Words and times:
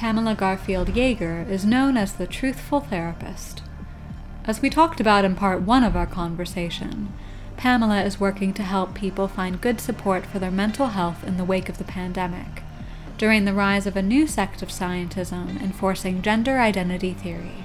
Pamela 0.00 0.34
Garfield 0.34 0.96
Jaeger 0.96 1.44
is 1.50 1.66
known 1.66 1.98
as 1.98 2.14
the 2.14 2.26
truthful 2.26 2.80
therapist. 2.80 3.62
As 4.46 4.62
we 4.62 4.70
talked 4.70 4.98
about 4.98 5.26
in 5.26 5.34
part 5.34 5.60
one 5.60 5.84
of 5.84 5.94
our 5.94 6.06
conversation, 6.06 7.12
Pamela 7.58 8.00
is 8.00 8.18
working 8.18 8.54
to 8.54 8.62
help 8.62 8.94
people 8.94 9.28
find 9.28 9.60
good 9.60 9.78
support 9.78 10.24
for 10.24 10.38
their 10.38 10.50
mental 10.50 10.86
health 10.86 11.22
in 11.22 11.36
the 11.36 11.44
wake 11.44 11.68
of 11.68 11.76
the 11.76 11.84
pandemic, 11.84 12.62
during 13.18 13.44
the 13.44 13.52
rise 13.52 13.86
of 13.86 13.94
a 13.94 14.00
new 14.00 14.26
sect 14.26 14.62
of 14.62 14.70
scientism 14.70 15.60
enforcing 15.62 16.22
gender 16.22 16.58
identity 16.58 17.12
theory. 17.12 17.62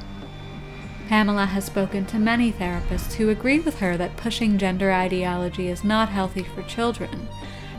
Pamela 1.08 1.46
has 1.46 1.64
spoken 1.64 2.06
to 2.08 2.20
many 2.20 2.52
therapists 2.52 3.14
who 3.14 3.30
agree 3.30 3.62
with 3.62 3.80
her 3.80 3.96
that 3.96 4.18
pushing 4.18 4.58
gender 4.58 4.92
ideology 4.92 5.70
is 5.70 5.86
not 5.86 6.10
healthy 6.10 6.44
for 6.44 6.64
children 6.64 7.30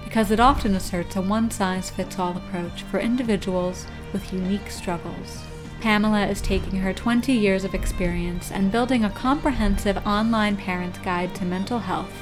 because 0.02 0.30
it 0.30 0.40
often 0.40 0.74
asserts 0.74 1.14
a 1.14 1.20
one 1.20 1.50
size 1.50 1.90
fits 1.90 2.18
all 2.18 2.34
approach 2.36 2.84
for 2.84 2.98
individuals 2.98 3.86
with 4.16 4.32
unique 4.32 4.70
struggles. 4.70 5.42
Pamela 5.82 6.26
is 6.26 6.40
taking 6.40 6.78
her 6.78 6.94
20 6.94 7.34
years 7.34 7.64
of 7.64 7.74
experience 7.74 8.50
and 8.50 8.72
building 8.72 9.04
a 9.04 9.10
comprehensive 9.10 9.98
online 10.06 10.56
parent 10.56 11.02
guide 11.02 11.34
to 11.34 11.44
mental 11.44 11.80
health 11.80 12.14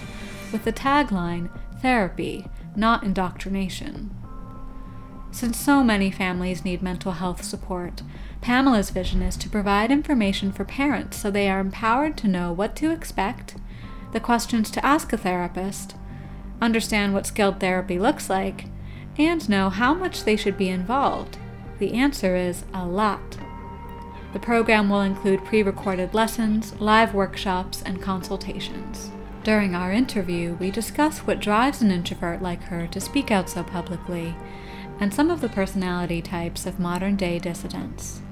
with 0.51 0.65
the 0.65 0.73
tagline 0.73 1.49
Therapy, 1.81 2.47
not 2.75 3.05
indoctrination. 3.05 4.11
Since 5.31 5.57
so 5.57 5.85
many 5.85 6.11
families 6.11 6.65
need 6.65 6.83
mental 6.83 7.13
health 7.13 7.45
support, 7.45 8.03
Pamela's 8.41 8.91
vision 8.91 9.23
is 9.23 9.37
to 9.37 9.49
provide 9.49 9.93
information 9.93 10.51
for 10.51 10.65
parents 10.65 11.17
so 11.17 11.31
they 11.31 11.49
are 11.49 11.61
empowered 11.61 12.17
to 12.17 12.29
know 12.29 12.53
what 12.53 12.75
to 12.77 12.91
expect, 12.91 13.57
the 14.13 14.19
questions 14.19 14.69
to 14.73 14.85
ask 14.85 15.13
a 15.13 15.17
therapist, 15.17 15.95
understand 16.61 17.15
what 17.15 17.27
skilled 17.27 17.61
therapy 17.61 17.99
looks 18.01 18.29
like, 18.29 18.65
and 19.17 19.49
know 19.49 19.71
how 19.71 19.95
much 19.95 20.25
they 20.25 20.35
should 20.35 20.57
be 20.57 20.69
involved. 20.69 21.39
The 21.79 21.95
answer 21.95 22.37
is 22.37 22.65
a 22.73 22.87
lot. 22.87 23.39
The 24.33 24.39
program 24.39 24.89
will 24.89 25.01
include 25.01 25.45
pre 25.45 25.63
recorded 25.63 26.15
lessons, 26.15 26.75
live 26.81 27.15
workshops, 27.15 27.83
and 27.83 28.03
consultations. 28.03 29.11
During 29.45 29.75
our 29.75 29.93
interview, 29.93 30.55
we 30.55 30.71
discuss 30.71 31.19
what 31.19 31.39
drives 31.39 31.83
an 31.83 31.91
introvert 31.91 32.41
like 32.41 32.63
her 32.65 32.87
to 32.89 33.01
speak 33.01 33.31
out 33.31 33.51
so 33.51 33.63
publicly, 33.63 34.35
and 34.99 35.13
some 35.13 35.31
of 35.31 35.41
the 35.41 35.49
personality 35.49 36.23
types 36.23 36.65
of 36.67 36.81
modern 36.81 37.17
day 37.17 37.39
dissidents. 37.39 38.23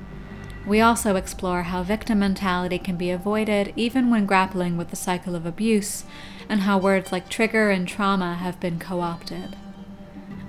We 0.66 0.80
also 0.80 1.16
explore 1.16 1.64
how 1.64 1.82
victim 1.82 2.20
mentality 2.20 2.78
can 2.78 2.96
be 2.96 3.10
avoided 3.10 3.72
even 3.74 4.10
when 4.10 4.26
grappling 4.26 4.76
with 4.76 4.90
the 4.90 4.96
cycle 4.96 5.34
of 5.34 5.44
abuse, 5.44 6.04
and 6.48 6.60
how 6.60 6.78
words 6.78 7.12
like 7.12 7.28
trigger 7.28 7.70
and 7.70 7.86
trauma 7.86 8.36
have 8.36 8.60
been 8.60 8.78
co 8.78 9.00
opted. 9.00 9.56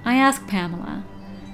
I 0.06 0.16
ask 0.16 0.48
Pamela, 0.48 1.04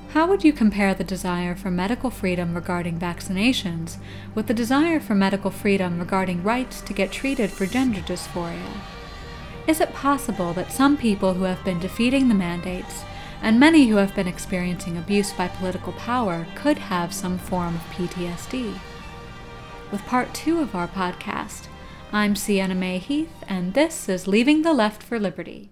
how 0.09 0.27
would 0.27 0.43
you 0.43 0.51
compare 0.51 0.93
the 0.93 1.03
desire 1.03 1.55
for 1.55 1.71
medical 1.71 2.09
freedom 2.09 2.53
regarding 2.53 2.99
vaccinations 2.99 3.97
with 4.35 4.47
the 4.47 4.53
desire 4.53 4.99
for 4.99 5.15
medical 5.15 5.51
freedom 5.51 5.99
regarding 5.99 6.43
rights 6.43 6.81
to 6.81 6.93
get 6.93 7.11
treated 7.11 7.49
for 7.49 7.65
gender 7.65 8.01
dysphoria? 8.01 8.77
Is 9.67 9.79
it 9.79 9.93
possible 9.93 10.53
that 10.53 10.71
some 10.71 10.97
people 10.97 11.33
who 11.33 11.43
have 11.43 11.63
been 11.63 11.79
defeating 11.79 12.27
the 12.27 12.35
mandates 12.35 13.03
and 13.41 13.59
many 13.59 13.87
who 13.87 13.95
have 13.95 14.15
been 14.15 14.27
experiencing 14.27 14.97
abuse 14.97 15.31
by 15.31 15.47
political 15.47 15.93
power 15.93 16.45
could 16.55 16.77
have 16.77 17.13
some 17.13 17.37
form 17.37 17.75
of 17.75 17.81
PTSD. 17.91 18.77
With 19.91 20.01
part 20.05 20.33
two 20.33 20.59
of 20.59 20.75
our 20.75 20.87
podcast, 20.87 21.67
I'm 22.11 22.35
Sienna 22.35 22.75
Mae 22.75 22.97
Heath, 22.97 23.43
and 23.47 23.73
this 23.73 24.09
is 24.09 24.27
Leaving 24.27 24.63
the 24.63 24.73
Left 24.73 25.01
for 25.01 25.19
Liberty. 25.19 25.71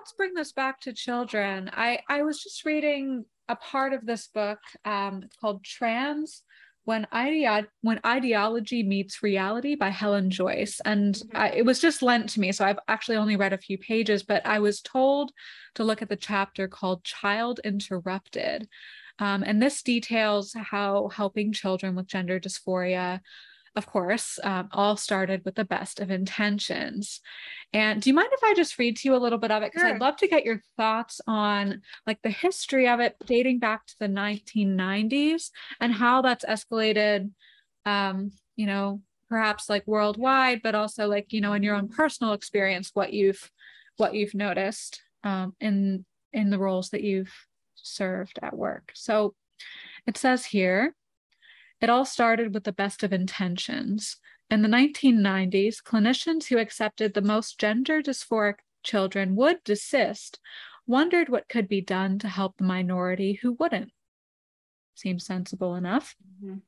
Let's 0.00 0.14
bring 0.14 0.32
this 0.32 0.52
back 0.52 0.80
to 0.80 0.94
children. 0.94 1.70
I, 1.74 1.98
I 2.08 2.22
was 2.22 2.42
just 2.42 2.64
reading 2.64 3.26
a 3.50 3.56
part 3.56 3.92
of 3.92 4.06
this 4.06 4.28
book 4.28 4.58
um, 4.86 5.24
called 5.38 5.62
Trans 5.62 6.42
when 6.84 7.06
idea 7.12 7.66
when 7.82 8.00
ideology 8.06 8.82
meets 8.82 9.22
reality 9.22 9.74
by 9.74 9.90
helen 9.90 10.30
joyce 10.30 10.80
and 10.86 11.16
mm-hmm. 11.16 11.36
I, 11.36 11.50
it 11.50 11.66
was 11.66 11.78
just 11.78 12.00
lent 12.00 12.30
to 12.30 12.40
me 12.40 12.50
so 12.52 12.64
i've 12.64 12.78
actually 12.88 13.18
only 13.18 13.36
read 13.36 13.52
a 13.52 13.58
few 13.58 13.76
pages 13.76 14.22
but 14.22 14.44
i 14.46 14.58
was 14.58 14.80
told 14.80 15.30
to 15.74 15.84
look 15.84 16.00
at 16.00 16.08
the 16.08 16.16
chapter 16.16 16.66
called 16.66 17.04
child 17.04 17.60
interrupted 17.62 18.66
um, 19.18 19.44
and 19.46 19.62
this 19.62 19.82
details 19.82 20.54
how 20.54 21.10
helping 21.14 21.52
children 21.52 21.94
with 21.94 22.06
gender 22.06 22.40
dysphoria 22.40 23.20
of 23.76 23.86
course, 23.86 24.38
um, 24.42 24.68
all 24.72 24.96
started 24.96 25.44
with 25.44 25.54
the 25.54 25.64
best 25.64 26.00
of 26.00 26.10
intentions. 26.10 27.20
And 27.72 28.02
do 28.02 28.10
you 28.10 28.14
mind 28.14 28.30
if 28.32 28.42
I 28.42 28.54
just 28.54 28.78
read 28.78 28.96
to 28.98 29.08
you 29.08 29.14
a 29.14 29.18
little 29.18 29.38
bit 29.38 29.52
of 29.52 29.62
it? 29.62 29.72
Because 29.72 29.86
sure. 29.86 29.94
I'd 29.94 30.00
love 30.00 30.16
to 30.18 30.28
get 30.28 30.44
your 30.44 30.60
thoughts 30.76 31.20
on 31.26 31.82
like 32.06 32.20
the 32.22 32.30
history 32.30 32.88
of 32.88 32.98
it 33.00 33.14
dating 33.26 33.60
back 33.60 33.86
to 33.86 33.94
the 34.00 34.08
1990s 34.08 35.50
and 35.80 35.92
how 35.92 36.22
that's 36.22 36.44
escalated, 36.44 37.30
um, 37.86 38.32
you 38.56 38.66
know, 38.66 39.02
perhaps 39.28 39.70
like 39.70 39.86
worldwide, 39.86 40.60
but 40.62 40.74
also 40.74 41.06
like, 41.06 41.32
you 41.32 41.40
know, 41.40 41.52
in 41.52 41.62
your 41.62 41.76
own 41.76 41.88
personal 41.88 42.32
experience, 42.32 42.90
what 42.94 43.12
you've 43.12 43.50
what 43.96 44.14
you've 44.14 44.34
noticed 44.34 45.02
um, 45.22 45.54
in 45.60 46.04
in 46.32 46.50
the 46.50 46.58
roles 46.58 46.90
that 46.90 47.02
you've 47.02 47.32
served 47.76 48.38
at 48.42 48.56
work. 48.56 48.90
So 48.94 49.34
it 50.06 50.16
says 50.16 50.44
here, 50.44 50.94
it 51.80 51.90
all 51.90 52.04
started 52.04 52.54
with 52.54 52.64
the 52.64 52.72
best 52.72 53.02
of 53.02 53.12
intentions. 53.12 54.16
In 54.50 54.62
the 54.62 54.68
1990s, 54.68 55.82
clinicians 55.82 56.46
who 56.46 56.58
accepted 56.58 57.14
the 57.14 57.22
most 57.22 57.58
gender 57.58 58.02
dysphoric 58.02 58.56
children 58.82 59.36
would 59.36 59.62
desist 59.64 60.40
wondered 60.86 61.28
what 61.28 61.48
could 61.48 61.68
be 61.68 61.80
done 61.80 62.18
to 62.18 62.28
help 62.28 62.56
the 62.56 62.64
minority 62.64 63.34
who 63.34 63.52
wouldn't. 63.52 63.92
Seems 64.94 65.24
sensible 65.24 65.76
enough. 65.76 66.16
Mm-hmm. 66.42 66.58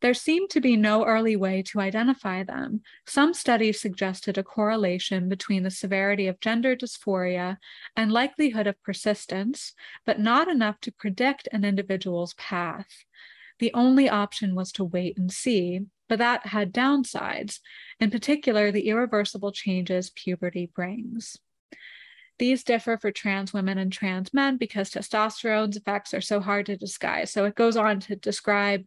There 0.00 0.14
seemed 0.14 0.48
to 0.50 0.60
be 0.60 0.76
no 0.76 1.04
early 1.04 1.36
way 1.36 1.62
to 1.64 1.80
identify 1.80 2.42
them. 2.42 2.80
Some 3.06 3.34
studies 3.34 3.80
suggested 3.80 4.38
a 4.38 4.42
correlation 4.42 5.28
between 5.28 5.62
the 5.62 5.70
severity 5.70 6.26
of 6.26 6.40
gender 6.40 6.74
dysphoria 6.74 7.58
and 7.94 8.10
likelihood 8.10 8.66
of 8.66 8.82
persistence, 8.82 9.74
but 10.06 10.18
not 10.18 10.48
enough 10.48 10.80
to 10.80 10.92
predict 10.92 11.48
an 11.52 11.64
individual's 11.64 12.32
path. 12.34 13.04
The 13.60 13.72
only 13.74 14.08
option 14.08 14.54
was 14.54 14.72
to 14.72 14.84
wait 14.84 15.16
and 15.16 15.30
see, 15.30 15.82
but 16.08 16.18
that 16.18 16.46
had 16.46 16.72
downsides, 16.72 17.60
in 18.00 18.10
particular, 18.10 18.72
the 18.72 18.88
irreversible 18.88 19.52
changes 19.52 20.10
puberty 20.10 20.70
brings. 20.74 21.36
These 22.38 22.64
differ 22.64 22.96
for 22.96 23.12
trans 23.12 23.52
women 23.52 23.76
and 23.76 23.92
trans 23.92 24.32
men 24.32 24.56
because 24.56 24.90
testosterone's 24.90 25.76
effects 25.76 26.14
are 26.14 26.22
so 26.22 26.40
hard 26.40 26.66
to 26.66 26.76
disguise. 26.76 27.30
So 27.30 27.44
it 27.44 27.54
goes 27.54 27.76
on 27.76 28.00
to 28.00 28.16
describe, 28.16 28.84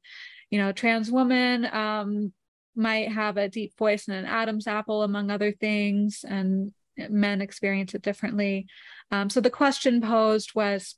you 0.50 0.58
know, 0.58 0.72
trans 0.72 1.12
women 1.12 1.66
um, 1.72 2.34
might 2.76 3.12
have 3.12 3.38
a 3.38 3.50
deep 3.50 3.78
voice 3.78 4.08
and 4.08 4.18
an 4.18 4.26
Adam's 4.26 4.66
apple, 4.66 5.04
among 5.04 5.30
other 5.30 5.52
things, 5.52 6.26
and 6.28 6.72
men 6.98 7.42
experience 7.42 7.94
it 7.94 8.02
differently. 8.02 8.66
Um, 9.12 9.30
so 9.30 9.40
the 9.40 9.52
question 9.52 10.02
posed 10.02 10.56
was 10.56 10.96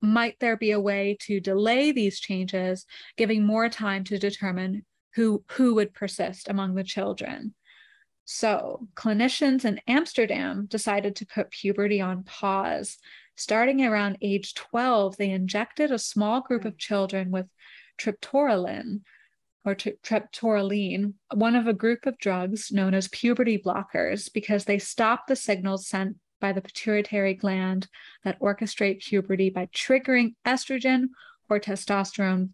might 0.00 0.38
there 0.40 0.56
be 0.56 0.70
a 0.70 0.80
way 0.80 1.16
to 1.22 1.40
delay 1.40 1.92
these 1.92 2.20
changes, 2.20 2.86
giving 3.16 3.44
more 3.44 3.68
time 3.68 4.04
to 4.04 4.18
determine 4.18 4.84
who, 5.14 5.44
who 5.52 5.74
would 5.74 5.94
persist 5.94 6.48
among 6.48 6.74
the 6.74 6.84
children? 6.84 7.54
So, 8.24 8.88
clinicians 8.94 9.64
in 9.64 9.80
Amsterdam 9.88 10.66
decided 10.66 11.16
to 11.16 11.26
put 11.26 11.50
puberty 11.50 12.00
on 12.00 12.24
pause. 12.24 12.98
Starting 13.36 13.84
around 13.84 14.18
age 14.20 14.52
12, 14.52 15.16
they 15.16 15.30
injected 15.30 15.90
a 15.90 15.98
small 15.98 16.42
group 16.42 16.66
of 16.66 16.74
hmm. 16.74 16.78
children 16.78 17.30
with 17.30 17.46
triptorelin 17.98 19.00
or 19.64 19.74
triptorelin, 19.74 21.14
one 21.34 21.56
of 21.56 21.66
a 21.66 21.72
group 21.72 22.06
of 22.06 22.18
drugs 22.18 22.70
known 22.70 22.94
as 22.94 23.08
puberty 23.08 23.58
blockers, 23.58 24.32
because 24.32 24.64
they 24.64 24.78
stop 24.78 25.26
the 25.26 25.36
signals 25.36 25.86
sent 25.86 26.16
by 26.40 26.52
the 26.52 26.60
pituitary 26.60 27.34
gland 27.34 27.88
that 28.24 28.40
orchestrate 28.40 29.00
puberty 29.00 29.50
by 29.50 29.66
triggering 29.66 30.34
estrogen 30.46 31.08
or 31.48 31.58
testosterone 31.60 32.50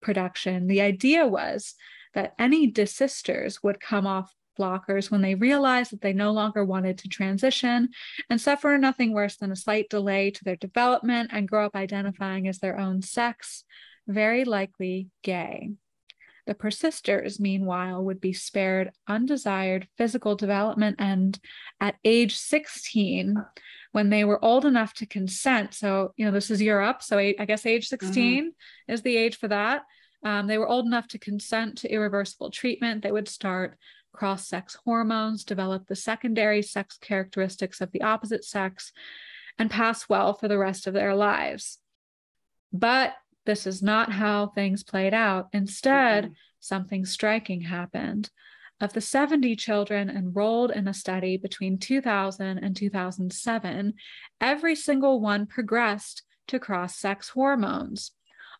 production. 0.00 0.66
The 0.66 0.80
idea 0.80 1.26
was 1.26 1.74
that 2.14 2.34
any 2.38 2.70
desisters 2.70 3.62
would 3.62 3.80
come 3.80 4.06
off 4.06 4.34
blockers 4.58 5.10
when 5.10 5.22
they 5.22 5.34
realized 5.34 5.92
that 5.92 6.00
they 6.00 6.12
no 6.12 6.32
longer 6.32 6.64
wanted 6.64 6.98
to 6.98 7.08
transition 7.08 7.90
and 8.28 8.40
suffer 8.40 8.76
nothing 8.76 9.12
worse 9.12 9.36
than 9.36 9.52
a 9.52 9.56
slight 9.56 9.88
delay 9.88 10.30
to 10.30 10.44
their 10.44 10.56
development 10.56 11.30
and 11.32 11.48
grow 11.48 11.66
up 11.66 11.76
identifying 11.76 12.48
as 12.48 12.58
their 12.58 12.78
own 12.78 13.00
sex, 13.02 13.64
very 14.06 14.44
likely 14.44 15.08
gay. 15.22 15.70
The 16.48 16.54
persisters, 16.54 17.38
meanwhile, 17.38 18.02
would 18.02 18.22
be 18.22 18.32
spared 18.32 18.90
undesired 19.06 19.86
physical 19.98 20.34
development 20.34 20.96
and 20.98 21.38
at 21.78 21.96
age 22.06 22.38
16, 22.38 23.36
when 23.92 24.08
they 24.08 24.24
were 24.24 24.42
old 24.42 24.64
enough 24.64 24.94
to 24.94 25.06
consent. 25.06 25.74
So, 25.74 26.14
you 26.16 26.24
know, 26.24 26.30
this 26.30 26.50
is 26.50 26.62
Europe. 26.62 27.02
So 27.02 27.18
I 27.18 27.32
guess 27.46 27.66
age 27.66 27.88
16 27.88 28.14
mm-hmm. 28.44 28.92
is 28.92 29.02
the 29.02 29.14
age 29.14 29.36
for 29.36 29.48
that. 29.48 29.82
Um, 30.24 30.46
they 30.46 30.56
were 30.56 30.66
old 30.66 30.86
enough 30.86 31.06
to 31.08 31.18
consent 31.18 31.76
to 31.78 31.92
irreversible 31.92 32.50
treatment. 32.50 33.02
They 33.02 33.12
would 33.12 33.28
start 33.28 33.76
cross 34.12 34.48
sex 34.48 34.74
hormones, 34.86 35.44
develop 35.44 35.86
the 35.86 35.96
secondary 35.96 36.62
sex 36.62 36.96
characteristics 36.98 37.82
of 37.82 37.92
the 37.92 38.00
opposite 38.00 38.44
sex. 38.44 38.90
and 39.58 39.70
pass 39.70 40.08
well 40.08 40.32
for 40.32 40.48
the 40.48 40.56
rest 40.56 40.86
of 40.86 40.94
their 40.94 41.14
lives. 41.14 41.78
But 42.72 43.12
this 43.48 43.66
is 43.66 43.82
not 43.82 44.12
how 44.12 44.48
things 44.48 44.84
played 44.84 45.14
out. 45.14 45.48
Instead, 45.54 46.24
mm-hmm. 46.24 46.32
something 46.60 47.06
striking 47.06 47.62
happened. 47.62 48.28
Of 48.78 48.92
the 48.92 49.00
70 49.00 49.56
children 49.56 50.10
enrolled 50.10 50.70
in 50.70 50.86
a 50.86 50.92
study 50.92 51.38
between 51.38 51.78
2000 51.78 52.58
and 52.58 52.76
2007, 52.76 53.94
every 54.38 54.74
single 54.74 55.22
one 55.22 55.46
progressed 55.46 56.24
to 56.48 56.58
cross 56.58 56.96
sex 56.96 57.30
hormones. 57.30 58.12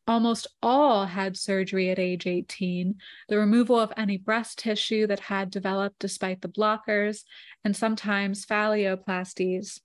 Almost 0.06 0.46
all 0.62 1.04
had 1.04 1.36
surgery 1.36 1.90
at 1.90 1.98
age 1.98 2.26
18, 2.26 2.94
the 3.28 3.38
removal 3.38 3.78
of 3.78 3.92
any 3.94 4.16
breast 4.16 4.58
tissue 4.58 5.06
that 5.06 5.20
had 5.20 5.50
developed 5.50 5.98
despite 5.98 6.40
the 6.40 6.48
blockers, 6.48 7.24
and 7.62 7.76
sometimes 7.76 8.46
phalloplasties. 8.46 9.80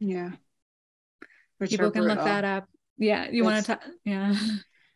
Yeah. 0.00 0.30
Which 1.58 1.72
People 1.72 1.90
can 1.90 2.04
look 2.04 2.24
that 2.24 2.46
up. 2.46 2.68
Yeah. 3.02 3.28
You 3.30 3.44
want 3.44 3.64
to 3.64 3.72
talk? 3.72 3.82
Yeah. 4.04 4.34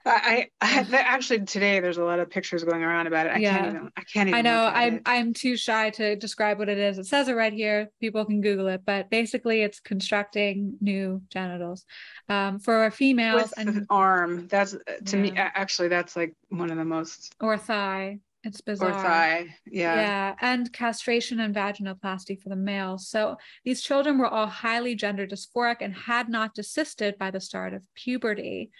I, 0.09 0.47
I 0.61 0.87
actually 0.93 1.41
today 1.41 1.81
there's 1.81 1.97
a 1.97 2.05
lot 2.05 2.21
of 2.21 2.31
pictures 2.31 2.63
going 2.63 2.85
around 2.85 3.09
about 3.09 3.27
it. 3.27 3.31
I 3.31 3.39
yeah. 3.39 3.59
can't 3.59 3.67
even. 3.67 3.91
I 3.97 4.03
can't 4.03 4.29
even. 4.29 4.39
I 4.39 4.43
know. 4.43 4.71
I'm 4.73 4.95
it. 4.95 5.03
I'm 5.05 5.35
too 5.35 5.57
shy 5.57 5.91
to 5.91 6.15
describe 6.15 6.61
what 6.61 6.69
it 6.69 6.79
is. 6.79 6.99
It 6.99 7.07
says 7.07 7.27
it 7.27 7.35
right 7.35 7.53
here. 7.53 7.89
People 8.01 8.25
can 8.25 8.41
Google 8.41 8.69
it, 8.69 8.83
but 8.87 9.11
basically, 9.11 9.63
it's 9.63 9.81
constructing 9.81 10.77
new 10.81 11.23
genitals 11.29 11.85
um, 12.29 12.61
for 12.61 12.89
females 12.93 13.43
With 13.43 13.55
and 13.59 13.87
arm. 13.91 14.47
That's 14.47 14.77
to 15.07 15.17
yeah. 15.17 15.23
me 15.23 15.33
actually 15.37 15.89
that's 15.89 16.15
like 16.15 16.35
one 16.51 16.71
of 16.71 16.77
the 16.77 16.85
most 16.85 17.35
or 17.41 17.59
thigh. 17.59 18.21
It's 18.47 18.61
bizarre. 18.61 18.91
Or 18.91 19.03
thigh. 19.03 19.55
Yeah. 19.67 19.95
Yeah. 19.97 20.35
And 20.41 20.73
castration 20.73 21.41
and 21.41 21.55
vaginoplasty 21.55 22.41
for 22.41 22.49
the 22.49 22.57
male. 22.57 22.97
So 22.97 23.37
these 23.65 23.83
children 23.83 24.19
were 24.19 24.29
all 24.29 24.47
highly 24.47 24.95
gender 24.95 25.27
dysphoric 25.27 25.79
and 25.81 25.93
had 25.95 26.29
not 26.29 26.55
desisted 26.55 27.19
by 27.19 27.33
the 27.33 27.41
start 27.41 27.75
of 27.75 27.83
puberty. 27.95 28.71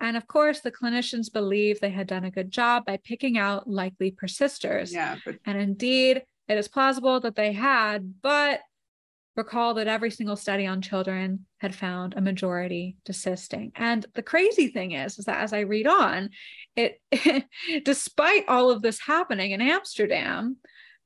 And 0.00 0.16
of 0.16 0.26
course, 0.28 0.60
the 0.60 0.70
clinicians 0.70 1.32
believed 1.32 1.80
they 1.80 1.90
had 1.90 2.06
done 2.06 2.24
a 2.24 2.30
good 2.30 2.50
job 2.50 2.84
by 2.86 2.98
picking 3.02 3.36
out 3.36 3.68
likely 3.68 4.12
persisters. 4.12 4.92
Yeah. 4.92 5.16
But- 5.24 5.36
and 5.44 5.58
indeed, 5.58 6.22
it 6.48 6.56
is 6.56 6.68
plausible 6.68 7.18
that 7.20 7.34
they 7.34 7.52
had, 7.52 8.22
but 8.22 8.60
recall 9.36 9.74
that 9.74 9.86
every 9.86 10.10
single 10.10 10.36
study 10.36 10.66
on 10.66 10.80
children 10.80 11.46
had 11.58 11.74
found 11.74 12.14
a 12.16 12.20
majority 12.20 12.96
desisting. 13.04 13.72
And 13.76 14.04
the 14.14 14.22
crazy 14.22 14.68
thing 14.68 14.92
is, 14.92 15.18
is 15.18 15.26
that 15.26 15.42
as 15.42 15.52
I 15.52 15.60
read 15.60 15.86
on, 15.86 16.30
it 16.74 17.00
despite 17.84 18.48
all 18.48 18.70
of 18.70 18.82
this 18.82 19.00
happening 19.00 19.50
in 19.52 19.60
Amsterdam, 19.60 20.56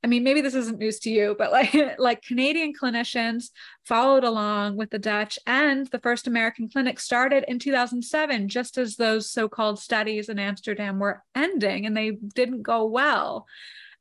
I 0.02 0.06
mean, 0.06 0.24
maybe 0.24 0.40
this 0.40 0.54
isn't 0.54 0.78
news 0.78 0.98
to 1.00 1.10
you, 1.10 1.34
but 1.36 1.52
like 1.52 1.74
like 1.98 2.22
Canadian 2.22 2.72
clinicians 2.72 3.50
followed 3.84 4.24
along 4.24 4.76
with 4.76 4.90
the 4.90 4.98
Dutch, 4.98 5.38
and 5.46 5.86
the 5.88 5.98
first 5.98 6.26
American 6.26 6.68
clinic 6.68 7.00
started 7.00 7.44
in 7.48 7.58
2007, 7.58 8.48
just 8.48 8.78
as 8.78 8.96
those 8.96 9.30
so-called 9.30 9.78
studies 9.78 10.28
in 10.28 10.38
Amsterdam 10.38 10.98
were 10.98 11.22
ending, 11.34 11.84
and 11.84 11.96
they 11.96 12.12
didn't 12.12 12.62
go 12.62 12.86
well. 12.86 13.46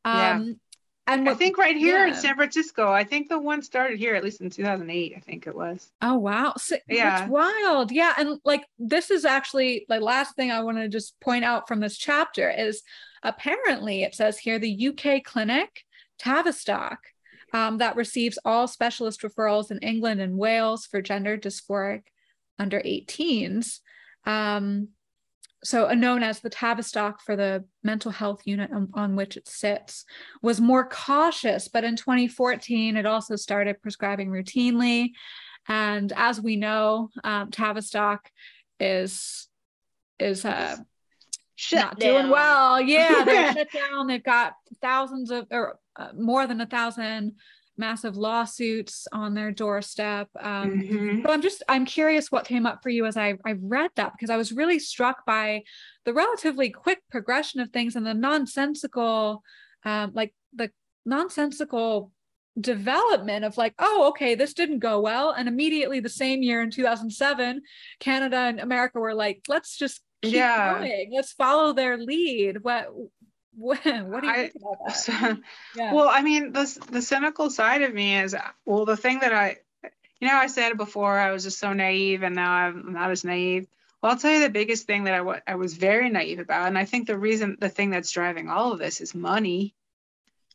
Yeah. 0.05 0.35
Um, 0.35 0.59
and 1.09 1.25
what, 1.25 1.31
I 1.31 1.35
think 1.35 1.57
right 1.57 1.75
here 1.75 2.05
yeah. 2.05 2.13
in 2.13 2.15
San 2.15 2.35
Francisco, 2.35 2.91
I 2.91 3.03
think 3.03 3.29
the 3.29 3.39
one 3.39 3.61
started 3.61 3.97
here 3.97 4.15
at 4.15 4.23
least 4.23 4.41
in 4.41 4.49
2008. 4.49 5.13
I 5.15 5.19
think 5.19 5.47
it 5.47 5.55
was. 5.55 5.91
Oh 6.01 6.17
wow! 6.17 6.53
So, 6.57 6.77
yeah, 6.87 7.23
it's 7.23 7.31
wild. 7.31 7.91
Yeah, 7.91 8.13
and 8.17 8.39
like 8.45 8.65
this 8.77 9.11
is 9.11 9.25
actually 9.25 9.85
the 9.89 9.99
last 9.99 10.35
thing 10.35 10.51
I 10.51 10.61
want 10.61 10.77
to 10.77 10.87
just 10.87 11.19
point 11.19 11.43
out 11.43 11.67
from 11.67 11.79
this 11.79 11.97
chapter 11.97 12.49
is 12.49 12.83
apparently 13.23 14.03
it 14.03 14.15
says 14.15 14.37
here 14.37 14.59
the 14.59 14.89
UK 14.89 15.23
clinic 15.23 15.83
Tavistock 16.19 16.99
um, 17.53 17.79
that 17.79 17.95
receives 17.95 18.37
all 18.45 18.67
specialist 18.67 19.21
referrals 19.21 19.71
in 19.71 19.79
England 19.79 20.21
and 20.21 20.37
Wales 20.37 20.85
for 20.85 21.01
gender 21.01 21.37
dysphoric 21.37 22.03
under 22.59 22.79
18s. 22.79 23.79
Um, 24.25 24.89
so 25.63 25.87
known 25.93 26.23
as 26.23 26.39
the 26.39 26.49
Tavistock 26.49 27.21
for 27.21 27.35
the 27.35 27.65
mental 27.83 28.11
health 28.11 28.41
unit 28.45 28.71
on, 28.71 28.89
on, 28.93 29.15
which 29.15 29.35
it 29.35 29.47
sits, 29.47 30.05
was 30.41 30.61
more 30.61 30.87
cautious. 30.87 31.67
But 31.67 31.83
in 31.83 31.95
2014, 31.95 32.95
it 32.95 33.05
also 33.05 33.35
started 33.35 33.81
prescribing 33.81 34.29
routinely. 34.29 35.11
And 35.67 36.13
as 36.15 36.39
we 36.39 36.55
know, 36.55 37.09
um, 37.23 37.51
Tavistock 37.51 38.29
is 38.79 39.47
is 40.17 40.45
uh, 40.45 40.77
shut 41.55 41.79
not 41.79 41.99
down. 41.99 42.13
doing 42.13 42.29
well. 42.29 42.81
Yeah, 42.81 43.23
they're 43.25 43.53
shut 43.53 43.71
down. 43.71 44.07
They've 44.07 44.23
got 44.23 44.53
thousands 44.81 45.29
of 45.31 45.47
or 45.51 45.77
uh, 45.95 46.09
more 46.17 46.47
than 46.47 46.61
a 46.61 46.65
thousand 46.65 47.35
massive 47.79 48.17
lawsuits 48.17 49.07
on 49.11 49.33
their 49.33 49.51
doorstep. 49.51 50.27
Um, 50.39 50.81
mm-hmm. 50.81 51.21
So 51.23 51.31
I'm 51.31 51.41
just 51.41 51.63
I'm 51.67 51.85
curious 51.85 52.31
what 52.31 52.45
came 52.45 52.65
up 52.65 52.83
for 52.83 52.89
you 52.89 53.05
as 53.05 53.17
I 53.17 53.35
I 53.45 53.53
read 53.53 53.91
that 53.95 54.11
because 54.11 54.29
I 54.29 54.37
was 54.37 54.51
really 54.51 54.77
struck 54.77 55.25
by 55.25 55.63
the 56.05 56.13
relatively 56.13 56.69
quick 56.69 56.99
progression 57.09 57.61
of 57.61 57.71
things 57.71 57.95
and 57.95 58.05
the 58.05 58.13
nonsensical, 58.13 59.41
um, 59.85 60.11
like 60.13 60.33
the 60.53 60.69
nonsensical 61.05 62.11
development 62.59 63.45
of 63.45 63.57
like 63.57 63.73
oh 63.79 64.09
okay 64.09 64.35
this 64.35 64.53
didn't 64.53 64.79
go 64.79 64.99
well 64.99 65.31
and 65.31 65.47
immediately 65.47 66.01
the 66.01 66.09
same 66.09 66.43
year 66.43 66.61
in 66.61 66.69
2007 66.69 67.61
canada 67.99 68.35
and 68.35 68.59
america 68.59 68.99
were 68.99 69.13
like 69.13 69.41
let's 69.47 69.77
just 69.77 70.01
keep 70.21 70.33
yeah. 70.33 70.73
going 70.73 71.09
let's 71.13 71.31
follow 71.31 71.71
their 71.71 71.97
lead 71.97 72.57
what 72.63 72.89
what, 73.59 73.85
what 73.85 74.21
do 74.21 74.27
you 74.27 74.33
think 74.33 74.55
about 74.55 74.77
that? 74.87 74.95
So, 74.95 75.37
yeah. 75.75 75.93
Well, 75.93 76.09
I 76.09 76.21
mean, 76.21 76.53
the 76.53 76.87
the 76.91 77.01
cynical 77.01 77.49
side 77.49 77.81
of 77.81 77.93
me 77.93 78.17
is 78.19 78.35
well, 78.65 78.85
the 78.85 78.97
thing 78.97 79.19
that 79.19 79.33
I, 79.33 79.57
you 80.19 80.27
know, 80.27 80.35
I 80.35 80.47
said 80.47 80.77
before 80.77 81.17
I 81.17 81.31
was 81.31 81.43
just 81.43 81.59
so 81.59 81.73
naive, 81.73 82.23
and 82.23 82.35
now 82.35 82.51
I'm 82.51 82.93
not 82.93 83.11
as 83.11 83.23
naive. 83.23 83.67
Well, 84.01 84.13
I'll 84.13 84.17
tell 84.17 84.33
you 84.33 84.39
the 84.39 84.49
biggest 84.49 84.87
thing 84.87 85.03
that 85.03 85.13
I, 85.13 85.41
I 85.45 85.55
was 85.55 85.75
very 85.75 86.09
naive 86.09 86.39
about, 86.39 86.67
and 86.67 86.77
I 86.77 86.85
think 86.85 87.07
the 87.07 87.17
reason, 87.17 87.57
the 87.59 87.69
thing 87.69 87.89
that's 87.89 88.11
driving 88.11 88.49
all 88.49 88.71
of 88.71 88.79
this 88.79 89.01
is 89.01 89.13
money. 89.13 89.75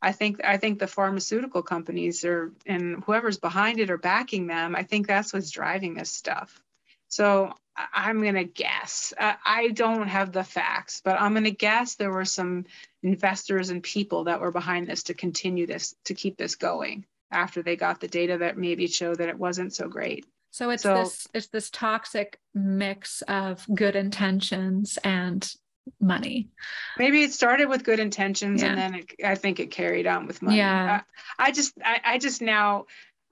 I 0.01 0.13
think 0.13 0.45
I 0.45 0.57
think 0.59 0.79
the 0.79 0.87
pharmaceutical 0.87 1.63
companies 1.63 2.25
are 2.25 2.53
and 2.67 3.03
whoever's 3.05 3.39
behind 3.39 3.81
it 3.81 3.91
or 3.91 3.99
backing 3.99 4.47
them. 4.47 4.77
I 4.77 4.83
think 4.83 5.07
that's 5.07 5.33
what's 5.33 5.51
driving 5.51 5.95
this 5.95 6.11
stuff. 6.11 6.63
So 7.09 7.55
I'm 7.77 8.23
going 8.23 8.35
to 8.35 8.45
guess. 8.45 9.13
I 9.19 9.71
don't 9.75 10.09
have 10.09 10.33
the 10.33 10.45
facts, 10.45 11.01
but 11.05 11.21
I'm 11.21 11.33
going 11.33 11.45
to 11.45 11.51
guess 11.51 11.97
there 11.97 12.13
were 12.13 12.25
some 12.25 12.67
investors 13.03 13.71
and 13.71 13.83
people 13.83 14.25
that 14.25 14.41
were 14.41 14.53
behind 14.53 14.87
this 14.87 15.05
to 15.05 15.15
continue 15.15 15.67
this, 15.67 15.95
to 16.05 16.15
keep 16.15 16.37
this 16.37 16.55
going 16.55 17.05
after 17.31 17.63
they 17.63 17.77
got 17.77 18.01
the 18.01 18.09
data 18.09 18.39
that 18.39 18.57
maybe 18.57 18.87
showed 18.87 19.19
that 19.19 19.29
it 19.29 19.39
wasn't 19.39 19.75
so 19.75 19.89
great. 19.89 20.25
So 20.53 20.71
it's 20.71 20.85
so, 20.85 20.95
this 20.95 21.27
it's 21.35 21.49
this 21.49 21.69
toxic 21.69 22.39
mix 22.55 23.23
of 23.23 23.67
good 23.75 23.97
intentions 23.97 24.99
and 25.03 25.53
money. 26.01 26.49
Maybe 26.97 27.25
it 27.25 27.33
started 27.33 27.69
with 27.69 27.83
good 27.83 27.99
intentions 27.99 28.63
yeah. 28.63 28.69
and 28.69 28.79
then 28.79 28.95
it, 28.95 29.15
I 29.25 29.35
think 29.35 29.59
it 29.59 29.73
carried 29.73 30.07
on 30.07 30.29
with 30.29 30.43
money. 30.43 30.59
Yeah. 30.59 31.01
I, 31.39 31.49
I 31.49 31.51
just 31.51 31.75
I, 31.85 32.01
I 32.05 32.19
just 32.19 32.41
now 32.41 32.87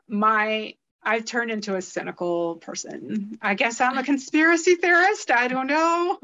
my 0.09 0.75
I've 1.03 1.25
turned 1.25 1.51
into 1.51 1.75
a 1.77 1.83
cynical 1.83 2.57
person. 2.57 3.39
I 3.43 3.55
guess 3.55 3.81
I'm 3.81 3.99
a 3.99 4.05
conspiracy 4.05 4.77
theorist. 4.77 5.31
I 5.31 5.49
don't 5.49 5.67
know. 5.67 6.21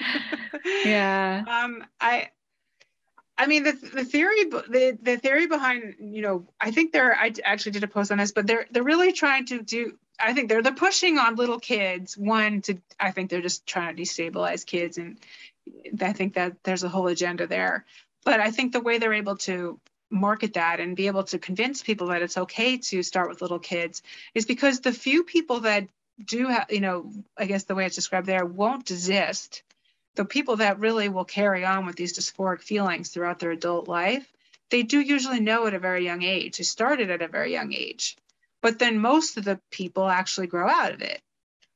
yeah. 0.84 1.44
Um, 1.46 1.84
I, 2.00 2.30
I 3.38 3.46
mean, 3.46 3.62
the, 3.62 3.72
the 3.72 4.04
theory, 4.04 4.44
the, 4.44 4.98
the 5.00 5.16
theory 5.16 5.46
behind, 5.46 5.96
you 6.00 6.22
know, 6.22 6.46
I 6.60 6.70
think 6.70 6.92
they're, 6.92 7.14
I 7.14 7.32
actually 7.44 7.72
did 7.72 7.84
a 7.84 7.88
post 7.88 8.10
on 8.10 8.18
this, 8.18 8.32
but 8.32 8.46
they're, 8.46 8.66
they're 8.70 8.82
really 8.82 9.12
trying 9.12 9.46
to 9.46 9.62
do, 9.62 9.96
I 10.18 10.32
think 10.32 10.48
they're, 10.48 10.62
they're 10.62 10.74
pushing 10.74 11.18
on 11.18 11.36
little 11.36 11.60
kids. 11.60 12.16
One 12.16 12.60
to, 12.62 12.78
I 12.98 13.12
think 13.12 13.30
they're 13.30 13.40
just 13.40 13.66
trying 13.66 13.96
to 13.96 14.02
destabilize 14.02 14.66
kids. 14.66 14.98
And 14.98 15.18
I 16.00 16.12
think 16.12 16.34
that 16.34 16.62
there's 16.64 16.82
a 16.82 16.88
whole 16.88 17.06
agenda 17.06 17.46
there. 17.46 17.84
But 18.24 18.40
I 18.40 18.50
think 18.50 18.72
the 18.72 18.80
way 18.80 18.98
they're 18.98 19.14
able 19.14 19.36
to 19.38 19.80
market 20.12 20.54
that 20.54 20.78
and 20.78 20.94
be 20.94 21.06
able 21.06 21.24
to 21.24 21.38
convince 21.38 21.82
people 21.82 22.08
that 22.08 22.22
it's 22.22 22.36
okay 22.36 22.76
to 22.76 23.02
start 23.02 23.28
with 23.28 23.42
little 23.42 23.58
kids 23.58 24.02
is 24.34 24.46
because 24.46 24.80
the 24.80 24.92
few 24.92 25.24
people 25.24 25.60
that 25.60 25.88
do 26.24 26.46
have, 26.48 26.66
you 26.70 26.80
know, 26.80 27.10
I 27.36 27.46
guess 27.46 27.64
the 27.64 27.74
way 27.74 27.86
it's 27.86 27.96
described 27.96 28.26
there 28.26 28.44
won't 28.44 28.84
desist. 28.84 29.62
The 30.14 30.26
people 30.26 30.56
that 30.56 30.78
really 30.78 31.08
will 31.08 31.24
carry 31.24 31.64
on 31.64 31.86
with 31.86 31.96
these 31.96 32.16
dysphoric 32.16 32.60
feelings 32.60 33.08
throughout 33.08 33.38
their 33.38 33.50
adult 33.50 33.88
life, 33.88 34.30
they 34.70 34.82
do 34.82 35.00
usually 35.00 35.40
know 35.40 35.66
at 35.66 35.74
a 35.74 35.78
very 35.78 36.04
young 36.04 36.22
age. 36.22 36.58
They 36.58 36.64
started 36.64 37.10
at 37.10 37.22
a 37.22 37.28
very 37.28 37.52
young 37.52 37.72
age. 37.72 38.16
But 38.60 38.78
then 38.78 38.98
most 38.98 39.38
of 39.38 39.44
the 39.44 39.60
people 39.70 40.08
actually 40.08 40.46
grow 40.46 40.68
out 40.68 40.92
of 40.92 41.00
it. 41.00 41.20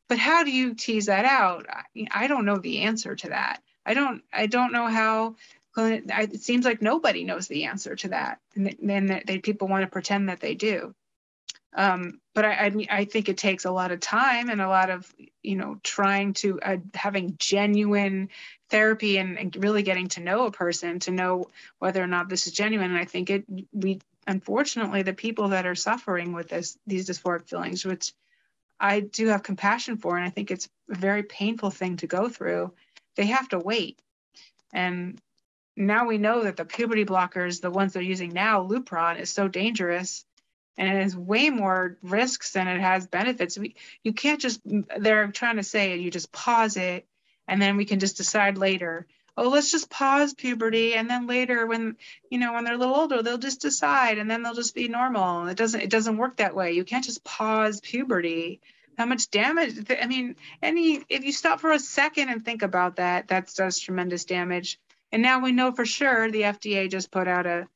But 0.09 0.19
how 0.19 0.45
do 0.45 0.53
you 0.53 0.75
tease 0.75 1.07
that 1.07 1.25
out? 1.25 1.67
I, 1.69 2.07
I 2.13 2.27
don't 2.27 2.45
know 2.45 2.59
the 2.59 2.83
answer 2.83 3.17
to 3.17 3.31
that. 3.31 3.63
I 3.85 3.95
don't 3.95 4.23
I 4.33 4.47
don't 4.47 4.73
know 4.73 4.89
how 4.89 5.37
it 5.77 6.43
seems 6.43 6.65
like 6.65 6.83
nobody 6.83 7.25
knows 7.25 7.49
the 7.49 7.65
answer 7.65 7.97
to 7.97 8.09
that, 8.09 8.41
and 8.55 8.77
then 8.83 9.23
they, 9.27 9.39
people 9.39 9.69
want 9.69 9.83
to 9.83 9.91
pretend 9.91 10.29
that 10.29 10.41
they 10.41 10.55
do. 10.55 10.95
Um, 11.75 12.21
but 12.35 12.47
I, 12.47 12.53
I, 12.53 12.87
I, 12.91 13.05
think 13.05 13.29
it 13.29 13.37
takes 13.37 13.67
a 13.67 13.71
lot 13.71 13.93
of 13.93 14.01
time 14.01 14.49
and 14.49 14.63
a 14.63 14.69
lot 14.69 14.89
of 14.89 15.13
you 15.43 15.57
know 15.57 15.79
trying 15.83 16.33
to 16.35 16.59
uh, 16.61 16.77
having 16.95 17.37
genuine 17.39 18.31
therapy 18.71 19.19
and, 19.19 19.39
and, 19.39 19.55
really 19.57 19.83
getting 19.83 20.09
to 20.09 20.23
know 20.23 20.47
a 20.47 20.51
person 20.51 21.01
to 21.01 21.11
know 21.11 21.49
whether 21.79 22.03
or 22.03 22.07
not 22.07 22.31
this 22.31 22.47
is 22.47 22.55
genuine. 22.55 22.93
And 22.93 22.99
I 22.99 23.05
think 23.05 23.29
it 23.29 23.45
we 23.73 24.01
unfortunately 24.27 25.03
the 25.03 25.13
people 25.13 25.49
that 25.49 25.67
are 25.67 25.75
suffering 25.75 26.33
with 26.33 26.49
this 26.49 26.79
these 26.87 27.09
dysphoric 27.09 27.49
feelings 27.49 27.85
which 27.85 28.13
i 28.81 29.01
do 29.01 29.29
have 29.29 29.43
compassion 29.43 29.97
for 29.97 30.17
and 30.17 30.27
i 30.27 30.31
think 30.31 30.51
it's 30.51 30.69
a 30.91 30.97
very 30.97 31.23
painful 31.23 31.71
thing 31.71 31.97
to 31.97 32.07
go 32.07 32.29
through 32.29 32.73
they 33.17 33.27
have 33.27 33.49
to 33.49 33.59
wait 33.59 34.01
and 34.73 35.21
now 35.77 36.07
we 36.07 36.19
know 36.19 36.45
that 36.45 36.57
the 36.57 36.65
puberty 36.65 37.05
blockers 37.05 37.61
the 37.61 37.71
ones 37.71 37.93
they're 37.93 38.03
using 38.03 38.33
now 38.33 38.67
lupron 38.67 39.21
is 39.21 39.31
so 39.31 39.47
dangerous 39.49 40.25
and 40.79 40.89
it 40.89 41.03
has 41.03 41.17
way 41.17 41.51
more 41.51 41.97
risks 42.03 42.53
than 42.53 42.69
it 42.69 42.81
has 42.81 43.07
benefits. 43.07 43.59
We, 43.59 43.77
you 44.03 44.13
can't 44.13 44.41
just 44.41 44.61
they're 44.65 45.29
trying 45.29 45.57
to 45.57 45.63
say 45.63 45.97
you 45.97 46.11
just 46.11 46.33
pause 46.33 46.77
it 46.77 47.07
and 47.49 47.61
then 47.61 47.77
we 47.77 47.85
can 47.85 47.99
just 47.99 48.17
decide 48.17 48.59
later 48.59 49.07
oh 49.37 49.49
let's 49.49 49.71
just 49.71 49.91
pause 49.91 50.35
puberty 50.35 50.95
and 50.95 51.09
then 51.09 51.27
later 51.27 51.67
when 51.67 51.97
you 52.31 52.39
know 52.39 52.53
when 52.53 52.65
they're 52.65 52.75
a 52.75 52.79
little 52.79 52.95
older 52.95 53.23
they'll 53.23 53.39
just 53.39 53.61
decide 53.61 54.19
and 54.19 54.31
then 54.31 54.43
they'll 54.43 54.55
just 54.55 54.75
be 54.75 54.89
normal. 54.89 55.47
It 55.47 55.57
doesn't 55.57 55.81
it 55.81 55.91
doesn't 55.91 56.17
work 56.17 56.37
that 56.37 56.55
way. 56.55 56.73
You 56.73 56.85
can't 56.85 57.05
just 57.05 57.25
pause 57.25 57.81
puberty. 57.81 58.61
How 58.99 59.05
much 59.05 59.31
damage 59.31 59.75
i 60.01 60.07
mean 60.07 60.37
any 60.63 61.05
if 61.11 61.23
you 61.23 61.33
stop 61.33 61.61
for 61.61 61.73
a 61.73 61.79
second 61.79 62.31
and 62.31 62.43
think 62.43 62.63
about 62.63 62.97
that 62.97 63.29
that 63.29 63.53
does 63.55 63.79
tremendous 63.79 64.25
damage 64.25 64.81
and 65.13 65.23
now 65.23 65.41
we 65.41 65.53
know 65.53 65.73
for 65.73 65.85
sure 65.85 66.31
the 66.31 66.43
fda 66.43 66.91
just 66.91 67.11
put 67.11 67.29
out 67.29 67.47
a, 67.47 67.67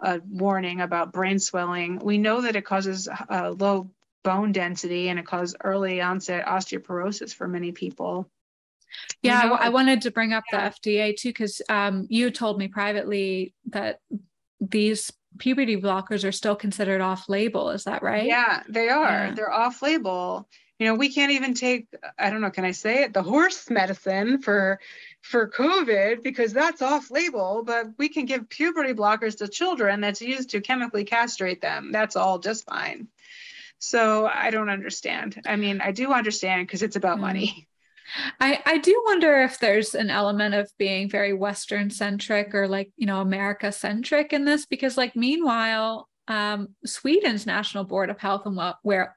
a 0.00 0.20
warning 0.28 0.80
about 0.80 1.12
brain 1.12 1.38
swelling 1.38 1.98
we 1.98 2.18
know 2.18 2.40
that 2.40 2.56
it 2.56 2.64
causes 2.64 3.08
uh, 3.30 3.54
low 3.58 3.90
bone 4.22 4.52
density 4.52 5.08
and 5.08 5.18
it 5.18 5.26
causes 5.26 5.54
early 5.62 6.00
onset 6.00 6.46
osteoporosis 6.46 7.34
for 7.34 7.46
many 7.46 7.72
people 7.72 8.28
yeah, 9.22 9.42
you 9.42 9.48
know, 9.48 9.54
I, 9.56 9.66
I, 9.66 9.68
wanted 9.70 10.02
to 10.02 10.10
bring 10.10 10.32
up 10.32 10.44
yeah. 10.52 10.68
the 10.68 10.90
FDA 10.92 11.16
too, 11.16 11.30
because 11.30 11.60
um, 11.68 12.06
you 12.10 12.30
told 12.30 12.58
me 12.58 12.68
privately 12.68 13.52
that 13.70 14.00
these 14.60 15.12
puberty 15.38 15.76
blockers 15.76 16.26
are 16.26 16.32
still 16.32 16.56
considered 16.56 17.00
off 17.00 17.28
label. 17.28 17.70
Is 17.70 17.84
that 17.84 18.02
right? 18.02 18.26
Yeah, 18.26 18.62
they 18.68 18.88
are. 18.88 19.26
Yeah. 19.26 19.34
They're 19.34 19.52
off 19.52 19.82
label. 19.82 20.48
You 20.78 20.86
know, 20.86 20.94
we 20.94 21.12
can't 21.12 21.32
even 21.32 21.54
take, 21.54 21.88
I 22.18 22.30
don't 22.30 22.40
know, 22.40 22.50
can 22.50 22.64
I 22.64 22.72
say 22.72 23.04
it? 23.04 23.14
The 23.14 23.22
horse 23.22 23.70
medicine 23.70 24.42
for 24.42 24.80
for 25.24 25.48
COVID 25.48 26.22
because 26.22 26.52
that's 26.52 26.82
off 26.82 27.10
label, 27.10 27.62
but 27.64 27.86
we 27.98 28.10
can 28.10 28.26
give 28.26 28.46
puberty 28.50 28.92
blockers 28.92 29.38
to 29.38 29.48
children 29.48 30.02
that's 30.02 30.20
used 30.20 30.50
to 30.50 30.60
chemically 30.60 31.04
castrate 31.04 31.62
them. 31.62 31.90
That's 31.92 32.14
all 32.14 32.38
just 32.38 32.66
fine. 32.66 33.08
So 33.78 34.26
I 34.26 34.50
don't 34.50 34.68
understand. 34.68 35.40
I 35.46 35.56
mean, 35.56 35.80
I 35.80 35.92
do 35.92 36.12
understand 36.12 36.66
because 36.66 36.82
it's 36.82 36.96
about 36.96 37.16
mm. 37.16 37.22
money. 37.22 37.68
I, 38.38 38.62
I 38.66 38.78
do 38.78 39.02
wonder 39.06 39.40
if 39.40 39.58
there's 39.58 39.94
an 39.94 40.10
element 40.10 40.54
of 40.54 40.70
being 40.78 41.08
very 41.08 41.32
Western 41.32 41.88
centric 41.88 42.54
or 42.54 42.68
like, 42.68 42.92
you 42.96 43.06
know, 43.06 43.22
America 43.22 43.72
centric 43.72 44.34
in 44.34 44.44
this, 44.44 44.66
because 44.66 44.98
like, 44.98 45.16
meanwhile, 45.16 46.06
um, 46.28 46.68
Sweden's 46.84 47.46
National 47.46 47.84
Board 47.84 48.10
of 48.10 48.18
Health 48.18 48.46
and 48.46 48.58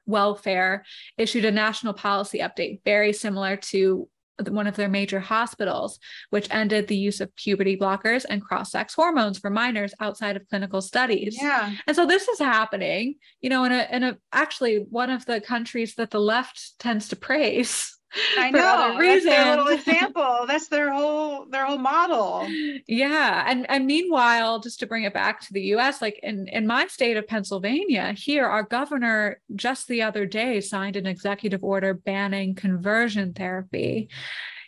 Welfare 0.06 0.84
issued 1.18 1.44
a 1.44 1.50
national 1.52 1.92
policy 1.92 2.38
update 2.38 2.80
very 2.84 3.12
similar 3.12 3.56
to 3.56 4.08
one 4.46 4.66
of 4.66 4.76
their 4.76 4.88
major 4.88 5.20
hospitals, 5.20 5.98
which 6.30 6.48
ended 6.50 6.86
the 6.86 6.96
use 6.96 7.20
of 7.20 7.34
puberty 7.36 7.76
blockers 7.76 8.24
and 8.28 8.42
cross 8.42 8.70
sex 8.70 8.94
hormones 8.94 9.38
for 9.38 9.50
minors 9.50 9.92
outside 10.00 10.36
of 10.36 10.48
clinical 10.48 10.80
studies. 10.80 11.36
Yeah. 11.40 11.74
And 11.86 11.96
so 11.96 12.06
this 12.06 12.28
is 12.28 12.38
happening, 12.38 13.16
you 13.40 13.50
know, 13.50 13.64
in 13.64 13.72
a, 13.72 13.88
in 13.90 14.04
a 14.04 14.16
actually 14.32 14.76
one 14.90 15.10
of 15.10 15.24
the 15.26 15.40
countries 15.40 15.94
that 15.96 16.10
the 16.10 16.20
left 16.20 16.78
tends 16.78 17.08
to 17.08 17.16
praise. 17.16 17.97
I 18.38 18.50
know. 18.50 18.96
That's 18.98 19.24
their 19.24 19.56
little 19.56 19.68
example. 19.78 20.44
That's 20.46 20.68
their 20.68 20.92
whole 20.92 21.46
their 21.46 21.66
whole 21.66 21.78
model. 21.78 22.46
Yeah. 22.86 23.44
And 23.46 23.68
and 23.70 23.86
meanwhile, 23.86 24.60
just 24.60 24.80
to 24.80 24.86
bring 24.86 25.04
it 25.04 25.14
back 25.14 25.40
to 25.40 25.52
the 25.52 25.62
US, 25.74 26.00
like 26.00 26.18
in, 26.22 26.48
in 26.48 26.66
my 26.66 26.86
state 26.86 27.16
of 27.16 27.26
Pennsylvania, 27.26 28.12
here 28.12 28.46
our 28.46 28.62
governor 28.62 29.40
just 29.54 29.88
the 29.88 30.02
other 30.02 30.26
day 30.26 30.60
signed 30.60 30.96
an 30.96 31.06
executive 31.06 31.62
order 31.62 31.94
banning 31.94 32.54
conversion 32.54 33.34
therapy. 33.34 34.08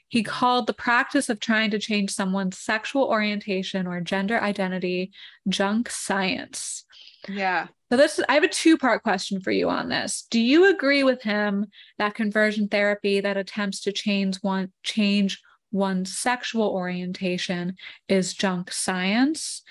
He 0.09 0.25
called 0.25 0.67
the 0.67 0.75
practice 0.75 1.29
of 1.29 1.39
trying 1.39 1.71
to 1.71 1.79
change 1.79 2.11
someone's 2.11 2.59
sexual 2.59 3.05
orientation 3.05 3.87
or 3.87 4.01
gender 4.01 4.41
identity 4.41 5.13
junk 5.49 5.89
science. 5.89 6.85
Yeah. 7.29 7.69
So 7.91 7.97
this 7.97 8.19
is 8.19 8.25
I 8.29 8.35
have 8.35 8.45
a 8.45 8.49
two-part 8.49 9.03
question 9.03 9.41
for 9.41 9.51
you 9.51 9.69
on 9.69 9.89
this. 9.89 10.27
Do 10.31 10.41
you 10.41 10.71
agree 10.73 11.03
with 11.03 11.23
him 11.23 11.67
that 11.99 12.15
conversion 12.15 12.69
therapy 12.69 13.21
that 13.21 13.37
attempts 13.37 13.81
to 13.83 13.93
change 13.93 14.39
one 14.43 14.73
change 14.83 15.41
one's 15.73 16.17
sexual 16.17 16.69
orientation 16.69 17.77
is 18.09 18.35
junk 18.35 18.73
science? 18.73 19.63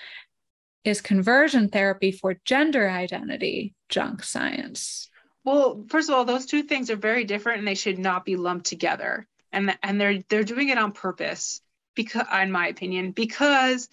Is 0.84 1.00
conversion 1.00 1.68
therapy 1.68 2.10
for 2.12 2.36
gender 2.44 2.88
identity 2.88 3.74
junk 3.88 4.22
science? 4.22 5.08
Well, 5.44 5.84
first 5.88 6.08
of 6.08 6.14
all, 6.14 6.24
those 6.24 6.46
two 6.46 6.62
things 6.62 6.90
are 6.90 6.96
very 6.96 7.24
different 7.24 7.58
and 7.58 7.68
they 7.68 7.74
should 7.74 7.98
not 7.98 8.24
be 8.24 8.36
lumped 8.36 8.66
together. 8.66 9.26
And 9.52 9.76
and 9.82 10.00
they're 10.00 10.22
they're 10.28 10.44
doing 10.44 10.68
it 10.68 10.78
on 10.78 10.92
purpose 10.92 11.60
because 11.94 12.26
in 12.32 12.52
my 12.52 12.68
opinion 12.68 13.10
because 13.12 13.88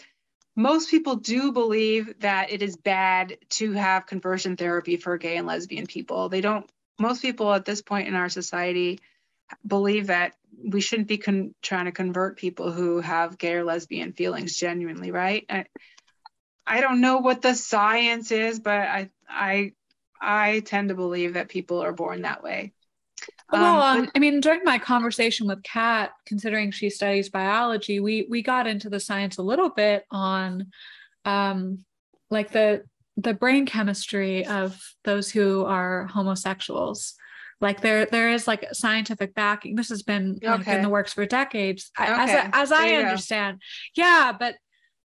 most 0.58 0.90
people 0.90 1.18
do 1.18 1.52
believe 1.52 2.20
that 2.22 2.52
it 2.52 2.64
is 2.64 2.76
bad 2.76 3.38
to 3.48 3.74
have 3.74 4.08
conversion 4.08 4.58
therapy 4.58 4.98
for 4.98 5.18
gay 5.20 5.38
and 5.38 5.46
lesbian 5.46 5.86
people. 5.86 6.30
They 6.30 6.42
don't, 6.42 6.68
most 7.00 7.22
people 7.22 7.54
at 7.54 7.64
this 7.64 7.84
point 7.84 8.08
in 8.08 8.16
our 8.16 8.28
society 8.28 9.00
believe 9.66 10.08
that 10.08 10.34
we 10.68 10.82
shouldn't 10.82 11.08
be 11.08 11.20
con- 11.20 11.54
trying 11.62 11.86
to 11.86 11.92
convert 11.92 12.40
people 12.40 12.72
who 12.72 13.02
have 13.02 13.38
gay 13.38 13.54
or 13.54 13.64
lesbian 13.64 14.14
feelings 14.14 14.58
genuinely, 14.58 15.12
right? 15.12 15.46
I, 15.48 15.66
I 16.66 16.82
don't 16.82 17.02
know 17.02 17.18
what 17.18 17.44
the 17.44 17.54
science 17.54 18.32
is, 18.32 18.60
but 18.60 18.82
I, 18.82 19.12
I, 19.30 19.74
I 20.20 20.62
tend 20.62 20.90
to 20.90 20.96
believe 20.96 21.36
that 21.36 21.50
people 21.50 21.84
are 21.84 21.94
born 21.94 22.24
that 22.24 22.42
way. 22.42 22.74
Well, 23.52 23.82
um, 23.82 24.00
um, 24.00 24.12
I 24.14 24.20
mean, 24.20 24.42
during 24.42 24.64
my 24.64 24.78
conversation 24.78 25.48
with 25.48 25.64
Kat, 25.64 26.12
considering 26.26 26.72
she 26.72 26.90
studies 26.90 27.30
biology, 27.30 28.00
we 28.00 28.28
we 28.30 28.42
got 28.42 28.68
into 28.68 28.90
the 28.90 29.00
science 29.00 29.38
a 29.38 29.44
little 29.44 29.70
bit 29.70 30.06
on, 30.12 30.68
um, 31.24 31.86
like 32.30 32.52
the 32.52 32.84
the 33.16 33.34
brain 33.34 33.66
chemistry 33.66 34.46
of 34.46 34.80
those 35.04 35.32
who 35.32 35.64
are 35.66 36.08
homosexuals. 36.08 37.16
Like 37.62 37.82
there 37.82 38.06
there 38.06 38.32
is 38.32 38.48
like 38.48 38.68
scientific 38.74 39.34
backing. 39.34 39.76
This 39.76 39.90
has 39.90 40.04
been 40.04 40.40
okay. 40.44 40.48
like, 40.48 40.68
in 40.68 40.82
the 40.82 40.90
works 40.90 41.14
for 41.14 41.26
decades, 41.26 41.90
okay. 42.00 42.12
as 42.12 42.50
as 42.54 42.72
I 42.72 42.96
understand. 42.96 43.58
Go. 43.96 44.04
Yeah, 44.04 44.34
but 44.38 44.56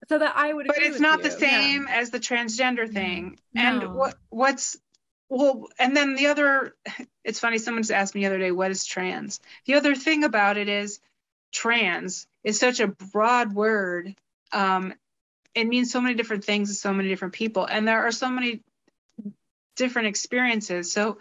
so 0.08 0.18
that 0.18 0.32
I 0.34 0.52
would. 0.52 0.66
But 0.66 0.78
it's 0.78 0.98
not 0.98 1.18
you. 1.18 1.24
the 1.24 1.30
same 1.30 1.86
yeah. 1.86 2.00
as 2.00 2.10
the 2.10 2.18
transgender 2.18 2.90
thing. 2.90 3.38
No. 3.54 3.62
And 3.62 3.94
what 3.94 4.14
what's 4.30 4.78
well, 5.30 5.68
and 5.78 5.96
then 5.96 6.16
the 6.16 6.26
other, 6.26 6.74
it's 7.24 7.38
funny, 7.38 7.58
someone 7.58 7.84
just 7.84 7.92
asked 7.92 8.14
me 8.16 8.22
the 8.22 8.26
other 8.26 8.38
day, 8.38 8.50
what 8.50 8.72
is 8.72 8.84
trans? 8.84 9.40
The 9.64 9.74
other 9.74 9.94
thing 9.94 10.24
about 10.24 10.58
it 10.58 10.68
is 10.68 11.00
trans 11.52 12.26
is 12.42 12.58
such 12.58 12.80
a 12.80 12.88
broad 12.88 13.54
word. 13.54 14.16
Um, 14.52 14.92
it 15.54 15.68
means 15.68 15.92
so 15.92 16.00
many 16.00 16.16
different 16.16 16.44
things 16.44 16.68
to 16.68 16.74
so 16.74 16.92
many 16.92 17.08
different 17.08 17.34
people. 17.34 17.64
And 17.64 17.86
there 17.86 18.06
are 18.06 18.12
so 18.12 18.28
many 18.28 18.62
different 19.76 20.08
experiences. 20.08 20.92
So 20.92 21.18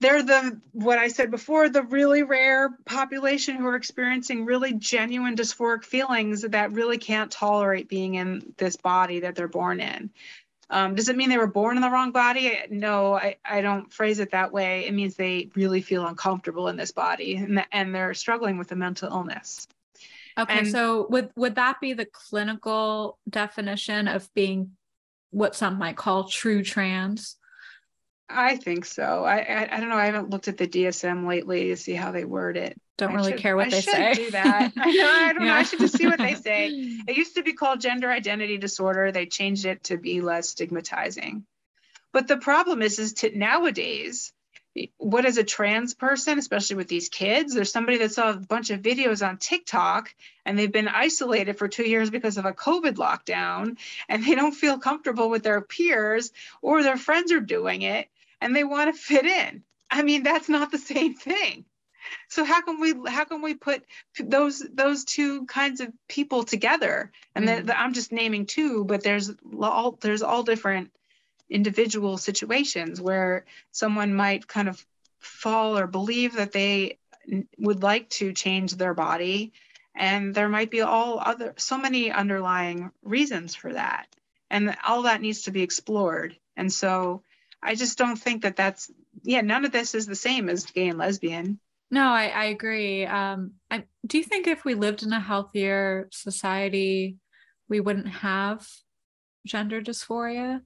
they're 0.00 0.22
the, 0.22 0.58
what 0.72 0.98
I 0.98 1.08
said 1.08 1.30
before, 1.30 1.68
the 1.68 1.82
really 1.82 2.22
rare 2.22 2.70
population 2.86 3.56
who 3.56 3.66
are 3.66 3.76
experiencing 3.76 4.46
really 4.46 4.72
genuine 4.72 5.36
dysphoric 5.36 5.84
feelings 5.84 6.40
that 6.40 6.72
really 6.72 6.96
can't 6.96 7.30
tolerate 7.30 7.88
being 7.88 8.14
in 8.14 8.54
this 8.56 8.76
body 8.76 9.20
that 9.20 9.34
they're 9.34 9.46
born 9.46 9.80
in. 9.80 10.10
Um, 10.70 10.94
does 10.94 11.08
it 11.08 11.16
mean 11.16 11.28
they 11.28 11.38
were 11.38 11.48
born 11.48 11.76
in 11.76 11.82
the 11.82 11.90
wrong 11.90 12.12
body? 12.12 12.56
No, 12.70 13.14
I, 13.14 13.36
I 13.44 13.60
don't 13.60 13.92
phrase 13.92 14.20
it 14.20 14.30
that 14.30 14.52
way. 14.52 14.86
It 14.86 14.94
means 14.94 15.16
they 15.16 15.50
really 15.56 15.82
feel 15.82 16.06
uncomfortable 16.06 16.68
in 16.68 16.76
this 16.76 16.92
body 16.92 17.36
and, 17.36 17.64
and 17.72 17.92
they're 17.92 18.14
struggling 18.14 18.56
with 18.56 18.70
a 18.70 18.76
mental 18.76 19.10
illness. 19.10 19.66
Okay, 20.38 20.60
and, 20.60 20.68
so 20.68 21.08
would 21.10 21.30
would 21.34 21.56
that 21.56 21.80
be 21.80 21.92
the 21.92 22.06
clinical 22.06 23.18
definition 23.28 24.06
of 24.06 24.32
being 24.32 24.70
what 25.30 25.56
some 25.56 25.76
might 25.76 25.96
call 25.96 26.24
true 26.24 26.62
trans? 26.62 27.36
I 28.28 28.56
think 28.56 28.84
so. 28.84 29.24
I, 29.24 29.38
I, 29.38 29.76
I 29.76 29.80
don't 29.80 29.88
know. 29.88 29.96
I 29.96 30.06
haven't 30.06 30.30
looked 30.30 30.46
at 30.46 30.56
the 30.56 30.68
DSM 30.68 31.26
lately 31.26 31.68
to 31.68 31.76
see 31.76 31.94
how 31.94 32.12
they 32.12 32.24
word 32.24 32.56
it. 32.56 32.80
Don't 33.00 33.12
I 33.12 33.14
really 33.14 33.32
should, 33.32 33.40
care 33.40 33.56
what 33.56 33.68
I 33.68 33.70
they 33.70 33.80
say. 33.80 34.14
Do 34.14 34.30
that. 34.32 34.72
I 34.76 34.90
know. 34.92 35.10
I 35.10 35.32
don't 35.32 35.44
yeah. 35.44 35.52
know. 35.52 35.58
I 35.58 35.62
should 35.62 35.80
just 35.80 35.96
see 35.96 36.06
what 36.06 36.18
they 36.18 36.34
say. 36.34 36.68
It 37.08 37.16
used 37.16 37.36
to 37.36 37.42
be 37.42 37.54
called 37.54 37.80
gender 37.80 38.10
identity 38.10 38.58
disorder. 38.58 39.10
They 39.10 39.24
changed 39.24 39.64
it 39.64 39.84
to 39.84 39.96
be 39.96 40.20
less 40.20 40.50
stigmatizing. 40.50 41.44
But 42.12 42.28
the 42.28 42.36
problem 42.36 42.82
is, 42.82 42.98
is 42.98 43.14
to 43.14 43.36
nowadays, 43.36 44.32
what 44.98 45.24
is 45.24 45.38
a 45.38 45.44
trans 45.44 45.94
person, 45.94 46.38
especially 46.38 46.76
with 46.76 46.88
these 46.88 47.08
kids? 47.08 47.54
There's 47.54 47.72
somebody 47.72 47.98
that 47.98 48.12
saw 48.12 48.30
a 48.30 48.36
bunch 48.36 48.70
of 48.70 48.82
videos 48.82 49.26
on 49.26 49.38
TikTok 49.38 50.14
and 50.44 50.58
they've 50.58 50.70
been 50.70 50.88
isolated 50.88 51.58
for 51.58 51.68
two 51.68 51.88
years 51.88 52.10
because 52.10 52.36
of 52.36 52.44
a 52.44 52.52
COVID 52.52 52.96
lockdown 52.96 53.78
and 54.08 54.24
they 54.24 54.34
don't 54.34 54.52
feel 54.52 54.78
comfortable 54.78 55.30
with 55.30 55.42
their 55.42 55.62
peers 55.62 56.32
or 56.60 56.82
their 56.82 56.98
friends 56.98 57.32
are 57.32 57.40
doing 57.40 57.82
it 57.82 58.08
and 58.40 58.54
they 58.54 58.64
want 58.64 58.94
to 58.94 59.00
fit 59.00 59.24
in. 59.24 59.64
I 59.90 60.02
mean, 60.02 60.22
that's 60.22 60.48
not 60.48 60.70
the 60.70 60.78
same 60.78 61.14
thing. 61.14 61.64
So 62.28 62.44
how 62.44 62.62
can 62.62 62.80
we 62.80 62.94
how 63.08 63.24
can 63.24 63.42
we 63.42 63.54
put 63.54 63.84
those 64.18 64.64
those 64.72 65.04
two 65.04 65.46
kinds 65.46 65.80
of 65.80 65.92
people 66.08 66.44
together? 66.44 67.12
And 67.34 67.46
mm. 67.46 67.66
the, 67.66 67.78
I'm 67.78 67.92
just 67.92 68.12
naming 68.12 68.46
two, 68.46 68.84
but 68.84 69.02
there's 69.02 69.30
all 69.60 69.98
there's 70.00 70.22
all 70.22 70.42
different 70.42 70.90
individual 71.48 72.16
situations 72.16 73.00
where 73.00 73.44
someone 73.72 74.14
might 74.14 74.46
kind 74.46 74.68
of 74.68 74.84
fall 75.18 75.76
or 75.76 75.86
believe 75.86 76.34
that 76.34 76.52
they 76.52 76.98
would 77.58 77.82
like 77.82 78.08
to 78.08 78.32
change 78.32 78.74
their 78.74 78.94
body 78.94 79.52
and 79.94 80.34
there 80.34 80.48
might 80.48 80.70
be 80.70 80.80
all 80.80 81.20
other 81.20 81.54
so 81.58 81.76
many 81.76 82.10
underlying 82.10 82.90
reasons 83.02 83.54
for 83.54 83.72
that 83.72 84.06
and 84.48 84.74
all 84.86 85.02
that 85.02 85.20
needs 85.20 85.42
to 85.42 85.50
be 85.50 85.62
explored 85.62 86.36
and 86.56 86.72
so 86.72 87.22
i 87.62 87.74
just 87.74 87.98
don't 87.98 88.16
think 88.16 88.42
that 88.42 88.56
that's 88.56 88.90
yeah 89.22 89.42
none 89.42 89.64
of 89.64 89.72
this 89.72 89.94
is 89.94 90.06
the 90.06 90.14
same 90.14 90.48
as 90.48 90.64
gay 90.66 90.88
and 90.88 90.98
lesbian 90.98 91.58
no 91.90 92.08
i, 92.08 92.26
I 92.28 92.44
agree 92.46 93.04
um, 93.06 93.52
I, 93.70 93.84
do 94.06 94.18
you 94.18 94.24
think 94.24 94.46
if 94.46 94.64
we 94.64 94.74
lived 94.74 95.02
in 95.02 95.12
a 95.12 95.20
healthier 95.20 96.08
society 96.12 97.16
we 97.68 97.80
wouldn't 97.80 98.08
have 98.08 98.66
gender 99.46 99.80
dysphoria 99.80 100.60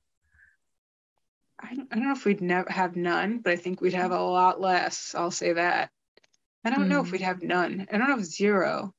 I 1.59 1.75
don't, 1.75 1.88
I 1.90 1.95
don't 1.97 2.04
know 2.04 2.12
if 2.12 2.25
we'd 2.25 2.43
never 2.43 2.71
have 2.71 2.97
none, 2.97 3.38
but 3.38 3.52
I 3.52 3.57
think 3.57 3.81
we'd 3.81 3.95
have 3.95 4.11
a 4.11 4.21
lot 4.21 4.61
less. 4.61 5.14
I'll 5.16 5.31
say 5.31 5.54
that. 5.54 5.90
I 6.64 6.71
don't 6.71 6.87
mm. 6.87 6.88
know 6.88 7.00
if 7.00 7.07
hmm. 7.07 7.12
we'd 7.12 7.21
have 7.23 7.43
none. 7.43 7.87
I 7.90 7.99
don't 7.99 8.09
know 8.09 8.19
if 8.19 8.25
zero. 8.25 8.93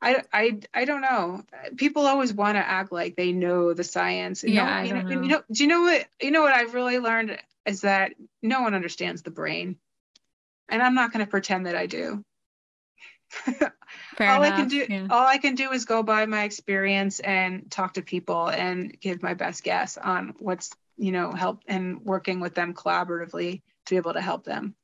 I, 0.00 0.22
I, 0.32 0.58
I 0.74 0.84
don't 0.84 1.00
know. 1.00 1.42
People 1.76 2.06
always 2.06 2.32
want 2.32 2.56
to 2.56 2.66
act 2.66 2.92
like 2.92 3.16
they 3.16 3.32
know 3.32 3.74
the 3.74 3.84
science. 3.84 4.44
yeah, 4.44 4.64
no, 4.64 4.70
I 4.70 4.82
you, 4.84 4.94
know, 4.94 5.02
know, 5.02 5.22
you 5.22 5.28
know. 5.28 5.42
Do 5.50 5.62
you 5.62 5.68
know 5.68 5.80
what? 5.82 6.06
You 6.20 6.30
know 6.30 6.42
what 6.42 6.52
I've 6.52 6.74
really 6.74 6.98
learned 6.98 7.38
is 7.64 7.80
that 7.80 8.12
no 8.42 8.60
one 8.60 8.74
understands 8.74 9.22
the 9.22 9.30
brain, 9.30 9.76
and 10.68 10.82
I'm 10.82 10.94
not 10.94 11.12
going 11.12 11.24
to 11.24 11.30
pretend 11.30 11.66
that 11.66 11.76
I 11.76 11.86
do. 11.86 12.24
all 13.46 13.56
enough. 13.60 13.72
I 14.20 14.50
can 14.50 14.68
do, 14.68 14.86
yeah. 14.88 15.06
all 15.10 15.26
I 15.26 15.38
can 15.38 15.56
do 15.56 15.72
is 15.72 15.84
go 15.84 16.02
by 16.02 16.26
my 16.26 16.44
experience 16.44 17.20
and 17.20 17.70
talk 17.70 17.94
to 17.94 18.02
people 18.02 18.48
and 18.48 18.98
give 19.00 19.22
my 19.22 19.34
best 19.34 19.64
guess 19.64 19.96
on 19.96 20.34
what's 20.38 20.70
you 20.96 21.12
know 21.12 21.32
help 21.32 21.62
and 21.66 22.04
working 22.04 22.40
with 22.40 22.54
them 22.54 22.74
collaboratively 22.74 23.62
to 23.86 23.90
be 23.94 23.96
able 23.96 24.14
to 24.14 24.20
help 24.20 24.44
them 24.44 24.74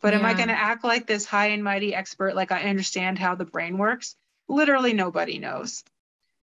but 0.00 0.12
yeah. 0.12 0.18
am 0.18 0.24
i 0.24 0.34
going 0.34 0.48
to 0.48 0.58
act 0.58 0.84
like 0.84 1.06
this 1.06 1.24
high 1.24 1.48
and 1.48 1.64
mighty 1.64 1.94
expert 1.94 2.34
like 2.34 2.52
i 2.52 2.62
understand 2.62 3.18
how 3.18 3.34
the 3.34 3.44
brain 3.44 3.78
works 3.78 4.16
literally 4.48 4.92
nobody 4.92 5.38
knows 5.38 5.84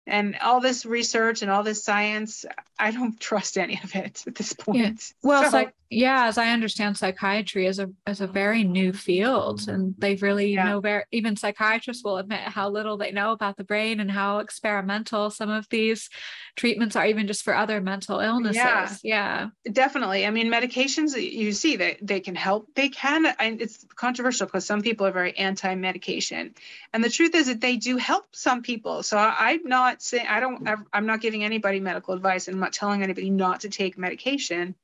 and 0.07 0.37
all 0.43 0.61
this 0.61 0.85
research 0.85 1.43
and 1.43 1.51
all 1.51 1.63
this 1.63 1.83
science 1.83 2.45
i 2.79 2.91
don't 2.91 3.19
trust 3.21 3.57
any 3.57 3.81
of 3.83 3.95
it 3.95 4.25
at 4.27 4.35
this 4.35 4.53
point 4.53 4.79
yeah. 4.79 4.97
well 5.23 5.51
so, 5.51 5.71
yeah 5.91 6.27
as 6.27 6.39
i 6.39 6.49
understand 6.49 6.97
psychiatry 6.97 7.67
is 7.67 7.79
a 7.79 7.89
is 8.07 8.21
a 8.21 8.27
very 8.27 8.65
new 8.65 8.93
field 8.93 9.61
mm-hmm. 9.61 9.71
and 9.71 9.95
they 9.99 10.15
really 10.17 10.55
yeah. 10.55 10.65
know 10.65 10.81
very 10.81 11.05
even 11.13 11.37
psychiatrists 11.37 12.05
will 12.05 12.19
admit 12.19 12.41
how 12.41 12.69
little 12.69 12.97
they 12.97 13.13
know 13.13 13.33
about 13.33 13.57
the 13.57 13.65
brain 13.65 14.01
and 14.01 14.11
how 14.11 14.39
experimental 14.39 15.31
some 15.31 15.51
of 15.51 15.69
these 15.69 16.09
treatments 16.57 16.97
are 16.97 17.07
even 17.07 17.27
just 17.27 17.43
for 17.43 17.55
other 17.55 17.81
mental 17.81 18.21
illnesses. 18.21 18.57
Yeah, 18.57 19.49
yeah. 19.65 19.73
definitely. 19.73 20.27
I 20.27 20.31
mean 20.31 20.51
medications 20.51 21.21
you 21.21 21.53
see 21.53 21.77
that 21.77 21.99
they 22.01 22.21
can 22.21 22.35
help. 22.35 22.69
They 22.75 22.89
can 22.89 23.27
and 23.27 23.61
it's 23.61 23.85
controversial 23.95 24.47
because 24.47 24.65
some 24.65 24.83
people 24.83 25.07
are 25.07 25.13
very 25.13 25.37
anti-medication. 25.37 26.55
And 26.93 27.03
the 27.03 27.11
truth 27.11 27.35
is 27.35 27.47
that 27.47 27.61
they 27.61 27.77
do 27.77 27.97
help 27.97 28.25
some 28.33 28.63
people. 28.63 29.03
So 29.03 29.19
i'm 29.19 29.65
not 29.65 30.03
saying 30.03 30.27
i 30.29 30.41
don't 30.41 30.69
i'm 30.93 31.07
not 31.07 31.21
giving 31.21 31.45
anybody 31.45 31.81
medical 31.81 32.15
advice 32.15 32.49
and 32.49 32.55
i'm 32.55 32.61
not 32.61 32.73
telling 32.73 33.03
anybody 33.03 33.31
not 33.31 33.61
to 33.61 33.69
take 33.69 33.99
medication 33.99 34.75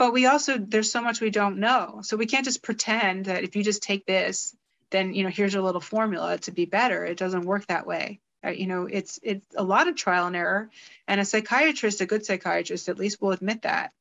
but 0.00 0.14
we 0.14 0.24
also 0.24 0.56
there's 0.56 0.90
so 0.90 1.02
much 1.02 1.20
we 1.20 1.28
don't 1.28 1.58
know. 1.58 2.00
So 2.02 2.16
we 2.16 2.24
can't 2.24 2.46
just 2.46 2.62
pretend 2.62 3.26
that 3.26 3.44
if 3.44 3.54
you 3.54 3.62
just 3.62 3.82
take 3.82 4.06
this 4.06 4.56
then 4.88 5.12
you 5.12 5.22
know 5.22 5.28
here's 5.28 5.54
a 5.54 5.60
little 5.60 5.82
formula 5.82 6.38
to 6.38 6.52
be 6.52 6.64
better. 6.64 7.04
It 7.04 7.18
doesn't 7.18 7.44
work 7.44 7.66
that 7.66 7.86
way. 7.86 8.18
Uh, 8.42 8.48
you 8.48 8.66
know 8.66 8.86
it's 8.86 9.20
it's 9.22 9.46
a 9.54 9.62
lot 9.62 9.88
of 9.88 9.96
trial 9.96 10.26
and 10.26 10.34
error. 10.34 10.70
And 11.06 11.20
a 11.20 11.24
psychiatrist 11.26 12.00
a 12.00 12.06
good 12.06 12.24
psychiatrist 12.24 12.88
at 12.88 12.98
least 12.98 13.20
will 13.20 13.32
admit 13.32 13.62
that. 13.62 13.92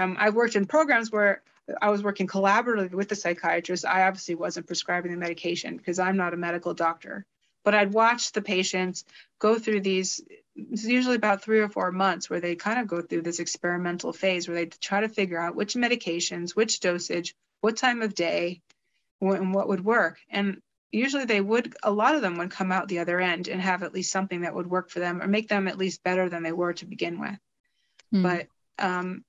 Um, 0.00 0.16
i've 0.18 0.34
worked 0.34 0.56
in 0.56 0.66
programs 0.66 1.12
where 1.12 1.42
i 1.80 1.88
was 1.90 2.02
working 2.02 2.26
collaboratively 2.26 2.90
with 2.90 3.08
the 3.08 3.14
psychiatrist. 3.14 3.86
I 3.86 4.08
obviously 4.08 4.34
wasn't 4.34 4.66
prescribing 4.66 5.12
the 5.12 5.18
medication 5.18 5.76
because 5.76 6.00
i'm 6.00 6.16
not 6.16 6.34
a 6.34 6.36
medical 6.48 6.74
doctor 6.74 7.24
but 7.68 7.74
i'd 7.74 7.92
watch 7.92 8.32
the 8.32 8.40
patients 8.40 9.04
go 9.38 9.58
through 9.58 9.80
these 9.82 10.22
it's 10.58 10.84
usually 10.84 11.16
about 11.16 11.42
three 11.42 11.60
or 11.60 11.68
four 11.68 11.92
months 11.92 12.28
where 12.28 12.40
they 12.40 12.56
kind 12.56 12.80
of 12.80 12.86
go 12.86 13.00
through 13.00 13.22
this 13.22 13.38
experimental 13.38 14.12
phase 14.12 14.48
where 14.48 14.56
they 14.56 14.66
try 14.66 15.00
to 15.00 15.08
figure 15.08 15.38
out 15.40 15.54
which 15.54 15.74
medications, 15.74 16.56
which 16.56 16.80
dosage, 16.80 17.34
what 17.60 17.76
time 17.76 18.02
of 18.02 18.14
day, 18.14 18.60
and 19.20 19.54
what 19.54 19.68
would 19.68 19.84
work. 19.84 20.18
And 20.28 20.60
usually 20.90 21.24
they 21.24 21.40
would, 21.40 21.74
a 21.82 21.92
lot 21.92 22.14
of 22.14 22.22
them 22.22 22.38
would 22.38 22.50
come 22.50 22.72
out 22.72 22.88
the 22.88 22.98
other 22.98 23.20
end 23.20 23.48
and 23.48 23.60
have 23.60 23.82
at 23.82 23.94
least 23.94 24.12
something 24.12 24.40
that 24.40 24.54
would 24.54 24.66
work 24.66 24.90
for 24.90 24.98
them 24.98 25.22
or 25.22 25.28
make 25.28 25.48
them 25.48 25.68
at 25.68 25.78
least 25.78 26.02
better 26.02 26.28
than 26.28 26.42
they 26.42 26.52
were 26.52 26.72
to 26.74 26.86
begin 26.86 27.20
with. 27.20 27.38
Mm. 28.12 28.22
But, 28.22 28.84
um, 28.84 29.24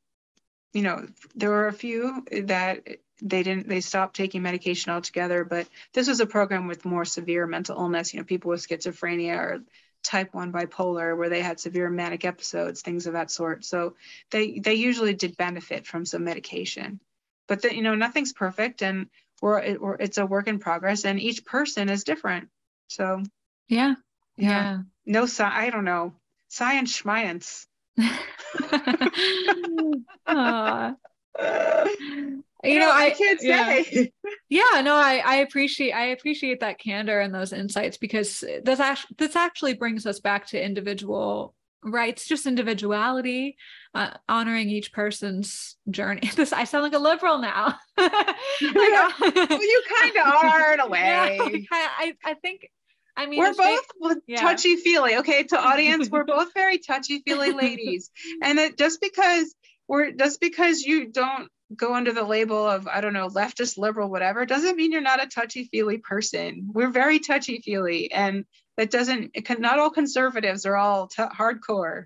you 0.74 0.82
know, 0.82 1.06
there 1.36 1.50
were 1.50 1.68
a 1.68 1.74
few 1.74 2.26
that 2.44 2.88
they 3.22 3.44
didn't, 3.44 3.68
they 3.68 3.82
stopped 3.82 4.16
taking 4.16 4.42
medication 4.42 4.92
altogether. 4.92 5.44
But 5.44 5.68
this 5.94 6.08
was 6.08 6.20
a 6.20 6.26
program 6.26 6.68
with 6.68 6.86
more 6.86 7.06
severe 7.06 7.48
mental 7.48 7.78
illness, 7.78 8.14
you 8.14 8.20
know, 8.20 8.26
people 8.26 8.50
with 8.50 8.68
schizophrenia 8.68 9.38
or 9.38 9.60
type 10.04 10.34
1 10.34 10.54
bipolar 10.54 11.18
where 11.18 11.30
they 11.30 11.42
had 11.42 11.60
severe 11.60 11.90
manic 11.90 12.24
episodes 12.24 12.82
things 12.82 13.06
of 13.06 13.14
that 13.14 13.30
sort. 13.30 13.66
So 13.66 13.96
they 14.32 14.60
they 14.60 14.76
usually 14.76 15.14
did 15.14 15.36
benefit 15.36 15.86
from 15.86 16.06
some 16.06 16.24
medication 16.24 17.02
but 17.50 17.64
the, 17.64 17.76
you 17.76 17.82
know 17.82 17.96
nothing's 17.96 18.32
perfect 18.32 18.82
and 18.82 19.08
we're, 19.42 19.60
it, 19.60 19.82
we're 19.82 19.96
it's 19.96 20.18
a 20.18 20.26
work 20.26 20.48
in 20.48 20.60
progress 20.60 21.04
and 21.04 21.20
each 21.20 21.44
person 21.44 21.90
is 21.90 22.06
different. 22.06 22.48
So 22.88 23.22
yeah. 23.68 23.96
Yeah, 24.38 24.84
yeah. 25.06 25.08
no 25.28 25.28
i 25.40 25.70
don't 25.70 25.84
know. 25.84 26.14
Science 26.48 27.02
science 27.02 27.68
you 32.64 32.80
know 32.80 32.92
i, 32.92 33.10
can't 33.12 33.40
say 33.40 34.12
yeah. 34.50 34.82
no 34.82 34.96
i 34.96 35.22
i 35.26 35.36
appreciate 35.38 35.92
i 35.92 36.08
appreciate 36.08 36.60
that 36.60 36.80
candor 36.80 37.20
and 37.20 37.34
those 37.34 37.54
insights 37.54 37.98
because 37.98 38.44
this 38.64 38.80
actually 38.80 39.16
this 39.18 39.36
actually 39.36 39.74
brings 39.74 40.06
us 40.06 40.20
back 40.20 40.46
to 40.46 40.64
individual 40.64 41.54
rights 41.84 42.28
just 42.28 42.46
individuality 42.46 43.56
uh, 43.96 44.12
honoring 44.28 44.70
each 44.70 44.92
person's 44.92 45.78
journey 45.90 46.30
this 46.36 46.52
i 46.52 46.64
sound 46.64 46.84
like 46.84 46.94
a 46.94 47.00
liberal 47.00 47.38
now 47.40 47.76
well, 47.98 48.36
you 48.62 49.84
kind 50.02 50.18
of 50.18 50.34
are 50.44 50.74
in 50.74 50.80
a 50.82 50.88
way 50.88 51.38
yeah, 51.42 51.68
I, 51.72 52.14
I 52.26 52.34
think 52.36 52.70
I 53.18 53.26
mean, 53.26 53.40
we're 53.40 53.54
both 53.54 54.18
yeah. 54.28 54.40
touchy 54.40 54.78
feely. 54.78 55.18
Okay, 55.18 55.44
to 55.44 55.60
audience, 55.60 56.10
we're 56.10 56.24
both 56.24 56.54
very 56.54 56.78
touchy 56.78 57.22
feely 57.28 57.52
ladies, 57.52 58.12
and 58.42 58.58
it 58.58 58.78
just 58.78 59.02
because 59.02 59.54
we're 59.90 60.12
just 60.14 60.40
because 60.40 60.84
you 60.84 61.12
don't 61.12 61.50
go 61.76 61.94
under 61.94 62.12
the 62.12 62.24
label 62.24 62.68
of 62.68 62.88
i 62.88 63.00
don't 63.00 63.14
know 63.14 63.28
leftist 63.28 63.78
liberal 63.78 64.10
whatever 64.10 64.46
doesn't 64.46 64.76
mean 64.76 64.92
you're 64.92 65.02
not 65.02 65.24
a 65.24 65.28
touchy 65.28 65.66
feely 65.66 65.98
person. 66.00 66.70
We're 66.74 66.90
very 66.90 67.20
touchy 67.20 67.62
feely 67.62 68.12
and 68.12 68.46
that 68.78 68.90
doesn't 68.90 69.32
it 69.34 69.46
can, 69.46 69.62
not 69.62 69.78
all 69.78 69.92
conservatives 69.92 70.66
are 70.66 70.76
all 70.76 71.08
t- 71.08 71.22
hardcore. 71.22 72.06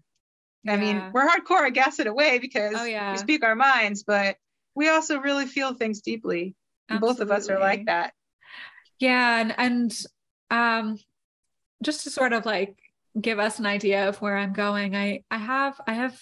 Yeah. 0.64 0.74
i 0.74 0.78
mean 0.78 1.02
we're 1.14 1.28
hardcore 1.28 1.62
i 1.62 1.70
guess 1.70 2.00
in 2.00 2.08
a 2.08 2.14
way 2.14 2.40
because 2.40 2.74
oh, 2.76 2.86
yeah. 2.86 3.12
we 3.14 3.18
speak 3.18 3.44
our 3.44 3.56
minds 3.56 4.04
but 4.04 4.36
we 4.76 4.90
also 4.90 5.20
really 5.20 5.46
feel 5.46 5.74
things 5.74 6.02
deeply. 6.02 6.56
Both 7.00 7.20
of 7.20 7.32
us 7.32 7.48
are 7.50 7.60
like 7.60 7.86
that. 7.86 8.14
Yeah 9.00 9.40
and 9.40 9.56
and 9.58 10.02
um 10.52 11.00
just 11.84 12.04
to 12.04 12.10
sort 12.10 12.34
of 12.34 12.46
like 12.46 12.76
give 13.20 13.40
us 13.40 13.60
an 13.60 13.66
idea 13.66 14.10
of 14.10 14.22
where 14.22 14.38
i'm 14.38 14.54
going 14.54 14.96
i 14.96 15.24
i 15.30 15.38
have 15.38 15.80
i 15.86 15.94
have 15.94 16.20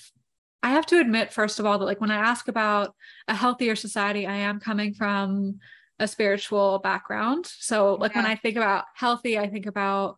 I 0.63 0.71
have 0.71 0.85
to 0.87 0.99
admit, 0.99 1.33
first 1.33 1.59
of 1.59 1.65
all, 1.65 1.79
that 1.79 1.85
like 1.85 2.01
when 2.01 2.11
I 2.11 2.17
ask 2.17 2.47
about 2.47 2.93
a 3.27 3.35
healthier 3.35 3.75
society, 3.75 4.27
I 4.27 4.35
am 4.35 4.59
coming 4.59 4.93
from 4.93 5.59
a 5.99 6.07
spiritual 6.07 6.79
background. 6.79 7.45
So 7.45 7.95
like 7.95 8.13
yeah. 8.13 8.19
when 8.19 8.31
I 8.31 8.35
think 8.35 8.57
about 8.57 8.85
healthy, 8.95 9.37
I 9.37 9.49
think 9.49 9.65
about 9.65 10.17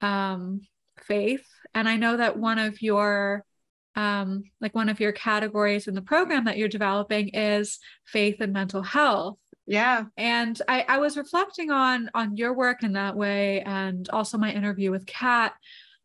um, 0.00 0.60
faith. 1.02 1.44
And 1.74 1.88
I 1.88 1.96
know 1.96 2.16
that 2.16 2.38
one 2.38 2.58
of 2.58 2.80
your 2.82 3.44
um, 3.96 4.42
like 4.60 4.74
one 4.74 4.88
of 4.88 4.98
your 4.98 5.12
categories 5.12 5.86
in 5.86 5.94
the 5.94 6.02
program 6.02 6.46
that 6.46 6.58
you're 6.58 6.68
developing 6.68 7.28
is 7.28 7.78
faith 8.04 8.40
and 8.40 8.52
mental 8.52 8.82
health. 8.82 9.38
Yeah. 9.66 10.04
And 10.16 10.60
I, 10.68 10.84
I 10.88 10.98
was 10.98 11.16
reflecting 11.16 11.70
on 11.70 12.10
on 12.12 12.36
your 12.36 12.54
work 12.54 12.82
in 12.82 12.94
that 12.94 13.16
way 13.16 13.62
and 13.62 14.08
also 14.10 14.36
my 14.36 14.50
interview 14.50 14.90
with 14.90 15.06
Kat 15.06 15.54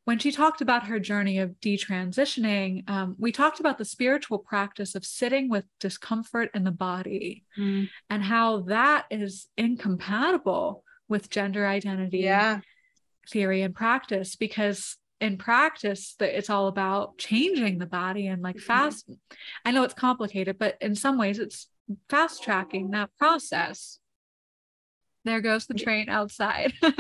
when 0.10 0.18
she 0.18 0.32
talked 0.32 0.60
about 0.60 0.88
her 0.88 1.00
journey 1.00 1.38
of 1.38 1.52
detransitioning, 1.62 2.90
um, 2.90 3.16
we 3.20 3.32
talked 3.32 3.60
about 3.60 3.78
the 3.78 3.86
spiritual 3.86 4.40
practice 4.40 4.96
of 4.96 5.06
sitting 5.06 5.50
with 5.50 5.66
discomfort 5.80 6.50
in 6.56 6.64
the 6.64 6.72
body 6.72 7.44
mm. 7.56 7.88
and 8.10 8.24
how 8.24 8.62
that 8.62 9.06
is 9.12 9.46
incompatible 9.56 10.84
with 11.08 11.30
gender 11.30 11.68
identity 11.68 12.22
yeah. 12.22 12.62
theory 13.30 13.62
and 13.62 13.76
practice 13.76 14.36
because 14.36 14.98
in 15.22 15.38
practice 15.38 16.16
it's 16.20 16.50
all 16.50 16.66
about 16.66 17.20
changing 17.20 17.78
the 17.78 17.86
body 17.86 18.26
and 18.26 18.42
like 18.42 18.56
mm-hmm. 18.56 18.66
fast 18.66 19.12
i 19.64 19.70
know 19.70 19.84
it's 19.84 19.94
complicated 19.94 20.58
but 20.58 20.76
in 20.82 20.96
some 20.96 21.20
ways 21.20 21.38
it's 21.38 21.68
fast 22.10 22.42
tracking 22.42 22.90
that 22.90 23.12
process 23.20 24.00
there 25.26 25.42
goes 25.42 25.66
the 25.66 25.74
train 25.74 26.10
outside. 26.10 26.74
um, 26.84 26.94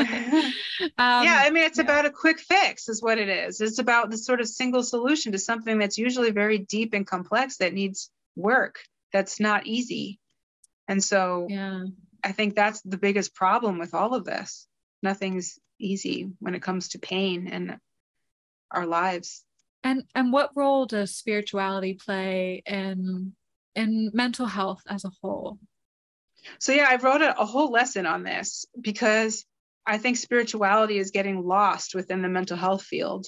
yeah, 0.97 1.41
I 1.45 1.49
mean, 1.51 1.63
it's 1.63 1.77
yeah. 1.77 1.83
about 1.83 2.05
a 2.05 2.11
quick 2.11 2.39
fix, 2.39 2.89
is 2.89 3.01
what 3.01 3.17
it 3.17 3.29
is. 3.29 3.61
It's 3.61 3.79
about 3.79 4.09
the 4.09 4.17
sort 4.17 4.41
of 4.41 4.47
single 4.47 4.83
solution 4.83 5.31
to 5.31 5.39
something 5.39 5.77
that's 5.77 5.97
usually 5.97 6.31
very 6.31 6.57
deep 6.57 6.93
and 6.93 7.07
complex 7.07 7.57
that 7.57 7.73
needs 7.73 8.09
work. 8.35 8.79
That's 9.13 9.39
not 9.39 9.65
easy. 9.65 10.19
And 10.87 11.03
so, 11.03 11.47
yeah, 11.49 11.83
I 12.23 12.31
think 12.31 12.55
that's 12.55 12.81
the 12.81 12.97
biggest 12.97 13.33
problem 13.33 13.79
with 13.79 13.93
all 13.93 14.13
of 14.13 14.25
this. 14.25 14.67
Nothing's 15.01 15.57
easy 15.79 16.29
when 16.39 16.55
it 16.55 16.61
comes 16.61 16.89
to 16.89 16.99
pain 16.99 17.47
and 17.47 17.77
our 18.71 18.85
lives. 18.85 19.43
And 19.83 20.03
and 20.13 20.33
what 20.33 20.51
role 20.55 20.85
does 20.85 21.15
spirituality 21.15 21.93
play 21.93 22.63
in 22.65 23.33
in 23.75 24.11
mental 24.13 24.45
health 24.45 24.81
as 24.87 25.05
a 25.05 25.11
whole? 25.21 25.57
So 26.59 26.71
yeah, 26.71 26.87
I 26.89 26.95
wrote 26.95 27.21
a, 27.21 27.39
a 27.39 27.45
whole 27.45 27.71
lesson 27.71 28.05
on 28.05 28.23
this 28.23 28.65
because 28.79 29.45
I 29.85 29.97
think 29.97 30.17
spirituality 30.17 30.97
is 30.97 31.11
getting 31.11 31.45
lost 31.45 31.95
within 31.95 32.21
the 32.21 32.29
mental 32.29 32.57
health 32.57 32.83
field. 32.83 33.27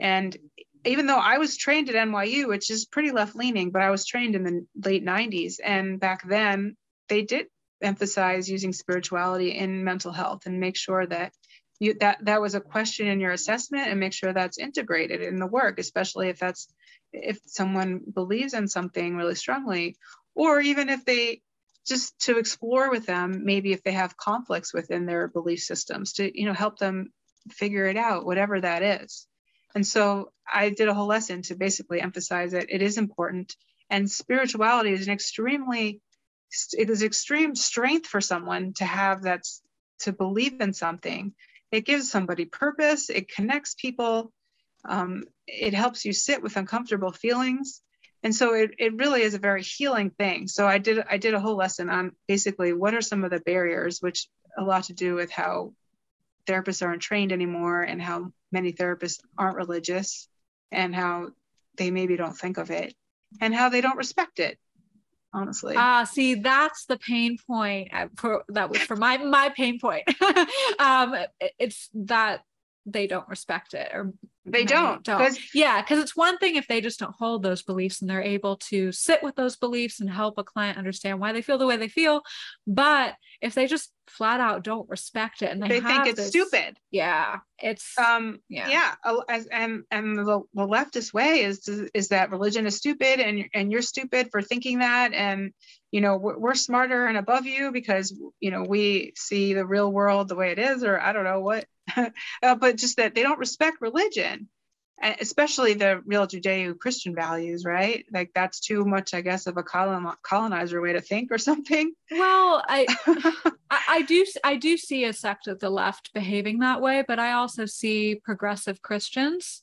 And 0.00 0.36
even 0.84 1.06
though 1.06 1.18
I 1.18 1.38
was 1.38 1.56
trained 1.56 1.88
at 1.88 1.94
NYU, 1.94 2.48
which 2.48 2.70
is 2.70 2.84
pretty 2.84 3.10
left 3.10 3.36
leaning, 3.36 3.70
but 3.70 3.82
I 3.82 3.90
was 3.90 4.04
trained 4.04 4.34
in 4.34 4.44
the 4.44 4.88
late 4.88 5.04
90s. 5.04 5.54
And 5.64 5.98
back 5.98 6.28
then, 6.28 6.76
they 7.08 7.22
did 7.22 7.46
emphasize 7.82 8.50
using 8.50 8.72
spirituality 8.72 9.50
in 9.50 9.84
mental 9.84 10.12
health 10.12 10.46
and 10.46 10.60
make 10.60 10.76
sure 10.76 11.06
that 11.06 11.32
you 11.80 11.94
that 12.00 12.24
that 12.24 12.40
was 12.40 12.54
a 12.54 12.60
question 12.60 13.06
in 13.08 13.20
your 13.20 13.32
assessment 13.32 13.88
and 13.88 14.00
make 14.00 14.12
sure 14.12 14.32
that's 14.32 14.58
integrated 14.58 15.20
in 15.20 15.38
the 15.38 15.46
work 15.46 15.78
especially 15.78 16.28
if 16.28 16.38
that's 16.38 16.68
if 17.12 17.38
someone 17.46 18.00
believes 18.14 18.54
in 18.54 18.68
something 18.68 19.16
really 19.16 19.34
strongly 19.34 19.96
or 20.34 20.60
even 20.60 20.88
if 20.88 21.04
they 21.04 21.42
just 21.86 22.18
to 22.18 22.38
explore 22.38 22.90
with 22.90 23.06
them 23.06 23.44
maybe 23.44 23.72
if 23.72 23.82
they 23.82 23.92
have 23.92 24.16
conflicts 24.16 24.72
within 24.72 25.06
their 25.06 25.28
belief 25.28 25.60
systems 25.60 26.14
to 26.14 26.40
you 26.40 26.46
know 26.46 26.54
help 26.54 26.78
them 26.78 27.12
figure 27.50 27.86
it 27.86 27.96
out 27.96 28.24
whatever 28.24 28.60
that 28.60 28.82
is. 28.82 29.26
And 29.74 29.86
so 29.86 30.30
i 30.52 30.70
did 30.70 30.88
a 30.88 30.94
whole 30.94 31.06
lesson 31.06 31.42
to 31.42 31.56
basically 31.56 32.00
emphasize 32.00 32.52
that 32.52 32.66
it 32.68 32.82
is 32.82 32.98
important. 32.98 33.56
And 33.90 34.10
spirituality 34.10 34.92
is 34.92 35.06
an 35.06 35.12
extremely 35.12 36.00
it 36.78 36.88
is 36.88 37.02
extreme 37.02 37.54
strength 37.54 38.06
for 38.06 38.20
someone 38.20 38.74
to 38.74 38.84
have 38.84 39.22
that's 39.22 39.60
to 40.00 40.12
believe 40.12 40.60
in 40.60 40.72
something. 40.72 41.34
It 41.72 41.84
gives 41.84 42.10
somebody 42.10 42.44
purpose. 42.44 43.10
It 43.10 43.28
connects 43.28 43.74
people. 43.74 44.32
Um, 44.88 45.24
it 45.46 45.74
helps 45.74 46.04
you 46.04 46.12
sit 46.12 46.42
with 46.42 46.56
uncomfortable 46.56 47.10
feelings 47.10 47.82
and 48.24 48.34
so 48.34 48.54
it, 48.54 48.72
it 48.78 48.96
really 48.96 49.22
is 49.22 49.34
a 49.34 49.38
very 49.38 49.62
healing 49.62 50.10
thing 50.10 50.48
so 50.48 50.66
i 50.66 50.78
did 50.78 51.04
i 51.08 51.16
did 51.16 51.34
a 51.34 51.40
whole 51.40 51.56
lesson 51.56 51.88
on 51.88 52.10
basically 52.26 52.72
what 52.72 52.94
are 52.94 53.02
some 53.02 53.22
of 53.22 53.30
the 53.30 53.40
barriers 53.40 54.00
which 54.00 54.26
a 54.58 54.62
lot 54.64 54.84
to 54.84 54.92
do 54.92 55.14
with 55.14 55.30
how 55.30 55.72
therapists 56.46 56.84
aren't 56.84 57.02
trained 57.02 57.32
anymore 57.32 57.82
and 57.82 58.02
how 58.02 58.32
many 58.50 58.72
therapists 58.72 59.20
aren't 59.38 59.56
religious 59.56 60.28
and 60.72 60.94
how 60.94 61.28
they 61.76 61.90
maybe 61.90 62.16
don't 62.16 62.36
think 62.36 62.58
of 62.58 62.70
it 62.70 62.94
and 63.40 63.54
how 63.54 63.68
they 63.68 63.80
don't 63.80 63.96
respect 63.96 64.40
it 64.40 64.58
honestly. 65.34 65.74
Ah, 65.76 66.02
uh, 66.02 66.04
see, 66.04 66.36
that's 66.36 66.86
the 66.86 66.96
pain 66.96 67.36
point 67.46 67.88
uh, 67.92 68.06
for 68.16 68.44
that 68.48 68.70
was 68.70 68.80
for 68.80 68.96
my 68.96 69.18
my 69.18 69.50
pain 69.54 69.78
point. 69.80 70.04
um, 70.78 71.14
it's 71.58 71.90
that 71.94 72.42
they 72.86 73.06
don't 73.06 73.28
respect 73.28 73.74
it 73.74 73.90
or 73.92 74.12
they 74.46 74.64
don't. 74.64 75.02
don't. 75.02 75.38
Yeah, 75.54 75.80
because 75.80 75.98
it's 75.98 76.16
one 76.16 76.36
thing 76.38 76.56
if 76.56 76.66
they 76.66 76.80
just 76.80 77.00
don't 77.00 77.14
hold 77.18 77.42
those 77.42 77.62
beliefs 77.62 78.00
and 78.00 78.10
they're 78.10 78.22
able 78.22 78.56
to 78.56 78.92
sit 78.92 79.22
with 79.22 79.36
those 79.36 79.56
beliefs 79.56 80.00
and 80.00 80.10
help 80.10 80.36
a 80.36 80.44
client 80.44 80.76
understand 80.76 81.18
why 81.18 81.32
they 81.32 81.40
feel 81.40 81.56
the 81.56 81.66
way 81.66 81.78
they 81.78 81.88
feel. 81.88 82.22
But 82.66 83.14
if 83.40 83.54
they 83.54 83.66
just 83.66 83.90
flat 84.08 84.40
out 84.40 84.62
don't 84.62 84.88
respect 84.88 85.42
it 85.42 85.50
and 85.50 85.62
they, 85.62 85.68
they 85.68 85.80
think 85.80 86.06
it's 86.06 86.16
this, 86.16 86.28
stupid, 86.28 86.76
yeah, 86.90 87.38
it's 87.58 87.96
um 87.98 88.40
yeah. 88.48 88.68
yeah, 88.68 89.44
and 89.50 89.84
and 89.90 90.18
the, 90.18 90.42
the 90.54 90.66
leftist 90.66 91.12
way 91.12 91.42
is 91.42 91.68
is 91.94 92.08
that 92.08 92.30
religion 92.30 92.66
is 92.66 92.76
stupid 92.76 93.20
and 93.20 93.44
and 93.54 93.72
you're 93.72 93.82
stupid 93.82 94.28
for 94.30 94.42
thinking 94.42 94.80
that 94.80 95.12
and 95.12 95.52
you 95.90 96.00
know 96.00 96.16
we're, 96.16 96.38
we're 96.38 96.54
smarter 96.54 97.06
and 97.06 97.16
above 97.16 97.46
you 97.46 97.72
because 97.72 98.18
you 98.40 98.50
know 98.50 98.62
we 98.62 99.12
see 99.16 99.54
the 99.54 99.66
real 99.66 99.90
world 99.90 100.28
the 100.28 100.36
way 100.36 100.50
it 100.50 100.58
is 100.58 100.84
or 100.84 101.00
I 101.00 101.12
don't 101.12 101.24
know 101.24 101.40
what 101.40 101.66
uh, 101.96 102.54
but 102.54 102.76
just 102.76 102.96
that 102.96 103.14
they 103.14 103.22
don't 103.22 103.38
respect 103.38 103.80
religion 103.80 104.48
especially 105.02 105.74
the 105.74 106.00
real 106.06 106.26
judeo-christian 106.26 107.14
values 107.14 107.64
right? 107.64 108.04
Like 108.12 108.30
that's 108.34 108.60
too 108.60 108.84
much 108.84 109.14
i 109.14 109.20
guess 109.20 109.46
of 109.46 109.56
a 109.56 109.62
colon- 109.62 110.16
colonizer 110.22 110.80
way 110.80 110.92
to 110.92 111.00
think 111.00 111.30
or 111.30 111.38
something. 111.50 111.92
Well 112.10 112.62
I, 112.68 112.86
I 113.70 113.80
i 113.88 114.02
do 114.02 114.24
i 114.44 114.56
do 114.56 114.76
see 114.76 115.04
a 115.04 115.12
sect 115.12 115.46
of 115.46 115.58
the 115.60 115.70
left 115.70 116.12
behaving 116.14 116.60
that 116.60 116.80
way 116.80 117.04
but 117.06 117.18
i 117.18 117.32
also 117.32 117.66
see 117.66 118.20
progressive 118.24 118.82
christians. 118.82 119.62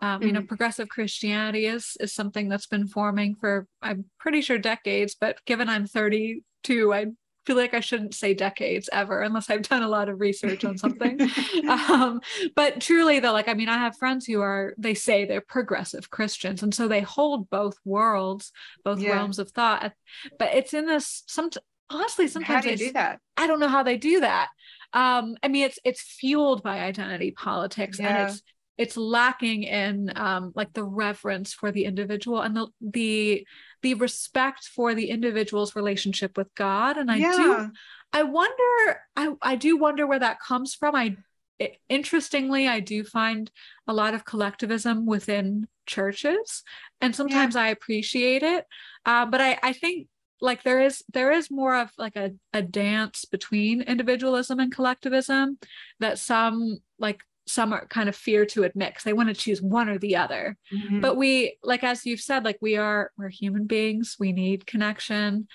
Um, 0.00 0.22
you 0.22 0.32
know 0.32 0.40
mm-hmm. 0.40 0.48
progressive 0.48 0.88
christianity 0.88 1.66
is 1.66 1.96
is 2.00 2.12
something 2.12 2.48
that's 2.48 2.66
been 2.66 2.88
forming 2.88 3.36
for 3.36 3.66
i'm 3.80 4.04
pretty 4.18 4.40
sure 4.42 4.58
decades 4.58 5.16
but 5.18 5.38
given 5.46 5.68
i'm 5.68 5.86
32 5.86 6.92
i 6.92 7.06
feel 7.46 7.56
like 7.56 7.74
I 7.74 7.80
shouldn't 7.80 8.14
say 8.14 8.34
decades 8.34 8.88
ever 8.92 9.20
unless 9.20 9.50
I've 9.50 9.62
done 9.62 9.82
a 9.82 9.88
lot 9.88 10.08
of 10.08 10.20
research 10.20 10.64
on 10.64 10.78
something. 10.78 11.20
um, 11.68 12.20
but 12.54 12.80
truly, 12.80 13.20
though, 13.20 13.32
like, 13.32 13.48
I 13.48 13.54
mean, 13.54 13.68
I 13.68 13.78
have 13.78 13.96
friends 13.96 14.26
who 14.26 14.40
are, 14.40 14.74
they 14.78 14.94
say 14.94 15.24
they're 15.24 15.40
progressive 15.40 16.10
Christians. 16.10 16.62
And 16.62 16.74
so 16.74 16.88
they 16.88 17.00
hold 17.00 17.50
both 17.50 17.76
worlds, 17.84 18.52
both 18.84 19.00
yeah. 19.00 19.10
realms 19.10 19.38
of 19.38 19.50
thought. 19.50 19.92
But 20.38 20.54
it's 20.54 20.74
in 20.74 20.86
this, 20.86 21.22
some, 21.26 21.50
honestly, 21.90 22.28
sometimes 22.28 22.54
how 22.54 22.60
do 22.62 22.70
you 22.70 22.76
do 22.76 22.92
that? 22.92 23.20
I 23.36 23.46
don't 23.46 23.60
know 23.60 23.68
how 23.68 23.82
they 23.82 23.96
do 23.96 24.20
that. 24.20 24.48
Um, 24.92 25.36
I 25.42 25.48
mean, 25.48 25.64
it's, 25.64 25.78
it's 25.84 26.02
fueled 26.02 26.62
by 26.62 26.80
identity 26.80 27.32
politics 27.32 27.98
yeah. 27.98 28.08
and 28.08 28.30
it's, 28.30 28.42
it's 28.76 28.96
lacking 28.96 29.62
in 29.62 30.12
um, 30.16 30.52
like 30.54 30.72
the 30.72 30.84
reverence 30.84 31.52
for 31.52 31.70
the 31.70 31.84
individual 31.84 32.40
and 32.40 32.56
the 32.56 32.66
the 32.80 33.46
the 33.84 33.94
respect 33.94 34.64
for 34.64 34.94
the 34.94 35.10
individual's 35.10 35.76
relationship 35.76 36.38
with 36.38 36.48
God. 36.54 36.96
And 36.96 37.10
I 37.10 37.16
yeah. 37.16 37.36
do, 37.36 37.70
I 38.14 38.22
wonder, 38.22 39.00
I, 39.14 39.34
I 39.42 39.56
do 39.56 39.76
wonder 39.76 40.06
where 40.06 40.18
that 40.18 40.40
comes 40.40 40.74
from. 40.74 40.94
I, 40.94 41.18
it, 41.58 41.76
interestingly, 41.90 42.66
I 42.66 42.80
do 42.80 43.04
find 43.04 43.50
a 43.86 43.92
lot 43.92 44.14
of 44.14 44.24
collectivism 44.24 45.04
within 45.04 45.68
churches, 45.84 46.62
and 47.02 47.14
sometimes 47.14 47.54
yeah. 47.54 47.64
I 47.64 47.68
appreciate 47.68 48.42
it. 48.42 48.64
Uh, 49.04 49.26
but 49.26 49.42
I, 49.42 49.58
I 49.62 49.74
think 49.74 50.08
like 50.40 50.62
there 50.62 50.80
is 50.80 51.04
there 51.12 51.30
is 51.30 51.50
more 51.50 51.76
of 51.76 51.90
like 51.98 52.16
a, 52.16 52.32
a 52.54 52.62
dance 52.62 53.26
between 53.26 53.82
individualism 53.82 54.60
and 54.60 54.74
collectivism 54.74 55.58
that 56.00 56.18
some 56.18 56.78
like 56.98 57.20
some 57.46 57.72
are 57.72 57.86
kind 57.86 58.08
of 58.08 58.16
fear 58.16 58.46
to 58.46 58.64
admit 58.64 58.90
because 58.90 59.04
they 59.04 59.12
want 59.12 59.28
to 59.28 59.34
choose 59.34 59.60
one 59.60 59.88
or 59.88 59.98
the 59.98 60.16
other. 60.16 60.56
Mm-hmm. 60.72 61.00
but 61.00 61.16
we 61.16 61.56
like 61.62 61.84
as 61.84 62.06
you've 62.06 62.20
said 62.20 62.44
like 62.44 62.58
we 62.60 62.76
are 62.76 63.10
we're 63.18 63.28
human 63.28 63.66
beings. 63.66 64.16
We 64.18 64.32
need 64.32 64.66
connection. 64.66 65.48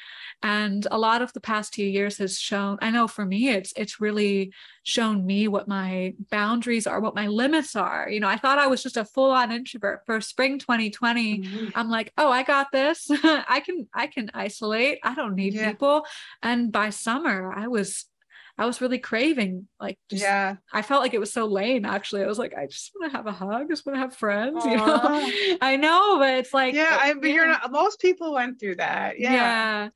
And 0.44 0.88
a 0.92 0.98
lot 0.98 1.22
of 1.22 1.34
the 1.34 1.42
past 1.42 1.74
two 1.74 1.84
years 1.84 2.18
has 2.18 2.38
shown 2.38 2.78
i 2.82 2.90
know 2.90 3.08
for 3.08 3.26
me 3.26 3.50
it's 3.50 3.74
it's 3.76 4.00
really 4.00 4.54
shown 4.84 5.26
me 5.26 5.48
what 5.48 5.68
my 5.68 6.14
boundaries 6.32 6.88
are 6.88 7.00
what 7.00 7.16
my 7.16 7.28
limits 7.28 7.76
are. 7.76 8.08
You 8.10 8.20
know 8.20 8.28
i 8.28 8.38
thought 8.38 8.60
i 8.60 8.68
was 8.68 8.84
just 8.84 8.98
a 8.98 9.06
full-on 9.06 9.52
introvert 9.52 10.02
for 10.06 10.22
spring 10.22 10.60
2020 10.60 11.40
mm-hmm. 11.40 11.68
i'm 11.76 11.90
like 11.90 12.14
oh 12.18 12.32
i 12.32 12.44
got 12.44 12.68
this. 12.72 13.08
I 13.24 13.62
can 13.66 13.88
i 13.94 14.08
can 14.08 14.30
isolate. 14.34 15.00
I 15.04 15.16
don't 15.16 15.36
need 15.36 15.54
yeah. 15.54 15.72
people. 15.72 16.06
And 16.42 16.72
by 16.72 16.92
summer 16.92 17.54
i 17.56 17.68
was 17.68 18.06
I 18.60 18.66
was 18.66 18.82
really 18.82 19.00
craving 19.00 19.70
like 19.80 19.98
just, 20.10 20.22
yeah 20.22 20.58
I 20.74 20.82
felt 20.82 21.02
like 21.02 21.14
it 21.14 21.20
was 21.20 21.32
so 21.32 21.46
lame 21.46 21.86
actually 21.86 22.24
I 22.24 22.28
was 22.28 22.38
like 22.38 22.54
I 22.58 22.66
just 22.68 22.92
want 22.94 23.10
to 23.10 23.18
have 23.18 23.26
a 23.26 23.32
hug 23.32 23.50
I 23.50 23.64
just 23.64 23.86
want 23.86 23.96
to 23.96 24.02
have 24.02 24.18
friends 24.18 24.66
Aww. 24.66 24.70
you 24.70 24.78
know 24.78 25.58
I 25.62 25.78
know 25.78 26.20
but 26.20 26.36
it's 26.36 26.54
like 26.54 26.74
yeah 26.74 26.98
I 27.00 27.14
mean 27.14 27.24
yeah. 27.24 27.34
you're 27.36 27.48
not 27.48 27.72
most 27.72 28.02
people 28.02 28.34
went 28.34 28.60
through 28.60 28.76
that 28.76 29.18
yeah 29.18 29.32
yeah, 29.32 29.90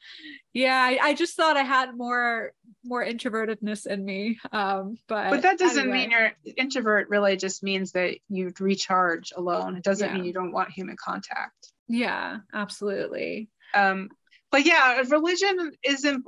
yeah 0.54 0.82
I, 0.82 1.10
I, 1.10 1.13
just 1.13 1.36
thought 1.36 1.58
I 1.58 1.63
had 1.63 1.97
more 1.97 2.54
more 2.86 3.04
introvertedness 3.06 3.86
in 3.86 4.06
me 4.06 4.39
um 4.54 4.97
but 5.10 5.32
but 5.32 5.41
that 5.41 5.60
doesn't 5.60 5.89
anyway. 5.89 5.97
mean 5.97 6.12
you're 6.12 6.32
introvert 6.56 7.10
really 7.10 7.36
just 7.36 7.63
means 7.63 7.91
that 7.91 8.15
you 8.30 8.54
recharge 8.62 9.34
alone 9.36 9.76
it 9.76 9.84
doesn't 9.84 10.08
yeah. 10.08 10.15
mean 10.15 10.23
you 10.23 10.34
don't 10.34 10.54
want 10.54 10.71
human 10.71 10.95
contact 10.95 11.73
yeah 11.89 12.38
absolutely 12.54 13.49
um 13.73 14.08
but 14.52 14.65
yeah 14.65 15.02
religion 15.10 15.71
is 15.84 16.06
not 16.06 16.21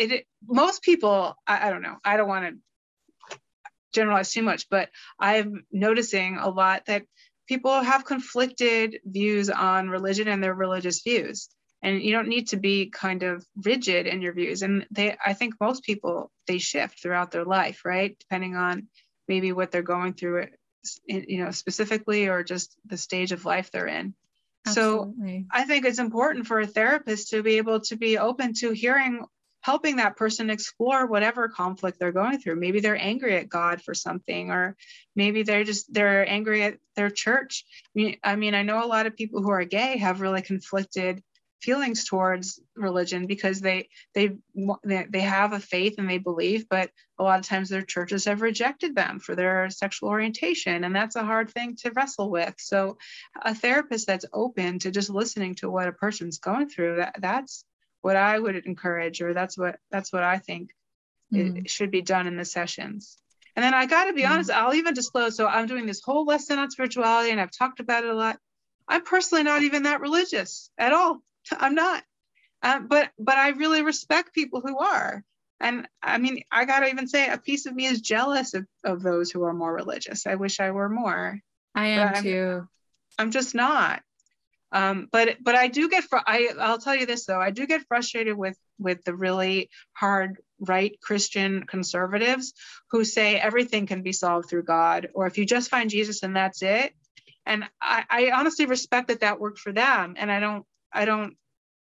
it 0.00 0.26
most 0.46 0.82
people 0.82 1.36
I, 1.46 1.68
I 1.68 1.70
don't 1.70 1.82
know. 1.82 1.96
I 2.04 2.16
don't 2.16 2.28
want 2.28 2.46
to 2.46 3.38
generalize 3.92 4.32
too 4.32 4.42
much 4.42 4.68
but 4.70 4.88
i'm 5.18 5.64
noticing 5.72 6.36
a 6.36 6.48
lot 6.48 6.86
that 6.86 7.02
people 7.50 7.80
have 7.82 8.04
conflicted 8.04 9.00
views 9.04 9.50
on 9.50 9.90
religion 9.90 10.28
and 10.28 10.40
their 10.40 10.54
religious 10.54 11.02
views. 11.02 11.48
And 11.82 12.00
you 12.00 12.12
don't 12.12 12.28
need 12.28 12.46
to 12.48 12.56
be 12.56 12.90
kind 12.90 13.24
of 13.24 13.44
rigid 13.64 14.06
in 14.06 14.22
your 14.22 14.32
views. 14.32 14.62
And 14.62 14.86
they 14.92 15.16
i 15.26 15.32
think 15.32 15.54
most 15.60 15.82
people 15.82 16.30
they 16.46 16.58
shift 16.58 17.02
throughout 17.02 17.32
their 17.32 17.44
life 17.44 17.84
right? 17.84 18.16
Depending 18.20 18.54
on 18.54 18.86
maybe 19.26 19.50
what 19.50 19.72
they're 19.72 19.82
going 19.82 20.12
through 20.14 20.42
eh, 20.42 21.24
you 21.34 21.44
know 21.44 21.50
specifically 21.50 22.28
or 22.28 22.44
just 22.44 22.76
the 22.86 22.96
stage 22.96 23.32
of 23.32 23.44
life 23.44 23.72
they're 23.72 23.88
in. 24.00 24.14
Absolutely. 24.66 25.46
so 25.50 25.58
i 25.58 25.64
think 25.64 25.86
it's 25.86 25.98
important 25.98 26.46
for 26.46 26.60
a 26.60 26.66
therapist 26.66 27.30
to 27.30 27.42
be 27.42 27.54
able 27.56 27.80
to 27.80 27.96
be 27.96 28.18
open 28.18 28.52
to 28.52 28.70
hearing 28.72 29.24
helping 29.60 29.96
that 29.96 30.16
person 30.16 30.50
explore 30.50 31.06
whatever 31.06 31.48
conflict 31.48 31.98
they're 31.98 32.12
going 32.12 32.38
through. 32.38 32.56
Maybe 32.56 32.80
they're 32.80 33.00
angry 33.00 33.36
at 33.36 33.48
god 33.48 33.82
for 33.82 33.94
something 33.94 34.50
or 34.50 34.76
maybe 35.14 35.42
they're 35.42 35.64
just 35.64 35.92
they're 35.92 36.28
angry 36.28 36.62
at 36.62 36.78
their 36.96 37.10
church. 37.10 37.64
I 37.84 37.98
mean 37.98 38.16
i, 38.24 38.36
mean, 38.36 38.54
I 38.54 38.62
know 38.62 38.84
a 38.84 38.86
lot 38.86 39.06
of 39.06 39.16
people 39.16 39.42
who 39.42 39.50
are 39.50 39.64
gay 39.64 39.98
have 39.98 40.20
really 40.20 40.42
conflicted 40.42 41.22
feelings 41.60 42.04
towards 42.04 42.58
religion 42.74 43.26
because 43.26 43.60
they 43.60 43.88
they 44.14 44.30
they 44.84 45.20
have 45.20 45.52
a 45.52 45.60
faith 45.60 45.96
and 45.98 46.08
they 46.08 46.16
believe 46.16 46.66
but 46.70 46.90
a 47.18 47.22
lot 47.22 47.38
of 47.38 47.46
times 47.46 47.68
their 47.68 47.82
churches 47.82 48.24
have 48.24 48.40
rejected 48.40 48.94
them 48.94 49.18
for 49.18 49.36
their 49.36 49.68
sexual 49.68 50.08
orientation 50.08 50.84
and 50.84 50.96
that's 50.96 51.16
a 51.16 51.24
hard 51.24 51.50
thing 51.50 51.76
to 51.76 51.90
wrestle 51.90 52.30
with. 52.30 52.54
So 52.58 52.96
a 53.42 53.54
therapist 53.54 54.06
that's 54.06 54.24
open 54.32 54.78
to 54.80 54.90
just 54.90 55.10
listening 55.10 55.54
to 55.56 55.70
what 55.70 55.88
a 55.88 55.92
person's 55.92 56.38
going 56.38 56.70
through 56.70 56.96
that 56.96 57.16
that's 57.18 57.64
what 58.02 58.16
i 58.16 58.38
would 58.38 58.56
encourage 58.56 59.20
or 59.20 59.34
that's 59.34 59.56
what 59.56 59.78
that's 59.90 60.12
what 60.12 60.22
i 60.22 60.38
think 60.38 60.70
mm. 61.32 61.58
it 61.58 61.70
should 61.70 61.90
be 61.90 62.02
done 62.02 62.26
in 62.26 62.36
the 62.36 62.44
sessions 62.44 63.16
and 63.56 63.64
then 63.64 63.74
i 63.74 63.86
got 63.86 64.04
to 64.04 64.12
be 64.12 64.22
mm. 64.22 64.30
honest 64.30 64.50
i'll 64.50 64.74
even 64.74 64.94
disclose 64.94 65.36
so 65.36 65.46
i'm 65.46 65.66
doing 65.66 65.86
this 65.86 66.02
whole 66.02 66.24
lesson 66.24 66.58
on 66.58 66.70
spirituality 66.70 67.30
and 67.30 67.40
i've 67.40 67.50
talked 67.50 67.80
about 67.80 68.04
it 68.04 68.10
a 68.10 68.14
lot 68.14 68.38
i'm 68.88 69.02
personally 69.02 69.44
not 69.44 69.62
even 69.62 69.84
that 69.84 70.00
religious 70.00 70.70
at 70.78 70.92
all 70.92 71.22
I'm 71.58 71.74
not. 71.74 72.02
Um, 72.62 72.88
but 72.88 73.10
but 73.18 73.36
I 73.36 73.50
really 73.50 73.82
respect 73.82 74.34
people 74.34 74.60
who 74.60 74.78
are. 74.78 75.24
And 75.60 75.86
I 76.02 76.18
mean, 76.18 76.42
I 76.50 76.64
gotta 76.64 76.88
even 76.88 77.08
say, 77.08 77.28
a 77.28 77.38
piece 77.38 77.66
of 77.66 77.74
me 77.74 77.86
is 77.86 78.00
jealous 78.00 78.54
of, 78.54 78.66
of 78.84 79.02
those 79.02 79.30
who 79.30 79.42
are 79.44 79.52
more 79.52 79.72
religious. 79.72 80.26
I 80.26 80.34
wish 80.36 80.60
I 80.60 80.70
were 80.70 80.88
more. 80.88 81.38
I 81.74 81.86
am 81.88 82.14
I'm, 82.14 82.22
too. 82.22 82.68
I'm 83.18 83.30
just 83.30 83.54
not. 83.54 84.02
Um, 84.72 85.08
but 85.10 85.38
but 85.42 85.54
I 85.54 85.68
do 85.68 85.88
get 85.88 86.04
fr- 86.04 86.18
I 86.26 86.50
I'll 86.58 86.78
tell 86.78 86.94
you 86.94 87.06
this 87.06 87.26
though 87.26 87.40
I 87.40 87.50
do 87.50 87.66
get 87.66 87.86
frustrated 87.88 88.36
with 88.36 88.56
with 88.78 89.02
the 89.04 89.14
really 89.14 89.70
hard 89.92 90.38
right 90.60 90.98
Christian 91.00 91.64
conservatives 91.64 92.52
who 92.90 93.04
say 93.04 93.36
everything 93.36 93.86
can 93.86 94.02
be 94.02 94.12
solved 94.12 94.48
through 94.48 94.64
God 94.64 95.08
or 95.14 95.26
if 95.26 95.38
you 95.38 95.44
just 95.44 95.70
find 95.70 95.90
Jesus 95.90 96.22
and 96.22 96.36
that's 96.36 96.62
it. 96.62 96.94
And 97.46 97.64
I, 97.80 98.04
I 98.08 98.30
honestly 98.32 98.66
respect 98.66 99.08
that 99.08 99.20
that 99.20 99.40
worked 99.40 99.58
for 99.58 99.72
them, 99.72 100.14
and 100.16 100.30
I 100.30 100.40
don't 100.40 100.64
I 100.92 101.04
don't 101.04 101.36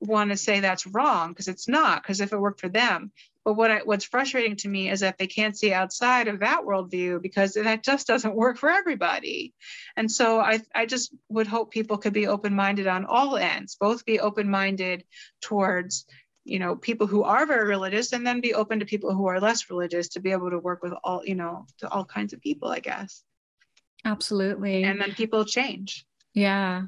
want 0.01 0.31
to 0.31 0.37
say 0.37 0.59
that's 0.59 0.87
wrong 0.87 1.29
because 1.29 1.47
it's 1.47 1.67
not 1.67 2.01
because 2.01 2.19
if 2.19 2.33
it 2.33 2.39
worked 2.39 2.59
for 2.59 2.69
them 2.69 3.11
but 3.45 3.53
what 3.53 3.71
I, 3.71 3.81
what's 3.85 4.03
frustrating 4.03 4.55
to 4.57 4.67
me 4.67 4.89
is 4.89 4.99
that 5.01 5.19
they 5.19 5.27
can't 5.27 5.57
see 5.57 5.71
outside 5.71 6.27
of 6.27 6.39
that 6.39 6.63
worldview 6.63 7.21
because 7.21 7.53
that 7.53 7.83
just 7.83 8.07
doesn't 8.07 8.35
work 8.35 8.57
for 8.57 8.69
everybody. 8.69 9.53
And 9.95 10.11
so 10.11 10.39
i, 10.39 10.59
I 10.73 10.85
just 10.87 11.13
would 11.29 11.47
hope 11.47 11.71
people 11.71 11.97
could 11.97 12.13
be 12.13 12.27
open-minded 12.27 12.87
on 12.87 13.05
all 13.05 13.37
ends 13.37 13.77
both 13.79 14.03
be 14.05 14.19
open-minded 14.19 15.03
towards 15.41 16.05
you 16.43 16.59
know 16.59 16.75
people 16.75 17.07
who 17.07 17.23
are 17.23 17.45
very 17.45 17.67
religious 17.67 18.11
and 18.13 18.25
then 18.25 18.41
be 18.41 18.53
open 18.53 18.79
to 18.79 18.85
people 18.85 19.13
who 19.13 19.27
are 19.27 19.39
less 19.39 19.69
religious 19.69 20.09
to 20.09 20.19
be 20.19 20.31
able 20.31 20.49
to 20.49 20.59
work 20.59 20.81
with 20.83 20.93
all 21.03 21.25
you 21.25 21.35
know 21.35 21.65
to 21.77 21.89
all 21.89 22.05
kinds 22.05 22.33
of 22.33 22.41
people 22.41 22.69
i 22.69 22.79
guess. 22.79 23.23
Absolutely. 24.03 24.83
And 24.83 25.01
then 25.01 25.13
people 25.13 25.45
change. 25.45 26.05
Yeah 26.35 26.83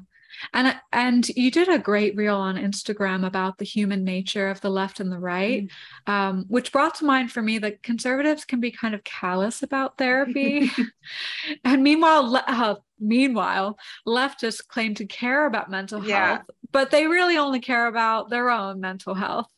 and 0.52 0.76
and 0.92 1.28
you 1.30 1.50
did 1.50 1.68
a 1.68 1.78
great 1.78 2.16
reel 2.16 2.36
on 2.36 2.56
Instagram 2.56 3.26
about 3.26 3.58
the 3.58 3.64
human 3.64 4.04
nature 4.04 4.48
of 4.48 4.60
the 4.60 4.70
left 4.70 5.00
and 5.00 5.10
the 5.10 5.18
right, 5.18 5.68
mm. 6.06 6.12
um, 6.12 6.44
which 6.48 6.72
brought 6.72 6.94
to 6.96 7.04
mind 7.04 7.32
for 7.32 7.42
me 7.42 7.58
that 7.58 7.82
conservatives 7.82 8.44
can 8.44 8.60
be 8.60 8.70
kind 8.70 8.94
of 8.94 9.04
callous 9.04 9.62
about 9.62 9.98
therapy, 9.98 10.70
and 11.64 11.82
meanwhile, 11.82 12.42
uh, 12.46 12.76
meanwhile, 12.98 13.78
leftists 14.06 14.66
claim 14.66 14.94
to 14.94 15.06
care 15.06 15.46
about 15.46 15.70
mental 15.70 16.00
health, 16.00 16.42
but 16.72 16.90
they 16.90 17.06
really 17.06 17.36
only 17.36 17.60
care 17.60 17.86
about 17.86 18.30
their 18.30 18.50
own 18.50 18.80
mental 18.80 19.14
health. 19.14 19.48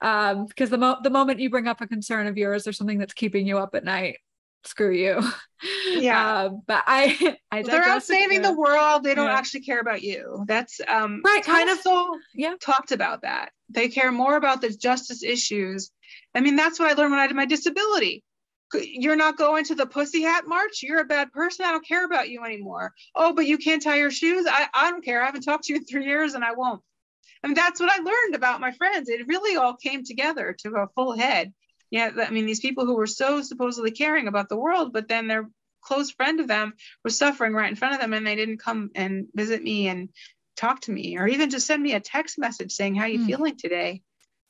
Um, 0.00 0.46
because 0.46 0.70
the 0.70 0.78
mo- 0.78 0.98
the 1.02 1.10
moment 1.10 1.38
you 1.38 1.48
bring 1.48 1.68
up 1.68 1.80
a 1.80 1.86
concern 1.86 2.26
of 2.26 2.36
yours 2.36 2.66
or 2.66 2.72
something 2.72 2.98
that's 2.98 3.14
keeping 3.14 3.46
you 3.46 3.58
up 3.58 3.76
at 3.76 3.84
night, 3.84 4.18
screw 4.64 4.92
you. 4.92 5.20
Yeah. 5.92 6.26
Uh, 6.26 6.48
but 6.66 6.82
I, 6.88 7.36
I 7.52 7.62
they're 7.62 7.84
out 7.84 8.02
saving 8.02 8.42
the 8.42 8.52
world. 8.52 9.04
They 9.04 9.14
don't 9.14 9.28
yeah. 9.28 9.36
actually 9.36 9.60
care 9.60 9.78
about 9.78 10.02
you. 10.02 10.44
That's 10.48 10.80
um 10.88 11.22
right. 11.24 11.44
Kind 11.44 11.70
of 11.70 11.78
so 11.78 12.18
yeah. 12.34 12.54
Talked 12.60 12.90
about 12.90 13.22
that. 13.22 13.52
They 13.68 13.88
care 13.88 14.10
more 14.10 14.34
about 14.34 14.60
the 14.60 14.70
justice 14.70 15.22
issues. 15.22 15.92
I 16.34 16.40
mean, 16.40 16.56
that's 16.56 16.80
what 16.80 16.90
I 16.90 16.94
learned 16.94 17.12
when 17.12 17.20
I 17.20 17.28
did 17.28 17.36
my 17.36 17.46
disability. 17.46 18.24
You're 18.74 19.14
not 19.14 19.36
going 19.36 19.64
to 19.66 19.76
the 19.76 19.86
pussy 19.86 20.22
hat 20.22 20.48
march. 20.48 20.82
You're 20.82 21.00
a 21.00 21.04
bad 21.04 21.30
person. 21.30 21.64
I 21.64 21.70
don't 21.70 21.86
care 21.86 22.04
about 22.04 22.28
you 22.28 22.42
anymore. 22.42 22.92
Oh, 23.14 23.32
but 23.32 23.46
you 23.46 23.56
can't 23.56 23.82
tie 23.82 23.98
your 23.98 24.10
shoes. 24.10 24.46
I, 24.50 24.66
I 24.74 24.90
don't 24.90 25.04
care. 25.04 25.22
I 25.22 25.26
haven't 25.26 25.42
talked 25.42 25.64
to 25.64 25.74
you 25.74 25.78
in 25.78 25.84
three 25.84 26.06
years 26.06 26.34
and 26.34 26.42
I 26.42 26.54
won't. 26.54 26.82
I 27.44 27.46
mean, 27.46 27.54
that's 27.54 27.78
what 27.80 27.90
I 27.90 28.02
learned 28.02 28.34
about 28.34 28.60
my 28.60 28.72
friends. 28.72 29.08
It 29.08 29.28
really 29.28 29.56
all 29.56 29.76
came 29.76 30.04
together 30.04 30.56
to 30.60 30.70
a 30.70 30.88
full 30.96 31.16
head 31.16 31.52
yeah, 31.92 32.10
I 32.26 32.30
mean, 32.30 32.46
these 32.46 32.60
people 32.60 32.86
who 32.86 32.96
were 32.96 33.06
so 33.06 33.42
supposedly 33.42 33.90
caring 33.90 34.26
about 34.26 34.48
the 34.48 34.56
world, 34.56 34.94
but 34.94 35.08
then 35.08 35.26
their 35.26 35.50
close 35.82 36.10
friend 36.10 36.40
of 36.40 36.48
them 36.48 36.72
was 37.04 37.18
suffering 37.18 37.52
right 37.52 37.68
in 37.68 37.76
front 37.76 37.94
of 37.94 38.00
them 38.00 38.14
and 38.14 38.26
they 38.26 38.34
didn't 38.34 38.56
come 38.56 38.90
and 38.94 39.26
visit 39.34 39.62
me 39.62 39.88
and 39.88 40.08
talk 40.56 40.80
to 40.80 40.90
me 40.90 41.18
or 41.18 41.28
even 41.28 41.50
just 41.50 41.66
send 41.66 41.82
me 41.82 41.92
a 41.92 42.00
text 42.00 42.38
message 42.38 42.72
saying, 42.72 42.94
how 42.94 43.04
you 43.04 43.18
mm. 43.18 43.26
feeling 43.26 43.58
today? 43.58 44.00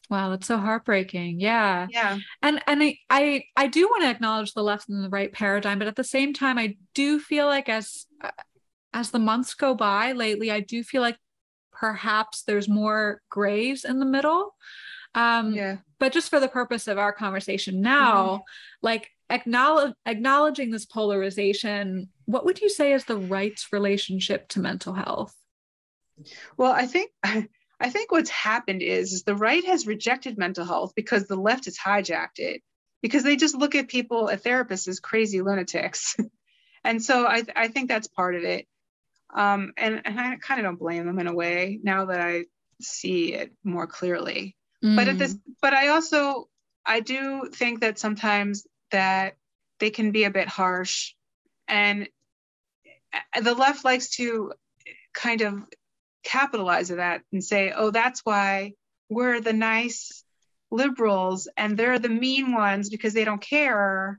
Wow, 0.09 0.31
that's 0.31 0.47
so 0.47 0.57
heartbreaking. 0.57 1.41
Yeah. 1.41 1.89
Yeah. 1.91 2.19
And 2.43 2.63
and 2.69 2.81
I 2.81 2.99
I, 3.11 3.45
I 3.57 3.67
do 3.67 3.89
want 3.89 4.05
to 4.05 4.11
acknowledge 4.11 4.53
the 4.53 4.63
left 4.63 4.89
and 4.89 5.03
the 5.03 5.11
right 5.11 5.33
paradigm, 5.33 5.81
but 5.81 5.89
at 5.89 5.97
the 5.97 6.05
same 6.05 6.33
time, 6.33 6.59
I 6.59 6.77
do 6.95 7.19
feel 7.19 7.47
like 7.47 7.69
as 7.69 8.07
as 8.93 9.11
the 9.11 9.19
months 9.19 9.55
go 9.55 9.75
by 9.75 10.13
lately, 10.13 10.53
I 10.53 10.61
do 10.61 10.85
feel 10.85 11.03
like 11.03 11.17
perhaps 11.73 12.45
there's 12.45 12.69
more 12.69 13.21
grays 13.31 13.85
in 13.85 13.99
the 13.99 14.07
middle. 14.07 14.55
Um, 15.15 15.53
yeah. 15.53 15.79
But 15.99 16.13
just 16.13 16.31
for 16.31 16.41
the 16.41 16.49
purpose 16.49 16.89
of 16.89 16.99
our 16.99 17.13
conversation 17.13 17.81
now, 17.81 18.27
mm-hmm. 18.27 18.43
like 18.83 19.11
acknowledge, 19.31 19.95
acknowledging 20.07 20.71
this 20.71 20.87
polarization, 20.87 22.09
what 22.25 22.45
would 22.45 22.61
you 22.61 22.69
say 22.69 22.93
is 22.93 23.05
the 23.05 23.17
right's 23.17 23.73
relationship 23.73 24.49
to 24.49 24.61
mental 24.61 24.95
health? 24.95 25.35
Well, 26.57 26.73
I 26.73 26.87
think 26.87 27.11
I 27.83 27.91
think 27.91 28.13
what's 28.13 28.31
happened 28.31 28.81
is, 28.81 29.13
is 29.13 29.25
the 29.25 29.35
right 29.35 29.65
has 29.65 29.89
rejected 29.89 30.39
mental 30.39 30.65
health 30.65 30.93
because 30.95 31.27
the 31.27 31.37
left 31.37 31.65
has 31.65 31.77
hijacked 31.77 32.39
it 32.39 32.63
because 33.03 33.25
they 33.25 33.35
just 33.35 33.57
look 33.57 33.75
at 33.75 33.89
people 33.89 34.31
at 34.31 34.45
therapists 34.45 34.87
as 34.87 35.01
crazy 35.01 35.43
lunatics. 35.43 36.17
and 36.85 37.03
so 37.03 37.27
I, 37.27 37.43
I 37.57 37.69
think 37.69 37.89
that's 37.89 38.07
part 38.07 38.37
of 38.37 38.45
it. 38.45 38.69
Um, 39.35 39.73
and, 39.77 40.01
and 40.05 40.21
I 40.21 40.37
kind 40.37 40.61
of 40.61 40.65
don't 40.65 40.79
blame 40.79 41.07
them 41.07 41.19
in 41.19 41.27
a 41.27 41.35
way 41.35 41.81
now 41.83 42.05
that 42.05 42.21
I 42.21 42.45
see 42.81 43.35
it 43.35 43.53
more 43.65 43.89
clearly. 43.89 44.57
Mm. 44.83 44.97
But 44.97 45.09
at 45.09 45.19
this, 45.19 45.35
mm. 45.35 45.41
but 45.61 45.73
I 45.73 45.89
also 45.89 46.49
I 46.85 47.01
do 47.01 47.49
think 47.53 47.81
that 47.81 47.99
sometimes 47.99 48.67
that 48.91 49.37
they 49.79 49.91
can 49.91 50.11
be 50.11 50.25
a 50.25 50.31
bit 50.31 50.49
harsh, 50.49 51.15
and 51.69 52.09
the 53.41 53.55
left 53.55 53.85
likes 53.85 54.11
to 54.17 54.53
kind 55.15 55.43
of 55.43 55.65
capitalize 56.25 56.91
on 56.91 56.99
that 56.99 57.23
and 57.33 57.43
say, 57.43 57.73
oh, 57.75 57.91
that's 57.91 58.21
why 58.25 58.73
we're 59.09 59.41
the 59.41 59.53
nice 59.53 60.25
liberals 60.71 61.49
and 61.57 61.77
they're 61.77 61.99
the 61.99 62.09
mean 62.09 62.55
ones 62.55 62.89
because 62.89 63.13
they 63.13 63.25
don't 63.25 63.43
care. 63.43 64.19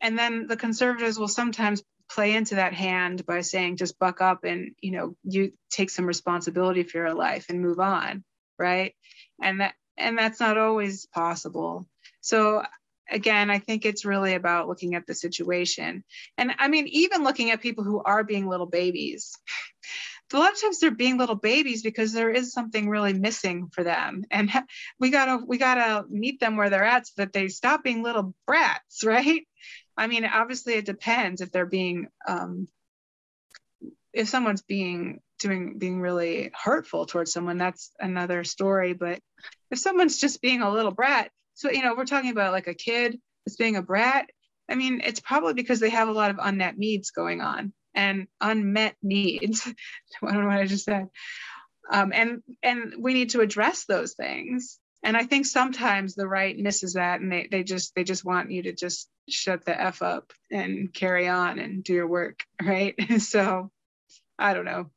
And 0.00 0.18
then 0.18 0.46
the 0.46 0.56
conservatives 0.56 1.18
will 1.18 1.28
sometimes 1.28 1.82
play 2.10 2.34
into 2.34 2.56
that 2.56 2.74
hand 2.74 3.24
by 3.24 3.40
saying, 3.40 3.76
just 3.76 3.98
buck 3.98 4.20
up 4.20 4.44
and, 4.44 4.74
you 4.80 4.90
know, 4.90 5.16
you 5.24 5.52
take 5.70 5.88
some 5.88 6.04
responsibility 6.04 6.82
for 6.82 6.98
your 6.98 7.14
life 7.14 7.46
and 7.48 7.62
move 7.62 7.80
on. 7.80 8.24
Right 8.58 8.94
and 9.42 9.60
that 9.60 9.74
and 9.96 10.16
that's 10.16 10.40
not 10.40 10.58
always 10.58 11.06
possible. 11.06 11.86
So 12.20 12.62
again 13.10 13.50
i 13.50 13.58
think 13.58 13.84
it's 13.84 14.04
really 14.04 14.34
about 14.34 14.68
looking 14.68 14.94
at 14.94 15.06
the 15.06 15.14
situation. 15.14 16.04
And 16.38 16.52
i 16.58 16.68
mean 16.68 16.86
even 16.88 17.24
looking 17.24 17.50
at 17.50 17.60
people 17.60 17.84
who 17.84 18.02
are 18.02 18.24
being 18.24 18.48
little 18.48 18.66
babies. 18.66 19.36
A 20.32 20.38
lot 20.38 20.52
of 20.54 20.60
times 20.62 20.78
they're 20.78 20.90
being 20.90 21.18
little 21.18 21.34
babies 21.34 21.82
because 21.82 22.14
there 22.14 22.30
is 22.30 22.54
something 22.54 22.88
really 22.88 23.12
missing 23.12 23.68
for 23.70 23.84
them. 23.84 24.24
And 24.30 24.50
we 24.98 25.10
gotta 25.10 25.44
we 25.44 25.58
gotta 25.58 26.06
meet 26.08 26.40
them 26.40 26.56
where 26.56 26.70
they're 26.70 26.84
at 26.84 27.06
so 27.06 27.12
that 27.18 27.34
they 27.34 27.48
stop 27.48 27.84
being 27.84 28.02
little 28.02 28.34
brats 28.46 29.02
right? 29.04 29.46
I 29.96 30.06
mean 30.06 30.24
obviously 30.24 30.74
it 30.74 30.86
depends 30.86 31.42
if 31.42 31.50
they're 31.50 31.66
being 31.66 32.06
um, 32.26 32.68
if 34.12 34.28
someone's 34.28 34.62
being 34.62 35.20
doing 35.42 35.78
being 35.78 36.00
really 36.00 36.50
hurtful 36.54 37.06
towards 37.06 37.32
someone 37.32 37.58
that's 37.58 37.92
another 38.00 38.44
story 38.44 38.92
but 38.92 39.20
if 39.70 39.78
someone's 39.78 40.18
just 40.18 40.40
being 40.40 40.62
a 40.62 40.72
little 40.72 40.92
brat 40.92 41.30
so 41.54 41.70
you 41.70 41.82
know 41.82 41.94
we're 41.94 42.04
talking 42.04 42.30
about 42.30 42.52
like 42.52 42.68
a 42.68 42.74
kid 42.74 43.18
that's 43.44 43.56
being 43.56 43.76
a 43.76 43.82
brat 43.82 44.30
i 44.70 44.74
mean 44.74 45.02
it's 45.04 45.20
probably 45.20 45.54
because 45.54 45.80
they 45.80 45.90
have 45.90 46.08
a 46.08 46.12
lot 46.12 46.30
of 46.30 46.38
unmet 46.40 46.78
needs 46.78 47.10
going 47.10 47.40
on 47.40 47.72
and 47.94 48.26
unmet 48.40 48.96
needs. 49.02 49.66
I 50.22 50.32
don't 50.32 50.42
know 50.42 50.48
what 50.48 50.58
i 50.58 50.66
just 50.66 50.84
said. 50.84 51.08
Um, 51.90 52.12
and 52.14 52.42
and 52.62 52.94
we 52.98 53.14
need 53.14 53.30
to 53.30 53.40
address 53.40 53.84
those 53.84 54.14
things. 54.14 54.78
And 55.02 55.16
i 55.16 55.24
think 55.24 55.46
sometimes 55.46 56.14
the 56.14 56.28
right 56.28 56.56
misses 56.56 56.94
that 56.94 57.20
and 57.20 57.32
they, 57.32 57.48
they 57.50 57.64
just 57.64 57.94
they 57.94 58.04
just 58.04 58.24
want 58.24 58.50
you 58.50 58.62
to 58.64 58.72
just 58.72 59.08
shut 59.28 59.64
the 59.64 59.80
f 59.80 60.00
up 60.02 60.32
and 60.50 60.92
carry 60.92 61.28
on 61.28 61.58
and 61.58 61.82
do 61.82 61.92
your 61.92 62.06
work 62.06 62.44
right? 62.62 62.94
So 63.18 63.70
i 64.38 64.54
don't 64.54 64.64
know 64.64 64.90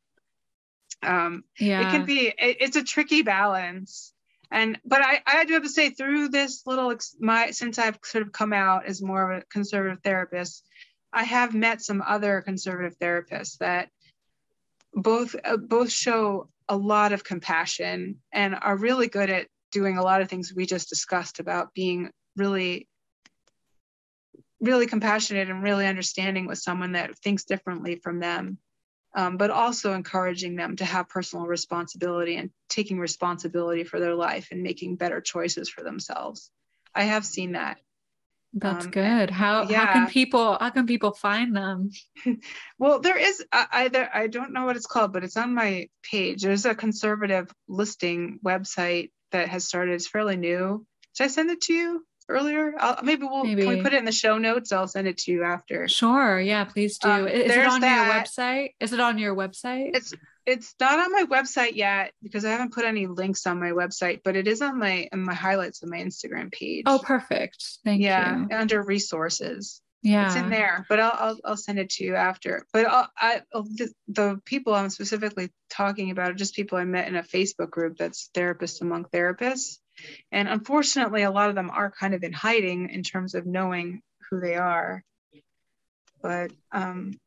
um, 1.03 1.43
yeah. 1.59 1.87
it 1.87 1.91
can 1.91 2.05
be 2.05 2.27
it, 2.27 2.57
it's 2.59 2.75
a 2.75 2.83
tricky 2.83 3.21
balance 3.21 4.13
and 4.51 4.79
but 4.85 5.01
I, 5.01 5.21
I 5.25 5.45
do 5.45 5.53
have 5.53 5.63
to 5.63 5.69
say 5.69 5.89
through 5.89 6.29
this 6.29 6.63
little 6.65 6.93
my 7.19 7.51
since 7.51 7.79
I've 7.79 7.99
sort 8.03 8.25
of 8.25 8.31
come 8.31 8.53
out 8.53 8.85
as 8.85 9.01
more 9.01 9.31
of 9.31 9.41
a 9.41 9.45
conservative 9.45 9.99
therapist, 10.03 10.65
I 11.11 11.23
have 11.23 11.53
met 11.53 11.81
some 11.81 12.03
other 12.05 12.41
conservative 12.41 12.97
therapists 12.99 13.57
that 13.57 13.89
both 14.93 15.35
uh, 15.43 15.57
both 15.57 15.91
show 15.91 16.49
a 16.69 16.77
lot 16.77 17.11
of 17.11 17.23
compassion 17.23 18.21
and 18.31 18.55
are 18.59 18.77
really 18.77 19.07
good 19.07 19.29
at 19.29 19.47
doing 19.71 19.97
a 19.97 20.03
lot 20.03 20.21
of 20.21 20.29
things 20.29 20.53
we 20.55 20.65
just 20.65 20.89
discussed 20.89 21.39
about 21.39 21.73
being 21.73 22.09
really 22.35 22.87
really 24.61 24.87
compassionate 24.87 25.49
and 25.49 25.63
really 25.63 25.85
understanding 25.85 26.47
with 26.47 26.57
someone 26.57 26.93
that 26.93 27.17
thinks 27.19 27.43
differently 27.43 27.99
from 28.01 28.19
them 28.19 28.57
um, 29.15 29.37
but 29.37 29.49
also 29.49 29.93
encouraging 29.93 30.55
them 30.55 30.75
to 30.75 30.85
have 30.85 31.09
personal 31.09 31.47
responsibility 31.47 32.35
and 32.35 32.51
taking 32.69 32.99
responsibility 32.99 33.83
for 33.83 33.99
their 33.99 34.15
life 34.15 34.49
and 34.51 34.61
making 34.61 34.95
better 34.95 35.21
choices 35.21 35.69
for 35.69 35.83
themselves 35.83 36.51
i 36.93 37.03
have 37.03 37.25
seen 37.25 37.53
that 37.53 37.77
that's 38.57 38.85
um, 38.85 38.91
good. 38.91 39.29
How 39.29 39.67
yeah. 39.67 39.85
how 39.85 39.93
can 39.93 40.07
people 40.07 40.57
how 40.59 40.69
can 40.69 40.85
people 40.87 41.11
find 41.11 41.53
them? 41.53 41.91
well, 42.79 43.01
there 43.01 43.17
is 43.17 43.43
either 43.51 44.09
I 44.13 44.27
don't 44.27 44.53
know 44.53 44.63
what 44.63 44.77
it's 44.77 44.85
called, 44.85 45.11
but 45.11 45.25
it's 45.25 45.35
on 45.35 45.53
my 45.53 45.89
page. 46.09 46.41
There's 46.41 46.65
a 46.65 46.73
conservative 46.73 47.51
listing 47.67 48.39
website 48.45 49.11
that 49.31 49.49
has 49.49 49.67
started. 49.67 49.95
It's 49.95 50.07
fairly 50.07 50.37
new. 50.37 50.85
Should 51.17 51.25
I 51.25 51.27
send 51.27 51.51
it 51.51 51.61
to 51.63 51.73
you 51.73 52.05
earlier? 52.29 52.73
I'll, 52.79 53.03
maybe 53.03 53.25
we'll 53.25 53.43
maybe. 53.43 53.63
Can 53.63 53.77
we 53.77 53.81
put 53.81 53.93
it 53.93 53.97
in 53.97 54.05
the 54.05 54.11
show 54.11 54.37
notes. 54.37 54.71
I'll 54.71 54.87
send 54.87 55.07
it 55.07 55.17
to 55.19 55.31
you 55.31 55.43
after. 55.43 55.87
Sure. 55.87 56.39
Yeah, 56.39 56.63
please 56.65 56.97
do. 56.97 57.09
Um, 57.09 57.27
is 57.27 57.51
it 57.51 57.65
on 57.65 57.81
that. 57.81 58.05
your 58.05 58.15
website? 58.15 58.69
Is 58.79 58.93
it 58.93 58.99
on 58.99 59.17
your 59.17 59.35
website? 59.35 59.95
It's 59.95 60.13
it's 60.45 60.75
not 60.79 60.99
on 60.99 61.11
my 61.11 61.23
website 61.23 61.75
yet 61.75 62.13
because 62.21 62.45
I 62.45 62.51
haven't 62.51 62.73
put 62.73 62.85
any 62.85 63.07
links 63.07 63.47
on 63.47 63.59
my 63.59 63.71
website, 63.71 64.21
but 64.23 64.35
it 64.35 64.47
is 64.47 64.61
on 64.61 64.77
my 64.77 65.07
on 65.11 65.21
my 65.21 65.33
highlights 65.33 65.81
of 65.81 65.89
my 65.89 65.97
Instagram 65.97 66.51
page. 66.51 66.83
Oh, 66.85 66.99
perfect. 67.03 67.79
Thank 67.83 68.01
yeah, 68.01 68.37
you. 68.37 68.47
Yeah, 68.51 68.59
under 68.59 68.83
resources. 68.83 69.81
Yeah, 70.03 70.27
it's 70.27 70.35
in 70.35 70.51
there, 70.51 70.85
but 70.87 70.99
I'll 70.99 71.15
I'll, 71.17 71.39
I'll 71.43 71.57
send 71.57 71.79
it 71.79 71.89
to 71.91 72.03
you 72.03 72.15
after. 72.15 72.67
But 72.71 72.85
I'll, 72.85 73.09
I 73.17 73.41
the, 73.53 73.91
the 74.07 74.39
people 74.45 74.75
I'm 74.75 74.91
specifically 74.91 75.49
talking 75.71 76.11
about 76.11 76.29
are 76.29 76.35
just 76.35 76.55
people 76.55 76.77
I 76.77 76.83
met 76.83 77.07
in 77.07 77.15
a 77.15 77.23
Facebook 77.23 77.71
group 77.71 77.97
that's 77.97 78.29
therapists 78.35 78.81
among 78.81 79.05
therapists, 79.05 79.79
and 80.31 80.47
unfortunately, 80.47 81.23
a 81.23 81.31
lot 81.31 81.49
of 81.49 81.55
them 81.55 81.69
are 81.69 81.91
kind 81.91 82.13
of 82.13 82.23
in 82.23 82.33
hiding 82.33 82.89
in 82.89 83.03
terms 83.03 83.35
of 83.35 83.45
knowing 83.45 84.01
who 84.29 84.39
they 84.39 84.55
are. 84.55 85.03
But 86.21 86.51
um, 86.71 87.19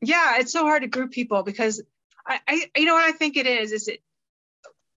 yeah, 0.00 0.38
it's 0.38 0.52
so 0.52 0.64
hard 0.64 0.82
to 0.82 0.88
group 0.88 1.12
people 1.12 1.42
because 1.42 1.82
I, 2.26 2.40
I 2.46 2.70
you 2.76 2.84
know 2.84 2.94
what 2.94 3.04
I 3.04 3.12
think 3.12 3.36
it 3.36 3.46
is 3.46 3.72
is 3.72 3.88
it 3.88 4.00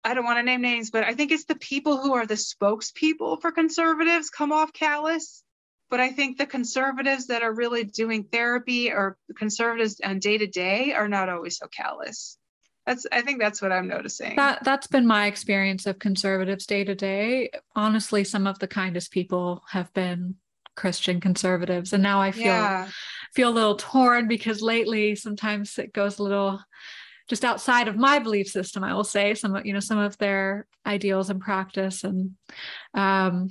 I 0.04 0.13
don't 0.13 0.26
want 0.26 0.39
to 0.39 0.43
name 0.43 0.62
names, 0.62 0.91
but 0.91 1.04
I 1.04 1.13
think 1.13 1.32
it's 1.32 1.45
the 1.45 1.56
people 1.56 1.98
who 1.98 2.13
are 2.13 2.26
the 2.26 2.36
spokespeople 2.36 3.41
for 3.41 3.52
conservatives 3.52 4.30
come 4.30 4.52
off 4.52 4.72
callous. 4.72 5.43
But 5.89 6.00
I 6.00 6.12
think 6.12 6.38
the 6.38 6.45
conservatives 6.45 7.28
that 7.28 7.41
are 7.41 7.54
really 7.54 7.84
doing 7.84 8.24
therapy 8.24 8.91
or 8.91 9.17
conservatives 9.36 10.00
on 10.04 10.19
day 10.19 10.38
to 10.38 10.48
day 10.48 10.93
are 10.93 11.08
not 11.08 11.30
always 11.30 11.58
so 11.58 11.67
callous. 11.67 12.38
That's 12.89 13.06
I 13.12 13.21
think 13.21 13.39
that's 13.39 13.62
what 13.62 13.71
I'm 13.71 13.88
noticing. 13.88 14.36
That 14.36 14.63
that's 14.63 14.88
been 14.88 15.06
my 15.06 15.28
experience 15.28 15.86
of 15.86 15.99
conservatives 15.99 16.65
day 16.65 16.84
to 16.84 16.95
day. 16.95 17.52
Honestly, 17.75 18.23
some 18.23 18.47
of 18.47 18.58
the 18.58 18.67
kindest 18.67 19.12
people 19.12 19.62
have 19.69 19.93
been 19.93 20.34
Christian 20.75 21.21
conservatives. 21.21 21.93
And 21.93 22.02
now 22.02 22.19
I 22.19 22.32
feel 22.32 22.45
yeah. 22.45 22.89
feel 23.36 23.49
a 23.49 23.52
little 23.52 23.75
torn 23.75 24.28
because 24.28 24.63
lately 24.63 25.13
sometimes 25.13 25.78
it 25.78 25.93
goes 25.93 26.17
a 26.17 26.23
little 26.23 26.60
just 27.28 27.45
outside 27.45 27.88
of 27.88 27.95
my 27.95 28.17
belief 28.17 28.47
system 28.47 28.84
i 28.84 28.91
will 28.91 29.04
say 29.04 29.36
some 29.36 29.56
of 29.56 29.63
you 29.63 29.71
know 29.71 29.80
some 29.80 29.99
of 29.99 30.17
their 30.17 30.65
ideals 30.88 31.30
and 31.30 31.39
practice 31.39 32.04
and 32.04 32.32
um, 32.95 33.49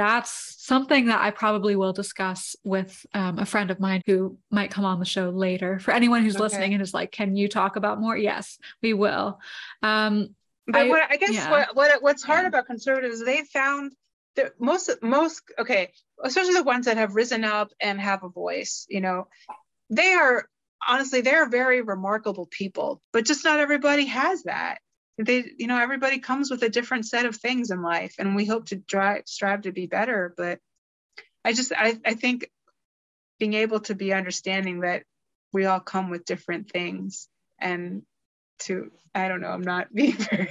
that's 0.00 0.56
something 0.64 1.06
that 1.06 1.20
i 1.20 1.30
probably 1.30 1.76
will 1.76 1.92
discuss 1.92 2.56
with 2.64 3.04
um, 3.14 3.38
a 3.38 3.46
friend 3.46 3.70
of 3.70 3.78
mine 3.78 4.02
who 4.06 4.36
might 4.50 4.70
come 4.70 4.84
on 4.84 4.98
the 4.98 5.04
show 5.04 5.30
later 5.30 5.78
for 5.78 5.92
anyone 5.92 6.22
who's 6.22 6.36
okay. 6.36 6.44
listening 6.44 6.72
and 6.72 6.82
is 6.82 6.94
like 6.94 7.12
can 7.12 7.36
you 7.36 7.48
talk 7.48 7.76
about 7.76 8.00
more 8.00 8.16
yes 8.16 8.58
we 8.82 8.94
will 8.94 9.38
um, 9.82 10.34
but 10.66 10.82
I, 10.82 10.88
what 10.88 11.02
i 11.10 11.16
guess 11.16 11.32
yeah. 11.32 11.50
what, 11.50 11.76
what 11.76 12.02
what's 12.02 12.22
hard 12.22 12.42
yeah. 12.42 12.48
about 12.48 12.66
conservatives 12.66 13.24
they 13.24 13.42
found 13.44 13.92
that 14.36 14.52
most 14.58 14.90
most 15.02 15.42
okay 15.58 15.92
especially 16.22 16.54
the 16.54 16.62
ones 16.62 16.86
that 16.86 16.96
have 16.96 17.14
risen 17.14 17.44
up 17.44 17.70
and 17.80 18.00
have 18.00 18.24
a 18.24 18.28
voice 18.28 18.86
you 18.88 19.00
know 19.00 19.28
they 19.90 20.12
are 20.12 20.46
honestly, 20.86 21.20
they're 21.20 21.48
very 21.48 21.82
remarkable 21.82 22.46
people, 22.46 23.00
but 23.12 23.24
just 23.24 23.44
not 23.44 23.60
everybody 23.60 24.06
has 24.06 24.44
that. 24.44 24.78
They, 25.24 25.44
you 25.58 25.66
know, 25.66 25.78
everybody 25.78 26.18
comes 26.18 26.50
with 26.50 26.62
a 26.62 26.68
different 26.68 27.06
set 27.06 27.26
of 27.26 27.36
things 27.36 27.70
in 27.70 27.82
life, 27.82 28.14
and 28.18 28.34
we 28.34 28.46
hope 28.46 28.66
to 28.66 28.76
drive, 28.76 29.22
strive 29.26 29.62
to 29.62 29.72
be 29.72 29.86
better. 29.86 30.32
But 30.36 30.58
I 31.44 31.52
just, 31.52 31.72
I, 31.76 31.98
I 32.04 32.14
think 32.14 32.48
being 33.38 33.54
able 33.54 33.80
to 33.80 33.94
be 33.94 34.12
understanding 34.12 34.80
that 34.80 35.04
we 35.52 35.66
all 35.66 35.80
come 35.80 36.10
with 36.10 36.24
different 36.24 36.70
things 36.70 37.28
and 37.60 38.02
to 38.60 38.90
I 39.14 39.26
don't 39.28 39.40
know, 39.40 39.48
I'm 39.48 39.62
not 39.62 39.92
being 39.94 40.12
very 40.12 40.50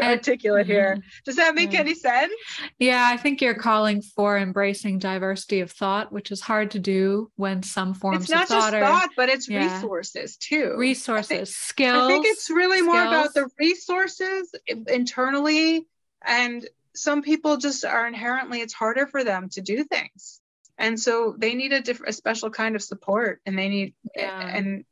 articulate 0.00 0.66
here. 0.66 0.96
Mm-hmm. 0.96 1.08
Does 1.24 1.36
that 1.36 1.54
make 1.54 1.72
yeah. 1.72 1.80
any 1.80 1.94
sense? 1.94 2.32
Yeah, 2.78 3.04
I 3.04 3.16
think 3.16 3.40
you're 3.40 3.54
calling 3.54 4.02
for 4.02 4.38
embracing 4.38 4.98
diversity 4.98 5.60
of 5.60 5.72
thought, 5.72 6.12
which 6.12 6.30
is 6.30 6.40
hard 6.40 6.70
to 6.72 6.78
do 6.78 7.30
when 7.36 7.62
some 7.62 7.94
forms 7.94 8.22
it's 8.22 8.30
not 8.30 8.42
of 8.42 8.48
thought 8.48 8.72
just 8.72 8.74
are, 8.74 8.80
thought, 8.80 9.10
but 9.16 9.28
it's 9.28 9.48
yeah. 9.48 9.74
resources 9.74 10.36
too. 10.36 10.74
Resources, 10.76 11.30
I 11.30 11.36
think, 11.36 11.46
skills. 11.48 12.04
I 12.04 12.08
think 12.08 12.26
it's 12.26 12.50
really 12.50 12.78
skills. 12.78 12.86
more 12.86 13.04
about 13.04 13.34
the 13.34 13.48
resources 13.58 14.54
internally, 14.86 15.86
and 16.24 16.68
some 16.94 17.22
people 17.22 17.56
just 17.56 17.84
are 17.84 18.06
inherently 18.06 18.60
it's 18.60 18.74
harder 18.74 19.06
for 19.06 19.24
them 19.24 19.48
to 19.50 19.60
do 19.60 19.82
things, 19.84 20.40
and 20.76 20.98
so 21.00 21.34
they 21.36 21.54
need 21.54 21.72
a 21.72 21.80
different, 21.80 22.10
a 22.10 22.12
special 22.12 22.50
kind 22.50 22.76
of 22.76 22.82
support, 22.82 23.40
and 23.44 23.58
they 23.58 23.68
need 23.68 23.94
yeah. 24.14 24.56
and 24.56 24.84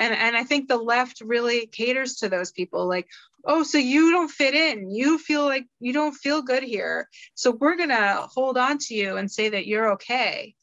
and 0.00 0.14
and 0.14 0.36
i 0.36 0.42
think 0.42 0.68
the 0.68 0.76
left 0.76 1.20
really 1.20 1.66
caters 1.66 2.16
to 2.16 2.28
those 2.28 2.50
people 2.50 2.88
like 2.88 3.06
oh 3.44 3.62
so 3.62 3.78
you 3.78 4.10
don't 4.10 4.30
fit 4.30 4.54
in. 4.54 4.90
You 4.90 5.18
feel 5.18 5.44
like 5.44 5.66
you 5.78 5.92
don't 5.92 6.12
feel 6.12 6.42
good 6.42 6.62
here. 6.62 7.08
So 7.34 7.50
we're 7.50 7.76
going 7.76 7.90
to 7.90 8.26
hold 8.32 8.58
on 8.58 8.78
to 8.78 8.94
you 8.94 9.16
and 9.16 9.30
say 9.30 9.50
that 9.50 9.66
you're 9.66 9.92
okay. 9.92 10.54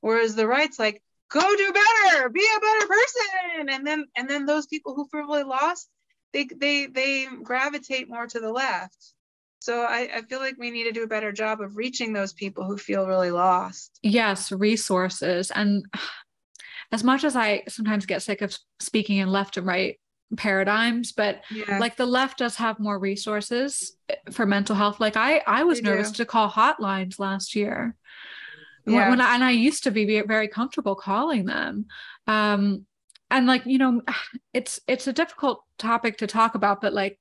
Whereas 0.00 0.34
the 0.34 0.46
right's 0.46 0.78
like 0.78 1.02
go 1.30 1.40
do 1.40 1.72
better. 1.72 2.28
Be 2.28 2.46
a 2.56 2.60
better 2.60 2.86
person. 2.86 3.68
And 3.70 3.86
then 3.86 4.06
and 4.16 4.28
then 4.28 4.46
those 4.46 4.66
people 4.66 4.94
who 4.94 5.06
feel 5.08 5.22
really 5.22 5.44
lost 5.44 5.88
they 6.32 6.44
they 6.44 6.86
they 6.86 7.26
gravitate 7.42 8.08
more 8.08 8.26
to 8.26 8.40
the 8.40 8.50
left. 8.50 9.14
So 9.60 9.82
I, 9.82 10.10
I, 10.12 10.22
feel 10.22 10.40
like 10.40 10.56
we 10.58 10.72
need 10.72 10.84
to 10.84 10.92
do 10.92 11.04
a 11.04 11.06
better 11.06 11.30
job 11.30 11.60
of 11.60 11.76
reaching 11.76 12.12
those 12.12 12.32
people 12.32 12.64
who 12.64 12.76
feel 12.76 13.06
really 13.06 13.30
lost. 13.30 13.96
Yes, 14.02 14.50
resources. 14.50 15.52
And 15.52 15.84
as 16.92 17.02
much 17.02 17.24
as 17.24 17.34
I 17.34 17.64
sometimes 17.68 18.06
get 18.06 18.22
sick 18.22 18.42
of 18.42 18.56
speaking 18.78 19.16
in 19.16 19.28
left 19.28 19.56
and 19.56 19.66
right 19.66 19.98
paradigms 20.36 21.12
but 21.12 21.42
yeah. 21.50 21.78
like 21.78 21.96
the 21.96 22.06
left 22.06 22.38
does 22.38 22.56
have 22.56 22.78
more 22.78 22.98
resources 22.98 23.96
eh, 24.08 24.14
for 24.30 24.46
mental 24.46 24.74
health 24.74 24.98
like 24.98 25.16
i 25.16 25.42
i 25.46 25.62
was 25.62 25.80
they 25.80 25.90
nervous 25.90 26.10
do. 26.10 26.18
to 26.18 26.24
call 26.24 26.48
hotlines 26.48 27.18
last 27.18 27.54
year 27.54 27.94
yeah. 28.86 29.10
when 29.10 29.20
I, 29.20 29.34
and 29.34 29.44
i 29.44 29.50
used 29.50 29.84
to 29.84 29.90
be 29.90 30.22
very 30.22 30.48
comfortable 30.48 30.94
calling 30.94 31.44
them 31.44 31.86
um 32.26 32.86
and 33.30 33.46
like 33.46 33.66
you 33.66 33.78
know 33.78 34.00
it's 34.54 34.80
it's 34.86 35.06
a 35.06 35.12
difficult 35.12 35.62
topic 35.76 36.18
to 36.18 36.26
talk 36.26 36.54
about 36.54 36.80
but 36.80 36.94
like 36.94 37.18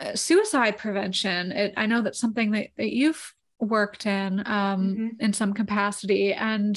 uh, 0.00 0.14
suicide 0.14 0.76
prevention 0.76 1.52
it, 1.52 1.74
i 1.76 1.86
know 1.86 2.02
that's 2.02 2.20
something 2.20 2.50
that, 2.50 2.68
that 2.76 2.92
you've 2.92 3.34
worked 3.60 4.04
in 4.04 4.40
um 4.40 4.44
mm-hmm. 4.44 5.08
in 5.20 5.32
some 5.32 5.54
capacity 5.54 6.34
and 6.34 6.76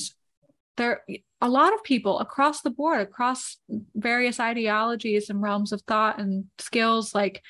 there 0.78 1.02
a 1.42 1.50
lot 1.50 1.74
of 1.74 1.84
people 1.84 2.20
across 2.20 2.62
the 2.62 2.70
board 2.70 3.02
across 3.02 3.58
various 3.96 4.40
ideologies 4.40 5.30
and 5.30 5.42
realms 5.42 5.72
of 5.72 5.82
thought 5.82 6.20
and 6.20 6.46
skills 6.60 7.14
like 7.14 7.42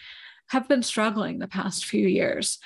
have 0.47 0.67
been 0.67 0.83
struggling 0.83 1.39
the 1.39 1.47
past 1.47 1.85
few 1.85 2.07
years 2.07 2.59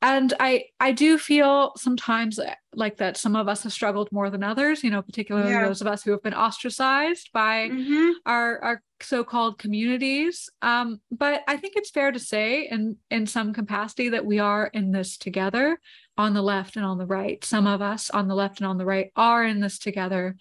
and 0.00 0.34
i 0.40 0.64
i 0.80 0.92
do 0.92 1.16
feel 1.16 1.72
sometimes 1.76 2.38
like 2.74 2.96
that 2.96 3.16
some 3.16 3.36
of 3.36 3.48
us 3.48 3.62
have 3.62 3.72
struggled 3.72 4.10
more 4.12 4.30
than 4.30 4.42
others 4.42 4.82
you 4.82 4.90
know 4.90 5.02
particularly 5.02 5.50
yeah. 5.50 5.66
those 5.66 5.80
of 5.80 5.86
us 5.86 6.02
who 6.02 6.10
have 6.10 6.22
been 6.22 6.34
ostracized 6.34 7.30
by 7.32 7.68
mm-hmm. 7.68 8.10
our 8.26 8.58
our 8.60 8.82
so-called 9.04 9.58
communities. 9.58 10.48
Um, 10.62 11.00
but 11.10 11.42
i 11.48 11.56
think 11.56 11.74
it's 11.76 11.90
fair 11.90 12.12
to 12.12 12.18
say 12.18 12.68
in 12.70 12.96
in 13.10 13.26
some 13.26 13.52
capacity 13.52 14.10
that 14.10 14.24
we 14.24 14.38
are 14.38 14.66
in 14.66 14.92
this 14.92 15.16
together 15.16 15.78
on 16.18 16.34
the 16.34 16.42
left 16.42 16.76
and 16.76 16.84
on 16.84 16.98
the 16.98 17.06
right. 17.06 17.42
Some 17.44 17.66
of 17.66 17.80
us 17.80 18.10
on 18.10 18.28
the 18.28 18.34
left 18.34 18.60
and 18.60 18.66
on 18.66 18.78
the 18.78 18.84
right 18.84 19.10
are 19.16 19.44
in 19.44 19.60
this 19.60 19.78
together 19.78 20.36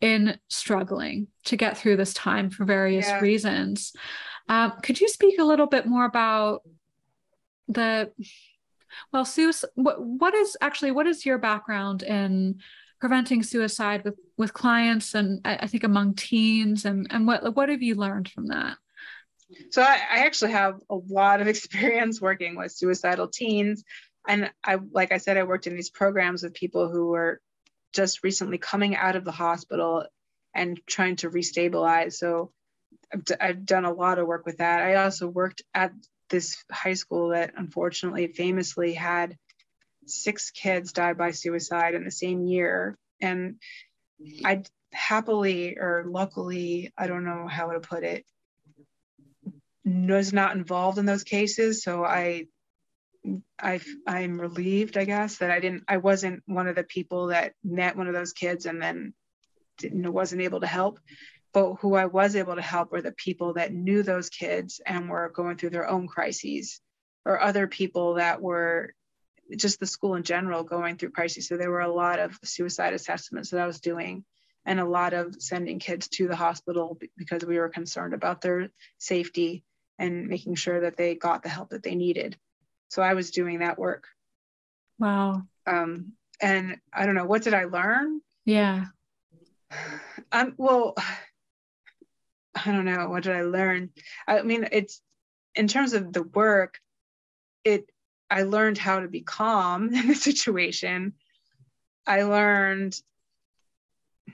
in 0.00 0.38
struggling 0.48 1.28
to 1.46 1.56
get 1.56 1.76
through 1.76 1.96
this 1.96 2.14
time 2.14 2.50
for 2.50 2.64
various 2.64 3.06
yeah. 3.06 3.20
reasons. 3.20 3.92
Um, 4.48 4.74
could 4.82 5.00
you 5.00 5.08
speak 5.08 5.38
a 5.38 5.44
little 5.44 5.66
bit 5.66 5.86
more 5.86 6.04
about 6.04 6.62
the 7.68 8.12
well, 9.12 9.24
Susan, 9.24 9.68
what, 9.74 10.00
what 10.00 10.34
is 10.34 10.56
actually 10.60 10.92
what 10.92 11.06
is 11.06 11.26
your 11.26 11.38
background 11.38 12.02
in 12.02 12.60
preventing 13.00 13.42
suicide 13.42 14.04
with 14.04 14.14
with 14.36 14.52
clients 14.52 15.14
and 15.14 15.40
I, 15.44 15.56
I 15.56 15.66
think 15.66 15.84
among 15.84 16.14
teens 16.14 16.84
and 16.84 17.06
and 17.10 17.26
what 17.26 17.54
what 17.54 17.68
have 17.68 17.82
you 17.82 17.94
learned 17.94 18.28
from 18.28 18.46
that? 18.46 18.76
so 19.70 19.80
I, 19.80 20.00
I 20.10 20.18
actually 20.26 20.52
have 20.52 20.80
a 20.90 20.96
lot 21.08 21.40
of 21.40 21.46
experience 21.54 22.20
working 22.20 22.56
with 22.56 22.72
suicidal 22.72 23.28
teens. 23.28 23.84
And 24.28 24.50
i 24.64 24.78
like 24.90 25.12
i 25.12 25.18
said 25.18 25.36
i 25.36 25.44
worked 25.44 25.68
in 25.68 25.76
these 25.76 25.90
programs 25.90 26.42
with 26.42 26.52
people 26.52 26.90
who 26.90 27.06
were 27.10 27.40
just 27.92 28.22
recently 28.24 28.58
coming 28.58 28.96
out 28.96 29.16
of 29.16 29.24
the 29.24 29.32
hospital 29.32 30.04
and 30.54 30.80
trying 30.86 31.16
to 31.16 31.30
restabilize. 31.30 32.14
So 32.14 32.52
I've, 33.12 33.24
d- 33.24 33.34
I've 33.40 33.66
done 33.66 33.84
a 33.84 33.92
lot 33.92 34.18
of 34.18 34.26
work 34.26 34.46
with 34.46 34.58
that. 34.58 34.82
I 34.82 34.96
also 34.96 35.28
worked 35.28 35.62
at 35.74 35.92
this 36.28 36.62
high 36.70 36.94
school 36.94 37.28
that 37.28 37.52
unfortunately 37.56 38.26
famously 38.28 38.94
had 38.94 39.36
six 40.06 40.50
kids 40.50 40.92
died 40.92 41.18
by 41.18 41.30
suicide 41.32 41.94
in 41.94 42.04
the 42.04 42.10
same 42.10 42.46
year. 42.46 42.96
And 43.20 43.56
i 44.44 44.62
happily 44.92 45.76
or 45.78 46.04
luckily 46.06 46.90
i 46.96 47.06
don't 47.06 47.24
know 47.24 47.46
how 47.46 47.70
to 47.72 47.80
put 47.80 48.02
it 48.02 48.24
was 49.86 50.32
not 50.32 50.56
involved 50.56 50.98
in 50.98 51.06
those 51.06 51.22
cases. 51.22 51.82
So 51.82 52.04
i 52.04 52.46
i 53.60 53.80
i'm 54.06 54.40
relieved 54.40 54.96
i 54.96 55.04
guess 55.04 55.38
that 55.38 55.50
i 55.50 55.58
didn't 55.58 55.82
i 55.88 55.96
wasn't 55.96 56.44
one 56.46 56.68
of 56.68 56.76
the 56.76 56.84
people 56.84 57.28
that 57.28 57.54
met 57.64 57.96
one 57.96 58.06
of 58.06 58.14
those 58.14 58.32
kids 58.32 58.66
and 58.66 58.80
then 58.80 59.14
didn't 59.78 60.12
wasn't 60.12 60.42
able 60.42 60.60
to 60.60 60.66
help. 60.66 61.00
But 61.52 61.74
who 61.76 61.94
i 61.94 62.06
was 62.06 62.36
able 62.36 62.56
to 62.56 62.62
help 62.62 62.92
were 62.92 63.02
the 63.02 63.12
people 63.12 63.54
that 63.54 63.72
knew 63.72 64.02
those 64.02 64.28
kids 64.28 64.80
and 64.84 65.08
were 65.08 65.32
going 65.34 65.56
through 65.56 65.70
their 65.70 65.88
own 65.88 66.06
crises 66.06 66.80
or 67.24 67.40
other 67.40 67.66
people 67.66 68.14
that 68.14 68.40
were 68.40 68.94
just 69.56 69.78
the 69.78 69.86
school 69.86 70.14
in 70.14 70.22
general 70.22 70.64
going 70.64 70.96
through 70.96 71.10
crises 71.10 71.46
so 71.46 71.56
there 71.56 71.70
were 71.70 71.80
a 71.80 71.92
lot 71.92 72.18
of 72.18 72.38
suicide 72.42 72.94
assessments 72.94 73.50
that 73.50 73.60
i 73.60 73.66
was 73.66 73.80
doing 73.80 74.24
and 74.66 74.80
a 74.80 74.84
lot 74.84 75.14
of 75.14 75.40
sending 75.40 75.78
kids 75.78 76.08
to 76.08 76.26
the 76.26 76.36
hospital 76.36 76.98
because 77.16 77.44
we 77.44 77.58
were 77.58 77.68
concerned 77.68 78.12
about 78.12 78.40
their 78.40 78.68
safety 78.98 79.64
and 79.98 80.26
making 80.26 80.56
sure 80.56 80.80
that 80.80 80.96
they 80.96 81.14
got 81.14 81.42
the 81.42 81.48
help 81.48 81.70
that 81.70 81.82
they 81.82 81.94
needed. 81.94 82.36
So 82.88 83.00
I 83.00 83.14
was 83.14 83.30
doing 83.30 83.60
that 83.60 83.78
work. 83.78 84.08
Wow. 84.98 85.42
Um, 85.66 86.12
and 86.40 86.78
I 86.92 87.06
don't 87.06 87.14
know, 87.14 87.24
what 87.24 87.42
did 87.42 87.54
I 87.54 87.64
learn? 87.64 88.20
Yeah. 88.44 88.86
Um, 90.32 90.54
well, 90.56 90.94
I 92.56 92.72
don't 92.72 92.84
know, 92.84 93.08
what 93.08 93.22
did 93.22 93.36
I 93.36 93.42
learn? 93.42 93.90
I 94.26 94.42
mean, 94.42 94.66
it's 94.72 95.00
in 95.54 95.68
terms 95.68 95.92
of 95.92 96.12
the 96.12 96.24
work, 96.24 96.80
it 97.62 97.88
I 98.30 98.42
learned 98.42 98.78
how 98.78 99.00
to 99.00 99.08
be 99.08 99.22
calm 99.22 99.88
in 99.94 100.08
the 100.08 100.14
situation. 100.14 101.14
I 102.06 102.22
learned 102.22 102.96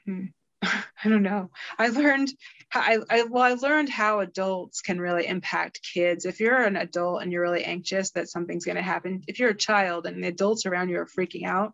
hmm, 0.04 0.26
I 0.62 1.08
don't 1.08 1.22
know. 1.22 1.50
I 1.78 1.88
learned 1.88 2.30
I, 2.74 2.98
I 3.10 3.24
well 3.24 3.42
I 3.42 3.54
learned 3.54 3.88
how 3.88 4.20
adults 4.20 4.80
can 4.80 5.00
really 5.00 5.26
impact 5.26 5.80
kids. 5.94 6.24
If 6.24 6.40
you're 6.40 6.62
an 6.62 6.76
adult 6.76 7.22
and 7.22 7.32
you're 7.32 7.42
really 7.42 7.64
anxious 7.64 8.12
that 8.12 8.28
something's 8.28 8.64
going 8.64 8.76
to 8.76 8.82
happen, 8.82 9.22
if 9.26 9.38
you're 9.38 9.50
a 9.50 9.54
child 9.54 10.06
and 10.06 10.22
the 10.22 10.28
adults 10.28 10.66
around 10.66 10.88
you 10.88 10.98
are 10.98 11.06
freaking 11.06 11.44
out, 11.44 11.72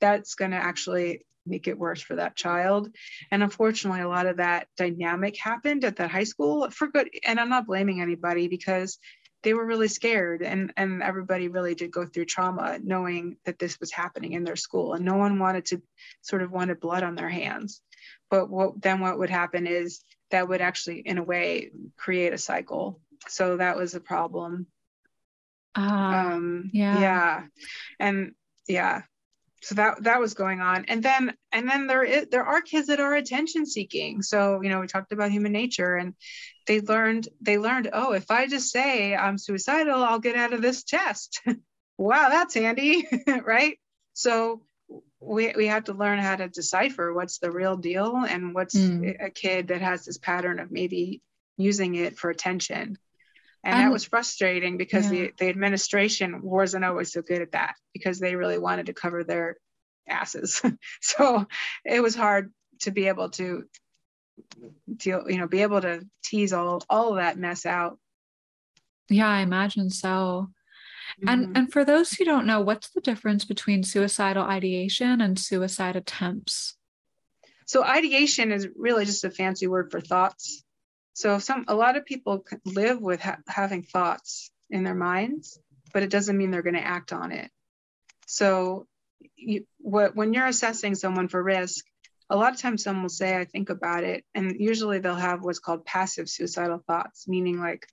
that's 0.00 0.34
going 0.34 0.50
to 0.50 0.56
actually 0.56 1.24
make 1.46 1.68
it 1.68 1.78
worse 1.78 2.00
for 2.00 2.16
that 2.16 2.36
child. 2.36 2.88
And 3.30 3.42
unfortunately, 3.42 4.00
a 4.00 4.08
lot 4.08 4.26
of 4.26 4.38
that 4.38 4.68
dynamic 4.76 5.36
happened 5.38 5.84
at 5.84 5.96
that 5.96 6.10
high 6.10 6.24
school 6.24 6.68
for 6.70 6.88
good. 6.88 7.08
And 7.24 7.38
I'm 7.38 7.48
not 7.48 7.66
blaming 7.66 8.00
anybody 8.00 8.48
because 8.48 8.98
they 9.46 9.54
were 9.54 9.64
really 9.64 9.86
scared 9.86 10.42
and 10.42 10.72
and 10.76 11.04
everybody 11.04 11.46
really 11.46 11.76
did 11.76 11.92
go 11.92 12.04
through 12.04 12.24
trauma 12.24 12.80
knowing 12.82 13.36
that 13.44 13.60
this 13.60 13.78
was 13.78 13.92
happening 13.92 14.32
in 14.32 14.42
their 14.42 14.56
school 14.56 14.94
and 14.94 15.04
no 15.04 15.14
one 15.14 15.38
wanted 15.38 15.64
to 15.64 15.80
sort 16.20 16.42
of 16.42 16.50
wanted 16.50 16.80
blood 16.80 17.04
on 17.04 17.14
their 17.14 17.28
hands. 17.28 17.80
But 18.28 18.50
what 18.50 18.82
then 18.82 18.98
what 18.98 19.20
would 19.20 19.30
happen 19.30 19.68
is 19.68 20.02
that 20.32 20.48
would 20.48 20.60
actually 20.60 20.98
in 20.98 21.18
a 21.18 21.22
way 21.22 21.70
create 21.96 22.32
a 22.32 22.38
cycle. 22.38 23.00
So 23.28 23.58
that 23.58 23.76
was 23.76 23.94
a 23.94 24.00
problem. 24.00 24.66
Uh, 25.76 25.80
um 25.80 26.70
yeah. 26.72 27.00
yeah. 27.00 27.42
And 28.00 28.32
yeah. 28.66 29.02
So 29.62 29.76
that 29.76 30.02
that 30.02 30.18
was 30.18 30.34
going 30.34 30.60
on. 30.60 30.86
And 30.86 31.04
then 31.04 31.36
and 31.52 31.70
then 31.70 31.86
there 31.86 32.02
is 32.02 32.26
there 32.32 32.44
are 32.44 32.62
kids 32.62 32.88
that 32.88 32.98
are 32.98 33.14
attention 33.14 33.64
seeking. 33.64 34.22
So 34.22 34.60
you 34.60 34.70
know 34.70 34.80
we 34.80 34.88
talked 34.88 35.12
about 35.12 35.30
human 35.30 35.52
nature 35.52 35.94
and 35.94 36.14
they 36.66 36.80
learned 36.80 37.28
they 37.40 37.58
learned 37.58 37.88
oh 37.92 38.12
if 38.12 38.30
i 38.30 38.46
just 38.46 38.70
say 38.70 39.14
i'm 39.14 39.38
suicidal 39.38 40.02
i'll 40.02 40.18
get 40.18 40.36
out 40.36 40.52
of 40.52 40.62
this 40.62 40.82
test 40.82 41.42
wow 41.98 42.28
that's 42.28 42.54
handy 42.54 43.06
right 43.44 43.78
so 44.12 44.62
we, 45.20 45.52
we 45.56 45.66
have 45.66 45.84
to 45.84 45.92
learn 45.92 46.18
how 46.18 46.36
to 46.36 46.48
decipher 46.48 47.12
what's 47.12 47.38
the 47.38 47.50
real 47.50 47.76
deal 47.76 48.24
and 48.28 48.54
what's 48.54 48.76
mm. 48.76 49.16
a 49.20 49.30
kid 49.30 49.68
that 49.68 49.80
has 49.80 50.04
this 50.04 50.18
pattern 50.18 50.60
of 50.60 50.70
maybe 50.70 51.22
using 51.56 51.94
it 51.94 52.18
for 52.18 52.30
attention 52.30 52.98
and 53.64 53.74
um, 53.74 53.80
that 53.80 53.92
was 53.92 54.04
frustrating 54.04 54.76
because 54.76 55.10
yeah. 55.10 55.22
the, 55.22 55.32
the 55.38 55.48
administration 55.48 56.42
wasn't 56.42 56.84
always 56.84 57.12
so 57.12 57.22
good 57.22 57.42
at 57.42 57.52
that 57.52 57.74
because 57.92 58.20
they 58.20 58.36
really 58.36 58.58
wanted 58.58 58.86
to 58.86 58.92
cover 58.92 59.24
their 59.24 59.56
asses 60.08 60.62
so 61.00 61.46
it 61.84 62.02
was 62.02 62.14
hard 62.14 62.52
to 62.80 62.90
be 62.90 63.08
able 63.08 63.30
to 63.30 63.64
deal 64.96 65.24
you 65.28 65.38
know 65.38 65.46
be 65.46 65.62
able 65.62 65.80
to 65.80 66.06
tease 66.24 66.52
all 66.52 66.82
all 66.88 67.10
of 67.10 67.16
that 67.16 67.38
mess 67.38 67.66
out 67.66 67.98
yeah 69.08 69.28
i 69.28 69.40
imagine 69.40 69.90
so 69.90 70.48
Mm-hmm. 71.20 71.28
And 71.28 71.56
and 71.56 71.72
for 71.72 71.84
those 71.84 72.12
who 72.12 72.24
don't 72.24 72.46
know, 72.46 72.60
what's 72.60 72.90
the 72.90 73.00
difference 73.00 73.44
between 73.44 73.82
suicidal 73.82 74.44
ideation 74.44 75.20
and 75.20 75.38
suicide 75.38 75.96
attempts? 75.96 76.76
So 77.66 77.84
ideation 77.84 78.52
is 78.52 78.68
really 78.76 79.04
just 79.04 79.24
a 79.24 79.30
fancy 79.30 79.66
word 79.66 79.90
for 79.90 80.00
thoughts. 80.00 80.62
So 81.14 81.38
some 81.38 81.64
a 81.68 81.74
lot 81.74 81.96
of 81.96 82.04
people 82.04 82.44
live 82.64 83.00
with 83.00 83.20
ha- 83.20 83.38
having 83.48 83.82
thoughts 83.82 84.50
in 84.68 84.84
their 84.84 84.94
minds, 84.94 85.58
but 85.92 86.02
it 86.02 86.10
doesn't 86.10 86.36
mean 86.36 86.50
they're 86.50 86.62
going 86.62 86.74
to 86.74 86.86
act 86.86 87.12
on 87.12 87.32
it. 87.32 87.50
So 88.26 88.86
you, 89.36 89.66
what, 89.78 90.14
when 90.14 90.34
you're 90.34 90.46
assessing 90.46 90.94
someone 90.94 91.28
for 91.28 91.42
risk, 91.42 91.84
a 92.28 92.36
lot 92.36 92.52
of 92.52 92.60
times 92.60 92.82
someone 92.82 93.02
will 93.02 93.08
say, 93.08 93.36
I 93.36 93.44
think 93.44 93.70
about 93.70 94.04
it. 94.04 94.24
And 94.34 94.56
usually 94.58 94.98
they'll 94.98 95.14
have 95.14 95.42
what's 95.42 95.58
called 95.58 95.84
passive 95.84 96.28
suicidal 96.28 96.82
thoughts, 96.86 97.28
meaning 97.28 97.60
like, 97.60 97.86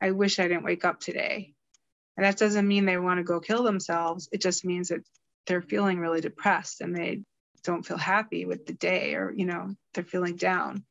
I 0.00 0.10
wish 0.10 0.38
I 0.38 0.48
didn't 0.48 0.64
wake 0.64 0.84
up 0.84 1.00
today. 1.00 1.54
And 2.16 2.26
that 2.26 2.36
doesn't 2.36 2.68
mean 2.68 2.84
they 2.84 2.98
want 2.98 3.18
to 3.18 3.24
go 3.24 3.40
kill 3.40 3.62
themselves. 3.62 4.28
It 4.32 4.42
just 4.42 4.64
means 4.64 4.88
that 4.88 5.00
they're 5.46 5.62
feeling 5.62 5.98
really 5.98 6.20
depressed 6.20 6.80
and 6.80 6.94
they 6.94 7.22
don't 7.64 7.84
feel 7.84 7.98
happy 7.98 8.44
with 8.44 8.66
the 8.66 8.74
day 8.74 9.14
or, 9.14 9.32
you 9.34 9.46
know, 9.46 9.74
they're 9.94 10.04
feeling 10.04 10.36
down. 10.36 10.84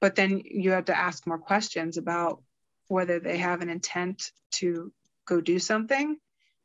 But 0.00 0.16
then 0.16 0.42
you 0.44 0.72
have 0.72 0.86
to 0.86 0.96
ask 0.96 1.26
more 1.26 1.38
questions 1.38 1.96
about 1.96 2.42
whether 2.88 3.20
they 3.20 3.38
have 3.38 3.62
an 3.62 3.70
intent 3.70 4.30
to 4.52 4.92
go 5.26 5.40
do 5.40 5.58
something. 5.58 6.16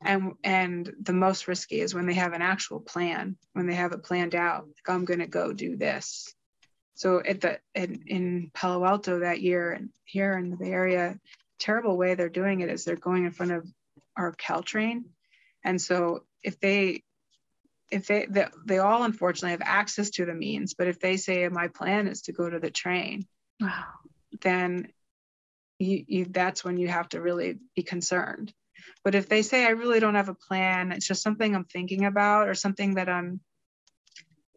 And, 0.02 0.34
and 0.44 0.92
the 1.02 1.14
most 1.14 1.48
risky 1.48 1.82
is 1.82 1.96
when 1.96 2.06
they 2.06 2.14
have 2.14 2.34
an 2.34 2.42
actual 2.42 2.80
plan, 2.80 3.38
when 3.54 3.66
they 3.66 3.76
have 3.76 3.92
it 3.94 4.04
planned 4.04 4.36
out, 4.36 4.66
like 4.68 4.96
I'm 4.96 5.06
going 5.06 5.20
to 5.20 5.28
go 5.28 5.54
do 5.54 5.78
this. 5.78 6.34
So 6.96 7.22
at 7.26 7.42
the 7.42 7.60
in, 7.74 8.04
in 8.08 8.52
Palo 8.54 8.86
Alto 8.86 9.20
that 9.20 9.42
year 9.42 9.72
and 9.72 9.90
here 10.06 10.38
in 10.38 10.50
the 10.50 10.58
Bay 10.58 10.72
Area, 10.72 11.20
terrible 11.60 11.98
way 11.98 12.16
they're 12.16 12.30
doing 12.30 12.62
it 12.62 12.70
is 12.70 12.84
they're 12.84 12.96
going 12.96 13.26
in 13.26 13.32
front 13.32 13.52
of 13.52 13.68
our 14.18 14.34
Caltrain. 14.34 15.04
And 15.64 15.82
so 15.82 16.24
if 16.44 16.60
they 16.60 17.04
if 17.92 18.08
they, 18.08 18.26
they 18.30 18.48
they 18.66 18.78
all 18.80 19.04
unfortunately 19.04 19.52
have 19.52 19.62
access 19.64 20.10
to 20.12 20.26
the 20.26 20.34
means, 20.34 20.74
but 20.74 20.88
if 20.88 21.00
they 21.00 21.18
say 21.18 21.48
my 21.50 21.68
plan 21.68 22.08
is 22.08 22.24
to 22.24 22.32
go 22.32 22.50
to 22.50 22.60
the 22.60 22.72
train, 22.72 23.26
wow. 23.60 23.84
then 24.42 24.88
you, 25.80 26.06
you 26.08 26.26
that's 26.26 26.64
when 26.64 26.78
you 26.78 26.88
have 26.88 27.10
to 27.10 27.22
really 27.22 27.60
be 27.76 27.84
concerned. 27.84 28.54
But 29.04 29.16
if 29.16 29.30
they 29.30 29.42
say 29.42 29.66
I 29.66 29.70
really 29.70 30.00
don't 30.00 30.16
have 30.16 30.30
a 30.30 30.36
plan, 30.36 30.92
it's 30.92 31.08
just 31.08 31.24
something 31.24 31.56
I'm 31.56 31.66
thinking 31.66 32.06
about 32.06 32.48
or 32.48 32.54
something 32.54 32.96
that 32.96 33.10
I'm 33.10 33.40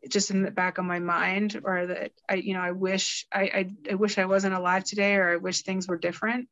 just 0.08 0.30
in 0.30 0.42
the 0.42 0.50
back 0.50 0.78
of 0.78 0.84
my 0.84 1.00
mind 1.00 1.60
or 1.64 1.86
that 1.86 2.12
I 2.28 2.34
you 2.34 2.54
know 2.54 2.60
I 2.60 2.70
wish 2.70 3.26
I, 3.32 3.42
I, 3.42 3.70
I 3.90 3.94
wish 3.94 4.16
I 4.16 4.26
wasn't 4.26 4.54
alive 4.54 4.84
today 4.84 5.16
or 5.16 5.32
I 5.32 5.36
wish 5.36 5.62
things 5.62 5.88
were 5.88 5.98
different 5.98 6.48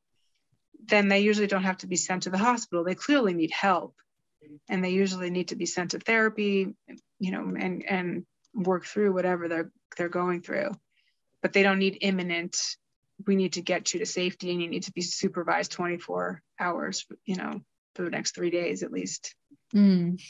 then 0.88 1.08
they 1.08 1.20
usually 1.20 1.46
don't 1.46 1.64
have 1.64 1.78
to 1.78 1.86
be 1.86 1.96
sent 1.96 2.24
to 2.24 2.30
the 2.30 2.38
hospital. 2.38 2.84
They 2.84 2.94
clearly 2.94 3.34
need 3.34 3.50
help 3.50 3.94
and 4.68 4.84
they 4.84 4.90
usually 4.90 5.30
need 5.30 5.48
to 5.48 5.56
be 5.56 5.66
sent 5.66 5.92
to 5.92 5.98
therapy, 5.98 6.74
you 7.18 7.30
know, 7.32 7.54
and, 7.58 7.84
and 7.88 8.26
work 8.54 8.84
through 8.84 9.12
whatever 9.12 9.48
they're, 9.48 9.70
they're 9.96 10.08
going 10.08 10.42
through. 10.42 10.70
But 11.42 11.52
they 11.52 11.62
don't 11.62 11.78
need 11.78 11.98
imminent, 12.00 12.56
we 13.26 13.36
need 13.36 13.54
to 13.54 13.62
get 13.62 13.92
you 13.92 14.00
to 14.00 14.06
safety 14.06 14.50
and 14.50 14.60
you 14.60 14.68
need 14.68 14.84
to 14.84 14.92
be 14.92 15.00
supervised 15.00 15.72
24 15.72 16.42
hours, 16.60 17.06
you 17.24 17.36
know, 17.36 17.60
for 17.94 18.02
the 18.02 18.10
next 18.10 18.34
three 18.34 18.50
days 18.50 18.82
at 18.82 18.92
least. 18.92 19.34
Mm. 19.74 20.20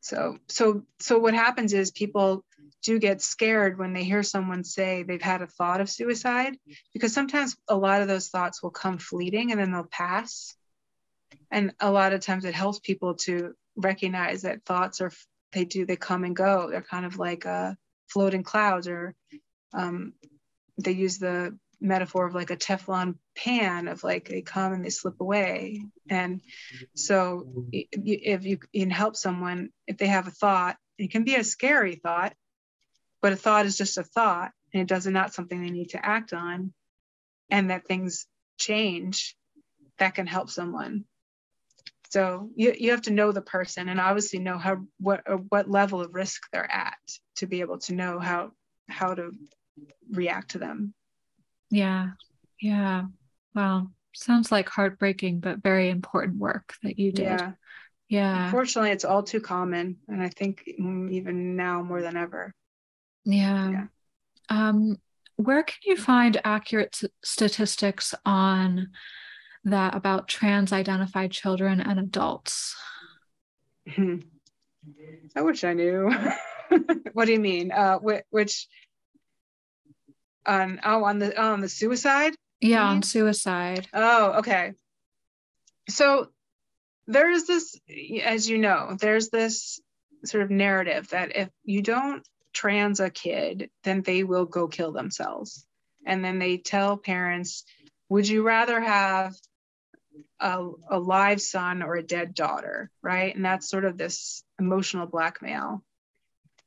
So, 0.00 0.38
so, 0.48 0.82
so 0.98 1.18
what 1.18 1.34
happens 1.34 1.72
is 1.72 1.90
people 1.90 2.44
do 2.82 2.98
get 2.98 3.22
scared 3.22 3.78
when 3.78 3.92
they 3.92 4.04
hear 4.04 4.22
someone 4.22 4.64
say 4.64 5.02
they've 5.02 5.22
had 5.22 5.42
a 5.42 5.46
thought 5.46 5.80
of 5.80 5.90
suicide 5.90 6.56
because 6.92 7.12
sometimes 7.12 7.56
a 7.68 7.76
lot 7.76 8.02
of 8.02 8.08
those 8.08 8.28
thoughts 8.28 8.62
will 8.62 8.70
come 8.70 8.98
fleeting 8.98 9.50
and 9.50 9.60
then 9.60 9.72
they'll 9.72 9.84
pass 9.84 10.54
and 11.50 11.72
a 11.80 11.90
lot 11.90 12.12
of 12.12 12.20
times 12.20 12.44
it 12.44 12.54
helps 12.54 12.78
people 12.80 13.14
to 13.14 13.54
recognize 13.76 14.42
that 14.42 14.64
thoughts 14.64 15.00
are 15.00 15.10
they 15.52 15.64
do 15.64 15.86
they 15.86 15.96
come 15.96 16.24
and 16.24 16.36
go 16.36 16.68
they're 16.70 16.82
kind 16.82 17.06
of 17.06 17.18
like 17.18 17.46
uh, 17.46 17.72
floating 18.08 18.42
clouds 18.42 18.86
or 18.86 19.14
um, 19.72 20.12
they 20.78 20.92
use 20.92 21.18
the 21.18 21.56
metaphor 21.80 22.26
of 22.26 22.34
like 22.34 22.50
a 22.50 22.56
Teflon 22.56 23.16
pan 23.36 23.88
of 23.88 24.04
like 24.04 24.28
they 24.28 24.42
come 24.42 24.72
and 24.72 24.84
they 24.84 24.90
slip 24.90 25.20
away. 25.20 25.84
And 26.08 26.40
so 26.94 27.66
if 27.72 28.44
you 28.44 28.58
can 28.74 28.90
help 28.90 29.16
someone, 29.16 29.70
if 29.86 29.98
they 29.98 30.06
have 30.06 30.26
a 30.26 30.32
thought, 30.32 30.76
it 30.98 31.10
can 31.10 31.24
be 31.24 31.36
a 31.36 31.44
scary 31.44 31.96
thought, 31.96 32.34
but 33.20 33.32
a 33.32 33.36
thought 33.36 33.66
is 33.66 33.76
just 33.76 33.98
a 33.98 34.02
thought 34.02 34.52
and 34.72 34.82
it 34.82 34.88
does 34.88 35.06
not 35.06 35.34
something 35.34 35.62
they 35.62 35.70
need 35.70 35.90
to 35.90 36.04
act 36.04 36.32
on 36.32 36.72
and 37.50 37.70
that 37.70 37.86
things 37.86 38.26
change 38.58 39.36
that 39.98 40.14
can 40.14 40.26
help 40.26 40.50
someone. 40.50 41.04
So 42.10 42.50
you, 42.54 42.74
you 42.78 42.92
have 42.92 43.02
to 43.02 43.12
know 43.12 43.32
the 43.32 43.42
person 43.42 43.88
and 43.88 44.00
obviously 44.00 44.38
know 44.38 44.56
how 44.56 44.84
what 44.98 45.28
uh, 45.28 45.36
what 45.48 45.68
level 45.68 46.00
of 46.00 46.14
risk 46.14 46.42
they're 46.52 46.70
at 46.70 46.96
to 47.36 47.46
be 47.46 47.60
able 47.60 47.78
to 47.80 47.94
know 47.94 48.20
how 48.20 48.52
how 48.88 49.14
to 49.14 49.32
react 50.10 50.52
to 50.52 50.58
them. 50.58 50.94
Yeah. 51.74 52.10
Yeah. 52.60 53.04
Well, 53.54 53.90
sounds 54.14 54.52
like 54.52 54.68
heartbreaking, 54.68 55.40
but 55.40 55.62
very 55.62 55.90
important 55.90 56.38
work 56.38 56.74
that 56.84 56.98
you 56.98 57.10
did. 57.10 57.24
Yeah. 57.24 57.52
Yeah. 58.08 58.44
Unfortunately, 58.44 58.92
it's 58.92 59.04
all 59.04 59.24
too 59.24 59.40
common. 59.40 59.96
And 60.06 60.22
I 60.22 60.28
think 60.28 60.62
even 60.68 61.56
now 61.56 61.82
more 61.82 62.00
than 62.00 62.16
ever. 62.16 62.54
Yeah. 63.24 63.70
yeah. 63.70 63.86
Um, 64.48 64.98
where 65.36 65.64
can 65.64 65.78
you 65.84 65.96
find 65.96 66.40
accurate 66.44 67.00
statistics 67.24 68.14
on 68.24 68.90
that 69.64 69.96
about 69.96 70.28
trans 70.28 70.72
identified 70.72 71.32
children 71.32 71.80
and 71.80 71.98
adults? 71.98 72.76
I 73.98 75.40
wish 75.40 75.64
I 75.64 75.74
knew. 75.74 76.08
what 77.14 77.24
do 77.24 77.32
you 77.32 77.40
mean? 77.40 77.72
Uh, 77.72 77.98
which 77.98 78.68
on 80.46 80.80
oh 80.84 81.04
on 81.04 81.18
the 81.18 81.34
oh, 81.34 81.52
on 81.52 81.60
the 81.60 81.68
suicide 81.68 82.34
yeah 82.60 82.84
on 82.84 83.02
suicide. 83.02 83.88
Oh 83.92 84.38
okay. 84.38 84.72
So 85.88 86.28
there's 87.06 87.44
this 87.44 87.78
as 88.24 88.48
you 88.48 88.58
know 88.58 88.96
there's 88.98 89.28
this 89.28 89.80
sort 90.24 90.42
of 90.42 90.50
narrative 90.50 91.08
that 91.10 91.36
if 91.36 91.50
you 91.64 91.82
don't 91.82 92.26
trans 92.54 93.00
a 93.00 93.10
kid 93.10 93.70
then 93.82 94.00
they 94.02 94.24
will 94.24 94.46
go 94.46 94.68
kill 94.68 94.92
themselves. 94.92 95.66
And 96.06 96.24
then 96.24 96.38
they 96.38 96.58
tell 96.58 96.96
parents 96.96 97.64
would 98.08 98.28
you 98.28 98.42
rather 98.42 98.80
have 98.80 99.34
a, 100.38 100.70
a 100.90 100.98
live 100.98 101.40
son 101.40 101.82
or 101.82 101.96
a 101.96 102.02
dead 102.02 102.34
daughter? 102.34 102.90
Right? 103.02 103.34
And 103.34 103.44
that's 103.44 103.68
sort 103.68 103.84
of 103.84 103.98
this 103.98 104.44
emotional 104.58 105.06
blackmail. 105.06 105.82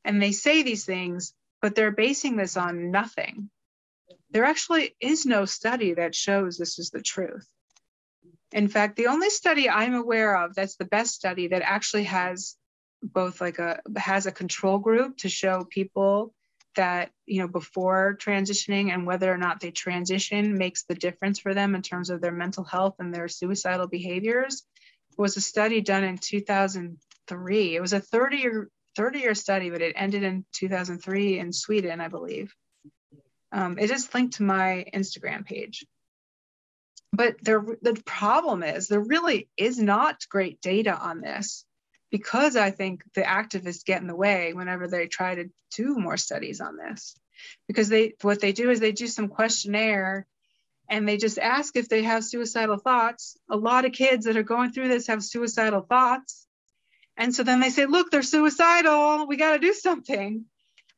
And 0.04 0.22
they 0.22 0.32
say 0.32 0.62
these 0.62 0.84
things 0.84 1.34
but 1.60 1.74
they're 1.74 1.90
basing 1.90 2.36
this 2.36 2.56
on 2.56 2.90
nothing 2.90 3.50
there 4.30 4.44
actually 4.44 4.94
is 5.00 5.26
no 5.26 5.44
study 5.44 5.94
that 5.94 6.14
shows 6.14 6.56
this 6.56 6.78
is 6.78 6.90
the 6.90 7.02
truth. 7.02 7.46
In 8.52 8.68
fact, 8.68 8.96
the 8.96 9.08
only 9.08 9.30
study 9.30 9.68
I'm 9.68 9.94
aware 9.94 10.42
of 10.42 10.54
that's 10.54 10.76
the 10.76 10.84
best 10.84 11.14
study 11.14 11.48
that 11.48 11.62
actually 11.62 12.04
has 12.04 12.56
both 13.02 13.40
like 13.40 13.58
a 13.58 13.80
has 13.96 14.26
a 14.26 14.32
control 14.32 14.78
group 14.78 15.18
to 15.18 15.28
show 15.28 15.64
people 15.64 16.34
that 16.76 17.10
you 17.26 17.40
know 17.40 17.48
before 17.48 18.16
transitioning 18.20 18.92
and 18.92 19.06
whether 19.06 19.32
or 19.32 19.36
not 19.36 19.60
they 19.60 19.70
transition 19.70 20.56
makes 20.56 20.84
the 20.84 20.94
difference 20.94 21.38
for 21.38 21.54
them 21.54 21.74
in 21.74 21.82
terms 21.82 22.10
of 22.10 22.20
their 22.20 22.32
mental 22.32 22.64
health 22.64 22.96
and 22.98 23.14
their 23.14 23.28
suicidal 23.28 23.86
behaviors 23.86 24.64
was 25.16 25.36
a 25.36 25.40
study 25.40 25.80
done 25.80 26.04
in 26.04 26.18
2003 26.18 27.76
it 27.76 27.80
was 27.80 27.92
a 27.92 28.00
30 28.00 28.36
year 28.36 28.68
30 28.96 29.18
year 29.18 29.34
study 29.34 29.70
but 29.70 29.82
it 29.82 29.94
ended 29.96 30.22
in 30.22 30.44
2003 30.52 31.38
in 31.38 31.52
sweden 31.52 32.00
i 32.00 32.08
believe 32.08 32.54
um, 33.52 33.78
it 33.78 33.90
is 33.90 34.12
linked 34.14 34.34
to 34.34 34.42
my 34.42 34.84
Instagram 34.94 35.44
page. 35.44 35.86
But 37.12 37.36
there, 37.42 37.64
the 37.80 38.00
problem 38.04 38.62
is 38.62 38.88
there 38.88 39.00
really 39.00 39.48
is 39.56 39.78
not 39.78 40.28
great 40.28 40.60
data 40.60 40.96
on 40.96 41.20
this 41.20 41.64
because 42.10 42.56
I 42.56 42.70
think 42.70 43.02
the 43.14 43.22
activists 43.22 43.84
get 43.84 44.00
in 44.00 44.06
the 44.06 44.16
way 44.16 44.52
whenever 44.52 44.88
they 44.88 45.06
try 45.06 45.34
to 45.34 45.50
do 45.74 45.96
more 45.96 46.16
studies 46.16 46.60
on 46.60 46.76
this. 46.76 47.14
Because 47.66 47.88
they 47.88 48.14
what 48.22 48.40
they 48.40 48.52
do 48.52 48.70
is 48.70 48.80
they 48.80 48.92
do 48.92 49.06
some 49.06 49.28
questionnaire 49.28 50.26
and 50.90 51.08
they 51.08 51.16
just 51.16 51.38
ask 51.38 51.76
if 51.76 51.88
they 51.88 52.02
have 52.02 52.24
suicidal 52.24 52.78
thoughts. 52.78 53.36
A 53.50 53.56
lot 53.56 53.84
of 53.84 53.92
kids 53.92 54.24
that 54.24 54.36
are 54.36 54.42
going 54.42 54.72
through 54.72 54.88
this 54.88 55.06
have 55.06 55.22
suicidal 55.22 55.82
thoughts. 55.82 56.46
And 57.16 57.34
so 57.34 57.42
then 57.42 57.60
they 57.60 57.70
say, 57.70 57.86
look, 57.86 58.10
they're 58.10 58.22
suicidal. 58.22 59.26
We 59.26 59.36
got 59.36 59.52
to 59.52 59.58
do 59.58 59.72
something 59.72 60.44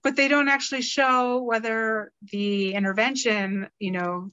but 0.02 0.16
they 0.16 0.28
don't 0.28 0.48
actually 0.48 0.82
show 0.82 1.42
whether 1.42 2.12
the 2.32 2.74
intervention, 2.74 3.68
you 3.78 3.90
know, 3.90 4.30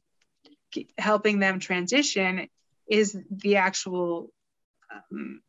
helping 0.97 1.39
them 1.39 1.59
transition 1.59 2.47
is 2.89 3.17
the 3.29 3.57
actual 3.57 4.31
um, 4.93 5.41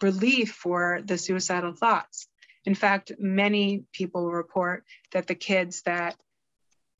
relief 0.00 0.52
for 0.52 1.00
the 1.04 1.18
suicidal 1.18 1.74
thoughts. 1.74 2.28
In 2.64 2.74
fact, 2.74 3.12
many 3.18 3.84
people 3.92 4.30
report 4.30 4.84
that 5.12 5.26
the 5.26 5.34
kids 5.34 5.82
that 5.82 6.16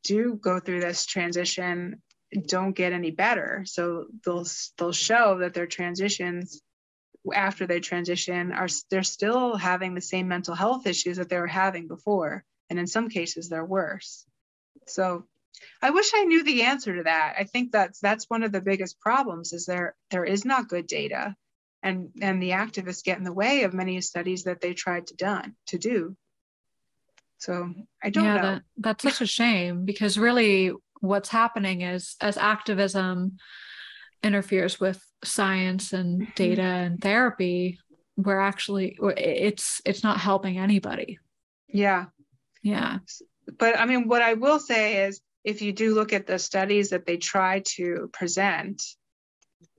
do 0.03 0.35
go 0.35 0.59
through 0.59 0.79
this 0.79 1.05
transition 1.05 2.01
don't 2.47 2.73
get 2.73 2.93
any 2.93 3.11
better. 3.11 3.63
So 3.65 4.05
they'll 4.23 4.45
they'll 4.77 4.91
show 4.91 5.39
that 5.39 5.53
their 5.53 5.67
transitions 5.67 6.61
after 7.33 7.67
they 7.67 7.79
transition 7.79 8.51
are 8.51 8.67
they're 8.89 9.03
still 9.03 9.55
having 9.55 9.93
the 9.93 10.01
same 10.01 10.27
mental 10.27 10.55
health 10.55 10.87
issues 10.87 11.17
that 11.17 11.29
they 11.29 11.39
were 11.39 11.47
having 11.47 11.87
before 11.87 12.43
and 12.69 12.79
in 12.79 12.87
some 12.87 13.09
cases 13.09 13.49
they're 13.49 13.65
worse. 13.65 14.25
So 14.87 15.25
i 15.81 15.89
wish 15.89 16.11
i 16.13 16.23
knew 16.23 16.43
the 16.43 16.63
answer 16.63 16.95
to 16.95 17.03
that. 17.03 17.35
I 17.39 17.43
think 17.43 17.71
that's 17.71 17.99
that's 17.99 18.29
one 18.29 18.43
of 18.43 18.51
the 18.51 18.61
biggest 18.61 18.99
problems 18.99 19.53
is 19.53 19.65
there 19.65 19.95
there 20.11 20.25
is 20.25 20.45
not 20.45 20.69
good 20.69 20.87
data 20.87 21.35
and 21.81 22.09
and 22.21 22.41
the 22.41 22.51
activists 22.51 23.03
get 23.03 23.17
in 23.17 23.23
the 23.23 23.33
way 23.33 23.63
of 23.63 23.73
many 23.73 23.99
studies 24.01 24.43
that 24.43 24.61
they 24.61 24.73
tried 24.73 25.07
to 25.07 25.15
done 25.15 25.55
to 25.67 25.77
do. 25.77 26.15
So 27.39 27.73
i 28.03 28.09
don't 28.09 28.25
yeah, 28.25 28.35
know. 28.35 28.41
that, 28.41 28.63
that's 28.77 29.03
such 29.03 29.21
a 29.21 29.27
shame 29.27 29.85
because 29.85 30.17
really 30.17 30.71
what's 31.01 31.29
happening 31.29 31.81
is 31.81 32.15
as 32.21 32.37
activism 32.37 33.37
interferes 34.23 34.79
with 34.79 35.06
science 35.23 35.93
and 35.93 36.21
mm-hmm. 36.21 36.31
data 36.35 36.61
and 36.61 37.01
therapy 37.01 37.79
we're 38.15 38.39
actually 38.39 38.97
it's 39.17 39.81
it's 39.85 40.03
not 40.03 40.19
helping 40.19 40.57
anybody 40.57 41.19
yeah 41.67 42.05
yeah 42.63 42.97
but 43.57 43.77
i 43.79 43.85
mean 43.85 44.07
what 44.07 44.21
i 44.21 44.33
will 44.33 44.59
say 44.59 45.05
is 45.05 45.21
if 45.43 45.61
you 45.61 45.71
do 45.71 45.93
look 45.93 46.13
at 46.13 46.27
the 46.27 46.39
studies 46.39 46.89
that 46.89 47.05
they 47.05 47.17
try 47.17 47.61
to 47.65 48.09
present 48.11 48.83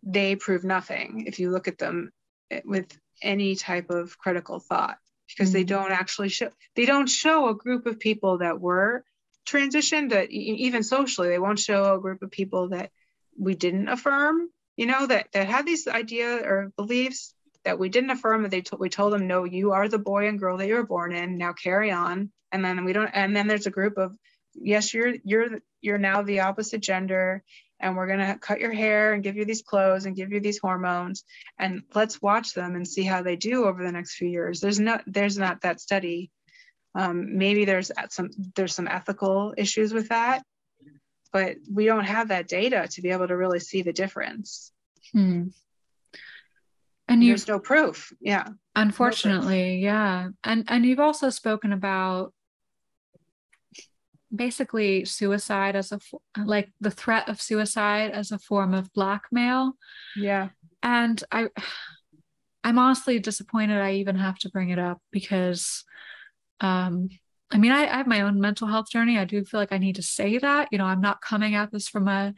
they 0.03 0.37
prove 0.37 0.65
nothing 0.65 1.25
if 1.27 1.41
you 1.41 1.51
look 1.51 1.69
at 1.69 1.79
them 1.79 2.11
eh, 2.51 2.61
with 2.65 2.97
any 3.23 3.57
type 3.57 3.91
of 3.91 4.17
critical 4.19 4.61
thought 4.61 4.97
because 5.29 5.51
mm-hmm. 5.51 5.59
they 5.59 5.65
don't 5.65 5.93
actually 5.93 6.29
show 6.29 6.51
they 6.77 6.87
don't 6.87 7.09
show 7.09 7.49
a 7.49 7.55
group 7.55 7.87
of 7.87 7.99
people 7.99 8.39
that 8.39 8.61
were 8.61 9.05
transitioned 9.47 10.11
that 10.11 10.31
even 10.31 10.83
socially 10.83 11.29
they 11.29 11.39
won't 11.39 11.59
show 11.59 11.95
a 11.95 12.01
group 12.01 12.23
of 12.23 12.31
people 12.31 12.69
that 12.69 12.91
we 13.37 13.55
didn't 13.55 13.89
affirm 13.89 14.49
you 14.79 14.87
know 14.87 15.07
that 15.09 15.27
that 15.33 15.49
had 15.49 15.67
these 15.67 15.89
idea 15.89 16.37
or 16.37 16.73
beliefs 16.77 17.35
that 17.65 17.81
we 17.81 17.89
didn't 17.89 18.11
affirm 18.11 18.43
that 18.43 18.53
they 18.53 18.63
told 18.63 18.81
we 18.81 18.89
told 18.89 19.13
them 19.13 19.27
no 19.27 19.43
you 19.43 19.73
are 19.73 19.89
the 19.89 19.99
boy 19.99 20.29
and 20.29 20.39
girl 20.39 20.57
that 20.57 20.69
you 20.69 20.77
were 20.77 20.87
born 20.87 21.13
in. 21.13 21.37
Now 21.37 21.53
carry 21.53 21.91
on. 21.91 22.31
And 22.53 22.65
then 22.65 22.85
we 22.85 22.93
don't 22.93 23.11
and 23.13 23.37
then 23.37 23.49
there's 23.49 23.67
a 23.67 23.73
group 23.73 23.99
of 23.99 24.17
yes 24.55 24.95
you're 24.95 25.15
you're 25.25 25.59
you're 25.81 25.99
now 25.99 26.23
the 26.23 26.41
opposite 26.41 26.81
gender 26.81 27.43
and 27.81 27.97
we're 27.97 28.17
to 28.17 28.39
cut 28.41 28.61
your 28.61 28.73
hair 28.73 29.13
and 29.13 29.23
give 29.23 29.37
you 29.37 29.45
these 29.45 29.63
clothes 29.63 30.07
and 30.07 30.17
give 30.17 30.33
you 30.33 30.41
these 30.41 30.59
hormones 30.59 31.25
and 31.59 31.83
let's 31.95 32.23
watch 32.23 32.55
them 32.55 32.77
and 32.77 32.87
see 32.87 33.03
how 33.03 33.23
they 33.23 33.37
do 33.37 33.65
over 33.65 33.85
the 33.85 33.93
next 33.93 34.15
few 34.15 34.29
years. 34.29 34.61
There's 34.61 34.79
not 34.79 35.03
there's 35.09 35.37
not 35.37 35.63
that 35.63 35.81
study. 35.81 36.31
Um, 36.95 37.37
maybe 37.37 37.65
there's 37.65 37.91
some 38.11 38.31
there's 38.55 38.77
some 38.77 38.87
ethical 38.87 39.55
issues 39.57 39.93
with 39.93 40.11
that 40.11 40.45
but 41.33 41.57
we 41.71 41.85
don't 41.87 42.05
have 42.05 42.29
that 42.29 42.49
data 42.49 42.89
to 42.91 43.03
be 43.03 43.11
able 43.11 43.29
to 43.29 43.37
really 43.37 43.61
see 43.61 43.83
the 43.83 43.93
difference. 43.93 44.73
Hmm. 45.13 45.49
And 47.09 47.23
there's 47.23 47.49
no 47.49 47.59
proof. 47.59 48.13
Yeah. 48.21 48.49
Unfortunately, 48.77 49.81
no 49.81 49.87
yeah. 49.87 50.29
And 50.45 50.65
and 50.69 50.85
you've 50.85 51.01
also 51.01 51.31
spoken 51.31 51.73
about 51.73 52.35
basically 54.35 55.07
suicide 55.07 55.75
as 55.75 55.91
a 55.91 56.01
like 56.37 56.71
the 56.81 56.91
threat 56.91 57.29
of 57.31 57.41
suicide 57.41 58.11
as 58.11 58.31
a 58.31 58.39
form 58.39 58.75
of 58.75 58.93
blackmail. 58.93 59.73
Yeah. 60.17 60.51
And 60.83 61.23
I 61.33 61.49
I'm 62.63 62.79
honestly 62.79 63.19
disappointed 63.19 63.81
I 63.81 63.95
even 63.95 64.17
have 64.17 64.39
to 64.41 64.51
bring 64.51 64.69
it 64.69 64.79
up 64.79 65.01
because 65.11 65.85
um 66.61 67.09
I 67.51 67.59
mean, 67.59 67.73
I, 67.73 67.85
I, 67.85 67.97
have 67.97 68.07
my 68.07 68.21
own 68.21 68.41
mental 68.41 68.69
health 68.69 68.91
journey. 68.91 69.19
I 69.19 69.25
do 69.25 69.45
feel 69.45 69.59
like 69.59 69.73
I 69.73 69.79
need 69.79 69.97
to 69.97 70.03
say 70.03 70.39
that. 70.39 70.69
You 70.71 70.79
know, 70.79 70.85
I'm 70.85 71.01
not 71.01 71.23
coming 71.23 71.55
at 71.55 71.73
this 71.73 71.89
from 71.89 72.07
a 72.09 72.35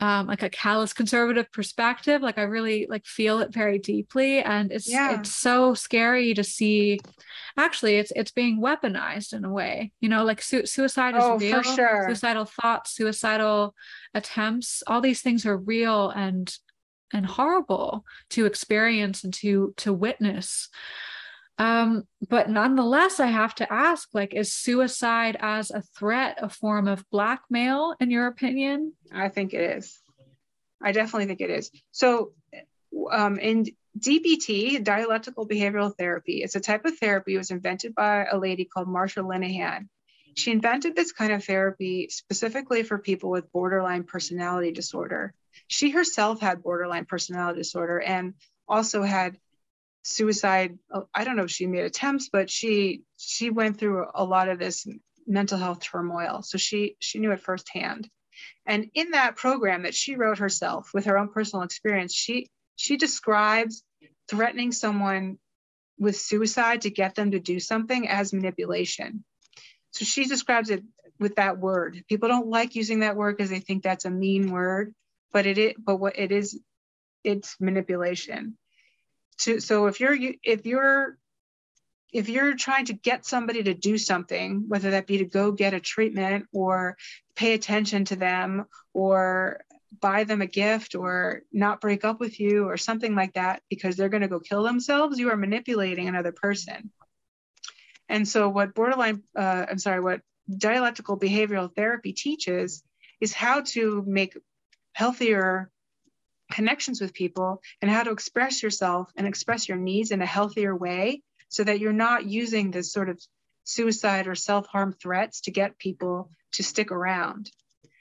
um, 0.00 0.28
like 0.28 0.44
a 0.44 0.50
callous 0.50 0.92
conservative 0.92 1.50
perspective. 1.50 2.22
Like 2.22 2.38
I 2.38 2.42
really 2.42 2.86
like 2.88 3.04
feel 3.04 3.40
it 3.40 3.52
very 3.52 3.78
deeply, 3.78 4.40
and 4.40 4.70
it's 4.70 4.88
yeah. 4.88 5.18
it's 5.18 5.34
so 5.34 5.74
scary 5.74 6.34
to 6.34 6.44
see. 6.44 7.00
Actually, 7.56 7.96
it's 7.96 8.12
it's 8.14 8.30
being 8.30 8.60
weaponized 8.60 9.32
in 9.32 9.44
a 9.44 9.52
way. 9.52 9.92
You 10.00 10.08
know, 10.08 10.24
like 10.24 10.40
su- 10.40 10.66
suicide 10.66 11.16
is 11.16 11.24
oh, 11.24 11.38
real. 11.38 11.62
Sure. 11.62 12.04
Suicidal 12.06 12.44
thoughts, 12.44 12.92
suicidal 12.92 13.74
attempts, 14.14 14.82
all 14.86 15.00
these 15.00 15.20
things 15.20 15.44
are 15.44 15.56
real 15.56 16.10
and 16.10 16.54
and 17.12 17.26
horrible 17.26 18.04
to 18.30 18.46
experience 18.46 19.24
and 19.24 19.34
to 19.34 19.74
to 19.78 19.92
witness. 19.92 20.68
Um, 21.58 22.04
but 22.28 22.48
nonetheless, 22.48 23.18
I 23.18 23.26
have 23.26 23.54
to 23.56 23.72
ask 23.72 24.08
like, 24.14 24.32
is 24.32 24.52
suicide 24.52 25.36
as 25.40 25.70
a 25.70 25.82
threat 25.82 26.38
a 26.40 26.48
form 26.48 26.86
of 26.86 27.04
blackmail, 27.10 27.96
in 27.98 28.10
your 28.10 28.28
opinion? 28.28 28.92
I 29.12 29.28
think 29.28 29.54
it 29.54 29.78
is. 29.78 29.98
I 30.80 30.92
definitely 30.92 31.26
think 31.26 31.40
it 31.40 31.50
is. 31.50 31.70
So, 31.90 32.32
um, 33.10 33.38
in 33.40 33.66
DBT, 33.98 34.84
dialectical 34.84 35.48
behavioral 35.48 35.92
therapy, 35.96 36.42
it's 36.42 36.54
a 36.54 36.60
type 36.60 36.84
of 36.84 36.96
therapy. 36.98 37.36
Was 37.36 37.50
invented 37.50 37.94
by 37.94 38.26
a 38.26 38.38
lady 38.38 38.64
called 38.64 38.86
Marsha 38.86 39.24
Linehan. 39.24 39.88
She 40.36 40.52
invented 40.52 40.94
this 40.94 41.10
kind 41.10 41.32
of 41.32 41.44
therapy 41.44 42.08
specifically 42.10 42.84
for 42.84 42.98
people 42.98 43.30
with 43.30 43.50
borderline 43.50 44.04
personality 44.04 44.70
disorder. 44.70 45.34
She 45.66 45.90
herself 45.90 46.40
had 46.40 46.62
borderline 46.62 47.06
personality 47.06 47.58
disorder 47.58 48.00
and 48.00 48.34
also 48.68 49.02
had 49.02 49.36
suicide 50.08 50.78
oh, 50.92 51.06
i 51.14 51.24
don't 51.24 51.36
know 51.36 51.44
if 51.44 51.50
she 51.50 51.66
made 51.66 51.84
attempts 51.84 52.28
but 52.32 52.50
she 52.50 53.02
she 53.16 53.50
went 53.50 53.78
through 53.78 54.06
a 54.14 54.24
lot 54.24 54.48
of 54.48 54.58
this 54.58 54.86
mental 55.28 55.58
health 55.58 55.80
turmoil. 55.80 56.42
So 56.42 56.58
she 56.58 56.96
she 56.98 57.18
knew 57.18 57.32
it 57.32 57.40
firsthand. 57.40 58.08
And 58.66 58.90
in 58.94 59.10
that 59.10 59.36
program 59.36 59.82
that 59.82 59.94
she 59.94 60.16
wrote 60.16 60.38
herself 60.38 60.90
with 60.94 61.04
her 61.04 61.18
own 61.18 61.28
personal 61.28 61.64
experience 61.64 62.14
she 62.14 62.48
she 62.76 62.96
describes 62.96 63.82
threatening 64.28 64.72
someone 64.72 65.38
with 65.98 66.16
suicide 66.16 66.82
to 66.82 66.90
get 66.90 67.14
them 67.14 67.32
to 67.32 67.40
do 67.40 67.60
something 67.60 68.08
as 68.08 68.32
manipulation. 68.32 69.24
So 69.90 70.04
she 70.04 70.26
describes 70.26 70.70
it 70.70 70.84
with 71.18 71.36
that 71.36 71.58
word. 71.58 72.04
People 72.08 72.28
don't 72.28 72.46
like 72.46 72.76
using 72.76 73.00
that 73.00 73.16
word 73.16 73.36
because 73.36 73.50
they 73.50 73.60
think 73.60 73.82
that's 73.82 74.04
a 74.04 74.10
mean 74.10 74.50
word 74.50 74.94
but 75.32 75.46
it 75.46 75.58
is 75.58 75.74
but 75.78 75.96
what 75.96 76.18
it 76.18 76.32
is 76.32 76.58
it's 77.24 77.56
manipulation 77.60 78.56
to 79.38 79.60
so 79.60 79.86
if 79.86 80.00
you're 80.00 80.16
if 80.42 80.66
you're 80.66 81.16
if 82.12 82.28
you're 82.28 82.54
trying 82.54 82.86
to 82.86 82.94
get 82.94 83.26
somebody 83.26 83.62
to 83.62 83.74
do 83.74 83.98
something 83.98 84.64
whether 84.68 84.92
that 84.92 85.06
be 85.06 85.18
to 85.18 85.24
go 85.24 85.52
get 85.52 85.74
a 85.74 85.80
treatment 85.80 86.46
or 86.52 86.96
pay 87.36 87.52
attention 87.54 88.04
to 88.04 88.16
them 88.16 88.66
or 88.92 89.60
buy 90.00 90.24
them 90.24 90.42
a 90.42 90.46
gift 90.46 90.94
or 90.94 91.42
not 91.52 91.80
break 91.80 92.04
up 92.04 92.20
with 92.20 92.38
you 92.38 92.68
or 92.68 92.76
something 92.76 93.14
like 93.14 93.34
that 93.34 93.62
because 93.70 93.96
they're 93.96 94.08
going 94.08 94.22
to 94.22 94.28
go 94.28 94.40
kill 94.40 94.62
themselves 94.62 95.18
you 95.18 95.30
are 95.30 95.36
manipulating 95.36 96.08
another 96.08 96.32
person. 96.32 96.90
And 98.08 98.26
so 98.26 98.48
what 98.48 98.74
borderline 98.74 99.22
uh, 99.36 99.66
i'm 99.70 99.78
sorry 99.78 100.00
what 100.00 100.22
dialectical 100.56 101.18
behavioral 101.18 101.74
therapy 101.74 102.12
teaches 102.12 102.82
is 103.20 103.34
how 103.34 103.60
to 103.60 104.02
make 104.06 104.36
healthier 104.92 105.70
connections 106.50 107.00
with 107.00 107.14
people 107.14 107.62
and 107.82 107.90
how 107.90 108.02
to 108.02 108.10
express 108.10 108.62
yourself 108.62 109.10
and 109.16 109.26
express 109.26 109.68
your 109.68 109.78
needs 109.78 110.10
in 110.10 110.22
a 110.22 110.26
healthier 110.26 110.74
way 110.74 111.22
so 111.48 111.64
that 111.64 111.80
you're 111.80 111.92
not 111.92 112.26
using 112.26 112.70
this 112.70 112.92
sort 112.92 113.08
of 113.08 113.20
suicide 113.64 114.26
or 114.26 114.34
self-harm 114.34 114.92
threats 114.92 115.42
to 115.42 115.50
get 115.50 115.78
people 115.78 116.30
to 116.52 116.62
stick 116.62 116.90
around. 116.90 117.50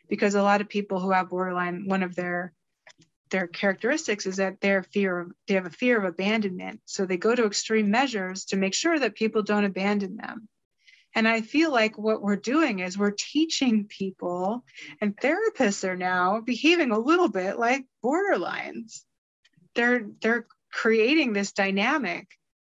Because 0.09 0.35
a 0.35 0.43
lot 0.43 0.61
of 0.61 0.69
people 0.69 0.99
who 0.99 1.11
have 1.11 1.29
borderline 1.29 1.87
one 1.87 2.03
of 2.03 2.15
their 2.15 2.53
their 3.29 3.45
characteristics 3.45 4.25
is 4.25 4.37
that 4.37 4.61
they're 4.61 4.83
fear 4.83 5.19
of 5.19 5.31
they 5.47 5.55
have 5.55 5.65
a 5.65 5.69
fear 5.69 5.97
of 5.97 6.05
abandonment. 6.05 6.79
So 6.85 7.05
they 7.05 7.17
go 7.17 7.35
to 7.35 7.45
extreme 7.45 7.91
measures 7.91 8.45
to 8.45 8.55
make 8.55 8.73
sure 8.73 8.97
that 8.97 9.15
people 9.15 9.43
don't 9.43 9.65
abandon 9.65 10.15
them 10.15 10.47
and 11.17 11.27
I 11.27 11.41
feel 11.41 11.71
like 11.71 11.97
what 11.97 12.21
we're 12.21 12.35
doing 12.35 12.77
is 12.77 12.95
we're 12.95 13.09
teaching 13.09 13.85
people, 13.85 14.63
and 15.01 15.17
therapists 15.17 15.83
are 15.83 15.95
now 15.95 16.41
behaving 16.41 16.91
a 16.91 16.99
little 16.99 17.27
bit 17.27 17.57
like 17.57 17.85
borderlines. 18.05 19.01
They're 19.73 20.05
they're 20.21 20.45
creating 20.71 21.33
this 21.33 21.53
dynamic 21.53 22.27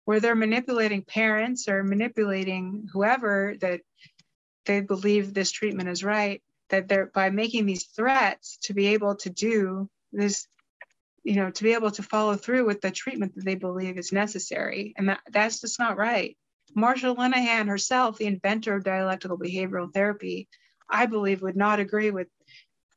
where 0.04 0.20
they're 0.20 0.34
manipulating 0.34 1.00
parents 1.00 1.68
or 1.68 1.84
manipulating 1.84 2.86
whoever 2.92 3.54
that 3.62 3.80
they 4.66 4.82
believe 4.82 5.32
this 5.32 5.50
treatment 5.50 5.88
is 5.88 6.04
right 6.04 6.42
that 6.68 6.86
they're 6.86 7.06
by 7.06 7.30
making 7.30 7.64
these 7.64 7.84
threats 7.96 8.58
to 8.64 8.74
be 8.74 8.88
able 8.88 9.14
to 9.16 9.30
do 9.30 9.88
this 10.12 10.46
you 11.22 11.36
know 11.36 11.50
to 11.50 11.62
be 11.62 11.72
able 11.72 11.90
to 11.90 12.02
follow 12.02 12.36
through 12.36 12.66
with 12.66 12.82
the 12.82 12.90
treatment 12.90 13.34
that 13.36 13.44
they 13.46 13.54
believe 13.54 13.96
is 13.96 14.12
necessary 14.12 14.92
and 14.98 15.08
that, 15.08 15.20
that's 15.30 15.62
just 15.62 15.78
not 15.78 15.96
right 15.96 16.36
Marsha 16.76 17.16
Linehan 17.16 17.68
herself, 17.68 18.18
the 18.18 18.26
inventor 18.26 18.74
of 18.74 18.84
dialectical 18.84 19.38
behavioral 19.38 19.92
therapy, 19.92 20.48
I 20.88 21.06
believe 21.06 21.42
would 21.42 21.56
not 21.56 21.80
agree 21.80 22.10
with 22.10 22.28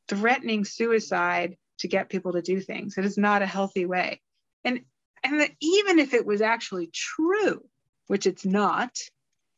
threatening 0.07 0.65
suicide 0.65 1.57
to 1.79 1.87
get 1.87 2.09
people 2.09 2.33
to 2.33 2.41
do 2.41 2.59
things. 2.59 2.97
It 2.97 3.05
is 3.05 3.17
not 3.17 3.41
a 3.41 3.47
healthy 3.47 3.85
way. 3.85 4.21
And 4.63 4.81
and 5.23 5.41
that 5.41 5.51
even 5.61 5.99
if 5.99 6.13
it 6.13 6.25
was 6.25 6.41
actually 6.41 6.89
true, 6.93 7.63
which 8.07 8.27
it's 8.27 8.45
not, 8.45 8.97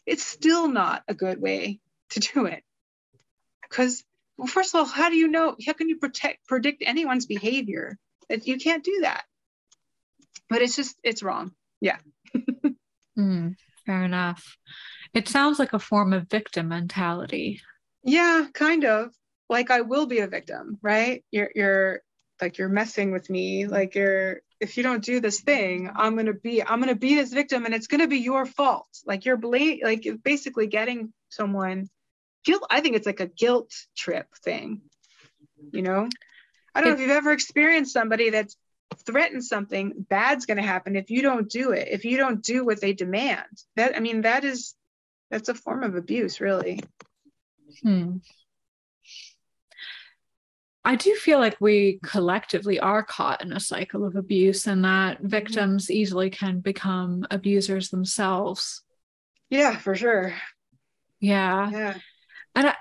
it's 0.06 0.26
still 0.26 0.68
not 0.68 1.04
a 1.08 1.14
good 1.14 1.42
way 1.42 1.80
to 2.12 2.20
do 2.20 2.46
it. 2.46 2.64
Because 3.62 4.04
well, 4.38 4.48
first 4.48 4.74
of 4.74 4.80
all, 4.80 4.86
how 4.86 5.10
do 5.10 5.16
you 5.16 5.28
know? 5.28 5.56
How 5.66 5.74
can 5.74 5.90
you 5.90 5.98
protect 5.98 6.48
predict 6.48 6.84
anyone's 6.86 7.26
behavior? 7.26 7.98
That 8.30 8.48
you 8.48 8.58
can't 8.58 8.84
do 8.84 9.00
that. 9.02 9.24
But 10.50 10.62
it's 10.62 10.76
just 10.76 10.98
it's 11.04 11.24
wrong. 11.24 11.52
Yeah. 11.82 11.98
mm. 13.18 13.56
Fair 13.90 14.04
enough. 14.04 14.56
It 15.16 15.28
sounds 15.28 15.58
like 15.58 15.74
a 15.74 15.80
form 15.80 16.14
of 16.14 16.30
victim 16.30 16.68
mentality. 16.68 17.60
Yeah, 18.04 18.46
kind 18.54 18.86
of. 18.86 19.10
Like 19.50 19.72
I 19.72 19.82
will 19.82 20.06
be 20.06 20.20
a 20.20 20.28
victim, 20.28 20.78
right? 20.84 21.26
You're 21.32 21.50
you're 21.56 22.02
like 22.40 22.60
you're 22.60 22.70
messing 22.70 23.12
with 23.12 23.32
me. 23.32 23.66
Like 23.66 23.96
you're 23.96 24.42
if 24.60 24.78
you 24.78 24.84
don't 24.84 25.04
do 25.04 25.20
this 25.20 25.42
thing, 25.42 25.90
I'm 25.96 26.16
gonna 26.16 26.36
be 26.36 26.62
I'm 26.62 26.80
gonna 26.80 26.94
be 26.94 27.16
this 27.16 27.34
victim 27.34 27.66
and 27.66 27.74
it's 27.74 27.88
gonna 27.88 28.08
be 28.08 28.20
your 28.20 28.46
fault. 28.46 28.88
Like 29.08 29.26
you're 29.26 29.38
blame 29.38 29.80
like 29.82 30.06
basically 30.24 30.68
getting 30.68 31.12
someone 31.30 31.90
guilt. 32.46 32.68
I 32.70 32.82
think 32.82 32.96
it's 32.96 33.08
like 33.08 33.22
a 33.22 33.26
guilt 33.26 33.72
trip 33.98 34.28
thing. 34.44 34.82
You 35.72 35.82
know? 35.82 36.08
I 36.76 36.82
don't 36.82 36.90
know 36.90 36.94
if 36.94 37.02
you've 37.02 37.10
ever 37.10 37.32
experienced 37.32 37.94
somebody 37.94 38.30
that's 38.30 38.56
threaten 39.06 39.42
something 39.42 40.06
bad's 40.10 40.46
going 40.46 40.58
to 40.58 40.64
happen 40.64 40.96
if 40.96 41.10
you 41.10 41.22
don't 41.22 41.50
do 41.50 41.72
it 41.72 41.88
if 41.90 42.06
you 42.06 42.18
don't 42.18 42.44
do 42.44 42.66
what 42.66 42.82
they 42.82 42.94
demand. 42.94 43.48
That 43.76 43.96
i 43.96 44.00
mean 44.00 44.22
that 44.22 44.44
is 44.44 44.76
that's 45.32 45.50
a 45.50 45.54
form 45.54 45.84
of 45.84 45.96
abuse 45.96 46.42
really. 46.42 46.82
Hmm. 47.84 48.18
i 50.84 50.96
do 50.96 51.14
feel 51.14 51.38
like 51.38 51.56
we 51.62 52.00
collectively 52.04 52.80
are 52.80 53.04
caught 53.04 53.44
in 53.44 53.54
a 53.54 53.60
cycle 53.60 54.06
of 54.06 54.16
abuse 54.16 54.66
and 54.66 54.84
that 54.86 55.18
mm-hmm. 55.18 55.28
victims 55.28 55.92
easily 55.92 56.30
can 56.32 56.60
become 56.62 57.28
abusers 57.30 57.90
themselves. 57.90 58.82
Yeah 59.50 59.78
for 59.78 59.96
sure. 59.96 60.34
Yeah. 61.20 61.70
Yeah. 61.70 61.98
And 62.56 62.68
I, 62.68 62.76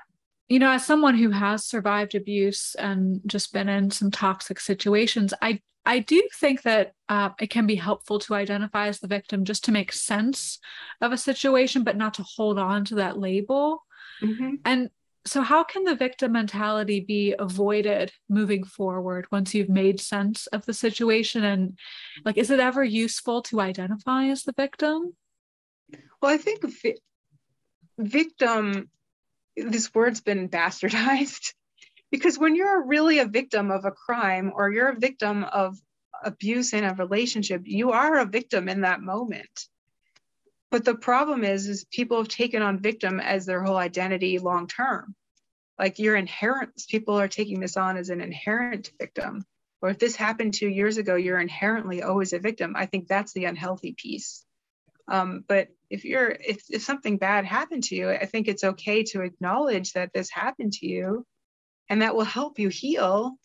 you 0.48 0.58
know 0.58 0.70
as 0.70 0.86
someone 0.86 1.16
who 1.16 1.30
has 1.30 1.64
survived 1.64 2.14
abuse 2.14 2.74
and 2.74 3.20
just 3.26 3.52
been 3.52 3.68
in 3.68 3.90
some 3.90 4.10
toxic 4.10 4.58
situations 4.60 5.34
i 5.42 5.60
I 5.88 6.00
do 6.00 6.22
think 6.34 6.62
that 6.62 6.92
uh, 7.08 7.30
it 7.40 7.48
can 7.48 7.66
be 7.66 7.74
helpful 7.74 8.18
to 8.20 8.34
identify 8.34 8.88
as 8.88 9.00
the 9.00 9.08
victim 9.08 9.46
just 9.46 9.64
to 9.64 9.72
make 9.72 9.90
sense 9.90 10.58
of 11.00 11.12
a 11.12 11.16
situation, 11.16 11.82
but 11.82 11.96
not 11.96 12.12
to 12.14 12.22
hold 12.22 12.58
on 12.58 12.84
to 12.86 12.96
that 12.96 13.18
label. 13.18 13.86
Mm-hmm. 14.22 14.56
And 14.66 14.90
so, 15.24 15.40
how 15.40 15.64
can 15.64 15.84
the 15.84 15.94
victim 15.94 16.32
mentality 16.32 17.00
be 17.00 17.34
avoided 17.38 18.12
moving 18.28 18.64
forward 18.64 19.26
once 19.32 19.54
you've 19.54 19.70
made 19.70 19.98
sense 19.98 20.46
of 20.48 20.66
the 20.66 20.74
situation? 20.74 21.42
And, 21.42 21.78
like, 22.22 22.36
is 22.36 22.50
it 22.50 22.60
ever 22.60 22.84
useful 22.84 23.40
to 23.44 23.60
identify 23.60 24.26
as 24.26 24.42
the 24.42 24.52
victim? 24.52 25.16
Well, 26.20 26.32
I 26.32 26.36
think 26.36 26.64
vi- 26.82 26.98
victim, 27.96 28.90
this 29.56 29.94
word's 29.94 30.20
been 30.20 30.50
bastardized 30.50 31.54
because 32.10 32.38
when 32.38 32.54
you're 32.54 32.86
really 32.86 33.18
a 33.18 33.26
victim 33.26 33.70
of 33.70 33.84
a 33.84 33.90
crime 33.90 34.52
or 34.54 34.70
you're 34.70 34.90
a 34.90 34.98
victim 34.98 35.44
of 35.44 35.76
abuse 36.24 36.72
in 36.72 36.84
a 36.84 36.94
relationship 36.94 37.62
you 37.64 37.92
are 37.92 38.18
a 38.18 38.26
victim 38.26 38.68
in 38.68 38.80
that 38.80 39.00
moment. 39.00 39.66
But 40.70 40.84
the 40.84 40.96
problem 40.96 41.44
is 41.44 41.68
is 41.68 41.84
people 41.84 42.18
have 42.18 42.28
taken 42.28 42.62
on 42.62 42.82
victim 42.82 43.20
as 43.20 43.46
their 43.46 43.62
whole 43.62 43.76
identity 43.76 44.38
long 44.38 44.66
term. 44.66 45.14
Like 45.78 45.98
your 45.98 46.16
inherent 46.16 46.70
people 46.88 47.18
are 47.18 47.28
taking 47.28 47.60
this 47.60 47.76
on 47.76 47.96
as 47.96 48.10
an 48.10 48.20
inherent 48.20 48.90
victim. 48.98 49.44
Or 49.80 49.90
if 49.90 49.98
this 49.98 50.16
happened 50.16 50.54
two 50.54 50.68
years 50.68 50.96
ago 50.96 51.14
you're 51.14 51.40
inherently 51.40 52.02
always 52.02 52.32
a 52.32 52.38
victim. 52.38 52.74
I 52.76 52.86
think 52.86 53.06
that's 53.06 53.32
the 53.32 53.44
unhealthy 53.44 53.94
piece. 53.96 54.44
Um, 55.06 55.44
but 55.48 55.68
if 55.90 56.04
you're 56.04 56.30
if, 56.30 56.64
if 56.68 56.82
something 56.82 57.16
bad 57.16 57.44
happened 57.44 57.84
to 57.84 57.94
you 57.94 58.10
i 58.10 58.26
think 58.26 58.46
it's 58.46 58.64
okay 58.64 59.02
to 59.04 59.22
acknowledge 59.22 59.92
that 59.92 60.12
this 60.12 60.30
happened 60.30 60.72
to 60.74 60.86
you 60.86 61.24
and 61.88 62.02
that 62.02 62.14
will 62.14 62.24
help 62.24 62.58
you 62.58 62.68
heal. 62.68 63.36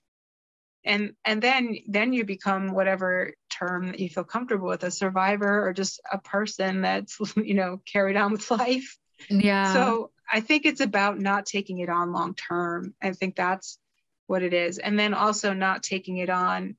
And 0.85 1.13
and 1.23 1.41
then 1.41 1.77
then 1.87 2.11
you 2.11 2.25
become 2.25 2.73
whatever 2.73 3.33
term 3.49 3.87
that 3.87 3.99
you 3.99 4.09
feel 4.09 4.25
comfortable 4.25 4.67
with 4.67 4.83
a 4.83 4.91
survivor 4.91 5.65
or 5.65 5.73
just 5.73 6.01
a 6.11 6.17
person 6.17 6.81
that's 6.81 7.17
you 7.37 7.53
know 7.53 7.81
carried 7.91 8.17
on 8.17 8.31
with 8.31 8.49
life. 8.51 8.97
Yeah. 9.29 9.73
So 9.73 10.11
i 10.31 10.39
think 10.39 10.65
it's 10.65 10.81
about 10.81 11.19
not 11.19 11.45
taking 11.45 11.79
it 11.79 11.89
on 11.89 12.11
long 12.11 12.35
term. 12.35 12.93
I 13.01 13.11
think 13.13 13.35
that's 13.35 13.79
what 14.27 14.43
it 14.43 14.53
is. 14.53 14.77
And 14.77 14.99
then 14.99 15.13
also 15.13 15.53
not 15.53 15.83
taking 15.83 16.17
it 16.17 16.29
on 16.29 16.75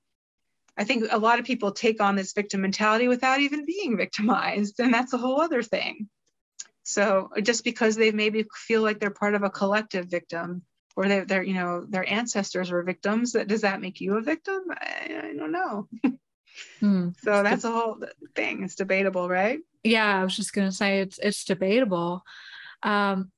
i 0.76 0.82
think 0.82 1.06
a 1.10 1.18
lot 1.18 1.38
of 1.38 1.44
people 1.44 1.70
take 1.70 2.00
on 2.00 2.16
this 2.16 2.32
victim 2.32 2.60
mentality 2.62 3.06
without 3.06 3.40
even 3.40 3.64
being 3.64 3.96
victimized 3.96 4.80
and 4.80 4.92
that's 4.92 5.12
a 5.12 5.18
whole 5.18 5.40
other 5.40 5.62
thing. 5.62 6.08
So 6.82 7.30
just 7.42 7.64
because 7.64 7.96
they 7.96 8.10
maybe 8.10 8.44
feel 8.54 8.82
like 8.82 9.00
they're 9.00 9.10
part 9.10 9.34
of 9.34 9.42
a 9.42 9.50
collective 9.50 10.06
victim 10.06 10.62
or 10.96 11.08
they're, 11.08 11.24
they're 11.24 11.42
you 11.42 11.54
know 11.54 11.84
their 11.88 12.08
ancestors 12.10 12.70
were 12.70 12.82
victims 12.82 13.32
that 13.32 13.48
does 13.48 13.62
that 13.62 13.80
make 13.80 14.00
you 14.00 14.16
a 14.16 14.22
victim? 14.22 14.62
I, 14.70 15.30
I 15.32 15.36
don't 15.36 15.52
know. 15.52 15.88
Hmm. 16.78 17.08
so 17.20 17.42
that's 17.42 17.64
a 17.64 17.72
whole 17.72 17.98
thing. 18.36 18.62
It's 18.62 18.76
debatable 18.76 19.28
right? 19.28 19.58
Yeah 19.82 20.20
i 20.20 20.22
was 20.22 20.36
just 20.36 20.52
going 20.52 20.68
to 20.68 20.74
say 20.74 21.00
it's 21.00 21.18
it's 21.18 21.44
debatable. 21.44 22.22
Um 22.84 23.32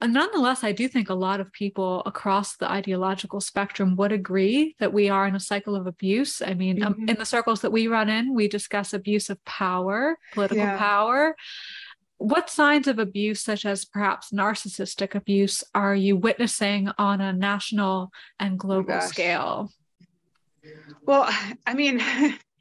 and 0.00 0.12
nonetheless 0.12 0.64
i 0.64 0.72
do 0.72 0.88
think 0.88 1.08
a 1.08 1.14
lot 1.14 1.38
of 1.38 1.52
people 1.52 2.02
across 2.06 2.56
the 2.56 2.68
ideological 2.68 3.40
spectrum 3.40 3.94
would 3.96 4.10
agree 4.10 4.74
that 4.80 4.92
we 4.92 5.08
are 5.08 5.28
in 5.28 5.36
a 5.36 5.40
cycle 5.40 5.76
of 5.76 5.86
abuse. 5.86 6.42
I 6.42 6.54
mean 6.54 6.82
um, 6.82 6.94
mm-hmm. 6.94 7.02
um, 7.02 7.08
in 7.08 7.16
the 7.18 7.24
circles 7.24 7.60
that 7.60 7.70
we 7.70 7.86
run 7.86 8.08
in 8.08 8.34
we 8.34 8.48
discuss 8.48 8.92
abuse 8.92 9.30
of 9.30 9.42
power 9.44 10.18
political 10.32 10.64
yeah. 10.64 10.76
power 10.76 11.36
what 12.18 12.48
signs 12.48 12.88
of 12.88 12.98
abuse, 12.98 13.42
such 13.42 13.66
as 13.66 13.84
perhaps 13.84 14.30
narcissistic 14.30 15.14
abuse, 15.14 15.62
are 15.74 15.94
you 15.94 16.16
witnessing 16.16 16.88
on 16.98 17.20
a 17.20 17.32
national 17.32 18.10
and 18.38 18.54
oh 18.54 18.56
global 18.56 18.94
oh 18.94 19.00
scale? 19.00 19.70
Well, 21.04 21.28
I 21.66 21.74
mean, 21.74 22.00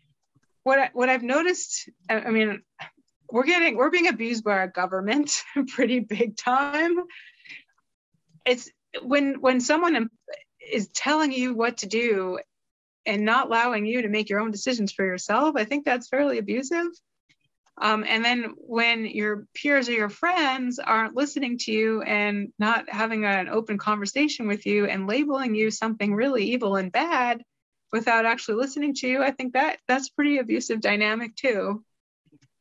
what 0.64 0.90
what 0.94 1.10
I've 1.10 1.24
noticed, 1.24 1.90
I 2.10 2.32
mean, 2.32 2.62
we're 3.32 3.46
getting 3.46 3.78
we're 3.78 3.90
being 3.90 4.08
abused 4.08 4.44
by 4.44 4.52
our 4.52 4.68
government 4.68 5.42
pretty 5.70 6.00
big 6.00 6.38
time. 6.38 6.98
It's 8.46 8.70
when 9.02 9.42
when 9.42 9.62
someone 9.62 10.10
is 10.72 10.90
telling 10.90 11.32
you 11.32 11.54
what 11.54 11.78
to 11.78 11.88
do 11.88 12.40
and 13.06 13.24
not 13.24 13.48
allowing 13.48 13.86
you 13.86 14.02
to 14.02 14.10
make 14.10 14.30
your 14.30 14.40
own 14.40 14.52
decisions 14.52 14.92
for 14.92 15.06
yourself. 15.06 15.56
I 15.56 15.64
think 15.64 15.86
that's 15.86 16.10
fairly 16.10 16.40
abusive. 16.40 16.88
Um, 17.78 18.06
and 18.08 18.24
then 18.24 18.54
when 18.58 19.06
your 19.06 19.48
peers 19.54 19.90
or 19.90 19.94
your 19.94 20.10
friends 20.10 20.80
aren't 20.80 21.16
listening 21.16 21.58
to 21.60 21.72
you 21.72 22.02
and 22.02 22.54
not 22.58 22.90
having 22.90 23.26
an 23.26 23.50
open 23.50 23.78
conversation 23.78 24.48
with 24.48 24.66
you 24.66 24.86
and 24.86 25.08
labeling 25.08 25.56
you 25.56 25.72
something 25.72 26.14
really 26.14 26.46
evil 26.52 26.78
and 26.78 26.92
bad 26.92 27.44
without 27.92 28.26
actually 28.26 28.56
listening 28.56 28.94
to 28.96 29.08
you, 29.08 29.22
I 29.22 29.32
think 29.32 29.54
that 29.54 29.80
that's 29.88 30.10
pretty 30.10 30.38
abusive 30.38 30.80
dynamic 30.80 31.36
too. 31.36 31.84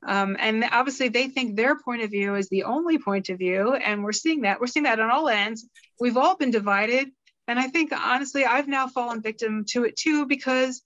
Um, 0.07 0.37
and 0.39 0.65
obviously 0.71 1.09
they 1.09 1.29
think 1.29 1.57
their 1.57 1.79
point 1.79 2.03
of 2.03 2.11
view 2.11 2.35
is 2.35 2.49
the 2.49 2.65
only 2.65 2.99
point 2.99 3.31
of 3.31 3.39
view. 3.39 3.73
And 3.75 4.03
we're 4.03 4.12
seeing 4.12 4.43
that. 4.43 4.61
We're 4.61 4.67
seeing 4.67 4.85
that 4.85 5.01
on 5.01 5.11
all 5.11 5.29
ends. 5.29 5.67
We've 6.01 6.17
all 6.17 6.37
been 6.37 6.51
divided. 6.51 7.09
And 7.47 7.59
I 7.59 7.69
think 7.69 7.93
honestly, 7.93 8.45
I've 8.45 8.69
now 8.69 8.89
fallen 8.89 9.23
victim 9.23 9.65
to 9.69 9.85
it 9.85 9.97
too, 9.97 10.27
because 10.27 10.83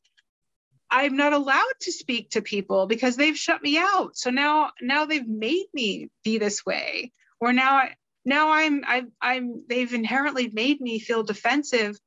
I'm 0.91 1.17
not 1.17 1.33
allowed 1.33 1.75
to 1.83 1.93
speak 1.93 2.31
to 2.31 2.43
people 2.43 2.87
because 2.87 3.17
they've 3.17 3.37
shut 3.37 3.63
me 3.63 3.79
out. 3.79 4.17
So 4.17 4.31
now 4.31 4.71
now 4.81 5.05
they've 5.05 5.27
made 5.27 5.67
me 5.75 6.11
be 6.25 6.39
this 6.39 6.65
way. 6.65 7.13
Or 7.41 7.53
now 7.53 7.77
I 7.77 7.95
now 8.25 8.51
I'm 8.51 8.83
I 8.87 9.05
I'm 9.21 9.65
they've 9.69 9.93
inherently 9.93 10.51
made 10.53 10.81
me 10.81 10.99
feel 10.99 11.23
defensive. 11.23 11.99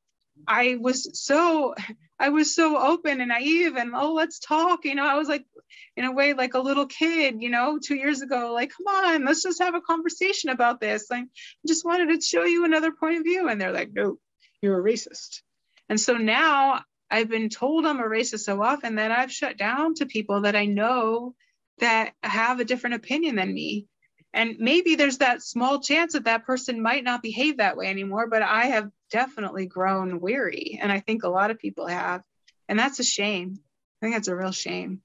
I 0.48 0.78
was 0.80 1.24
so 1.24 1.76
I 2.20 2.30
was 2.30 2.56
so 2.56 2.78
open 2.78 3.22
and 3.22 3.30
naive 3.30 3.76
and 3.76 3.92
oh 3.96 4.14
let's 4.14 4.40
talk. 4.40 4.86
You 4.86 4.96
know, 4.96 5.06
I 5.08 5.16
was 5.16 5.28
like 5.28 5.46
in 5.96 6.06
a 6.06 6.12
way 6.12 6.34
like 6.34 6.54
a 6.54 6.60
little 6.60 6.86
kid, 6.86 7.42
you 7.42 7.50
know, 7.50 7.80
two 7.80 7.96
years 7.96 8.22
ago, 8.22 8.54
like, 8.54 8.72
come 8.76 8.88
on, 8.88 9.26
let's 9.26 9.44
just 9.44 9.62
have 9.62 9.76
a 9.76 9.82
conversation 9.82 10.50
about 10.50 10.80
this. 10.80 11.08
Like, 11.10 11.24
I 11.24 11.68
just 11.68 11.86
wanted 11.86 12.10
to 12.10 12.26
show 12.26 12.44
you 12.44 12.66
another 12.66 12.92
point 12.92 13.18
of 13.18 13.24
view. 13.24 13.48
And 13.48 13.60
they're 13.60 13.74
like, 13.74 13.92
no, 13.94 14.18
you're 14.62 14.80
a 14.80 14.92
racist. 14.92 15.42
And 15.90 16.00
so 16.00 16.14
now 16.14 16.82
I've 17.12 17.30
been 17.30 17.50
told 17.50 17.86
I'm 17.86 18.00
a 18.00 18.04
racist 18.04 18.46
so 18.46 18.64
often 18.64 18.96
that 18.96 19.12
I've 19.12 19.32
shut 19.32 19.58
down 19.58 19.96
to 19.96 20.06
people 20.06 20.42
that 20.42 20.56
I 20.56 20.66
know 20.66 21.36
that 21.80 22.14
have 22.24 22.60
a 22.60 22.66
different 22.66 22.96
opinion 22.96 23.36
than 23.36 23.54
me. 23.54 23.88
And 24.34 24.56
maybe 24.60 24.96
there's 24.96 25.18
that 25.18 25.44
small 25.44 25.82
chance 25.82 26.14
that 26.14 26.24
that 26.24 26.46
person 26.46 26.82
might 26.82 27.04
not 27.04 27.22
behave 27.22 27.58
that 27.58 27.76
way 27.76 27.88
anymore, 27.88 28.28
but 28.28 28.42
I 28.42 28.68
have 28.68 28.90
definitely 29.12 29.66
grown 29.66 30.22
weary. 30.22 30.80
And 30.82 30.90
I 30.90 31.02
think 31.02 31.24
a 31.24 31.30
lot 31.30 31.52
of 31.52 31.60
people 31.60 31.88
have. 31.88 32.22
And 32.70 32.80
that's 32.80 33.00
a 33.00 33.04
shame. 33.04 33.60
I 34.02 34.06
think 34.06 34.16
that's 34.16 34.30
a 34.30 34.36
real 34.36 34.54
shame. 34.54 35.02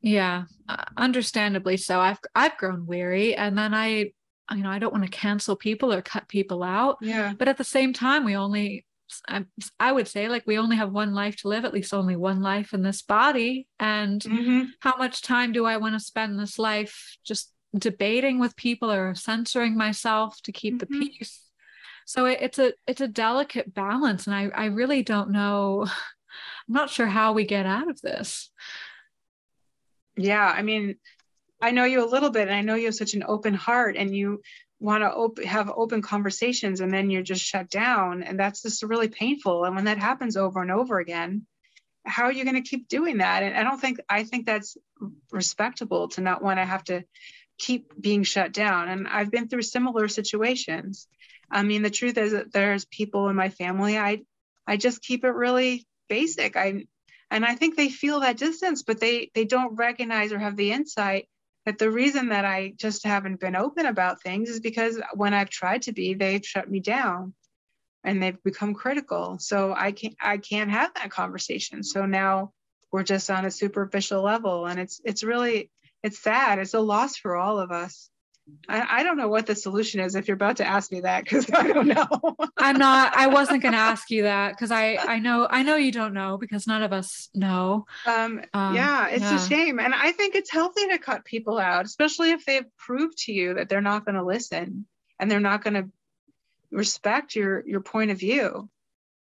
Yeah, 0.00 0.44
uh, 0.68 0.84
understandably 0.96 1.76
so. 1.76 2.00
I've 2.00 2.18
I've 2.34 2.56
grown 2.56 2.86
weary, 2.86 3.36
and 3.36 3.56
then 3.56 3.72
I, 3.72 4.12
you 4.50 4.62
know, 4.62 4.70
I 4.70 4.80
don't 4.80 4.92
want 4.92 5.04
to 5.04 5.10
cancel 5.10 5.54
people 5.54 5.92
or 5.92 6.02
cut 6.02 6.26
people 6.26 6.64
out. 6.64 6.96
Yeah. 7.00 7.34
But 7.38 7.46
at 7.46 7.56
the 7.56 7.64
same 7.64 7.92
time, 7.92 8.24
we 8.24 8.34
only 8.34 8.84
I, 9.28 9.44
I 9.78 9.92
would 9.92 10.08
say 10.08 10.28
like 10.28 10.44
we 10.46 10.58
only 10.58 10.76
have 10.76 10.92
one 10.92 11.14
life 11.14 11.36
to 11.38 11.48
live, 11.48 11.64
at 11.64 11.74
least 11.74 11.94
only 11.94 12.16
one 12.16 12.40
life 12.40 12.72
in 12.72 12.82
this 12.82 13.02
body. 13.02 13.66
And 13.78 14.20
mm-hmm. 14.20 14.64
how 14.80 14.96
much 14.96 15.22
time 15.22 15.52
do 15.52 15.64
I 15.64 15.76
want 15.76 15.94
to 15.94 16.00
spend 16.00 16.38
this 16.38 16.58
life 16.58 17.16
just 17.24 17.52
debating 17.76 18.38
with 18.38 18.56
people 18.56 18.90
or 18.90 19.14
censoring 19.14 19.76
myself 19.76 20.40
to 20.42 20.52
keep 20.52 20.78
mm-hmm. 20.78 21.00
the 21.00 21.06
peace? 21.08 21.40
So 22.04 22.26
it, 22.26 22.38
it's 22.40 22.58
a 22.58 22.72
it's 22.86 23.00
a 23.00 23.08
delicate 23.08 23.72
balance, 23.74 24.26
and 24.26 24.34
I 24.34 24.50
I 24.54 24.66
really 24.66 25.02
don't 25.02 25.30
know. 25.30 25.86
I'm 26.68 26.74
not 26.74 26.90
sure 26.90 27.06
how 27.06 27.32
we 27.32 27.44
get 27.44 27.66
out 27.66 27.90
of 27.90 28.00
this. 28.00 28.50
Yeah, 30.16 30.46
I 30.46 30.62
mean, 30.62 30.96
I 31.60 31.70
know 31.70 31.84
you 31.84 32.04
a 32.04 32.08
little 32.08 32.30
bit, 32.30 32.48
and 32.48 32.56
I 32.56 32.62
know 32.62 32.74
you 32.74 32.86
have 32.86 32.94
such 32.94 33.14
an 33.14 33.24
open 33.26 33.54
heart, 33.54 33.96
and 33.96 34.14
you 34.14 34.40
want 34.82 35.02
to 35.02 35.10
op- 35.10 35.44
have 35.44 35.70
open 35.74 36.02
conversations 36.02 36.80
and 36.80 36.92
then 36.92 37.10
you're 37.10 37.22
just 37.22 37.44
shut 37.44 37.70
down 37.70 38.22
and 38.22 38.38
that's 38.38 38.62
just 38.62 38.82
really 38.82 39.08
painful. 39.08 39.64
And 39.64 39.76
when 39.76 39.84
that 39.84 39.98
happens 39.98 40.36
over 40.36 40.60
and 40.60 40.70
over 40.70 40.98
again 40.98 41.46
how 42.04 42.24
are 42.24 42.32
you 42.32 42.44
going 42.44 42.60
to 42.60 42.68
keep 42.68 42.88
doing 42.88 43.18
that? 43.18 43.42
And 43.42 43.56
i 43.56 43.62
don't 43.62 43.80
think 43.80 44.00
i 44.08 44.24
think 44.24 44.46
that's 44.46 44.76
respectable 45.30 46.08
to 46.08 46.20
not 46.20 46.42
want 46.42 46.58
to 46.58 46.64
have 46.64 46.84
to 46.84 47.04
keep 47.58 47.92
being 48.00 48.24
shut 48.24 48.52
down. 48.52 48.88
And 48.88 49.06
i've 49.08 49.30
been 49.30 49.48
through 49.48 49.62
similar 49.62 50.08
situations. 50.08 51.06
I 51.50 51.62
mean 51.62 51.82
the 51.82 51.90
truth 51.90 52.18
is 52.18 52.32
that 52.32 52.52
there's 52.52 52.84
people 52.86 53.28
in 53.28 53.36
my 53.36 53.50
family 53.50 53.98
i 53.98 54.22
i 54.66 54.76
just 54.76 55.02
keep 55.02 55.24
it 55.24 55.30
really 55.30 55.86
basic. 56.08 56.56
I 56.56 56.86
and 57.30 57.44
i 57.44 57.54
think 57.54 57.76
they 57.76 57.88
feel 57.88 58.20
that 58.20 58.36
distance 58.36 58.82
but 58.82 59.00
they 59.00 59.30
they 59.34 59.44
don't 59.44 59.76
recognize 59.76 60.32
or 60.32 60.38
have 60.38 60.56
the 60.56 60.72
insight 60.72 61.28
that 61.66 61.78
the 61.78 61.90
reason 61.90 62.30
that 62.30 62.44
I 62.44 62.74
just 62.76 63.04
haven't 63.04 63.40
been 63.40 63.56
open 63.56 63.86
about 63.86 64.22
things 64.22 64.48
is 64.48 64.60
because 64.60 65.00
when 65.14 65.34
I've 65.34 65.50
tried 65.50 65.82
to 65.82 65.92
be, 65.92 66.14
they've 66.14 66.44
shut 66.44 66.68
me 66.68 66.80
down 66.80 67.34
and 68.04 68.22
they've 68.22 68.42
become 68.42 68.74
critical. 68.74 69.38
So 69.38 69.72
I 69.76 69.92
can't 69.92 70.16
I 70.20 70.38
can't 70.38 70.70
have 70.70 70.92
that 70.94 71.10
conversation. 71.10 71.82
So 71.82 72.06
now 72.06 72.52
we're 72.90 73.04
just 73.04 73.30
on 73.30 73.44
a 73.44 73.50
superficial 73.50 74.22
level 74.22 74.66
and 74.66 74.80
it's 74.80 75.00
it's 75.04 75.22
really 75.22 75.70
it's 76.02 76.18
sad. 76.18 76.58
It's 76.58 76.74
a 76.74 76.80
loss 76.80 77.16
for 77.16 77.36
all 77.36 77.60
of 77.60 77.70
us. 77.70 78.10
I, 78.68 79.00
I 79.00 79.02
don't 79.02 79.16
know 79.16 79.28
what 79.28 79.46
the 79.46 79.54
solution 79.54 80.00
is 80.00 80.14
if 80.14 80.26
you're 80.26 80.34
about 80.34 80.56
to 80.56 80.66
ask 80.66 80.90
me 80.90 81.00
that 81.00 81.24
because 81.24 81.50
I 81.50 81.68
don't 81.68 81.86
know. 81.86 82.36
I'm 82.58 82.76
not. 82.76 83.16
I 83.16 83.28
wasn't 83.28 83.62
going 83.62 83.72
to 83.72 83.78
ask 83.78 84.10
you 84.10 84.22
that 84.22 84.52
because 84.52 84.70
I 84.70 84.96
I 84.96 85.18
know 85.18 85.46
I 85.48 85.62
know 85.62 85.76
you 85.76 85.92
don't 85.92 86.14
know 86.14 86.38
because 86.38 86.66
none 86.66 86.82
of 86.82 86.92
us 86.92 87.28
know. 87.34 87.86
Um, 88.06 88.42
um 88.52 88.74
yeah, 88.74 89.08
it's 89.08 89.22
yeah. 89.22 89.36
a 89.36 89.48
shame, 89.48 89.78
and 89.78 89.94
I 89.94 90.12
think 90.12 90.34
it's 90.34 90.50
healthy 90.50 90.88
to 90.88 90.98
cut 90.98 91.24
people 91.24 91.58
out, 91.58 91.84
especially 91.84 92.30
if 92.30 92.44
they've 92.44 92.66
proved 92.78 93.18
to 93.18 93.32
you 93.32 93.54
that 93.54 93.68
they're 93.68 93.80
not 93.80 94.04
going 94.04 94.16
to 94.16 94.24
listen 94.24 94.86
and 95.18 95.30
they're 95.30 95.40
not 95.40 95.62
going 95.62 95.74
to 95.74 95.88
respect 96.70 97.36
your 97.36 97.66
your 97.66 97.80
point 97.80 98.10
of 98.10 98.18
view. 98.18 98.68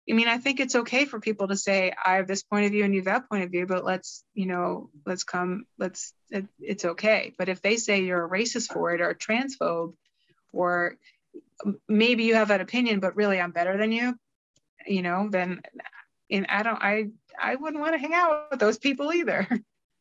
I 0.09 0.13
mean, 0.13 0.27
I 0.27 0.37
think 0.37 0.59
it's 0.59 0.75
okay 0.75 1.05
for 1.05 1.19
people 1.19 1.47
to 1.47 1.57
say, 1.57 1.91
I 2.03 2.17
have 2.17 2.27
this 2.27 2.43
point 2.43 2.65
of 2.65 2.71
view 2.71 2.83
and 2.83 2.93
you 2.93 2.99
have 3.01 3.05
that 3.05 3.29
point 3.29 3.43
of 3.43 3.49
view, 3.49 3.65
but 3.65 3.83
let's, 3.83 4.23
you 4.35 4.45
know, 4.45 4.89
let's 5.05 5.23
come, 5.23 5.65
let's, 5.79 6.13
it, 6.29 6.45
it's 6.59 6.85
okay. 6.85 7.33
But 7.37 7.49
if 7.49 7.61
they 7.61 7.77
say 7.77 8.03
you're 8.03 8.25
a 8.25 8.29
racist 8.29 8.71
for 8.71 8.93
it 8.93 9.01
or 9.01 9.09
a 9.09 9.17
transphobe, 9.17 9.93
or 10.53 10.97
maybe 11.87 12.25
you 12.25 12.35
have 12.35 12.49
that 12.49 12.61
opinion, 12.61 12.99
but 12.99 13.15
really 13.15 13.39
I'm 13.39 13.51
better 13.51 13.77
than 13.77 13.91
you, 13.91 14.15
you 14.85 15.01
know, 15.01 15.27
then 15.29 15.61
and 16.29 16.45
I 16.49 16.63
don't, 16.63 16.81
I, 16.81 17.07
I 17.41 17.55
wouldn't 17.55 17.81
want 17.81 17.93
to 17.93 17.99
hang 17.99 18.13
out 18.13 18.47
with 18.51 18.59
those 18.59 18.77
people 18.77 19.11
either. 19.11 19.47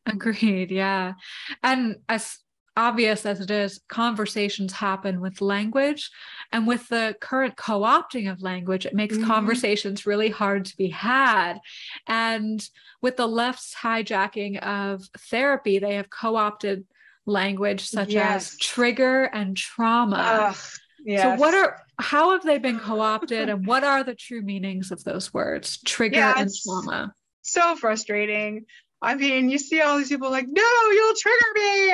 Agreed. 0.06 0.70
Yeah. 0.70 1.14
And 1.62 1.96
as 2.08 2.38
obvious 2.76 3.24
as 3.24 3.40
it 3.40 3.50
is, 3.50 3.80
conversations 3.88 4.72
happen 4.72 5.20
with 5.20 5.40
language. 5.40 6.10
And 6.52 6.66
with 6.66 6.88
the 6.88 7.16
current 7.20 7.56
co 7.56 7.80
opting 7.80 8.30
of 8.30 8.42
language, 8.42 8.86
it 8.86 8.94
makes 8.94 9.16
mm-hmm. 9.16 9.26
conversations 9.26 10.06
really 10.06 10.30
hard 10.30 10.64
to 10.66 10.76
be 10.76 10.88
had. 10.88 11.58
And 12.06 12.66
with 13.00 13.16
the 13.16 13.28
left's 13.28 13.74
hijacking 13.74 14.58
of 14.60 15.02
therapy, 15.30 15.78
they 15.78 15.94
have 15.94 16.10
co 16.10 16.36
opted 16.36 16.84
language 17.26 17.88
such 17.88 18.10
yes. 18.10 18.52
as 18.52 18.58
trigger 18.58 19.24
and 19.24 19.56
trauma. 19.56 20.50
Ugh. 20.50 20.56
Yes. 21.04 21.22
So 21.22 21.40
what 21.40 21.54
are 21.54 21.82
how 21.98 22.32
have 22.32 22.42
they 22.42 22.58
been 22.58 22.78
co-opted 22.78 23.48
and 23.48 23.66
what 23.66 23.84
are 23.84 24.02
the 24.02 24.14
true 24.14 24.42
meanings 24.42 24.90
of 24.90 25.04
those 25.04 25.32
words? 25.32 25.80
Trigger 25.82 26.16
yeah, 26.16 26.34
and 26.36 26.50
trauma. 26.64 27.12
So 27.42 27.76
frustrating. 27.76 28.64
I 29.02 29.14
mean, 29.14 29.50
you 29.50 29.58
see 29.58 29.82
all 29.82 29.98
these 29.98 30.08
people 30.08 30.30
like, 30.30 30.46
no, 30.48 30.90
you'll 30.90 31.14
trigger 31.14 31.46
me. 31.54 31.92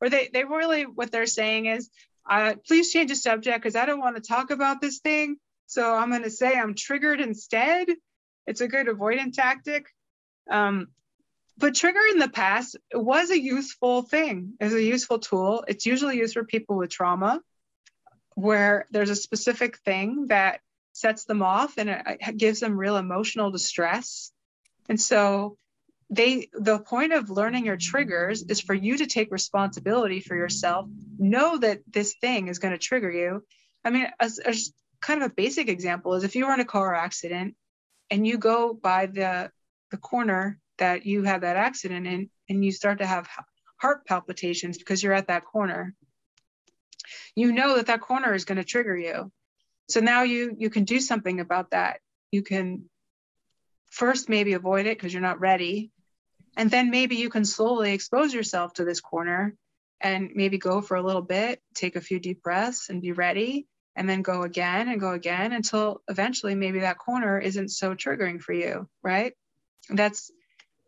Or 0.00 0.08
they 0.08 0.30
they 0.32 0.44
really 0.44 0.84
what 0.84 1.12
they're 1.12 1.26
saying 1.26 1.66
is, 1.66 1.90
uh, 2.28 2.54
please 2.66 2.92
change 2.92 3.10
the 3.10 3.16
subject 3.16 3.58
because 3.58 3.76
I 3.76 3.86
don't 3.86 4.00
want 4.00 4.16
to 4.16 4.22
talk 4.22 4.50
about 4.50 4.80
this 4.80 5.00
thing. 5.00 5.36
So 5.66 5.94
I'm 5.94 6.10
going 6.10 6.22
to 6.22 6.30
say 6.30 6.54
I'm 6.54 6.74
triggered 6.74 7.20
instead. 7.20 7.88
It's 8.46 8.60
a 8.60 8.68
good 8.68 8.86
avoidant 8.86 9.34
tactic. 9.34 9.86
Um, 10.50 10.88
but 11.58 11.74
trigger 11.74 12.00
in 12.12 12.18
the 12.18 12.28
past 12.28 12.76
was 12.92 13.30
a 13.30 13.38
useful 13.38 14.02
thing. 14.02 14.54
It's 14.60 14.74
a 14.74 14.82
useful 14.82 15.18
tool. 15.18 15.64
It's 15.68 15.86
usually 15.86 16.16
used 16.16 16.34
for 16.34 16.44
people 16.44 16.76
with 16.76 16.90
trauma, 16.90 17.40
where 18.34 18.86
there's 18.90 19.10
a 19.10 19.16
specific 19.16 19.78
thing 19.78 20.28
that 20.28 20.60
sets 20.92 21.24
them 21.24 21.42
off 21.42 21.78
and 21.78 21.90
it 21.90 22.36
gives 22.36 22.60
them 22.60 22.76
real 22.76 22.96
emotional 22.96 23.50
distress. 23.50 24.32
And 24.88 25.00
so 25.00 25.56
they 26.10 26.48
the 26.52 26.78
point 26.78 27.12
of 27.12 27.30
learning 27.30 27.64
your 27.64 27.76
triggers 27.76 28.42
is 28.42 28.60
for 28.60 28.74
you 28.74 28.98
to 28.98 29.06
take 29.06 29.30
responsibility 29.30 30.20
for 30.20 30.34
yourself 30.36 30.86
know 31.18 31.56
that 31.58 31.80
this 31.88 32.14
thing 32.20 32.48
is 32.48 32.58
going 32.58 32.72
to 32.72 32.78
trigger 32.78 33.10
you. 33.10 33.44
I 33.84 33.90
mean 33.90 34.08
as, 34.18 34.38
as 34.38 34.72
kind 35.00 35.22
of 35.22 35.30
a 35.30 35.34
basic 35.34 35.68
example 35.68 36.14
is 36.14 36.24
if 36.24 36.34
you 36.34 36.46
were 36.46 36.54
in 36.54 36.60
a 36.60 36.64
car 36.64 36.94
accident 36.94 37.54
and 38.10 38.26
you 38.26 38.38
go 38.38 38.74
by 38.74 39.06
the 39.06 39.50
the 39.90 39.96
corner 39.96 40.58
that 40.78 41.06
you 41.06 41.22
had 41.22 41.42
that 41.42 41.56
accident 41.56 42.06
in 42.06 42.30
and 42.48 42.64
you 42.64 42.72
start 42.72 42.98
to 42.98 43.06
have 43.06 43.28
heart 43.76 44.04
palpitations 44.06 44.78
because 44.78 45.02
you're 45.02 45.12
at 45.12 45.28
that 45.28 45.44
corner 45.44 45.94
you 47.34 47.52
know 47.52 47.76
that 47.76 47.86
that 47.86 48.00
corner 48.00 48.34
is 48.34 48.44
going 48.44 48.58
to 48.58 48.64
trigger 48.64 48.96
you. 48.96 49.30
So 49.88 50.00
now 50.00 50.22
you 50.22 50.54
you 50.58 50.70
can 50.70 50.84
do 50.84 51.00
something 51.00 51.40
about 51.40 51.70
that. 51.70 52.00
You 52.30 52.42
can 52.42 52.88
first 53.90 54.28
maybe 54.28 54.52
avoid 54.52 54.86
it 54.86 54.96
because 54.96 55.12
you're 55.12 55.22
not 55.22 55.40
ready 55.40 55.90
and 56.56 56.70
then 56.70 56.90
maybe 56.90 57.16
you 57.16 57.30
can 57.30 57.44
slowly 57.44 57.92
expose 57.92 58.34
yourself 58.34 58.74
to 58.74 58.84
this 58.84 59.00
corner 59.00 59.54
and 60.00 60.30
maybe 60.34 60.58
go 60.58 60.80
for 60.80 60.96
a 60.96 61.02
little 61.02 61.22
bit, 61.22 61.60
take 61.74 61.96
a 61.96 62.00
few 62.00 62.18
deep 62.18 62.42
breaths 62.42 62.88
and 62.88 63.02
be 63.02 63.12
ready, 63.12 63.66
and 63.96 64.08
then 64.08 64.22
go 64.22 64.42
again 64.42 64.88
and 64.88 65.00
go 65.00 65.12
again 65.12 65.52
until 65.52 66.02
eventually 66.08 66.54
maybe 66.54 66.80
that 66.80 66.98
corner 66.98 67.38
isn't 67.38 67.70
so 67.70 67.94
triggering 67.94 68.40
for 68.40 68.52
you, 68.52 68.88
right? 69.02 69.34
That's, 69.88 70.30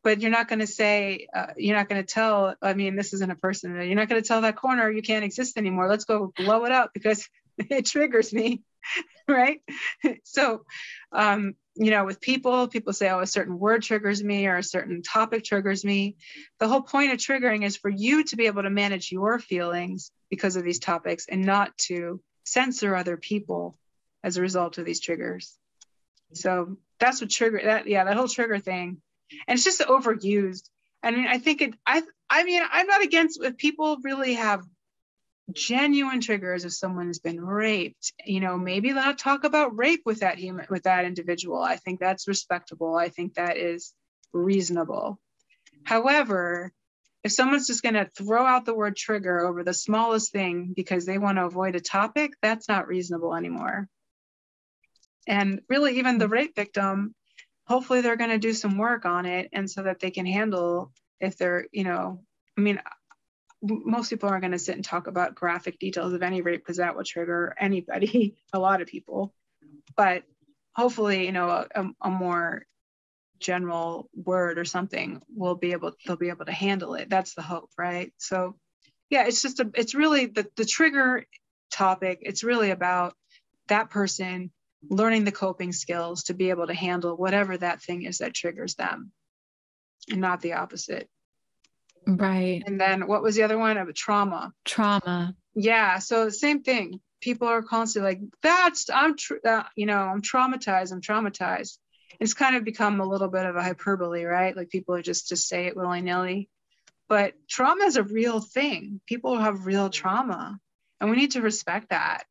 but 0.03 0.21
you're 0.21 0.31
not 0.31 0.49
going 0.49 0.61
to 0.61 0.67
say, 0.67 1.27
uh, 1.35 1.49
you're 1.57 1.77
not 1.77 1.89
going 1.89 2.03
to 2.03 2.07
tell, 2.07 2.55
I 2.63 2.75
mean, 2.75 2.97
this 2.97 3.13
isn't 3.13 3.31
a 3.31 3.37
person, 3.37 3.75
you're 3.75 3.95
not 3.95 4.09
going 4.09 4.23
to 4.23 4.27
tell 4.27 4.41
that 4.43 4.57
corner 4.57 4.91
you 4.91 5.03
can't 5.03 5.25
exist 5.25 5.59
anymore. 5.59 5.89
Let's 5.89 6.05
go 6.05 6.33
blow 6.37 6.65
it 6.65 6.73
up 6.73 6.93
because 6.95 7.29
it 7.59 7.87
triggers 7.87 8.33
me, 8.33 8.63
right? 9.29 9.61
so, 10.25 10.65
um, 11.13 11.55
you 11.75 11.91
know, 11.91 12.05
with 12.05 12.21
people, 12.21 12.69
people 12.69 12.93
say, 12.93 13.09
oh, 13.09 13.21
a 13.21 13.27
certain 13.27 13.59
word 13.59 13.83
triggers 13.83 14.23
me 14.23 14.47
or 14.47 14.59
a 14.59 14.63
certain 14.63 15.03
topic 15.03 15.45
triggers 15.45 15.85
me. 15.85 16.17
The 16.59 16.69
whole 16.69 16.83
point 16.83 17.13
of 17.13 17.19
triggering 17.19 17.65
is 17.65 17.77
for 17.77 17.89
you 17.89 18.25
to 18.25 18.37
be 18.37 18.47
able 18.47 18.63
to 18.63 18.71
manage 18.71 19.11
your 19.11 19.39
feelings 19.39 20.11
because 20.31 20.57
of 20.57 20.65
these 20.65 20.79
topics 20.79 21.27
and 21.29 21.45
not 21.45 21.77
to 21.79 22.21
censor 22.45 22.95
other 22.95 23.17
people 23.17 23.79
as 24.23 24.37
a 24.37 24.43
result 24.43 24.79
of 24.79 24.85
these 24.85 25.01
triggers. 25.01 25.57
So 26.35 26.77
that's 26.99 27.21
what 27.21 27.31
trigger 27.31 27.61
that, 27.65 27.87
yeah, 27.87 28.05
that 28.05 28.17
whole 28.17 28.29
trigger 28.29 28.59
thing. 28.59 29.01
And 29.49 29.57
it's 29.57 29.65
just 29.65 29.81
overused. 29.81 30.69
I 31.03 31.11
mean, 31.11 31.27
I 31.27 31.39
think 31.39 31.63
it, 31.63 31.75
I, 31.87 32.03
I 32.29 32.45
mean, 32.45 32.63
I'm 32.71 32.87
not 32.87 33.03
against 33.03 33.43
if 33.43 33.57
people 33.57 33.99
really 34.03 34.35
have 34.35 34.63
genuine 35.51 36.21
triggers 36.21 36.65
if 36.65 36.73
someone 36.73 37.09
has 37.09 37.19
been 37.19 37.41
raped. 37.41 38.13
You 38.25 38.41
know 38.41 38.57
maybe 38.57 38.93
not 38.93 39.19
talk 39.19 39.45
about 39.45 39.77
rape 39.77 40.03
with 40.05 40.21
that 40.21 40.39
human 40.39 40.67
with 40.71 40.85
that 40.85 41.05
individual. 41.05 41.61
I 41.63 41.77
think 41.77 42.01
that's 42.01 42.29
respectable. 42.29 42.95
I 42.95 43.09
think 43.09 43.35
that 43.35 43.57
is 43.57 43.93
reasonable. 44.33 45.19
However 45.85 46.73
if 47.25 47.31
someone's 47.31 47.69
just 47.69 47.85
going 47.85 47.95
to 47.95 48.11
throw 48.19 48.45
out 48.45 48.65
the 48.65 48.75
word 48.75 48.97
trigger 48.97 49.47
over 49.47 49.63
the 49.63 49.73
smallest 49.73 50.33
thing 50.33 50.73
because 50.75 51.07
they 51.07 51.19
want 51.19 51.39
to 51.39 51.45
avoid 51.45 51.77
a 51.77 51.81
topic 51.81 52.33
that's 52.43 52.69
not 52.69 52.89
reasonable 52.89 53.33
anymore. 53.33 53.89
And 55.29 55.61
really 55.69 55.99
even 55.99 56.19
the 56.19 56.27
rape 56.27 56.57
victim 56.57 57.15
hopefully 57.67 58.01
they're 58.01 58.17
going 58.17 58.31
to 58.31 58.39
do 58.39 58.53
some 58.53 58.79
work 58.79 59.05
on 59.05 59.27
it 59.27 59.49
and 59.53 59.71
so 59.71 59.83
that 59.83 60.01
they 60.01 60.11
can 60.11 60.27
handle 60.27 60.93
if 61.21 61.37
they're 61.37 61.67
you 61.73 61.85
know 61.85 62.23
i 62.59 62.61
mean 62.61 62.81
most 63.63 64.11
people 64.11 64.29
aren't 64.29 64.43
going 64.43 64.53
to 64.53 64.59
sit 64.59 64.75
and 64.75 64.85
talk 64.85 65.07
about 65.07 65.35
graphic 65.35 65.79
details 65.79 66.13
of 66.13 66.23
any 66.23 66.43
rape 66.43 66.61
because 66.61 66.79
that 66.79 66.97
will 66.97 67.05
trigger 67.05 67.55
anybody, 67.59 68.37
a 68.53 68.59
lot 68.59 68.83
of 68.83 68.89
people. 68.89 69.33
But 69.97 70.25
hopefully, 70.75 71.27
you 71.27 71.33
know, 71.33 71.49
a, 71.49 71.87
a, 72.01 72.11
more 72.11 72.67
general 73.39 74.09
word 74.15 74.59
or 74.59 74.65
something 74.65 75.21
will 75.35 75.55
be 75.55 75.73
able 75.73 75.93
they'll 76.07 76.17
be 76.17 76.29
able 76.29 76.47
to 76.47 76.53
handle 76.53 76.95
it. 76.95 77.09
That's 77.09 77.35
the 77.35 77.43
hope, 77.43 77.71
right? 77.77 78.13
So 78.19 78.57
yeah, 79.11 79.27
it's 79.27 79.43
just 79.43 79.61
a 79.61 79.71
it's 79.75 79.95
really 79.95 80.27
the, 80.27 80.47
the 80.57 80.65
trigger 80.65 81.27
topic. 81.73 82.21
It's 82.23 82.45
really 82.45 82.71
about 82.71 83.15
that 83.69 83.91
person 83.91 84.51
learning 84.89 85.25
the 85.25 85.33
coping 85.33 85.73
skills 85.73 86.25
to 86.25 86.35
be 86.35 86.51
able 86.51 86.67
to 86.67 86.75
handle 86.75 87.17
whatever 87.17 87.57
that 87.57 87.83
thing 87.83 88.03
is 88.03 88.19
that 88.19 88.35
triggers 88.35 88.75
them 88.75 89.13
and 90.11 90.21
not 90.21 90.41
the 90.41 90.55
opposite. 90.55 91.09
Right. 92.07 92.63
And 92.67 92.81
then 92.81 93.07
what 93.07 93.23
was 93.23 93.37
the 93.37 93.43
other 93.43 93.59
one? 93.59 93.77
Of 93.77 93.93
trauma. 93.95 94.53
Trauma. 94.65 95.35
Yeah. 95.55 95.99
So 95.99 96.29
same 96.31 96.63
thing. 96.63 97.01
People 97.21 97.47
are 97.49 97.63
constantly 97.63 98.11
like, 98.11 98.21
"That's 98.43 98.91
I'm, 98.91 99.17
tr- 99.17 99.47
uh, 99.47 99.63
you 99.77 99.87
know, 99.87 99.99
I'm 99.99 100.23
traumatized. 100.23 100.93
I'm 100.93 101.01
traumatized." 101.01 101.79
It's 102.19 102.35
kind 102.35 102.57
of 102.57 102.65
become 102.65 103.01
a 103.01 103.07
little 103.07 103.29
bit 103.29 103.47
of 103.47 103.57
a 103.57 103.63
hyperbole, 103.63 104.25
right? 104.25 104.57
Like 104.57 104.71
people 104.71 104.95
are 104.95 105.03
just 105.03 105.29
to 105.29 105.37
say 105.37 105.67
it 105.67 105.77
willy 105.77 106.03
nilly. 106.03 106.49
But 107.09 107.35
trauma 107.49 107.85
is 107.85 107.97
a 107.97 108.03
real 108.03 108.41
thing. 108.41 109.01
People 109.07 109.39
have 109.39 109.67
real 109.67 109.89
trauma, 109.89 110.59
and 111.01 111.11
we 111.11 111.17
need 111.17 111.33
to 111.33 111.43
respect 111.43 111.91
that. 111.91 112.25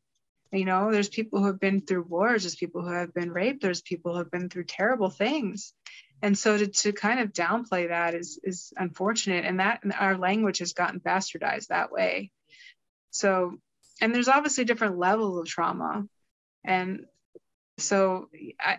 You 0.51 0.65
know, 0.65 0.91
there's 0.91 1.07
people 1.07 1.39
who 1.39 1.47
have 1.47 1.59
been 1.59 1.81
through 1.81 2.03
wars. 2.03 2.43
There's 2.43 2.55
people 2.55 2.81
who 2.81 2.91
have 2.91 3.13
been 3.13 3.31
raped. 3.31 3.61
There's 3.61 3.81
people 3.81 4.11
who 4.11 4.17
have 4.17 4.31
been 4.31 4.49
through 4.49 4.65
terrible 4.65 5.09
things 5.09 5.73
and 6.21 6.37
so 6.37 6.57
to, 6.57 6.67
to 6.67 6.93
kind 6.93 7.19
of 7.19 7.33
downplay 7.33 7.89
that 7.89 8.13
is 8.13 8.39
is 8.43 8.73
unfortunate. 8.77 9.45
And 9.45 9.59
that 9.59 9.83
and 9.83 9.93
our 9.93 10.17
language 10.17 10.59
has 10.59 10.73
gotten 10.73 10.99
bastardized 10.99 11.67
that 11.67 11.91
way. 11.91 12.31
So 13.09 13.57
and 14.01 14.13
there's 14.13 14.27
obviously 14.27 14.65
different 14.65 14.97
levels 14.97 15.39
of 15.39 15.47
trauma. 15.47 16.05
And 16.63 17.05
so 17.77 18.29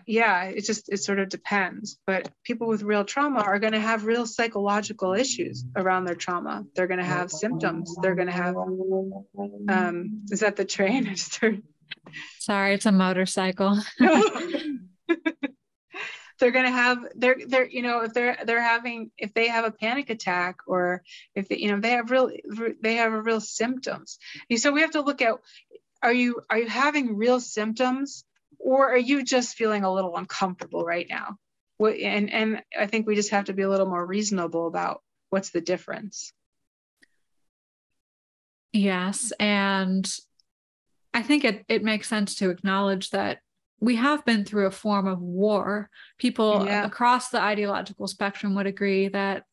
yeah 0.07 0.45
it 0.45 0.61
just 0.61 0.87
it 0.87 1.03
sort 1.03 1.19
of 1.19 1.27
depends. 1.27 1.99
But 2.07 2.31
people 2.43 2.67
with 2.67 2.83
real 2.83 3.03
trauma 3.03 3.41
are 3.41 3.59
going 3.59 3.73
to 3.73 3.79
have 3.79 4.05
real 4.05 4.25
psychological 4.25 5.13
issues 5.13 5.65
around 5.75 6.05
their 6.05 6.15
trauma. 6.15 6.63
They're 6.75 6.87
going 6.87 7.01
to 7.01 7.05
have 7.05 7.29
symptoms. 7.29 7.93
They're 8.01 8.15
going 8.15 8.27
to 8.27 8.33
have 8.33 8.55
um 8.55 10.21
is 10.31 10.39
that 10.39 10.55
the 10.55 10.65
train? 10.65 11.13
Sorry 12.39 12.73
it's 12.73 12.85
a 12.85 12.91
motorcycle 12.93 13.77
they're 16.39 16.51
going 16.51 16.65
to 16.65 16.71
have 16.71 16.99
they're 17.15 17.37
they're 17.47 17.67
you 17.67 17.81
know 17.81 18.01
if 18.01 18.13
they're 18.13 18.37
they're 18.45 18.61
having 18.61 19.11
if 19.17 19.33
they 19.33 19.47
have 19.47 19.65
a 19.65 19.71
panic 19.71 20.09
attack 20.09 20.57
or 20.67 21.03
if 21.35 21.47
they, 21.47 21.57
you 21.57 21.71
know 21.71 21.79
they 21.79 21.91
have 21.91 22.11
real 22.11 22.31
they 22.81 22.95
have 22.95 23.13
real 23.13 23.41
symptoms. 23.41 24.19
So 24.55 24.71
we 24.71 24.81
have 24.81 24.91
to 24.91 25.01
look 25.01 25.21
at 25.21 25.35
are 26.01 26.13
you 26.13 26.41
are 26.49 26.59
you 26.59 26.67
having 26.67 27.15
real 27.15 27.39
symptoms 27.39 28.25
or 28.59 28.89
are 28.89 28.97
you 28.97 29.23
just 29.23 29.55
feeling 29.55 29.83
a 29.83 29.93
little 29.93 30.15
uncomfortable 30.17 30.83
right 30.83 31.07
now? 31.09 31.37
And 31.79 32.31
and 32.31 32.63
i 32.77 32.87
think 32.87 33.07
we 33.07 33.15
just 33.15 33.31
have 33.31 33.45
to 33.45 33.53
be 33.53 33.63
a 33.63 33.69
little 33.69 33.87
more 33.87 34.05
reasonable 34.05 34.67
about 34.67 35.01
what's 35.29 35.49
the 35.49 35.61
difference. 35.61 36.33
Yes 38.71 39.31
and 39.39 40.09
i 41.13 41.21
think 41.21 41.43
it, 41.43 41.63
it 41.67 41.83
makes 41.83 42.07
sense 42.07 42.35
to 42.35 42.49
acknowledge 42.49 43.11
that 43.11 43.39
we 43.83 43.97
have 43.97 44.23
been 44.23 44.45
through 44.45 44.67
a 44.67 44.71
form 44.71 45.07
of 45.07 45.19
war. 45.19 45.89
People 46.17 46.65
yeah. 46.65 46.85
across 46.85 47.27
the 47.27 47.41
ideological 47.41 48.07
spectrum 48.07 48.55
would 48.55 48.65
agree 48.65 49.09
that 49.09 49.43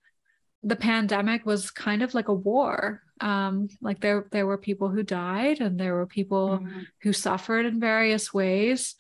the 0.63 0.77
pandemic 0.77 1.45
was 1.45 1.73
kind 1.73 2.01
of 2.01 2.15
like 2.15 2.29
a 2.29 2.33
war. 2.33 3.03
Um, 3.21 3.69
like 3.81 4.01
there, 4.01 4.29
there 4.31 4.47
were 4.47 4.57
people 4.57 4.89
who 4.89 5.03
died, 5.03 5.61
and 5.61 5.81
there 5.81 5.95
were 5.95 6.07
people 6.07 6.61
mm-hmm. 6.63 6.83
who 7.03 7.13
suffered 7.13 7.67
in 7.67 7.81
various 7.81 8.33
ways, 8.33 8.95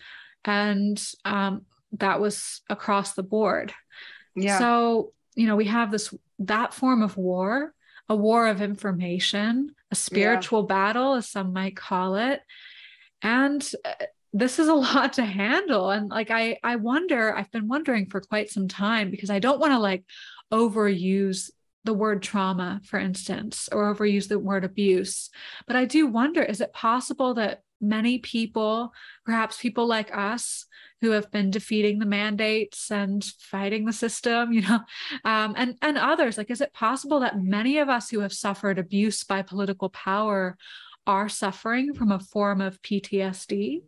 and 0.44 1.00
um, 1.24 1.64
that 1.92 2.20
was 2.20 2.62
across 2.68 3.14
the 3.14 3.22
board. 3.22 3.72
Yeah. 4.34 4.58
So 4.58 5.12
you 5.36 5.46
know, 5.46 5.54
we 5.54 5.66
have 5.66 5.92
this 5.92 6.12
that 6.40 6.74
form 6.74 7.02
of 7.02 7.16
war, 7.16 7.72
a 8.08 8.16
war 8.16 8.48
of 8.48 8.60
information, 8.60 9.76
a 9.92 9.94
spiritual 9.94 10.62
yeah. 10.62 10.74
battle, 10.74 11.14
as 11.14 11.28
some 11.28 11.52
might 11.52 11.76
call 11.76 12.16
it, 12.16 12.40
and 13.22 13.62
uh, 13.84 14.06
this 14.32 14.58
is 14.58 14.68
a 14.68 14.74
lot 14.88 15.14
to 15.14 15.24
handle 15.24 15.90
and 15.90 16.10
like 16.10 16.30
i 16.30 16.56
i 16.62 16.76
wonder 16.76 17.34
i've 17.36 17.50
been 17.50 17.68
wondering 17.68 18.06
for 18.06 18.20
quite 18.20 18.50
some 18.50 18.68
time 18.68 19.10
because 19.10 19.30
i 19.30 19.38
don't 19.38 19.60
want 19.60 19.72
to 19.72 19.78
like 19.78 20.04
overuse 20.52 21.50
the 21.84 21.94
word 21.94 22.22
trauma 22.22 22.80
for 22.84 22.98
instance 22.98 23.68
or 23.72 23.94
overuse 23.94 24.28
the 24.28 24.38
word 24.38 24.64
abuse 24.64 25.30
but 25.66 25.76
i 25.76 25.84
do 25.84 26.06
wonder 26.06 26.42
is 26.42 26.60
it 26.60 26.72
possible 26.72 27.34
that 27.34 27.62
many 27.80 28.18
people, 28.18 28.92
perhaps 29.24 29.58
people 29.60 29.86
like 29.86 30.14
us, 30.16 30.66
who 31.00 31.12
have 31.12 31.30
been 31.30 31.50
defeating 31.50 31.98
the 31.98 32.06
mandates 32.06 32.90
and 32.90 33.24
fighting 33.24 33.86
the 33.86 33.92
system, 33.92 34.52
you 34.52 34.60
know, 34.60 34.80
um, 35.24 35.54
and 35.56 35.76
and 35.80 35.96
others, 35.96 36.36
like, 36.36 36.50
is 36.50 36.60
it 36.60 36.74
possible 36.74 37.20
that 37.20 37.42
many 37.42 37.78
of 37.78 37.88
us 37.88 38.10
who 38.10 38.20
have 38.20 38.32
suffered 38.32 38.78
abuse 38.78 39.24
by 39.24 39.40
political 39.42 39.88
power 39.88 40.56
are 41.06 41.28
suffering 41.28 41.94
from 41.94 42.12
a 42.12 42.20
form 42.20 42.60
of 42.60 42.80
PTSD? 42.82 43.82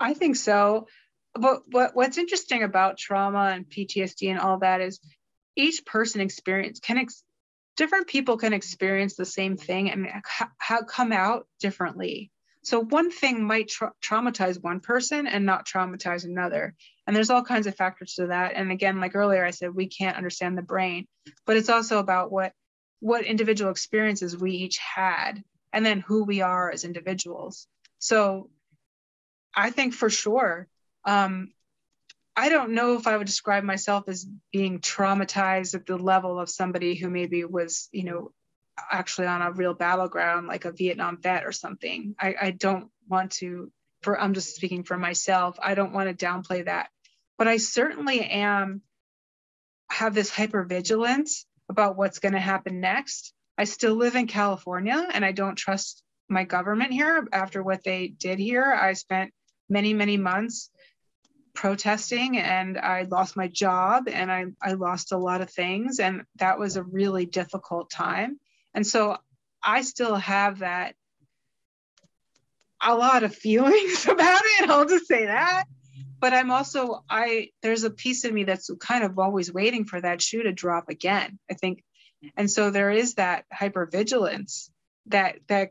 I 0.00 0.14
think 0.14 0.36
so. 0.36 0.86
But 1.34 1.62
what, 1.70 1.94
what's 1.94 2.18
interesting 2.18 2.62
about 2.62 2.98
trauma 2.98 3.50
and 3.54 3.68
PTSD 3.68 4.30
and 4.30 4.38
all 4.38 4.58
that 4.60 4.80
is 4.80 5.00
each 5.54 5.84
person 5.84 6.20
experience 6.20 6.80
can 6.80 6.98
ex- 6.98 7.22
different 7.76 8.06
people 8.06 8.38
can 8.38 8.52
experience 8.52 9.16
the 9.16 9.24
same 9.24 9.56
thing 9.56 9.90
and 9.90 10.06
ha- 10.24 10.82
come 10.88 11.12
out 11.12 11.46
differently. 11.60 12.30
So 12.62 12.80
one 12.80 13.10
thing 13.10 13.44
might 13.44 13.68
tra- 13.68 13.92
traumatize 14.02 14.60
one 14.60 14.80
person 14.80 15.26
and 15.26 15.46
not 15.46 15.66
traumatize 15.66 16.24
another. 16.24 16.74
And 17.06 17.14
there's 17.14 17.30
all 17.30 17.44
kinds 17.44 17.66
of 17.66 17.76
factors 17.76 18.14
to 18.14 18.28
that. 18.28 18.54
And 18.54 18.72
again, 18.72 19.00
like 19.00 19.14
earlier, 19.14 19.44
I 19.44 19.50
said 19.50 19.74
we 19.74 19.86
can't 19.88 20.16
understand 20.16 20.58
the 20.58 20.62
brain, 20.62 21.06
but 21.44 21.56
it's 21.56 21.68
also 21.68 21.98
about 21.98 22.32
what 22.32 22.52
what 23.00 23.24
individual 23.24 23.70
experiences 23.70 24.36
we 24.36 24.52
each 24.52 24.78
had 24.78 25.44
and 25.72 25.84
then 25.84 26.00
who 26.00 26.24
we 26.24 26.40
are 26.40 26.70
as 26.70 26.84
individuals. 26.84 27.68
So 27.98 28.50
I 29.56 29.70
think 29.70 29.94
for 29.94 30.10
sure, 30.10 30.68
um, 31.04 31.52
I 32.36 32.50
don't 32.50 32.72
know 32.72 32.96
if 32.96 33.06
I 33.06 33.16
would 33.16 33.26
describe 33.26 33.64
myself 33.64 34.08
as 34.08 34.26
being 34.52 34.80
traumatized 34.80 35.74
at 35.74 35.86
the 35.86 35.96
level 35.96 36.38
of 36.38 36.50
somebody 36.50 36.94
who 36.94 37.08
maybe 37.08 37.44
was, 37.44 37.88
you 37.92 38.04
know, 38.04 38.32
actually 38.92 39.26
on 39.26 39.40
a 39.40 39.52
real 39.52 39.72
battleground, 39.72 40.46
like 40.46 40.66
a 40.66 40.72
Vietnam 40.72 41.18
vet 41.20 41.46
or 41.46 41.52
something. 41.52 42.14
I, 42.20 42.34
I 42.40 42.50
don't 42.50 42.90
want 43.08 43.32
to, 43.32 43.72
for 44.02 44.20
I'm 44.20 44.34
just 44.34 44.54
speaking 44.54 44.82
for 44.82 44.98
myself, 44.98 45.56
I 45.62 45.74
don't 45.74 45.94
want 45.94 46.10
to 46.10 46.26
downplay 46.26 46.66
that. 46.66 46.90
But 47.38 47.48
I 47.48 47.56
certainly 47.56 48.20
am 48.20 48.82
have 49.90 50.14
this 50.14 50.30
hypervigilance 50.30 51.44
about 51.70 51.96
what's 51.96 52.18
going 52.18 52.34
to 52.34 52.38
happen 52.38 52.80
next. 52.80 53.32
I 53.56 53.64
still 53.64 53.94
live 53.94 54.14
in 54.14 54.26
California 54.26 55.08
and 55.10 55.24
I 55.24 55.32
don't 55.32 55.56
trust 55.56 56.02
my 56.28 56.44
government 56.44 56.92
here 56.92 57.26
after 57.32 57.62
what 57.62 57.82
they 57.82 58.08
did 58.08 58.38
here. 58.38 58.72
I 58.72 58.92
spent 58.92 59.32
many, 59.68 59.94
many 59.94 60.16
months 60.16 60.70
protesting 61.54 62.38
and 62.38 62.76
I 62.76 63.02
lost 63.02 63.36
my 63.36 63.48
job 63.48 64.08
and 64.08 64.30
I, 64.30 64.46
I 64.62 64.72
lost 64.72 65.12
a 65.12 65.18
lot 65.18 65.40
of 65.40 65.50
things. 65.50 66.00
And 66.00 66.22
that 66.36 66.58
was 66.58 66.76
a 66.76 66.82
really 66.82 67.26
difficult 67.26 67.90
time. 67.90 68.38
And 68.74 68.86
so 68.86 69.16
I 69.62 69.82
still 69.82 70.16
have 70.16 70.58
that 70.58 70.94
a 72.82 72.94
lot 72.94 73.22
of 73.22 73.34
feelings 73.46 74.06
about 74.06 74.42
it. 74.60 74.70
I'll 74.70 74.86
just 74.86 75.06
say 75.06 75.26
that. 75.26 75.64
But 76.18 76.32
I'm 76.32 76.50
also, 76.50 77.04
I, 77.10 77.50
there's 77.62 77.84
a 77.84 77.90
piece 77.90 78.24
of 78.24 78.32
me 78.32 78.44
that's 78.44 78.70
kind 78.80 79.04
of 79.04 79.18
always 79.18 79.52
waiting 79.52 79.84
for 79.84 80.00
that 80.00 80.22
shoe 80.22 80.42
to 80.42 80.52
drop 80.52 80.88
again. 80.88 81.38
I 81.50 81.54
think 81.54 81.82
and 82.36 82.50
so 82.50 82.70
there 82.70 82.90
is 82.90 83.14
that 83.14 83.44
hypervigilance 83.54 84.70
that 85.06 85.36
that 85.48 85.70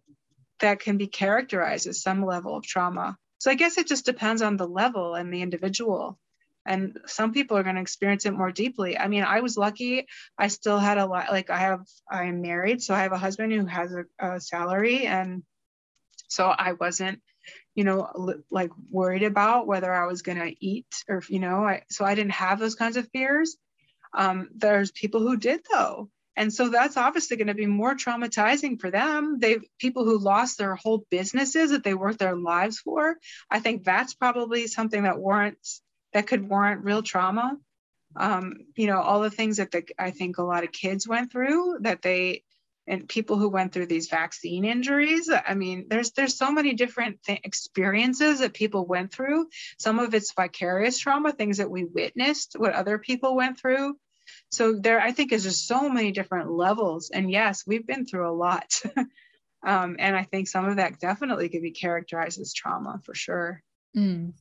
that 0.60 0.80
can 0.80 0.98
be 0.98 1.08
characterized 1.08 1.88
as 1.88 2.02
some 2.02 2.26
level 2.26 2.56
of 2.56 2.64
trauma 2.64 3.18
so 3.46 3.52
i 3.52 3.54
guess 3.54 3.78
it 3.78 3.86
just 3.86 4.06
depends 4.06 4.41
on 4.41 4.58
the 4.58 4.68
level 4.68 5.14
and 5.14 5.32
the 5.32 5.43
individual. 5.43 6.18
And 6.66 6.98
some 7.06 7.32
people 7.32 7.56
are 7.58 7.62
going 7.62 7.76
to 7.76 7.82
experience 7.82 8.26
it 8.26 8.34
more 8.34 8.52
deeply. 8.52 8.98
I 8.98 9.08
mean 9.08 9.24
i 9.24 9.41
was 9.41 9.56
lucky. 9.56 10.08
I 10.36 10.48
still 10.48 10.80
had 10.80 10.98
a 10.98 11.06
lot 11.06 11.30
like 11.30 11.52
i 11.52 11.60
have 11.60 11.86
i 12.10 12.24
am 12.24 12.41
married 12.41 12.82
so 12.82 12.96
i 12.96 13.04
have 13.04 13.12
a 13.12 13.20
husband 13.20 13.54
who 13.54 13.68
has 13.68 13.93
a, 13.93 14.06
a 14.18 14.39
salary. 14.39 15.06
And 15.06 15.43
so 16.28 16.48
i 16.48 16.74
wasn't 16.74 17.22
you 17.76 17.84
know 17.84 18.00
like 18.50 18.72
worried 18.89 19.22
about 19.22 19.68
whether 19.68 19.93
i 19.93 20.08
was 20.08 20.24
going 20.24 20.39
to 20.39 20.56
eat 20.66 20.91
or 21.08 21.22
you 21.30 21.39
know 21.39 21.58
I, 21.64 21.84
so 21.91 22.04
i 22.04 22.16
didn't 22.16 22.41
have 22.46 22.58
those 22.58 22.74
kinds 22.74 22.98
of 22.98 23.08
fears. 23.12 23.58
Um, 24.12 24.50
there's 24.56 24.89
people 24.89 25.20
who 25.20 25.38
did 25.38 25.62
though 25.72 26.10
and 26.38 26.54
so 26.54 26.70
that's 26.70 26.98
obviously 26.98 27.38
going 27.38 27.48
to 27.48 27.54
be 27.54 27.66
more 27.66 27.96
traumatizing 27.96 28.80
for 28.80 28.92
them. 28.92 29.40
They 29.40 29.60
people 29.80 30.06
who 30.06 30.18
lost 30.18 30.58
their 30.58 30.76
whole 30.76 31.06
businesses 31.10 31.72
that 31.72 31.84
they 31.84 31.94
worked 31.94 32.20
their 32.20 32.36
lives 32.36 32.80
for 32.80 33.18
i 33.50 33.60
think 33.60 33.84
that's 33.84 34.14
probably 34.14 34.68
something 34.68 35.04
that 35.04 35.20
warrants 35.20 35.82
that 36.14 36.28
could 36.28 36.48
warrant 36.48 36.84
real 36.84 37.04
trauma. 37.04 37.58
Um, 38.18 38.54
you 38.78 38.88
know 38.88 39.02
all 39.02 39.22
the 39.22 39.30
things 39.30 39.58
that 39.58 39.72
the, 39.72 39.84
i 40.00 40.12
think 40.12 40.38
a 40.38 40.44
lot 40.44 40.64
of 40.64 40.72
kids 40.72 41.08
went 41.08 41.32
through 41.32 41.80
that 41.82 42.02
they 42.02 42.44
and 42.88 43.10
people 43.10 43.38
who 43.38 43.50
went 43.50 43.74
through 43.74 43.88
these 43.88 44.08
vaccine 44.08 44.64
injuries 44.64 45.30
i 45.30 45.54
mean 45.54 45.88
there's 45.90 46.12
there's 46.12 46.38
so 46.38 46.50
many 46.52 46.74
different 46.74 47.22
th- 47.24 47.42
experiences 47.44 48.40
that 48.40 48.54
people 48.54 48.86
went 48.86 49.12
through. 49.12 49.48
Some 49.78 50.00
of 50.00 50.14
it's 50.14 50.32
vicarious 50.34 50.98
trauma 50.98 51.34
things 51.34 51.58
that 51.58 51.70
we 51.70 51.84
witnessed 51.84 52.56
what 52.58 52.74
other 52.74 52.98
people 52.98 53.36
went 53.36 53.60
through 53.60 53.98
so 54.52 54.74
there 54.74 55.02
i 55.02 55.12
think 55.12 55.32
is 55.32 55.43
just 55.43 55.68
so 55.68 55.89
many 55.89 56.12
different 56.12 56.52
levels. 56.52 57.10
And 57.10 57.30
yes 57.32 57.64
we've 57.68 57.86
been 57.86 58.06
through 58.06 58.30
a 58.30 58.34
lot. 58.34 58.82
Um, 59.66 59.96
and 59.98 60.16
i 60.16 60.22
think 60.22 60.48
some 60.48 60.66
of 60.66 60.76
that 60.76 61.00
definitely 61.00 61.50
could 61.50 61.64
be 61.64 61.72
characterized 61.72 62.39
as 62.39 62.54
trauma 62.54 63.02
for 63.04 63.16
sure. 63.16 63.64
Mm. 63.98 64.34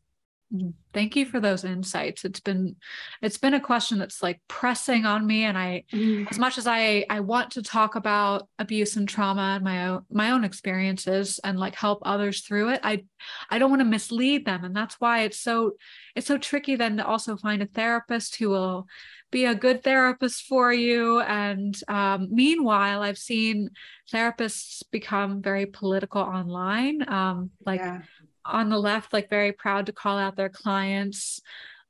Thank 0.92 1.16
you 1.16 1.26
for 1.26 1.40
those 1.40 1.64
insights. 1.64 2.24
It's 2.24 2.40
been 2.40 2.76
it's 3.20 3.38
been 3.38 3.55
a 3.55 3.61
question 3.61 3.98
that's 3.98 4.22
like 4.22 4.40
pressing 4.46 5.05
on 5.05 5.26
me 5.26 5.44
and 5.44 5.59
I 5.59 5.84
mm. 5.92 6.30
as 6.30 6.38
much 6.38 6.59
as 6.59 6.66
I 6.66 7.05
I 7.11 7.20
want 7.20 7.52
to 7.52 7.62
talk 7.62 7.96
about 7.96 8.48
abuse 8.59 8.96
and 8.96 9.09
trauma 9.09 9.55
and 9.57 9.64
my 9.64 9.88
own 9.88 10.05
my 10.11 10.30
own 10.30 10.44
experiences 10.44 11.40
and 11.42 11.59
like 11.59 11.74
help 11.74 12.00
others 12.02 12.42
through 12.42 12.70
it, 12.70 12.80
I 12.84 13.05
I 13.50 13.59
don't 13.59 13.70
want 13.70 13.80
to 13.80 13.86
mislead 13.86 14.46
them 14.46 14.64
and 14.64 14.74
that's 14.76 15.00
why 15.00 15.22
it's 15.22 15.40
so 15.40 15.72
it's 16.14 16.26
so 16.26 16.38
tricky 16.38 16.76
then 16.76 16.96
to 16.98 17.07
also 17.07 17.36
find 17.36 17.62
a 17.62 17.66
therapist 17.66 18.36
who 18.36 18.50
will 18.50 18.86
be 19.34 19.46
a 19.46 19.55
good 19.55 19.82
therapist 19.82 20.44
for 20.44 20.72
you. 20.72 21.20
And 21.20 21.76
um, 21.88 22.28
meanwhile, 22.30 23.02
I've 23.02 23.18
seen 23.18 23.70
therapists 24.12 24.84
become 24.92 25.42
very 25.42 25.66
political 25.66 26.22
online, 26.22 27.07
um, 27.09 27.50
like 27.66 27.80
yeah. 27.80 28.02
On 28.45 28.68
the 28.68 28.78
left, 28.78 29.12
like 29.12 29.30
very 29.30 29.53
proud 29.53 29.86
to 29.86 29.92
call 29.92 30.18
out 30.18 30.36
their 30.36 30.49
clients 30.49 31.40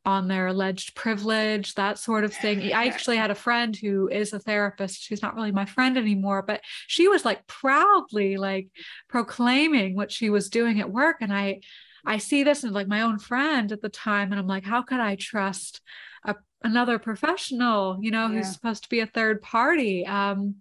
on 0.07 0.29
their 0.29 0.49
alleged 0.49 0.95
privilege, 0.95 1.75
that 1.75 1.99
sort 1.99 2.25
of 2.25 2.35
thing. 2.35 2.73
I 2.73 2.87
actually 2.89 3.17
had 3.17 3.31
a 3.31 3.35
friend 3.35 3.75
who 3.75 4.09
is 4.09 4.33
a 4.33 4.39
therapist. 4.39 5.03
She's 5.03 5.23
not 5.23 5.35
really 5.35 5.53
my 5.53 5.65
friend 5.65 5.97
anymore, 5.97 6.43
but 6.43 6.61
she 6.87 7.09
was 7.09 7.25
like 7.25 7.47
proudly 7.47 8.37
like 8.37 8.69
proclaiming 9.09 9.97
what 9.97 10.13
she 10.13 10.29
was 10.29 10.51
doing 10.51 10.81
at 10.81 10.91
work. 10.91 11.17
And 11.21 11.33
I, 11.33 11.61
I 12.05 12.19
see 12.19 12.43
this 12.43 12.65
in 12.65 12.73
like 12.73 12.87
my 12.87 13.01
own 13.01 13.19
friend 13.19 13.73
at 13.73 13.81
the 13.81 13.89
time, 13.89 14.31
and 14.31 14.39
I'm 14.39 14.47
like, 14.47 14.65
how 14.65 14.83
could 14.83 15.01
I 15.01 15.17
trust 15.17 15.81
a 16.25 16.35
another 16.65 16.99
professional, 16.99 17.99
you 18.01 18.11
know, 18.11 18.27
yeah. 18.27 18.39
who's 18.39 18.53
supposed 18.53 18.83
to 18.83 18.89
be 18.89 19.01
a 19.01 19.07
third 19.07 19.43
party. 19.43 20.05
Um, 20.07 20.57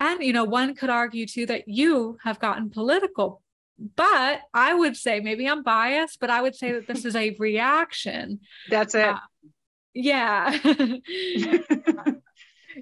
and, 0.00 0.22
you 0.22 0.32
know, 0.32 0.44
one 0.44 0.74
could 0.74 0.90
argue 0.90 1.26
too 1.26 1.46
that 1.46 1.68
you 1.68 2.18
have 2.24 2.40
gotten 2.40 2.70
political. 2.70 3.40
But 3.78 4.40
I 4.54 4.74
would 4.74 4.96
say, 4.96 5.20
maybe 5.20 5.48
I'm 5.48 5.62
biased, 5.62 6.20
but 6.20 6.30
I 6.30 6.42
would 6.42 6.54
say 6.54 6.72
that 6.72 6.86
this 6.86 7.04
is 7.04 7.16
a 7.16 7.34
reaction. 7.38 8.40
That's 8.70 8.94
it. 8.94 9.08
Uh, 9.08 9.18
yeah. 9.94 10.56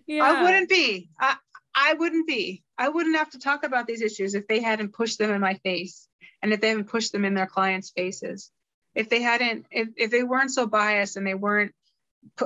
yeah. 0.07 0.25
I 0.25 0.43
wouldn't 0.43 0.69
be. 0.69 1.09
I, 1.19 1.37
I 1.75 1.95
wouldn't 1.95 2.27
be. 2.27 2.63
I 2.77 2.89
wouldn't 2.89 3.17
have 3.17 3.31
to 3.31 3.39
talk 3.39 3.65
about 3.65 3.87
these 3.87 4.03
issues 4.03 4.35
if 4.35 4.47
they 4.47 4.61
hadn't 4.61 4.93
pushed 4.93 5.19
them 5.19 5.31
in 5.31 5.41
my 5.41 5.55
face 5.55 6.09
and 6.43 6.53
if 6.53 6.61
they 6.61 6.69
haven't 6.69 6.89
pushed 6.89 7.13
them 7.13 7.25
in 7.25 7.35
their 7.35 7.47
clients' 7.47 7.91
faces. 7.91 8.51
If 8.95 9.09
they 9.09 9.23
hadn't, 9.23 9.67
if, 9.71 9.89
if 9.97 10.11
they 10.11 10.23
weren't 10.23 10.51
so 10.51 10.67
biased 10.67 11.17
and 11.17 11.27
they 11.27 11.35
weren't 11.35 11.73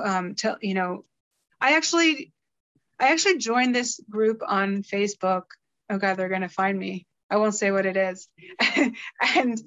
um, 0.01 0.35
tell 0.35 0.57
you 0.61 0.73
know, 0.73 1.05
I 1.59 1.75
actually, 1.75 2.31
I 2.99 3.11
actually 3.11 3.37
joined 3.39 3.75
this 3.75 3.99
group 4.09 4.41
on 4.45 4.83
Facebook. 4.83 5.43
Oh 5.89 5.97
God, 5.97 6.15
they're 6.15 6.29
gonna 6.29 6.49
find 6.49 6.77
me. 6.77 7.07
I 7.29 7.37
won't 7.37 7.55
say 7.55 7.71
what 7.71 7.85
it 7.85 7.97
is. 7.97 8.27
and 9.35 9.61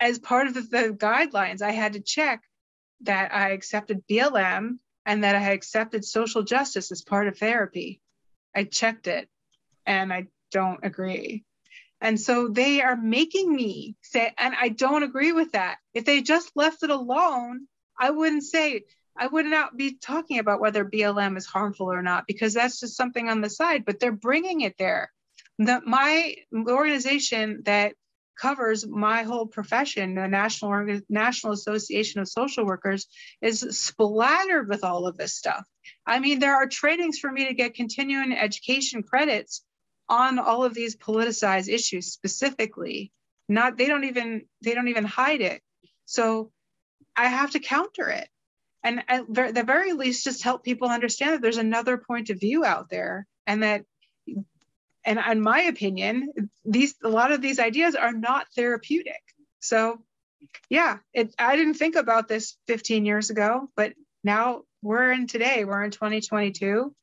as 0.00 0.18
part 0.18 0.46
of 0.46 0.54
the, 0.54 0.62
the 0.62 0.96
guidelines, 0.96 1.62
I 1.62 1.72
had 1.72 1.94
to 1.94 2.00
check 2.00 2.42
that 3.02 3.34
I 3.34 3.50
accepted 3.50 4.06
BLM 4.08 4.78
and 5.06 5.24
that 5.24 5.34
I 5.34 5.38
had 5.38 5.54
accepted 5.54 6.04
social 6.04 6.42
justice 6.42 6.92
as 6.92 7.02
part 7.02 7.28
of 7.28 7.38
therapy. 7.38 8.00
I 8.54 8.64
checked 8.64 9.06
it 9.06 9.28
and 9.86 10.12
I 10.12 10.26
don't 10.50 10.80
agree. 10.82 11.44
And 12.00 12.20
so 12.20 12.48
they 12.48 12.80
are 12.80 12.96
making 12.96 13.54
me 13.54 13.96
say, 14.02 14.32
and 14.38 14.54
I 14.58 14.68
don't 14.68 15.02
agree 15.02 15.32
with 15.32 15.52
that. 15.52 15.78
If 15.94 16.04
they 16.04 16.22
just 16.22 16.52
left 16.54 16.82
it 16.82 16.90
alone, 16.90 17.66
I 17.98 18.10
wouldn't 18.10 18.44
say, 18.44 18.84
I 19.16 19.26
would 19.26 19.46
not 19.46 19.76
be 19.76 19.96
talking 19.96 20.38
about 20.38 20.60
whether 20.60 20.84
BLM 20.84 21.36
is 21.36 21.46
harmful 21.46 21.92
or 21.92 22.02
not 22.02 22.26
because 22.28 22.54
that's 22.54 22.78
just 22.78 22.96
something 22.96 23.28
on 23.28 23.40
the 23.40 23.50
side, 23.50 23.84
but 23.84 23.98
they're 23.98 24.12
bringing 24.12 24.60
it 24.60 24.76
there. 24.78 25.10
The, 25.58 25.80
my 25.84 26.36
organization 26.54 27.62
that 27.64 27.94
covers 28.40 28.86
my 28.86 29.24
whole 29.24 29.46
profession, 29.46 30.14
the 30.14 30.28
National 30.28 31.00
National 31.08 31.52
Association 31.52 32.20
of 32.20 32.28
Social 32.28 32.64
Workers, 32.64 33.06
is 33.42 33.60
splattered 33.60 34.68
with 34.68 34.84
all 34.84 35.06
of 35.06 35.16
this 35.16 35.34
stuff. 35.34 35.64
I 36.06 36.20
mean, 36.20 36.38
there 36.38 36.54
are 36.54 36.68
trainings 36.68 37.18
for 37.18 37.30
me 37.30 37.48
to 37.48 37.54
get 37.54 37.74
continuing 37.74 38.32
education 38.32 39.02
credits 39.02 39.64
on 40.08 40.38
all 40.38 40.64
of 40.64 40.74
these 40.74 40.96
politicized 40.96 41.68
issues 41.68 42.12
specifically. 42.12 43.12
not 43.48 43.76
they 43.76 43.86
don't 43.86 44.04
even 44.04 44.42
they 44.62 44.74
don't 44.74 44.88
even 44.88 45.04
hide 45.04 45.40
it 45.40 45.62
so 46.04 46.50
i 47.16 47.26
have 47.26 47.50
to 47.50 47.58
counter 47.60 48.08
it 48.08 48.28
and 48.84 49.02
at 49.08 49.22
the 49.32 49.64
very 49.64 49.92
least 49.92 50.24
just 50.24 50.42
help 50.42 50.64
people 50.64 50.88
understand 50.88 51.32
that 51.32 51.42
there's 51.42 51.56
another 51.56 51.96
point 51.98 52.30
of 52.30 52.40
view 52.40 52.64
out 52.64 52.88
there 52.90 53.26
and 53.46 53.62
that 53.62 53.84
and 55.08 55.18
in 55.18 55.40
my 55.40 55.62
opinion 55.62 56.32
these 56.66 56.94
a 57.02 57.08
lot 57.08 57.32
of 57.32 57.40
these 57.40 57.58
ideas 57.58 57.94
are 57.94 58.12
not 58.12 58.46
therapeutic. 58.54 59.22
So 59.60 60.00
yeah 60.70 60.98
it 61.12 61.34
i 61.38 61.56
didn't 61.56 61.74
think 61.74 61.96
about 61.96 62.28
this 62.28 62.56
15 62.68 63.04
years 63.04 63.30
ago 63.30 63.68
but 63.74 63.94
now 64.22 64.62
we're 64.82 65.10
in 65.10 65.26
today 65.26 65.64
we're 65.64 65.82
in 65.82 65.90
2022 65.90 66.94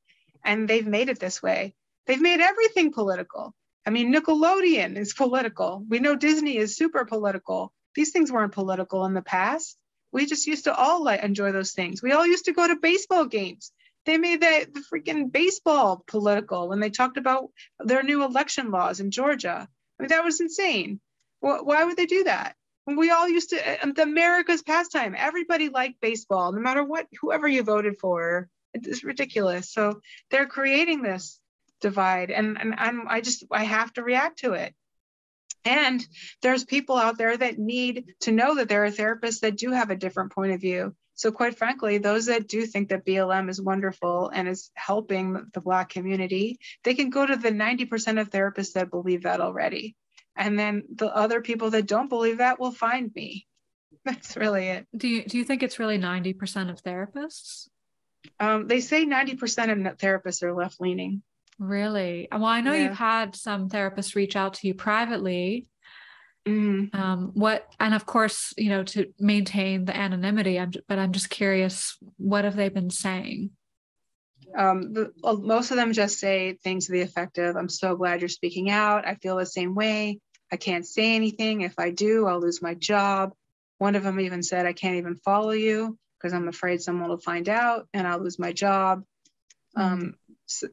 and 0.46 0.70
they've 0.70 0.86
made 0.88 1.10
it 1.10 1.20
this 1.20 1.42
way. 1.42 1.74
They've 2.06 2.22
made 2.22 2.40
everything 2.40 2.94
political. 2.94 3.54
I 3.86 3.90
mean 3.90 4.14
nickelodeon 4.14 4.96
is 4.98 5.14
political. 5.14 5.84
We 5.90 6.00
know 6.00 6.16
disney 6.16 6.58
is 6.58 6.78
super 6.78 7.06
political. 7.06 7.74
These 7.96 8.12
things 8.12 8.32
weren't 8.32 8.54
political 8.54 9.06
in 9.06 9.16
the 9.16 9.24
past. 9.24 9.78
We 10.12 10.28
just 10.28 10.48
used 10.48 10.66
to 10.66 10.76
all 10.76 11.04
like 11.04 11.24
enjoy 11.24 11.52
those 11.52 11.72
things. 11.72 12.04
We 12.04 12.12
all 12.12 12.28
used 12.28 12.46
to 12.46 12.54
go 12.54 12.68
to 12.68 12.76
baseball 12.76 13.26
games 13.26 13.72
they 14.06 14.18
made 14.18 14.42
the, 14.42 14.68
the 14.74 14.82
freaking 14.82 15.32
baseball 15.32 16.04
political 16.08 16.70
when 16.70 16.80
they 16.80 16.90
talked 16.90 17.18
about 17.18 17.50
their 17.80 18.04
new 18.04 18.24
election 18.24 18.72
laws 18.72 19.00
in 19.00 19.12
georgia 19.12 19.68
i 20.00 20.04
mean 20.04 20.10
that 20.10 20.24
was 20.24 20.42
insane 20.42 21.00
why 21.40 21.84
would 21.84 21.98
they 21.98 22.06
do 22.06 22.24
that 22.24 22.56
we 22.88 23.10
all 23.10 23.28
used 23.28 23.50
to 23.50 23.84
um, 23.84 23.94
the 23.94 24.04
America's 24.04 24.62
pastime. 24.62 25.16
Everybody 25.18 25.70
liked 25.70 26.02
baseball, 26.02 26.52
no 26.52 26.62
matter 26.62 26.84
what 26.84 27.08
whoever 27.20 27.48
you 27.48 27.64
voted 27.64 27.98
for. 27.98 28.48
It's 28.74 29.04
ridiculous. 29.04 29.72
So 29.72 30.02
they're 30.30 30.46
creating 30.46 31.02
this 31.02 31.40
divide, 31.82 32.30
and 32.30 32.60
and 32.60 32.76
I'm 32.78 33.08
I 33.08 33.22
just 33.22 33.46
I 33.52 33.64
have 33.64 33.92
to 33.94 34.04
react 34.04 34.40
to 34.40 34.54
it. 34.54 34.76
And 35.64 36.06
there's 36.44 36.64
people 36.64 36.96
out 36.96 37.18
there 37.18 37.36
that 37.36 37.58
need 37.58 38.06
to 38.22 38.32
know 38.32 38.56
that 38.56 38.70
there 38.70 38.86
are 38.86 38.92
therapists 38.92 39.40
that 39.40 39.58
do 39.58 39.72
have 39.72 39.90
a 39.90 39.96
different 39.96 40.32
point 40.32 40.52
of 40.52 40.62
view. 40.62 40.96
So, 41.16 41.32
quite 41.32 41.58
frankly, 41.58 41.98
those 41.98 42.26
that 42.26 42.48
do 42.48 42.66
think 42.66 42.90
that 42.90 43.06
BLM 43.06 43.50
is 43.50 43.62
wonderful 43.62 44.30
and 44.30 44.48
is 44.48 44.70
helping 44.76 45.48
the 45.54 45.62
Black 45.62 45.90
community, 45.90 46.60
they 46.84 46.94
can 46.94 47.10
go 47.10 47.26
to 47.26 47.36
the 47.36 47.52
90% 47.52 48.20
of 48.20 48.30
therapists 48.30 48.74
that 48.74 48.92
believe 48.92 49.24
that 49.24 49.40
already. 49.40 49.96
And 50.36 50.60
then 50.60 50.84
the 50.94 51.08
other 51.08 51.42
people 51.42 51.70
that 51.72 51.88
don't 51.88 52.10
believe 52.10 52.40
that 52.40 52.60
will 52.60 52.74
find 52.74 53.12
me. 53.16 53.48
That's 54.06 54.36
really 54.36 54.68
it. 54.68 54.88
Do 54.96 55.08
you 55.08 55.24
do 55.24 55.38
you 55.38 55.46
think 55.46 55.64
it's 55.64 55.80
really 55.80 55.98
90% 55.98 56.70
of 56.70 56.84
therapists? 56.84 57.70
Um, 58.40 58.68
they 58.68 58.82
say 58.82 59.06
90% 59.06 59.88
of 59.88 59.98
therapists 59.98 60.44
are 60.44 60.54
left 60.54 60.82
leaning 60.82 61.24
really? 61.60 62.28
Well 62.32 62.46
i 62.46 62.62
know 62.62 62.74
yeah. 62.74 62.86
you've 62.86 62.98
had 62.98 63.36
some 63.36 63.70
therapists 63.70 64.16
reach 64.16 64.36
out 64.36 64.56
to 64.56 64.68
you 64.68 64.74
privately 64.74 65.68
mm-hmm. 66.48 67.00
um, 67.00 67.32
what 67.34 67.68
and 67.80 67.94
of 67.94 68.06
course 68.06 68.54
you 68.58 68.70
know 68.70 68.84
to 68.84 69.12
maintain 69.20 69.86
the 69.86 69.96
anonymity 69.96 70.60
I'm, 70.60 70.72
but 70.88 71.00
i'm 71.00 71.12
just 71.12 71.30
curious 71.30 71.98
what 72.18 72.46
have 72.46 72.56
they 72.56 72.70
been 72.70 72.90
saying 72.90 73.52
um, 74.58 74.94
the, 74.94 75.12
most 75.22 75.72
of 75.72 75.78
them 75.78 75.92
just 75.92 76.18
say 76.18 76.54
things 76.64 76.86
to 76.86 76.94
the 76.94 77.02
effect 77.02 77.38
of 77.38 77.56
i'm 77.56 77.70
so 77.70 77.96
glad 77.96 78.22
you're 78.22 78.30
speaking 78.30 78.70
out 78.70 79.08
i 79.08 79.16
feel 79.16 79.38
the 79.38 79.46
same 79.46 79.76
way 79.76 80.20
I 80.52 80.58
can't 80.58 80.86
say 80.86 81.16
anything. 81.16 81.62
If 81.62 81.74
I 81.78 81.90
do, 81.90 82.28
I'll 82.28 82.40
lose 82.40 82.62
my 82.62 82.74
job. 82.76 83.34
One 83.78 83.96
of 83.96 84.04
them 84.04 84.20
even 84.20 84.44
said, 84.44 84.66
I 84.66 84.74
can't 84.74 84.96
even 84.96 85.16
follow 85.18 85.52
you 85.52 85.98
because 86.18 86.34
I'm 86.34 86.48
afraid 86.48 86.82
someone 86.82 87.10
will 87.10 87.18
find 87.18 87.50
out 87.50 87.88
and 87.94 88.08
I'll 88.08 88.20
lose 88.20 88.40
my 88.40 88.54
job. 88.54 89.04
Mm-hmm. 89.78 89.94
Um, 89.94 90.16
so 90.46 90.68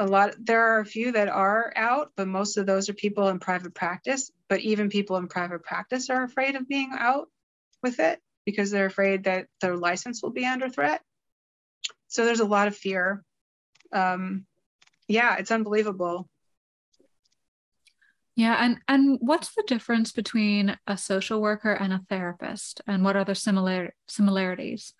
a 0.00 0.06
lot, 0.06 0.34
there 0.38 0.62
are 0.62 0.80
a 0.80 0.86
few 0.86 1.12
that 1.12 1.28
are 1.28 1.72
out, 1.76 2.12
but 2.16 2.26
most 2.26 2.56
of 2.56 2.64
those 2.64 2.88
are 2.88 2.94
people 2.94 3.28
in 3.28 3.38
private 3.38 3.74
practice. 3.74 4.32
But 4.48 4.60
even 4.60 4.88
people 4.88 5.18
in 5.18 5.28
private 5.28 5.62
practice 5.62 6.08
are 6.08 6.24
afraid 6.24 6.56
of 6.56 6.66
being 6.66 6.90
out 6.98 7.28
with 7.82 8.00
it 8.00 8.18
because 8.46 8.70
they're 8.70 8.86
afraid 8.86 9.24
that 9.24 9.46
their 9.60 9.76
license 9.76 10.22
will 10.22 10.30
be 10.30 10.46
under 10.46 10.70
threat. 10.70 11.02
So 12.08 12.24
there's 12.24 12.40
a 12.40 12.46
lot 12.46 12.66
of 12.66 12.74
fear. 12.74 13.22
Um, 13.92 14.46
yeah, 15.06 15.36
it's 15.36 15.50
unbelievable. 15.50 16.26
Yeah, 18.36 18.56
and 18.58 18.78
and 18.88 19.18
what's 19.20 19.54
the 19.54 19.64
difference 19.66 20.12
between 20.12 20.78
a 20.86 20.96
social 20.96 21.42
worker 21.42 21.74
and 21.74 21.92
a 21.92 22.00
therapist, 22.08 22.80
and 22.86 23.04
what 23.04 23.16
are 23.16 23.24
the 23.24 23.34
similar 23.34 23.94
similarities? 24.08 24.94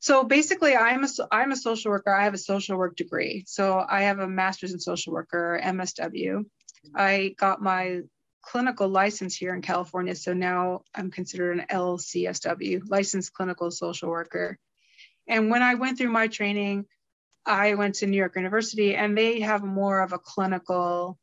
So 0.00 0.24
basically, 0.24 0.74
I'm 0.74 1.04
a 1.04 1.08
I'm 1.30 1.52
a 1.52 1.56
social 1.56 1.90
worker. 1.90 2.12
I 2.12 2.24
have 2.24 2.34
a 2.34 2.38
social 2.38 2.78
work 2.78 2.96
degree. 2.96 3.44
So 3.46 3.84
I 3.86 4.02
have 4.02 4.18
a 4.18 4.26
master's 4.26 4.72
in 4.72 4.80
social 4.80 5.12
worker, 5.12 5.60
MSW. 5.62 6.46
I 6.94 7.34
got 7.38 7.60
my 7.60 8.00
clinical 8.42 8.88
license 8.88 9.36
here 9.36 9.54
in 9.54 9.60
California. 9.60 10.14
So 10.14 10.32
now 10.32 10.82
I'm 10.94 11.10
considered 11.10 11.58
an 11.58 11.66
LCSW, 11.70 12.82
licensed 12.88 13.34
clinical 13.34 13.70
social 13.70 14.08
worker. 14.08 14.58
And 15.28 15.50
when 15.50 15.62
I 15.62 15.74
went 15.74 15.98
through 15.98 16.10
my 16.10 16.28
training, 16.28 16.86
I 17.44 17.74
went 17.74 17.96
to 17.96 18.06
New 18.06 18.16
York 18.16 18.36
University, 18.36 18.96
and 18.96 19.16
they 19.16 19.40
have 19.40 19.62
more 19.62 20.00
of 20.00 20.14
a 20.14 20.18
clinical 20.18 21.18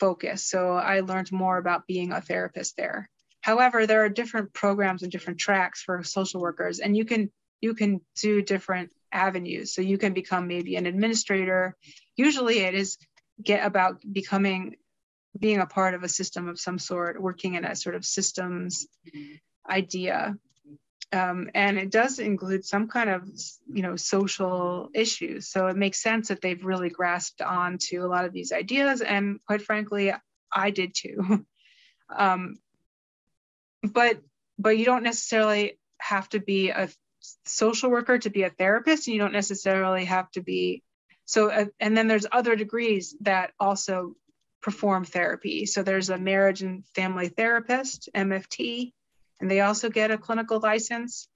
focus. 0.00 0.44
So 0.44 0.72
I 0.72 1.00
learned 1.00 1.32
more 1.32 1.58
about 1.58 1.86
being 1.86 2.12
a 2.12 2.20
therapist 2.22 2.76
there. 2.78 3.10
However, 3.42 3.86
there 3.86 4.04
are 4.04 4.08
different 4.08 4.54
programs 4.54 5.02
and 5.02 5.12
different 5.12 5.38
tracks 5.38 5.82
for 5.82 6.02
social 6.02 6.40
workers, 6.40 6.80
and 6.80 6.96
you 6.96 7.04
can 7.04 7.30
you 7.60 7.74
can 7.74 8.00
do 8.20 8.42
different 8.42 8.90
avenues. 9.12 9.74
So 9.74 9.82
you 9.82 9.98
can 9.98 10.12
become 10.12 10.48
maybe 10.48 10.76
an 10.76 10.86
administrator. 10.86 11.76
Usually, 12.16 12.60
it 12.60 12.74
is 12.74 12.98
get 13.42 13.64
about 13.64 14.00
becoming 14.10 14.76
being 15.38 15.60
a 15.60 15.66
part 15.66 15.94
of 15.94 16.02
a 16.02 16.08
system 16.08 16.48
of 16.48 16.58
some 16.58 16.78
sort, 16.78 17.20
working 17.20 17.54
in 17.54 17.64
a 17.64 17.76
sort 17.76 17.94
of 17.94 18.04
systems 18.04 18.86
idea 19.68 20.36
um, 21.12 21.50
and 21.54 21.78
it 21.78 21.90
does 21.90 22.18
include 22.18 22.64
some 22.64 22.88
kind 22.88 23.10
of 23.10 23.28
you 23.72 23.82
know 23.82 23.96
social 23.96 24.90
issues 24.94 25.48
so 25.48 25.68
it 25.68 25.76
makes 25.76 26.02
sense 26.02 26.28
that 26.28 26.40
they've 26.40 26.64
really 26.64 26.90
grasped 26.90 27.40
on 27.40 27.78
to 27.78 27.98
a 27.98 28.08
lot 28.08 28.24
of 28.24 28.32
these 28.32 28.52
ideas 28.52 29.00
and 29.00 29.38
quite 29.46 29.62
frankly 29.62 30.12
i 30.52 30.70
did 30.70 30.94
too 30.94 31.44
um, 32.16 32.56
but 33.82 34.20
but 34.58 34.78
you 34.78 34.84
don't 34.84 35.02
necessarily 35.02 35.78
have 35.98 36.28
to 36.28 36.40
be 36.40 36.70
a 36.70 36.88
social 37.44 37.90
worker 37.90 38.18
to 38.18 38.30
be 38.30 38.42
a 38.42 38.50
therapist 38.50 39.06
and 39.06 39.14
you 39.14 39.20
don't 39.20 39.32
necessarily 39.32 40.04
have 40.04 40.30
to 40.32 40.40
be 40.40 40.82
so 41.24 41.50
uh, 41.50 41.66
and 41.80 41.96
then 41.96 42.08
there's 42.08 42.26
other 42.30 42.56
degrees 42.56 43.16
that 43.20 43.52
also 43.58 44.14
perform 44.62 45.04
therapy 45.04 45.66
so 45.66 45.82
there's 45.82 46.10
a 46.10 46.18
marriage 46.18 46.62
and 46.62 46.84
family 46.94 47.28
therapist 47.28 48.08
mft 48.14 48.92
and 49.40 49.50
they 49.50 49.60
also 49.60 49.90
get 49.90 50.10
a 50.10 50.18
clinical 50.18 50.60
license. 50.60 51.28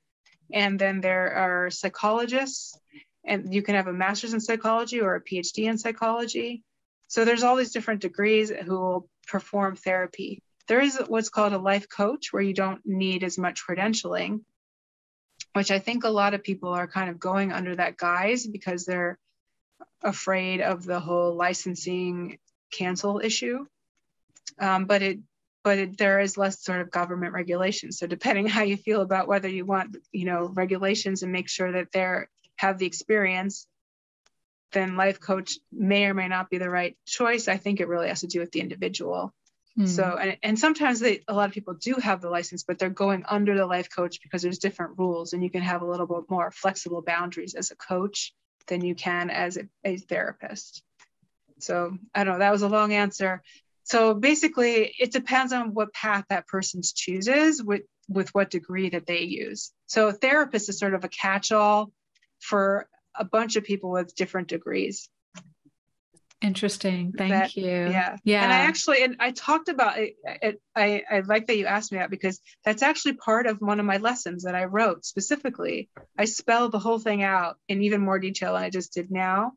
And 0.52 0.78
then 0.78 1.00
there 1.00 1.32
are 1.32 1.70
psychologists, 1.70 2.78
and 3.24 3.54
you 3.54 3.62
can 3.62 3.76
have 3.76 3.86
a 3.86 3.92
master's 3.92 4.34
in 4.34 4.40
psychology 4.40 5.00
or 5.00 5.14
a 5.14 5.22
PhD 5.22 5.68
in 5.68 5.78
psychology. 5.78 6.64
So 7.08 7.24
there's 7.24 7.42
all 7.42 7.56
these 7.56 7.72
different 7.72 8.00
degrees 8.00 8.50
who 8.50 8.78
will 8.78 9.08
perform 9.28 9.76
therapy. 9.76 10.42
There 10.66 10.80
is 10.80 11.00
what's 11.08 11.28
called 11.28 11.52
a 11.52 11.58
life 11.58 11.88
coach 11.88 12.32
where 12.32 12.42
you 12.42 12.54
don't 12.54 12.80
need 12.84 13.24
as 13.24 13.38
much 13.38 13.62
credentialing, 13.66 14.40
which 15.54 15.70
I 15.70 15.78
think 15.78 16.04
a 16.04 16.10
lot 16.10 16.34
of 16.34 16.42
people 16.42 16.70
are 16.70 16.86
kind 16.86 17.10
of 17.10 17.18
going 17.18 17.52
under 17.52 17.76
that 17.76 17.96
guise 17.96 18.46
because 18.46 18.84
they're 18.84 19.18
afraid 20.02 20.60
of 20.60 20.84
the 20.84 21.00
whole 21.00 21.34
licensing 21.34 22.38
cancel 22.72 23.20
issue. 23.22 23.66
Um, 24.58 24.84
but 24.84 25.02
it 25.02 25.18
but 25.62 25.78
it, 25.78 25.98
there 25.98 26.20
is 26.20 26.38
less 26.38 26.62
sort 26.62 26.80
of 26.80 26.90
government 26.90 27.34
regulation. 27.34 27.92
So 27.92 28.06
depending 28.06 28.46
how 28.48 28.62
you 28.62 28.76
feel 28.76 29.02
about 29.02 29.28
whether 29.28 29.48
you 29.48 29.64
want, 29.64 29.96
you 30.12 30.24
know, 30.24 30.48
regulations 30.48 31.22
and 31.22 31.32
make 31.32 31.48
sure 31.48 31.72
that 31.72 31.92
they 31.92 32.24
have 32.56 32.78
the 32.78 32.86
experience, 32.86 33.66
then 34.72 34.96
life 34.96 35.20
coach 35.20 35.54
may 35.72 36.06
or 36.06 36.14
may 36.14 36.28
not 36.28 36.48
be 36.48 36.58
the 36.58 36.70
right 36.70 36.96
choice. 37.06 37.48
I 37.48 37.56
think 37.56 37.80
it 37.80 37.88
really 37.88 38.08
has 38.08 38.20
to 38.20 38.26
do 38.26 38.40
with 38.40 38.52
the 38.52 38.60
individual. 38.60 39.34
Hmm. 39.80 39.86
So 39.86 40.18
and, 40.20 40.36
and 40.42 40.58
sometimes 40.58 41.00
they 41.00 41.22
a 41.28 41.34
lot 41.34 41.48
of 41.48 41.54
people 41.54 41.74
do 41.74 41.94
have 41.94 42.20
the 42.20 42.30
license, 42.30 42.64
but 42.64 42.78
they're 42.78 42.90
going 42.90 43.24
under 43.28 43.56
the 43.56 43.66
life 43.66 43.88
coach 43.94 44.20
because 44.22 44.42
there's 44.42 44.58
different 44.58 44.98
rules 44.98 45.32
and 45.32 45.42
you 45.42 45.50
can 45.50 45.62
have 45.62 45.82
a 45.82 45.86
little 45.86 46.06
bit 46.06 46.28
more 46.28 46.50
flexible 46.50 47.02
boundaries 47.02 47.54
as 47.54 47.70
a 47.70 47.76
coach 47.76 48.34
than 48.66 48.84
you 48.84 48.94
can 48.94 49.30
as 49.30 49.56
a, 49.56 49.62
a 49.84 49.96
therapist. 49.96 50.82
So 51.58 51.96
I 52.14 52.24
don't 52.24 52.34
know, 52.34 52.38
that 52.40 52.52
was 52.52 52.62
a 52.62 52.68
long 52.68 52.92
answer 52.92 53.42
so 53.90 54.14
basically, 54.14 54.94
it 55.00 55.10
depends 55.10 55.52
on 55.52 55.74
what 55.74 55.92
path 55.92 56.24
that 56.28 56.46
person 56.46 56.80
chooses 56.84 57.60
with, 57.60 57.82
with 58.08 58.32
what 58.34 58.48
degree 58.48 58.88
that 58.90 59.04
they 59.04 59.22
use. 59.22 59.72
So 59.86 60.06
a 60.06 60.12
therapist 60.12 60.68
is 60.68 60.78
sort 60.78 60.94
of 60.94 61.02
a 61.02 61.08
catch-all 61.08 61.90
for 62.38 62.88
a 63.16 63.24
bunch 63.24 63.56
of 63.56 63.64
people 63.64 63.90
with 63.90 64.14
different 64.14 64.46
degrees. 64.46 65.08
Interesting. 66.42 67.12
Thank 67.12 67.32
that, 67.32 67.56
you. 67.56 67.90
Yeah. 67.90 68.16
Yeah. 68.24 68.42
And 68.42 68.52
I 68.52 68.60
actually, 68.60 69.02
and 69.04 69.16
I 69.20 69.30
talked 69.30 69.68
about 69.68 69.98
it, 69.98 70.14
it, 70.24 70.60
I, 70.74 71.02
I 71.10 71.20
like 71.20 71.46
that 71.46 71.56
you 71.56 71.66
asked 71.66 71.92
me 71.92 71.98
that 71.98 72.10
because 72.10 72.40
that's 72.64 72.82
actually 72.82 73.14
part 73.14 73.46
of 73.46 73.60
one 73.60 73.78
of 73.78 73.84
my 73.84 73.98
lessons 73.98 74.44
that 74.44 74.54
I 74.54 74.64
wrote 74.64 75.04
specifically. 75.04 75.90
I 76.16 76.24
spelled 76.24 76.72
the 76.72 76.78
whole 76.78 76.98
thing 76.98 77.22
out 77.22 77.56
in 77.68 77.82
even 77.82 78.00
more 78.00 78.18
detail 78.18 78.54
than 78.54 78.62
I 78.62 78.70
just 78.70 78.94
did 78.94 79.10
now 79.10 79.52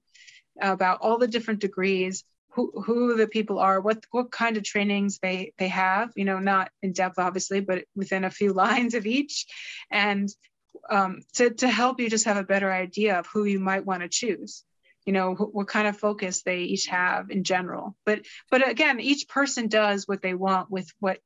about 0.62 1.00
all 1.02 1.18
the 1.18 1.28
different 1.28 1.62
degrees 1.62 2.24
who, 2.54 2.72
who 2.86 3.16
the 3.16 3.28
people 3.28 3.60
are, 3.60 3.82
what 3.82 4.06
what 4.12 4.32
kind 4.32 4.58
of 4.58 4.64
trainings 4.64 5.20
they 5.20 5.54
they 5.58 5.70
have, 5.70 6.12
you 6.16 6.26
know, 6.26 6.40
not 6.40 6.70
in 6.82 6.92
depth 6.92 7.18
obviously, 7.18 7.62
but 7.62 7.86
within 7.96 8.24
a 8.24 8.30
few 8.30 8.54
lines 8.66 8.94
of 8.94 9.06
each, 9.06 9.48
and 9.90 10.30
um, 10.90 11.22
to 11.34 11.50
to 11.52 11.68
help 11.68 12.00
you 12.00 12.10
just 12.10 12.26
have 12.26 12.38
a 12.38 12.44
better 12.44 12.72
idea 12.72 13.20
of 13.20 13.28
who 13.28 13.46
you 13.46 13.60
might 13.60 13.86
want 13.86 14.04
to 14.04 14.10
choose. 14.10 14.64
You 15.06 15.14
know, 15.14 15.36
wh- 15.36 15.54
what 15.54 15.68
kind 15.68 15.88
of 15.88 15.98
focus 15.98 16.44
they 16.44 16.60
each 16.60 16.88
have 16.88 17.30
in 17.30 17.44
general. 17.44 17.96
But 18.06 18.22
but 18.50 18.68
again, 18.68 19.00
each 19.00 19.28
person 19.28 19.68
does 19.68 20.08
what 20.08 20.22
they 20.22 20.34
want 20.34 20.70
with 20.72 20.92
what. 21.00 21.20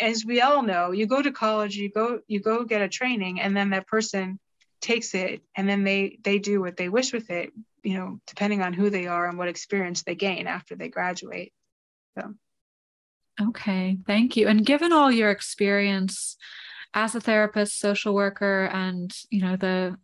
As 0.00 0.24
we 0.24 0.40
all 0.40 0.62
know, 0.62 0.90
you 0.90 1.06
go 1.06 1.22
to 1.22 1.30
college, 1.30 1.76
you 1.76 1.88
go 1.88 2.20
you 2.26 2.40
go 2.40 2.64
get 2.64 2.82
a 2.82 2.88
training, 2.88 3.40
and 3.40 3.56
then 3.56 3.70
that 3.70 3.86
person 3.86 4.40
takes 4.80 5.14
it 5.14 5.42
and 5.56 5.68
then 5.68 5.84
they 5.84 6.18
they 6.22 6.38
do 6.38 6.60
what 6.60 6.76
they 6.76 6.88
wish 6.88 7.12
with 7.12 7.30
it 7.30 7.52
you 7.82 7.94
know 7.94 8.20
depending 8.26 8.62
on 8.62 8.72
who 8.72 8.90
they 8.90 9.06
are 9.06 9.28
and 9.28 9.38
what 9.38 9.48
experience 9.48 10.02
they 10.02 10.14
gain 10.14 10.46
after 10.46 10.76
they 10.76 10.88
graduate 10.88 11.52
so 12.16 12.34
okay 13.40 13.98
thank 14.06 14.36
you 14.36 14.46
and 14.46 14.64
given 14.64 14.92
all 14.92 15.10
your 15.10 15.30
experience 15.30 16.36
as 16.94 17.14
a 17.14 17.20
therapist 17.20 17.78
social 17.78 18.14
worker 18.14 18.66
and 18.72 19.12
you 19.30 19.40
know 19.40 19.56
the 19.56 19.96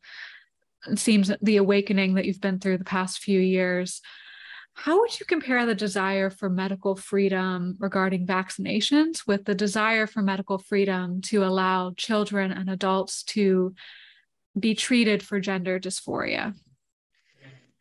it 0.87 0.99
seems 0.99 1.31
the 1.43 1.57
awakening 1.57 2.15
that 2.15 2.25
you've 2.25 2.41
been 2.41 2.59
through 2.59 2.79
the 2.79 2.85
past 2.85 3.19
few 3.19 3.41
years 3.41 4.01
how 4.75 5.01
would 5.01 5.19
you 5.19 5.25
compare 5.25 5.65
the 5.65 5.75
desire 5.75 6.31
for 6.31 6.51
medical 6.51 6.97
freedom 6.97 7.77
regarding 7.79 8.27
vaccinations 8.27 9.27
with 9.27 9.45
the 9.45 9.55
desire 9.55 10.07
for 10.07 10.21
medical 10.21 10.59
freedom 10.59 11.21
to 11.23 11.45
allow 11.45 11.95
children 11.97 12.51
and 12.51 12.69
adults 12.69 13.23
to 13.23 13.75
be 14.59 14.75
treated 14.75 15.23
for 15.23 15.39
gender 15.39 15.79
dysphoria? 15.79 16.55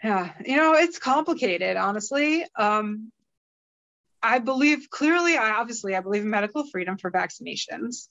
Yeah, 0.03 0.33
you 0.45 0.55
know, 0.55 0.73
it's 0.73 0.99
complicated, 0.99 1.77
honestly. 1.77 2.45
Um, 2.55 3.11
I 4.21 4.39
believe 4.39 4.89
clearly, 4.89 5.35
I 5.35 5.51
obviously, 5.51 5.95
I 5.95 6.01
believe 6.01 6.21
in 6.21 6.29
medical 6.29 6.65
freedom 6.67 6.97
for 6.97 7.09
vaccinations. 7.09 8.07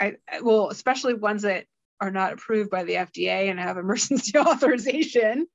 I, 0.00 0.16
well, 0.42 0.70
especially 0.70 1.14
ones 1.14 1.42
that 1.42 1.66
are 2.00 2.10
not 2.10 2.32
approved 2.32 2.70
by 2.70 2.84
the 2.84 2.94
FDA 2.94 3.50
and 3.50 3.60
have 3.60 3.76
emergency 3.76 4.38
authorization. 4.38 5.46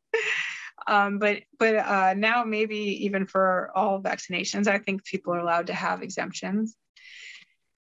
Um, 0.88 1.18
but 1.20 1.44
but 1.58 1.76
uh, 1.76 2.14
now 2.16 2.44
maybe 2.44 3.06
even 3.06 3.26
for 3.26 3.72
all 3.76 4.02
vaccinations, 4.02 4.68
I 4.68 4.78
think 4.78 5.04
people 5.04 5.34
are 5.34 5.40
allowed 5.40 5.68
to 5.68 5.74
have 5.74 6.04
exemptions. 6.04 6.76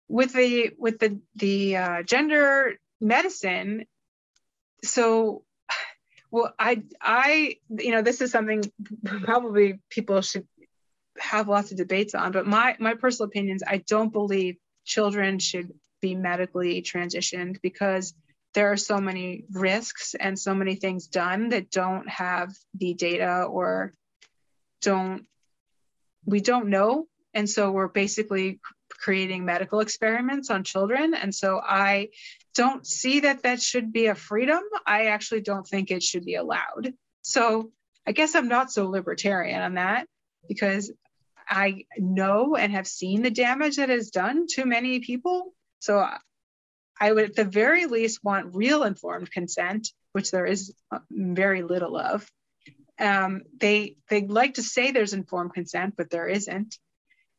With 0.07 0.33
the 0.33 0.71
with 0.77 0.99
the 0.99 1.19
the 1.35 1.77
uh, 1.77 2.03
gender 2.03 2.79
medicine, 2.99 3.85
so 4.83 5.43
well 6.31 6.53
i 6.59 6.81
i 7.01 7.55
you 7.69 7.91
know 7.91 8.01
this 8.01 8.21
is 8.21 8.31
something 8.31 8.63
probably 9.23 9.79
people 9.89 10.21
should 10.21 10.47
have 11.17 11.47
lots 11.47 11.71
of 11.71 11.77
debates 11.77 12.13
on 12.13 12.31
but 12.31 12.45
my 12.45 12.75
my 12.79 12.93
personal 12.93 13.27
opinions 13.27 13.63
i 13.65 13.77
don't 13.87 14.13
believe 14.13 14.57
children 14.85 15.39
should 15.39 15.71
be 16.01 16.15
medically 16.15 16.81
transitioned 16.81 17.59
because 17.61 18.13
there 18.57 18.71
are 18.71 18.77
so 18.77 18.97
many 18.97 19.45
risks 19.51 20.15
and 20.15 20.37
so 20.37 20.55
many 20.55 20.73
things 20.73 21.05
done 21.05 21.49
that 21.49 21.69
don't 21.69 22.09
have 22.09 22.51
the 22.73 22.95
data 22.95 23.43
or 23.43 23.93
don't 24.81 25.25
we 26.25 26.41
don't 26.41 26.67
know 26.67 27.05
and 27.33 27.47
so 27.47 27.71
we're 27.71 27.87
basically 27.87 28.59
creating 28.89 29.45
medical 29.45 29.79
experiments 29.79 30.49
on 30.49 30.63
children 30.63 31.13
and 31.13 31.33
so 31.33 31.61
i 31.63 32.09
don't 32.57 32.87
see 32.87 33.19
that 33.19 33.43
that 33.43 33.61
should 33.61 33.93
be 33.93 34.07
a 34.07 34.15
freedom. 34.15 34.59
I 34.85 35.05
actually 35.05 35.41
don't 35.41 35.65
think 35.65 35.91
it 35.91 36.01
should 36.01 36.25
be 36.25 36.35
allowed. 36.35 36.91
So 37.21 37.71
I 38.07 38.13
guess 38.13 38.33
I'm 38.33 38.47
not 38.47 38.71
so 38.71 38.89
libertarian 38.89 39.61
on 39.61 39.75
that 39.75 40.07
because 40.49 40.91
I 41.47 41.85
know 41.97 42.55
and 42.55 42.71
have 42.71 42.87
seen 42.87 43.21
the 43.21 43.29
damage 43.29 43.75
that 43.75 43.91
is 43.91 44.09
done 44.09 44.47
to 44.53 44.65
many 44.65 45.01
people. 45.01 45.53
So 45.79 45.99
I 46.99 47.11
would, 47.11 47.25
at 47.25 47.35
the 47.35 47.45
very 47.45 47.85
least, 47.85 48.23
want 48.23 48.55
real 48.55 48.83
informed 48.83 49.31
consent, 49.31 49.89
which 50.13 50.31
there 50.31 50.45
is 50.45 50.73
very 51.09 51.63
little 51.63 51.97
of. 51.97 52.29
Um, 52.99 53.43
they 53.59 53.97
they 54.09 54.21
like 54.21 54.55
to 54.55 54.63
say 54.63 54.91
there's 54.91 55.13
informed 55.13 55.53
consent, 55.53 55.95
but 55.97 56.09
there 56.09 56.27
isn't. 56.27 56.75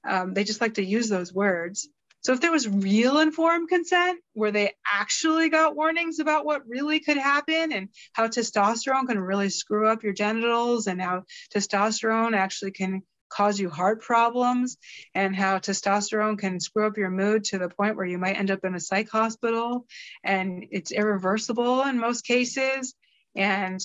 Um, 0.09 0.35
they 0.35 0.45
just 0.45 0.61
like 0.61 0.75
to 0.75 0.85
use 0.85 1.09
those 1.09 1.33
words. 1.33 1.89
So 2.21 2.33
if 2.33 2.41
there 2.41 2.53
was 2.53 2.69
real 2.69 3.19
informed 3.19 3.69
consent 3.69 4.21
where 4.33 4.51
they 4.51 4.73
actually 4.87 5.49
got 5.51 5.77
warnings 5.77 6.19
about 6.19 6.45
what 6.45 6.69
really 6.69 7.01
could 7.01 7.17
happen 7.17 7.73
and 7.73 7.89
how 8.13 8.27
testosterone 8.27 9.07
can 9.07 9.19
really 9.19 9.51
screw 9.51 9.89
up 9.89 10.03
your 10.03 10.13
genitals 10.13 10.89
and 10.89 11.01
how 11.01 11.25
testosterone 11.55 12.37
actually 12.37 12.73
can 12.73 13.03
cause 13.29 13.59
you 13.59 13.71
heart 13.71 14.03
problems 14.03 14.77
and 15.15 15.35
how 15.35 15.59
testosterone 15.59 16.39
can 16.39 16.61
screw 16.61 16.87
up 16.87 16.97
your 16.97 17.11
mood 17.11 17.45
to 17.45 17.59
the 17.59 17.69
point 17.69 17.97
where 17.97 18.07
you 18.07 18.19
might 18.19 18.39
end 18.39 18.51
up 18.51 18.65
in 18.65 18.75
a 18.75 18.81
psych 18.81 19.09
hospital. 19.11 19.87
And 20.25 20.67
it's 20.71 20.93
irreversible 20.93 21.83
in 21.83 21.99
most 21.99 22.25
cases. 22.25 22.95
And 23.37 23.81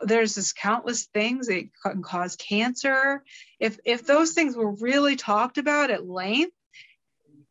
there's 0.00 0.34
this 0.34 0.52
countless 0.52 1.06
things 1.06 1.48
it 1.48 1.68
can 1.82 2.02
cause 2.02 2.36
cancer. 2.36 3.22
If 3.58 3.78
if 3.84 4.06
those 4.06 4.32
things 4.32 4.56
were 4.56 4.72
really 4.72 5.16
talked 5.16 5.58
about 5.58 5.90
at 5.90 6.06
length 6.06 6.54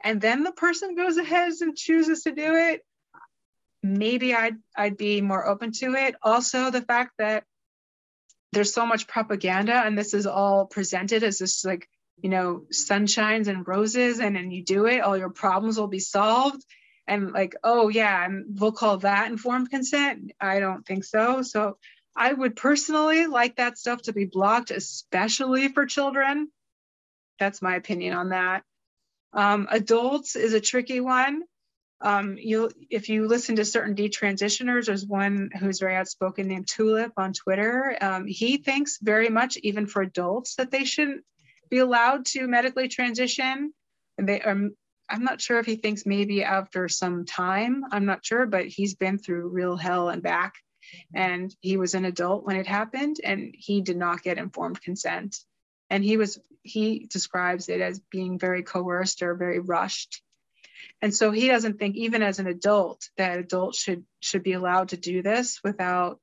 and 0.04 0.20
then 0.20 0.44
the 0.44 0.52
person 0.52 0.96
goes 0.96 1.18
ahead 1.18 1.54
and 1.62 1.76
chooses 1.76 2.24
to 2.24 2.32
do 2.32 2.56
it, 2.56 2.86
maybe 3.82 4.34
I'd 4.34 4.58
I'd 4.76 4.98
be 4.98 5.22
more 5.22 5.46
open 5.46 5.72
to 5.74 5.94
it. 5.96 6.16
Also, 6.22 6.70
the 6.70 6.82
fact 6.82 7.14
that 7.20 7.44
there's 8.54 8.74
so 8.74 8.86
much 8.86 9.08
propaganda 9.08 9.74
and 9.74 9.98
this 9.98 10.14
is 10.14 10.28
all 10.28 10.66
presented 10.66 11.24
as 11.24 11.40
this 11.40 11.66
like 11.66 11.90
you 12.22 12.30
know 12.30 12.66
sunshines 12.72 13.48
and 13.48 13.68
roses 13.68 14.20
and 14.20 14.36
then 14.36 14.52
you 14.52 14.64
do 14.64 14.86
it 14.86 15.00
all 15.00 15.18
your 15.18 15.30
problems 15.30 15.78
will 15.78 15.88
be 15.88 16.00
solved. 16.00 16.64
And 17.06 17.34
like 17.34 17.56
oh 17.64 17.90
yeah 17.90 18.24
and 18.24 18.58
we'll 18.60 18.72
call 18.72 18.98
that 19.00 19.30
informed 19.30 19.70
consent? 19.70 20.32
I 20.40 20.60
don't 20.60 20.86
think 20.86 21.04
so. 21.04 21.42
So 21.42 21.78
i 22.16 22.32
would 22.32 22.56
personally 22.56 23.26
like 23.26 23.56
that 23.56 23.76
stuff 23.80 24.04
to 24.04 24.14
be 24.14 24.26
blocked 24.26 24.72
especially 24.72 25.68
for 25.70 25.86
children. 25.86 26.50
That's 27.40 27.62
my 27.62 27.76
opinion 27.76 28.14
on 28.14 28.30
that. 28.30 28.64
Um, 29.34 29.68
adults 29.72 30.36
is 30.36 30.54
a 30.54 30.62
tricky 30.62 31.00
one. 31.00 31.42
Um, 32.04 32.38
you 32.38 32.70
if 32.90 33.10
you 33.10 33.28
listen 33.28 33.56
to 33.56 33.66
certain 33.66 33.96
detransitioners, 33.96 34.86
there's 34.86 35.06
one 35.06 35.50
who's 35.58 35.80
very 35.80 35.96
outspoken 35.96 36.48
named 36.48 36.68
Tulip 36.68 37.14
on 37.18 37.34
Twitter. 37.34 37.98
Um, 38.02 38.28
he 38.28 38.58
thinks 38.58 39.00
very 39.02 39.30
much, 39.30 39.58
even 39.58 39.88
for 39.88 40.02
adults, 40.02 40.56
that 40.56 40.70
they 40.70 40.84
shouldn't 40.84 41.24
be 41.70 41.78
allowed 41.78 42.26
to 42.28 42.48
medically 42.48 42.88
transition. 42.88 43.74
They 44.18 44.42
are. 44.42 44.52
Um, 44.52 44.76
I'm 45.10 45.24
not 45.24 45.42
sure 45.42 45.60
if 45.60 45.66
he 45.66 45.76
thinks 45.76 46.06
maybe 46.06 46.44
after 46.44 46.88
some 46.88 47.26
time. 47.26 47.84
I'm 47.92 48.06
not 48.06 48.26
sure, 48.26 48.46
but 48.46 48.68
he's 48.68 48.96
been 48.96 49.18
through 49.18 49.50
real 49.50 49.76
hell 49.76 50.10
and 50.10 50.24
back. 50.24 50.54
And 51.14 51.54
he 51.60 51.78
was 51.78 51.94
an 51.94 52.06
adult 52.06 52.46
when 52.46 52.56
it 52.56 52.68
happened, 52.68 53.18
and 53.24 53.54
he 53.58 53.82
did 53.82 53.98
not 53.98 54.24
get 54.24 54.38
informed 54.38 54.82
consent 54.82 55.38
and 55.94 56.04
he 56.04 56.18
was 56.18 56.40
he 56.64 57.08
describes 57.08 57.70
it 57.70 57.80
as 57.80 58.00
being 58.10 58.40
very 58.40 58.64
coerced 58.64 59.22
or 59.22 59.36
very 59.36 59.60
rushed 59.60 60.23
and 61.02 61.14
so 61.14 61.32
he 61.32 61.48
doesn't 61.48 61.80
think 61.80 61.96
even 61.96 62.22
as 62.22 62.40
an 62.40 62.48
adult 62.48 63.10
that 63.18 63.40
adults 63.40 63.80
should 63.80 64.04
should 64.20 64.44
be 64.44 64.54
allowed 64.54 64.90
to 64.90 64.98
do 64.98 65.22
this 65.22 65.60
without 65.64 66.20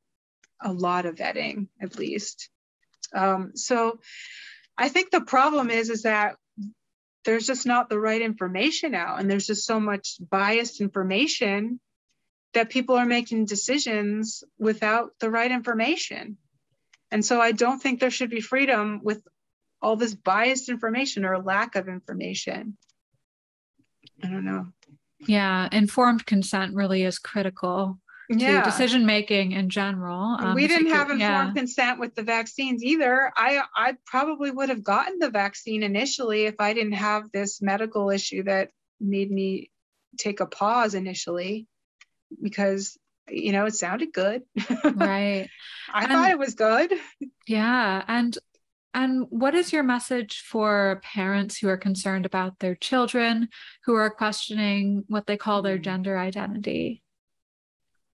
a 0.63 0.73
lot 0.73 1.07
of 1.07 1.17
vetting 1.17 1.69
at 1.81 1.99
least 1.99 2.49
um, 3.15 3.53
so 3.55 4.01
i 4.77 4.89
think 4.89 5.11
the 5.11 5.21
problem 5.21 5.71
is 5.71 5.91
is 5.91 6.03
that 6.03 6.37
there's 7.25 7.47
just 7.47 7.67
not 7.67 7.89
the 7.89 7.99
right 7.99 8.23
information 8.23 8.95
out 8.95 9.21
and 9.21 9.31
there's 9.31 9.47
just 9.47 9.67
so 9.67 9.79
much 9.79 10.17
biased 10.31 10.81
information 10.81 11.81
that 12.55 12.71
people 12.71 12.97
are 12.97 13.07
making 13.07 13.45
decisions 13.45 14.43
without 14.59 15.13
the 15.21 15.31
right 15.31 15.51
information 15.51 16.37
and 17.11 17.25
so 17.25 17.41
i 17.41 17.53
don't 17.53 17.81
think 17.81 18.01
there 18.01 18.11
should 18.11 18.31
be 18.31 18.41
freedom 18.41 19.01
with 19.03 19.23
all 19.83 19.97
this 19.97 20.15
biased 20.15 20.69
information 20.69 21.25
or 21.25 21.39
lack 21.39 21.75
of 21.77 21.89
information. 21.89 22.77
I 24.23 24.29
don't 24.29 24.45
know. 24.45 24.67
Yeah, 25.27 25.69
informed 25.71 26.27
consent 26.27 26.75
really 26.75 27.03
is 27.05 27.19
critical 27.19 27.99
yeah. 28.39 28.63
to 28.63 28.71
decision 28.71 29.07
making 29.07 29.53
in 29.53 29.69
general. 29.69 30.37
Um, 30.39 30.55
we 30.55 30.67
didn't 30.67 30.91
have 30.91 31.11
informed 31.11 31.21
yeah. 31.21 31.53
consent 31.55 31.99
with 31.99 32.15
the 32.15 32.23
vaccines 32.23 32.83
either. 32.83 33.33
I 33.37 33.63
I 33.75 33.97
probably 34.07 34.51
would 34.51 34.69
have 34.69 34.85
gotten 34.85 35.19
the 35.19 35.31
vaccine 35.31 35.83
initially 35.83 36.47
if 36.47 36.57
I 36.59 36.73
didn't 36.73 36.93
have 36.93 37.31
this 37.33 37.61
medical 37.61 38.11
issue 38.11 38.45
that 38.45 38.71
made 39.01 39.31
me 39.31 39.71
take 40.19 40.41
a 40.41 40.47
pause 40.47 40.95
initially 40.95 41.67
because 42.41 42.97
you 43.29 43.53
know 43.53 43.67
it 43.67 43.75
sounded 43.75 44.13
good. 44.13 44.43
Right. 44.85 45.49
I 45.93 46.05
and, 46.05 46.13
thought 46.13 46.31
it 46.31 46.39
was 46.39 46.55
good. 46.55 46.93
Yeah, 47.47 48.05
and 48.07 48.37
and 48.93 49.27
what 49.31 49.55
is 49.55 49.73
your 49.73 49.83
message 49.83 50.41
for 50.41 51.01
parents 51.03 51.59
who 51.59 51.69
are 51.69 51.77
concerned 51.77 52.27
about 52.27 52.59
their 52.59 52.75
children 52.75 53.49
who 53.85 53.95
are 53.95 54.11
questioning 54.11 55.05
what 55.07 55.27
they 55.27 55.37
call 55.37 55.63
their 55.63 55.77
hmm. 55.77 55.83
gender 55.83 56.19
identity? 56.19 57.03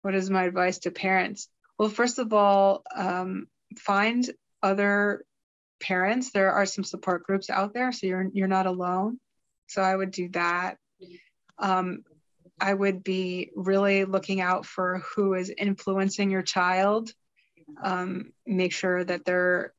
What 0.02 0.14
is 0.14 0.30
my 0.30 0.44
advice 0.44 0.78
to 0.80 0.90
parents? 0.90 1.48
Well, 1.78 1.88
first 1.88 2.18
of 2.18 2.32
all, 2.32 2.82
um, 2.94 3.46
find 3.78 4.28
other 4.62 5.24
parents 5.80 6.30
there 6.30 6.52
are 6.52 6.64
some 6.64 6.84
support 6.84 7.24
groups 7.24 7.50
out 7.50 7.74
there 7.74 7.90
so 7.90 8.06
you're 8.06 8.28
you're 8.32 8.46
not 8.46 8.66
alone 8.66 9.18
so 9.66 9.82
i 9.82 9.94
would 9.94 10.12
do 10.12 10.28
that 10.28 10.76
um, 11.58 12.04
i 12.60 12.72
would 12.72 13.02
be 13.02 13.50
really 13.56 14.04
looking 14.04 14.40
out 14.40 14.64
for 14.64 15.02
who 15.14 15.34
is 15.34 15.52
influencing 15.58 16.30
your 16.30 16.42
child 16.42 17.12
um, 17.82 18.32
make 18.46 18.72
sure 18.72 19.02
that 19.02 19.24
they're 19.24 19.72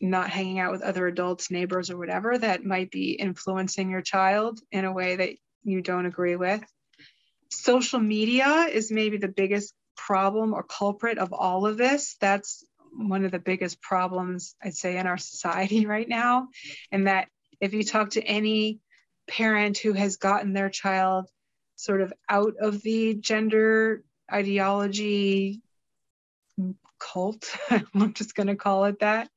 not 0.00 0.30
hanging 0.30 0.58
out 0.58 0.72
with 0.72 0.82
other 0.82 1.06
adults 1.06 1.50
neighbors 1.50 1.90
or 1.90 1.96
whatever 1.96 2.38
that 2.38 2.64
might 2.64 2.90
be 2.90 3.12
influencing 3.12 3.90
your 3.90 4.02
child 4.02 4.60
in 4.70 4.84
a 4.84 4.92
way 4.92 5.16
that 5.16 5.30
you 5.64 5.80
don't 5.80 6.06
agree 6.06 6.36
with 6.36 6.62
social 7.50 7.98
media 7.98 8.68
is 8.70 8.90
maybe 8.92 9.16
the 9.16 9.28
biggest 9.28 9.74
problem 9.96 10.54
or 10.54 10.62
culprit 10.62 11.18
of 11.18 11.32
all 11.32 11.66
of 11.66 11.76
this 11.76 12.16
that's 12.20 12.64
one 12.92 13.24
of 13.24 13.30
the 13.30 13.38
biggest 13.38 13.80
problems 13.80 14.54
I'd 14.62 14.74
say 14.74 14.96
in 14.96 15.06
our 15.06 15.18
society 15.18 15.86
right 15.94 16.08
now. 16.08 16.48
And 16.90 17.06
that 17.06 17.28
if 17.60 17.74
you 17.74 17.82
talk 17.82 18.10
to 18.10 18.22
any 18.22 18.80
parent 19.28 19.78
who 19.78 19.92
has 19.92 20.16
gotten 20.16 20.52
their 20.52 20.70
child 20.70 21.28
sort 21.76 22.00
of 22.00 22.12
out 22.28 22.54
of 22.60 22.82
the 22.82 23.14
gender 23.14 24.02
ideology 24.32 25.60
cult, 26.98 27.56
I'm 27.70 28.12
just 28.14 28.34
going 28.34 28.48
to 28.48 28.56
call 28.56 28.84
it 28.84 29.00
that. 29.00 29.28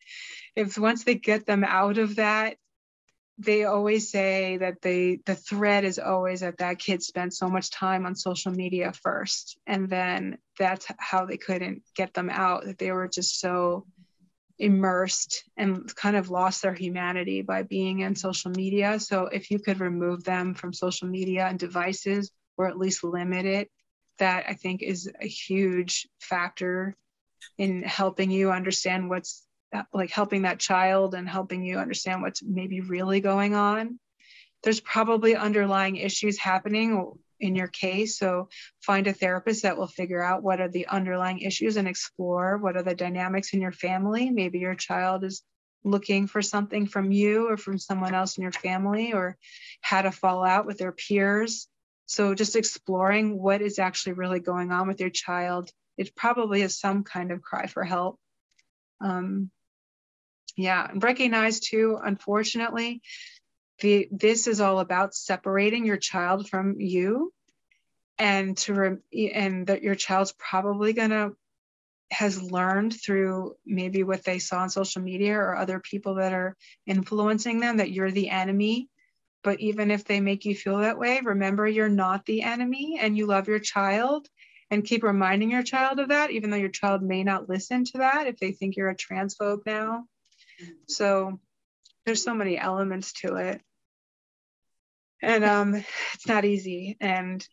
If 0.56 0.78
once 0.78 1.04
they 1.04 1.16
get 1.16 1.46
them 1.46 1.64
out 1.64 1.98
of 1.98 2.18
that, 2.18 2.58
they 3.38 3.64
always 3.64 4.12
say 4.12 4.58
that 4.58 4.82
they 4.82 5.20
the 5.26 5.36
thread 5.36 5.84
is 5.84 5.98
always 5.98 6.42
that 6.42 6.58
that 6.60 6.80
kid 6.80 7.02
spent 7.02 7.34
so 7.34 7.48
much 7.48 7.72
time 7.72 8.06
on 8.06 8.16
social 8.16 8.52
media 8.52 8.92
first 9.02 9.58
and 9.66 9.90
then 9.90 10.38
that's 10.60 10.86
how 10.98 11.26
they 11.26 11.38
couldn't 11.38 11.82
get 11.96 12.14
them 12.14 12.30
out 12.30 12.66
that 12.66 12.78
they 12.78 12.92
were 12.92 13.08
just 13.08 13.40
so 13.40 13.86
immersed 14.60 15.44
and 15.58 15.94
kind 15.96 16.16
of 16.16 16.30
lost 16.30 16.62
their 16.62 16.74
humanity 16.74 17.42
by 17.42 17.64
being 17.64 18.00
in 18.02 18.16
social 18.16 18.52
media 18.52 19.00
so 19.00 19.26
if 19.26 19.50
you 19.50 19.58
could 19.58 19.80
remove 19.80 20.24
them 20.24 20.54
from 20.54 20.72
social 20.72 21.08
media 21.08 21.48
and 21.48 21.58
devices 21.58 22.32
or 22.58 22.68
at 22.68 22.78
least 22.78 23.04
limit 23.04 23.46
it 23.46 23.72
that 24.20 24.46
i 24.48 24.54
think 24.54 24.84
is 24.84 25.10
a 25.20 25.28
huge 25.28 26.08
factor 26.20 26.96
in 27.58 27.84
helping 27.84 28.32
you 28.32 28.52
understand 28.52 29.10
what's 29.10 29.46
like 29.94 30.12
helping 30.12 30.42
that 30.42 30.60
child 30.60 31.16
and 31.16 31.30
helping 31.30 31.64
you 31.64 31.78
understand 31.78 32.22
what's 32.22 32.44
maybe 32.44 32.82
really 32.82 33.22
going 33.22 33.56
on. 33.56 34.00
There's 34.64 34.82
probably 34.82 35.36
underlying 35.36 35.96
issues 35.96 36.38
happening 36.38 37.14
in 37.40 37.56
your 37.56 37.68
case. 37.68 38.18
So 38.18 38.50
find 38.82 39.08
a 39.08 39.14
therapist 39.14 39.64
that 39.64 39.78
will 39.78 39.88
figure 39.88 40.22
out 40.22 40.44
what 40.44 40.62
are 40.62 40.70
the 40.70 40.88
underlying 40.88 41.40
issues 41.40 41.78
and 41.78 41.88
explore 41.88 42.58
what 42.58 42.78
are 42.78 42.84
the 42.84 42.96
dynamics 42.96 43.54
in 43.54 43.62
your 43.62 43.72
family. 43.72 44.30
Maybe 44.30 44.60
your 44.60 44.76
child 44.76 45.24
is 45.24 45.42
looking 45.84 46.28
for 46.28 46.42
something 46.42 46.86
from 46.86 47.12
you 47.12 47.50
or 47.50 47.58
from 47.58 47.80
someone 47.80 48.14
else 48.14 48.38
in 48.38 48.44
your 48.44 48.52
family 48.52 49.14
or 49.14 49.38
had 49.82 50.06
a 50.06 50.12
fallout 50.12 50.68
with 50.68 50.78
their 50.78 50.92
peers. 50.92 51.68
So 52.06 52.36
just 52.36 52.56
exploring 52.56 53.42
what 53.42 53.62
is 53.62 53.80
actually 53.80 54.14
really 54.14 54.40
going 54.40 54.72
on 54.72 54.88
with 54.88 55.00
your 55.00 55.10
child. 55.10 55.72
It 55.98 56.16
probably 56.16 56.62
is 56.62 56.80
some 56.80 57.04
kind 57.04 57.32
of 57.32 57.42
cry 57.42 57.68
for 57.68 57.84
help. 57.84 58.20
Um, 59.00 59.52
yeah 60.58 60.88
and 60.90 61.04
recognize 61.04 61.60
too 61.60 62.00
unfortunately 62.04 63.02
the 63.80 64.08
this 64.12 64.48
is 64.48 64.62
all 64.62 64.80
about 64.80 65.16
separating 65.16 65.86
your 65.86 65.98
child 65.98 66.50
from 66.50 66.80
you 66.80 67.34
and 68.18 68.58
to 68.58 68.74
re- 68.74 69.32
and 69.34 69.68
that 69.68 69.82
your 69.82 69.96
child's 69.96 70.34
probably 70.38 70.94
going 70.94 71.10
to 71.10 71.32
has 72.12 72.42
learned 72.42 72.94
through 72.94 73.56
maybe 73.66 74.04
what 74.04 74.24
they 74.26 74.38
saw 74.38 74.60
on 74.60 74.70
social 74.70 75.02
media 75.02 75.34
or 75.34 75.56
other 75.56 75.80
people 75.80 76.16
that 76.16 76.34
are 76.34 76.58
influencing 76.86 77.60
them 77.60 77.78
that 77.78 77.92
you're 77.92 78.12
the 78.12 78.30
enemy 78.30 78.90
but 79.44 79.60
even 79.60 79.90
if 79.90 80.04
they 80.04 80.20
make 80.20 80.46
you 80.46 80.54
feel 80.54 80.80
that 80.80 81.00
way 81.00 81.22
remember 81.24 81.68
you're 81.68 81.90
not 81.90 82.26
the 82.26 82.42
enemy 82.42 83.00
and 83.02 83.18
you 83.18 83.26
love 83.26 83.48
your 83.48 83.60
child 83.60 84.28
and 84.72 84.84
keep 84.84 85.04
reminding 85.04 85.52
your 85.52 85.64
child 85.64 86.00
of 86.00 86.10
that 86.10 86.32
even 86.32 86.50
though 86.50 86.58
your 86.58 86.70
child 86.70 87.04
may 87.04 87.24
not 87.24 87.48
listen 87.48 87.86
to 87.86 88.00
that 88.00 88.26
if 88.26 88.38
they 88.38 88.52
think 88.52 88.76
you're 88.76 88.90
a 88.90 88.96
transphobe 88.96 89.66
now 89.66 90.06
so 90.88 91.40
there's 92.06 92.24
so 92.24 92.34
many 92.34 92.58
elements 92.58 93.14
to 93.14 93.36
it. 93.36 93.62
And 95.22 95.44
um, 95.44 95.76
it's 96.14 96.28
not 96.28 96.46
easy. 96.46 96.98
And 97.00 97.46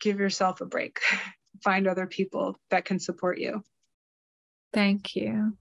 give 0.00 0.18
yourself 0.18 0.60
a 0.60 0.66
break. 0.66 1.00
Find 1.62 1.86
other 1.86 2.06
people 2.06 2.58
that 2.70 2.84
can 2.84 2.98
support 2.98 3.38
you. 3.38 3.62
Thank 4.72 5.16
you. 5.16 5.56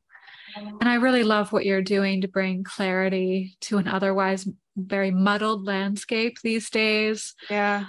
And 0.58 0.90
I 0.90 0.96
really 0.96 1.24
love 1.24 1.52
what 1.52 1.66
you're 1.66 1.82
doing 1.82 2.22
to 2.22 2.28
bring 2.28 2.64
clarity 2.64 3.56
to 3.62 3.78
an 3.78 3.88
otherwise 3.88 4.48
very 4.76 5.12
muddled 5.12 5.66
landscape 5.66 6.38
these 6.42 6.70
days. 6.70 7.34
Yeah. 7.50 7.86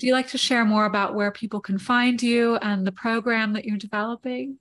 Do 0.00 0.06
you 0.06 0.14
like 0.14 0.28
to 0.28 0.38
share 0.38 0.64
more 0.64 0.86
about 0.86 1.14
where 1.14 1.30
people 1.30 1.60
can 1.60 1.78
find 1.78 2.22
you 2.22 2.56
and 2.56 2.86
the 2.86 2.92
program 2.92 3.52
that 3.52 3.66
you're 3.66 3.76
developing? 3.76 4.58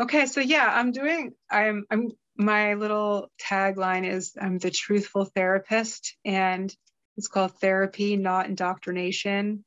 Okay, 0.00 0.26
so 0.26 0.40
yeah, 0.40 0.68
I'm 0.74 0.90
doing 0.90 1.34
I'm 1.48 1.84
I'm 1.88 2.10
my 2.36 2.74
little 2.74 3.30
tagline 3.40 4.04
is 4.04 4.32
I'm 4.40 4.58
the 4.58 4.72
truthful 4.72 5.24
therapist, 5.24 6.16
and 6.24 6.74
it's 7.16 7.28
called 7.28 7.60
therapy, 7.60 8.16
not 8.16 8.46
indoctrination. 8.46 9.64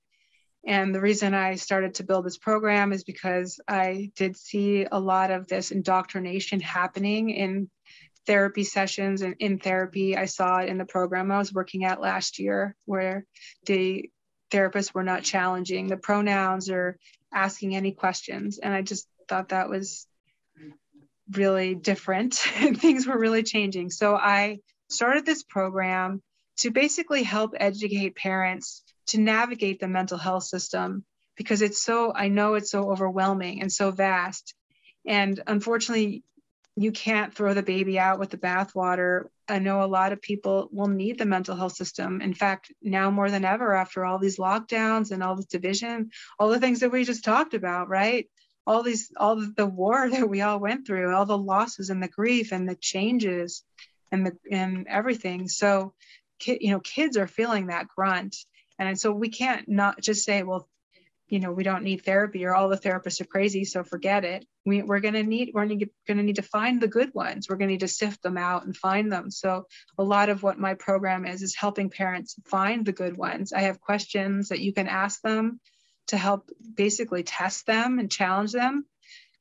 And 0.66 0.94
the 0.94 1.00
reason 1.00 1.34
I 1.34 1.56
started 1.56 1.94
to 1.96 2.04
build 2.04 2.26
this 2.26 2.38
program 2.38 2.92
is 2.92 3.06
because 3.06 3.62
I 3.70 4.12
did 4.18 4.36
see 4.36 4.86
a 4.92 5.00
lot 5.00 5.32
of 5.32 5.48
this 5.48 5.72
indoctrination 5.72 6.60
happening 6.60 7.30
in 7.30 7.70
therapy 8.26 8.66
sessions 8.66 9.22
and 9.22 9.36
in 9.40 9.60
therapy. 9.60 10.18
I 10.18 10.26
saw 10.26 10.58
it 10.58 10.68
in 10.68 10.78
the 10.78 10.84
program 10.84 11.32
I 11.32 11.38
was 11.38 11.54
working 11.54 11.86
at 11.86 12.02
last 12.02 12.38
year, 12.38 12.76
where 12.84 13.26
the 13.66 14.10
therapists 14.52 14.94
were 14.94 15.04
not 15.04 15.24
challenging 15.24 15.88
the 15.88 15.98
pronouns 15.98 16.70
or 16.70 16.98
asking 17.34 17.76
any 17.76 17.92
questions. 17.92 18.58
And 18.58 18.74
I 18.74 18.82
just 18.82 19.08
thought 19.28 19.50
that 19.50 19.70
was 19.70 20.08
really 21.32 21.76
different 21.76 22.36
things 22.78 23.06
were 23.06 23.18
really 23.18 23.44
changing. 23.44 23.90
So 23.90 24.16
I 24.16 24.60
started 24.90 25.26
this 25.26 25.44
program 25.44 26.22
to 26.58 26.72
basically 26.72 27.24
help 27.24 27.54
educate 27.60 28.16
parents 28.16 28.84
to 29.08 29.20
navigate 29.20 29.80
the 29.80 29.88
mental 29.88 30.18
health 30.18 30.44
system 30.44 31.04
because 31.36 31.62
it's 31.62 31.82
so, 31.82 32.14
I 32.14 32.30
know 32.30 32.56
it's 32.56 32.72
so 32.72 32.90
overwhelming 32.92 33.62
and 33.62 33.72
so 33.72 33.92
vast. 33.92 34.56
And 35.06 35.42
unfortunately, 35.46 36.24
you 36.78 36.92
can't 36.92 37.34
throw 37.34 37.54
the 37.54 37.64
baby 37.64 37.98
out 37.98 38.20
with 38.20 38.30
the 38.30 38.38
bathwater. 38.38 39.26
I 39.48 39.60
know 39.60 39.84
a 39.84 39.86
lot 39.86 40.14
of 40.14 40.22
people 40.22 40.70
will 40.72 40.88
need 40.88 41.18
the 41.18 41.26
mental 41.26 41.56
health 41.56 41.74
system. 41.74 42.22
In 42.22 42.34
fact, 42.34 42.72
now 42.82 43.10
more 43.10 43.32
than 43.32 43.46
ever, 43.46 43.74
after 43.74 44.06
all 44.06 44.20
these 44.20 44.38
lockdowns 44.38 45.12
and 45.12 45.24
all 45.24 45.36
this 45.36 45.46
division, 45.46 46.12
all 46.40 46.50
the 46.50 46.60
things 46.60 46.82
that 46.82 46.92
we 46.92 47.04
just 47.04 47.24
talked 47.24 47.54
about, 47.54 47.90
right? 47.90 48.28
all 48.68 48.84
these 48.84 49.12
all 49.18 49.38
the 49.56 49.66
war 49.66 50.10
that 50.12 50.30
we 50.30 50.42
all 50.42 50.60
went 50.60 50.86
through 50.86 51.16
all 51.16 51.26
the 51.26 51.38
losses 51.38 51.90
and 51.90 52.04
the 52.04 52.08
grief 52.08 52.52
and 52.52 52.70
the 52.70 52.76
changes 52.76 53.64
and 54.12 54.26
the 54.28 54.38
and 54.52 54.86
everything 54.88 55.48
so 55.48 55.94
you 56.46 56.70
know 56.70 56.80
kids 56.82 57.18
are 57.18 57.28
feeling 57.28 57.68
that 57.68 57.88
grunt 57.88 58.36
and 58.78 59.00
so 59.00 59.12
we 59.12 59.30
can't 59.30 59.68
not 59.68 60.00
just 60.02 60.24
say 60.24 60.44
well 60.44 60.68
you 61.28 61.40
know 61.40 61.52
we 61.52 61.64
don't 61.64 61.84
need 61.84 62.04
therapy 62.04 62.46
or 62.46 62.56
all 62.56 62.70
the 62.70 62.78
therapists 62.78 63.20
are 63.22 63.26
crazy 63.26 63.66
so 63.66 63.84
forget 63.84 64.24
it. 64.24 64.46
We, 64.66 64.82
we're 64.82 65.00
going 65.00 65.14
to 65.14 65.24
need 65.24 65.52
we're 65.54 65.66
going 65.66 65.90
to 66.08 66.24
need 66.24 66.38
to 66.38 66.42
find 66.42 66.82
the 66.82 66.88
good 66.88 67.14
ones. 67.14 67.48
We're 67.48 67.58
going 67.58 67.70
to 67.70 67.74
need 67.74 67.82
to 67.82 67.88
sift 67.88 68.22
them 68.24 68.38
out 68.38 68.66
and 68.66 68.76
find 68.76 69.12
them. 69.12 69.32
So 69.32 69.68
a 69.98 70.04
lot 70.04 70.30
of 70.30 70.44
what 70.44 70.60
my 70.60 70.74
program 70.74 71.26
is 71.26 71.42
is 71.42 71.56
helping 71.56 71.90
parents 71.90 72.36
find 72.46 72.86
the 72.86 72.92
good 72.92 73.18
ones. 73.18 73.54
I 73.54 73.62
have 73.62 73.82
questions 73.82 74.50
that 74.50 74.60
you 74.60 74.74
can 74.74 74.88
ask 74.88 75.22
them 75.22 75.60
to 76.08 76.18
help 76.18 76.50
basically 76.76 77.24
test 77.24 77.66
them 77.66 78.00
and 78.00 78.12
challenge 78.12 78.54
them. 78.54 78.86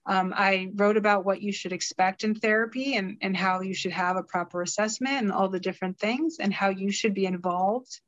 Um, 0.08 0.32
I 0.36 0.70
wrote 0.74 0.96
about 0.96 1.24
what 1.24 1.42
you 1.42 1.52
should 1.52 1.72
expect 1.72 2.22
in 2.22 2.36
therapy 2.36 2.94
and, 2.94 3.18
and 3.22 3.36
how 3.36 3.60
you 3.60 3.74
should 3.74 3.92
have 3.92 4.16
a 4.16 4.22
proper 4.22 4.62
assessment 4.62 5.22
and 5.22 5.32
all 5.32 5.48
the 5.48 5.58
different 5.58 5.98
things 5.98 6.36
and 6.38 6.54
how 6.54 6.68
you 6.68 6.92
should 6.92 7.14
be 7.14 7.26
involved 7.26 8.00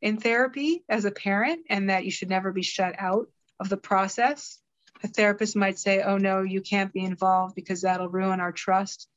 in 0.00 0.18
therapy 0.18 0.84
as 0.88 1.04
a 1.04 1.10
parent 1.10 1.66
and 1.68 1.90
that 1.90 2.04
you 2.04 2.10
should 2.10 2.30
never 2.30 2.52
be 2.52 2.62
shut 2.62 2.94
out 2.98 3.28
of 3.60 3.68
the 3.68 3.76
process. 3.76 4.58
A 5.04 5.08
therapist 5.08 5.56
might 5.56 5.78
say, 5.78 6.02
oh 6.02 6.18
no, 6.18 6.42
you 6.42 6.60
can't 6.60 6.92
be 6.92 7.04
involved 7.04 7.54
because 7.54 7.82
that'll 7.82 8.08
ruin 8.08 8.40
our 8.40 8.52
trust. 8.52 9.08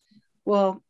Well, 0.44 0.84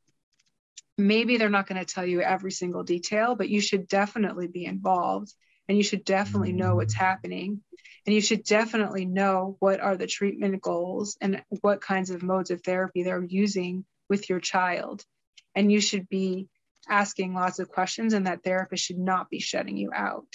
maybe 0.97 1.37
they're 1.37 1.49
not 1.49 1.67
going 1.67 1.83
to 1.83 1.93
tell 1.93 2.05
you 2.05 2.21
every 2.21 2.51
single 2.51 2.83
detail, 2.83 3.35
but 3.35 3.49
you 3.49 3.61
should 3.61 3.87
definitely 3.87 4.47
be 4.47 4.65
involved 4.65 5.33
and 5.67 5.77
you 5.77 5.83
should 5.83 6.05
definitely 6.05 6.53
know 6.53 6.75
what's 6.75 6.95
mm. 6.95 6.99
happening 6.99 7.61
and 8.05 8.13
you 8.13 8.21
should 8.21 8.43
definitely 8.43 9.05
know 9.05 9.57
what 9.59 9.79
are 9.79 9.97
the 9.97 10.07
treatment 10.07 10.61
goals 10.61 11.17
and 11.21 11.41
what 11.61 11.81
kinds 11.81 12.11
of 12.11 12.21
modes 12.21 12.51
of 12.51 12.61
therapy 12.61 13.03
they're 13.03 13.23
using 13.23 13.83
with 14.09 14.29
your 14.29 14.39
child. 14.39 15.03
And 15.55 15.71
you 15.71 15.81
should 15.81 16.07
be 16.07 16.47
asking 16.89 17.33
lots 17.33 17.59
of 17.59 17.69
questions, 17.69 18.13
and 18.13 18.27
that 18.27 18.43
therapist 18.43 18.83
should 18.83 18.99
not 18.99 19.29
be 19.29 19.39
shutting 19.39 19.77
you 19.77 19.91
out. 19.93 20.27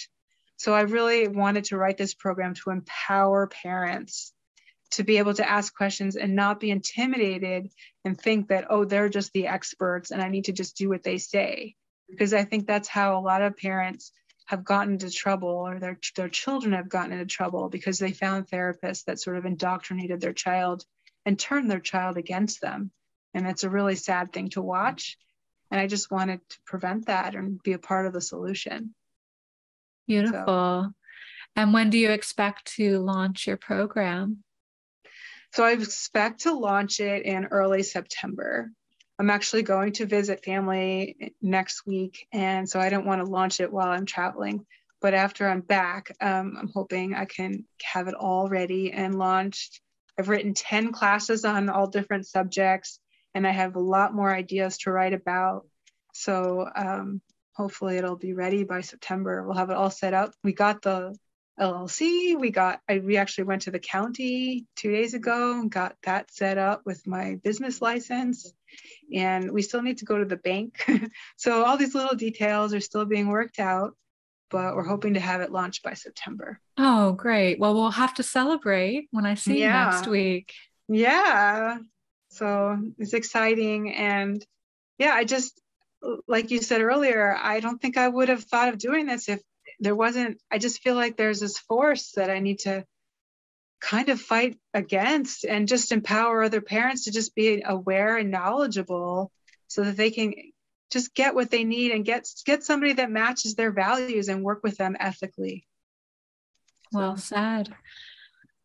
So 0.57 0.75
I 0.75 0.83
really 0.83 1.27
wanted 1.27 1.65
to 1.65 1.79
write 1.79 1.97
this 1.97 2.15
program 2.15 2.55
to 2.55 2.71
empower 2.71 3.47
parents 3.47 4.33
to 4.93 5.05
be 5.05 5.19
able 5.19 5.35
to 5.35 5.49
ask 5.49 5.75
questions 5.75 6.17
and 6.17 6.35
not 6.35 6.61
be 6.61 6.71
intimidated 6.71 7.71
and 8.05 8.21
think 8.21 8.49
that, 8.49 8.67
oh, 8.71 8.85
they're 8.85 9.09
just 9.09 9.33
the 9.33 9.47
experts 9.47 10.11
and 10.11 10.21
I 10.21 10.29
need 10.29 10.47
to 10.47 10.53
just 10.53 10.77
do 10.77 10.89
what 10.89 11.03
they 11.03 11.19
say. 11.19 11.77
Because 12.11 12.35
I 12.35 12.45
think 12.45 12.67
that's 12.67 12.89
how 12.89 13.19
a 13.19 13.23
lot 13.23 13.41
of 13.41 13.57
parents 13.57 14.13
have 14.47 14.65
gotten 14.65 14.95
into 14.95 15.11
trouble 15.11 15.49
or 15.49 15.79
their, 15.79 15.99
their 16.17 16.29
children 16.29 16.73
have 16.73 16.89
gotten 16.89 17.13
into 17.13 17.25
trouble 17.25 17.69
because 17.69 18.01
they 18.01 18.11
found 18.11 18.49
therapists 18.49 19.05
that 19.05 19.21
sort 19.21 19.37
of 19.37 19.47
indoctrinated 19.47 20.21
their 20.21 20.33
child 20.33 20.85
and 21.25 21.39
turned 21.39 21.71
their 21.71 21.81
child 21.81 22.17
against 22.17 22.61
them. 22.61 22.91
And 23.33 23.47
it's 23.47 23.63
a 23.63 23.71
really 23.71 23.95
sad 23.95 24.33
thing 24.33 24.49
to 24.51 24.61
watch. 24.61 25.17
And 25.71 25.81
I 25.81 25.87
just 25.87 26.11
wanted 26.11 26.41
to 26.49 26.59
prevent 26.67 27.07
that 27.07 27.35
and 27.35 27.63
be 27.63 27.73
a 27.73 27.79
part 27.79 28.07
of 28.07 28.13
the 28.13 28.21
solution. 28.21 28.95
Beautiful. 30.07 30.45
So, 30.47 30.93
and 31.57 31.73
when 31.73 31.91
do 31.91 31.99
you 31.99 32.11
expect 32.11 32.75
to 32.77 32.99
launch 32.99 33.47
your 33.47 33.57
program? 33.57 34.43
So 35.53 35.65
I 35.65 35.73
expect 35.73 36.43
to 36.43 36.55
launch 36.55 37.01
it 37.01 37.25
in 37.25 37.47
early 37.47 37.83
September. 37.83 38.71
I'm 39.19 39.31
actually 39.31 39.63
going 39.63 39.93
to 39.95 40.07
visit 40.07 40.45
family 40.45 41.35
next 41.43 41.87
week, 41.87 42.27
and 42.33 42.69
so 42.69 42.81
I 42.81 42.89
don't 42.89 43.05
want 43.05 43.25
to 43.25 43.31
launch 43.31 43.61
it 43.61 43.73
while 43.73 43.89
I'm 43.89 44.07
traveling. 44.07 44.65
But 45.01 45.15
after 45.15 45.49
I'm 45.49 45.61
back, 45.61 46.15
um, 46.21 46.57
I'm 46.59 46.71
hoping 46.73 47.15
I 47.15 47.25
can 47.25 47.65
have 47.83 48.09
it 48.09 48.15
all 48.15 48.49
ready 48.49 48.93
and 48.93 49.19
launched. 49.19 49.81
I've 50.19 50.29
written 50.29 50.55
10 50.55 50.93
classes 50.93 51.45
on 51.45 51.69
all 51.69 51.87
different 51.87 52.27
subjects, 52.27 53.01
and 53.35 53.47
I 53.47 53.51
have 53.51 53.77
a 53.77 53.81
lot 53.81 54.15
more 54.15 54.35
ideas 54.35 54.79
to 54.79 54.91
write 54.91 55.15
about. 55.15 55.67
So 56.13 56.69
um, 56.75 57.21
hopefully 57.55 57.97
it'll 57.97 58.17
be 58.17 58.33
ready 58.33 58.65
by 58.65 58.81
September. 58.81 59.45
We'll 59.45 59.57
have 59.57 59.71
it 59.71 59.77
all 59.77 59.91
set 59.91 60.15
up. 60.15 60.33
We 60.43 60.53
got 60.53 60.83
the 60.83 61.15
LLC. 61.61 62.39
We 62.39 62.51
got, 62.51 62.81
I, 62.89 62.99
we 62.99 63.17
actually 63.17 63.45
went 63.45 63.63
to 63.63 63.71
the 63.71 63.79
county 63.79 64.67
two 64.77 64.91
days 64.91 65.15
ago 65.15 65.61
and 65.61 65.71
got 65.71 65.97
that 66.05 66.33
set 66.33 66.59
up 66.59 66.83
with 66.85 67.07
my 67.07 67.39
business 67.45 67.83
license. 67.83 68.53
And 69.15 69.51
we 69.51 69.63
still 69.63 69.83
need 69.83 69.99
to 69.99 70.05
go 70.05 70.19
to 70.19 70.25
the 70.25 70.37
bank. 70.37 70.85
so 71.37 71.65
all 71.65 71.77
these 71.77 71.95
little 71.95 72.17
details 72.17 72.73
are 72.73 72.81
still 72.81 73.05
being 73.05 73.29
worked 73.29 73.59
out, 73.59 73.95
but 74.51 74.75
we're 74.75 74.85
hoping 74.85 75.15
to 75.15 75.21
have 75.21 75.41
it 75.41 75.53
launched 75.53 75.83
by 75.83 75.95
September. 75.95 76.61
Oh, 76.79 77.13
great. 77.13 77.59
Well, 77.59 77.75
we'll 77.75 77.91
have 77.91 78.15
to 78.15 78.23
celebrate 78.23 79.09
when 79.11 79.27
I 79.27 79.35
see 79.35 79.61
yeah. 79.61 79.87
you 79.87 79.93
next 79.93 80.07
week. 80.09 80.55
Yeah. 80.89 81.79
So 82.41 82.81
it's 82.99 83.15
exciting. 83.15 83.95
And 83.95 84.45
yeah, 84.99 85.13
I 85.13 85.25
just, 85.25 85.61
like 86.27 86.51
you 86.51 86.59
said 86.59 86.81
earlier, 86.81 87.37
I 87.41 87.61
don't 87.61 87.81
think 87.81 87.97
I 87.97 88.09
would 88.09 88.29
have 88.29 88.43
thought 88.43 88.71
of 88.71 88.79
doing 88.79 89.07
this 89.07 89.29
if 89.29 89.41
there 89.81 89.97
wasn't 89.97 90.41
i 90.51 90.59
just 90.59 90.83
feel 90.83 90.95
like 90.95 91.17
there's 91.17 91.41
this 91.41 91.59
force 91.59 92.13
that 92.13 92.31
i 92.31 92.39
need 92.39 92.61
to 92.61 92.85
kind 93.81 94.11
of 94.11 94.21
fight 94.21 94.59
against 94.75 95.45
and 95.45 95.67
just 95.67 95.91
empower 95.91 96.43
other 96.43 96.61
parents 96.61 97.05
to 97.05 97.11
just 97.11 97.35
be 97.35 97.63
aware 97.67 98.19
and 98.19 98.31
knowledgeable 98.31 99.33
so 99.69 99.83
that 99.83 99.97
they 99.97 100.11
can 100.11 100.35
just 100.91 101.15
get 101.15 101.35
what 101.35 101.51
they 101.51 101.65
need 101.65 101.93
and 101.93 102.05
get 102.05 102.29
get 102.45 102.63
somebody 102.63 102.93
that 102.93 103.11
matches 103.11 103.55
their 103.55 103.73
values 103.73 104.29
and 104.29 104.43
work 104.43 104.61
with 104.63 104.77
them 104.77 104.97
ethically 105.01 105.67
well 106.93 107.17
said 107.17 107.75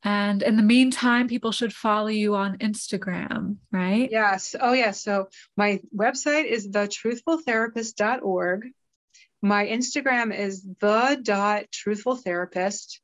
and 0.06 0.41
in 0.41 0.56
the 0.56 0.64
meantime 0.64 1.27
people 1.27 1.52
should 1.52 1.73
follow 1.73 2.07
you 2.07 2.36
on 2.36 2.57
instagram 2.60 3.57
right 3.72 4.10
yes 4.11 4.56
oh 4.60 4.72
yes 4.73 5.03
so 5.03 5.27
my 5.57 5.82
website 5.94 6.45
is 6.45 6.69
thetruthfultherapist.org 6.69 8.68
my 9.45 9.68
Instagram 9.68 10.36
is 10.36 10.68
the 10.80 11.19
dot 11.22 11.65
truthful 11.72 12.15
therapist. 12.15 12.99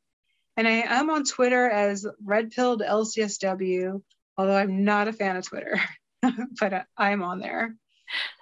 And 0.58 0.68
I 0.68 0.82
am 0.88 1.12
on 1.12 1.24
Twitter 1.24 1.70
as 1.70 2.08
red 2.24 2.50
pilled 2.50 2.82
LCSW, 2.82 4.02
although 4.38 4.58
I'm 4.58 4.84
not 4.84 5.08
a 5.08 5.14
fan 5.14 5.36
of 5.36 5.46
Twitter, 5.46 5.80
but 6.60 6.88
I'm 6.98 7.22
on 7.22 7.40
there. 7.40 7.76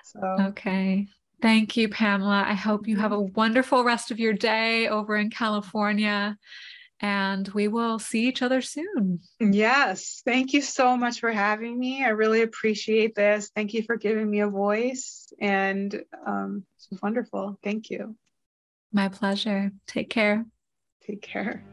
So 0.05 0.21
okay. 0.47 1.07
Thank 1.41 1.75
you, 1.75 1.89
Pamela. 1.89 2.45
I 2.47 2.53
hope 2.53 2.87
you 2.87 2.95
have 2.95 3.11
a 3.11 3.19
wonderful 3.19 3.83
rest 3.83 4.11
of 4.11 4.19
your 4.19 4.33
day 4.33 4.87
over 4.87 5.17
in 5.17 5.29
California 5.29 6.37
and 7.01 7.47
we 7.49 7.67
will 7.67 7.99
see 7.99 8.27
each 8.27 8.41
other 8.41 8.61
soon. 8.61 9.19
Yes. 9.39 10.21
Thank 10.25 10.53
you 10.53 10.61
so 10.61 10.97
much 10.97 11.19
for 11.19 11.31
having 11.31 11.79
me. 11.79 12.03
I 12.03 12.09
really 12.09 12.41
appreciate 12.41 13.15
this. 13.15 13.51
Thank 13.55 13.73
you 13.73 13.83
for 13.83 13.95
giving 13.95 14.29
me 14.29 14.41
a 14.41 14.47
voice. 14.47 15.31
And 15.39 16.03
um, 16.25 16.65
it's 16.77 17.01
wonderful. 17.01 17.57
Thank 17.63 17.89
you. 17.89 18.15
My 18.91 19.07
pleasure. 19.07 19.71
Take 19.87 20.09
care. 20.09 20.45
Take 21.05 21.21
care. 21.21 21.63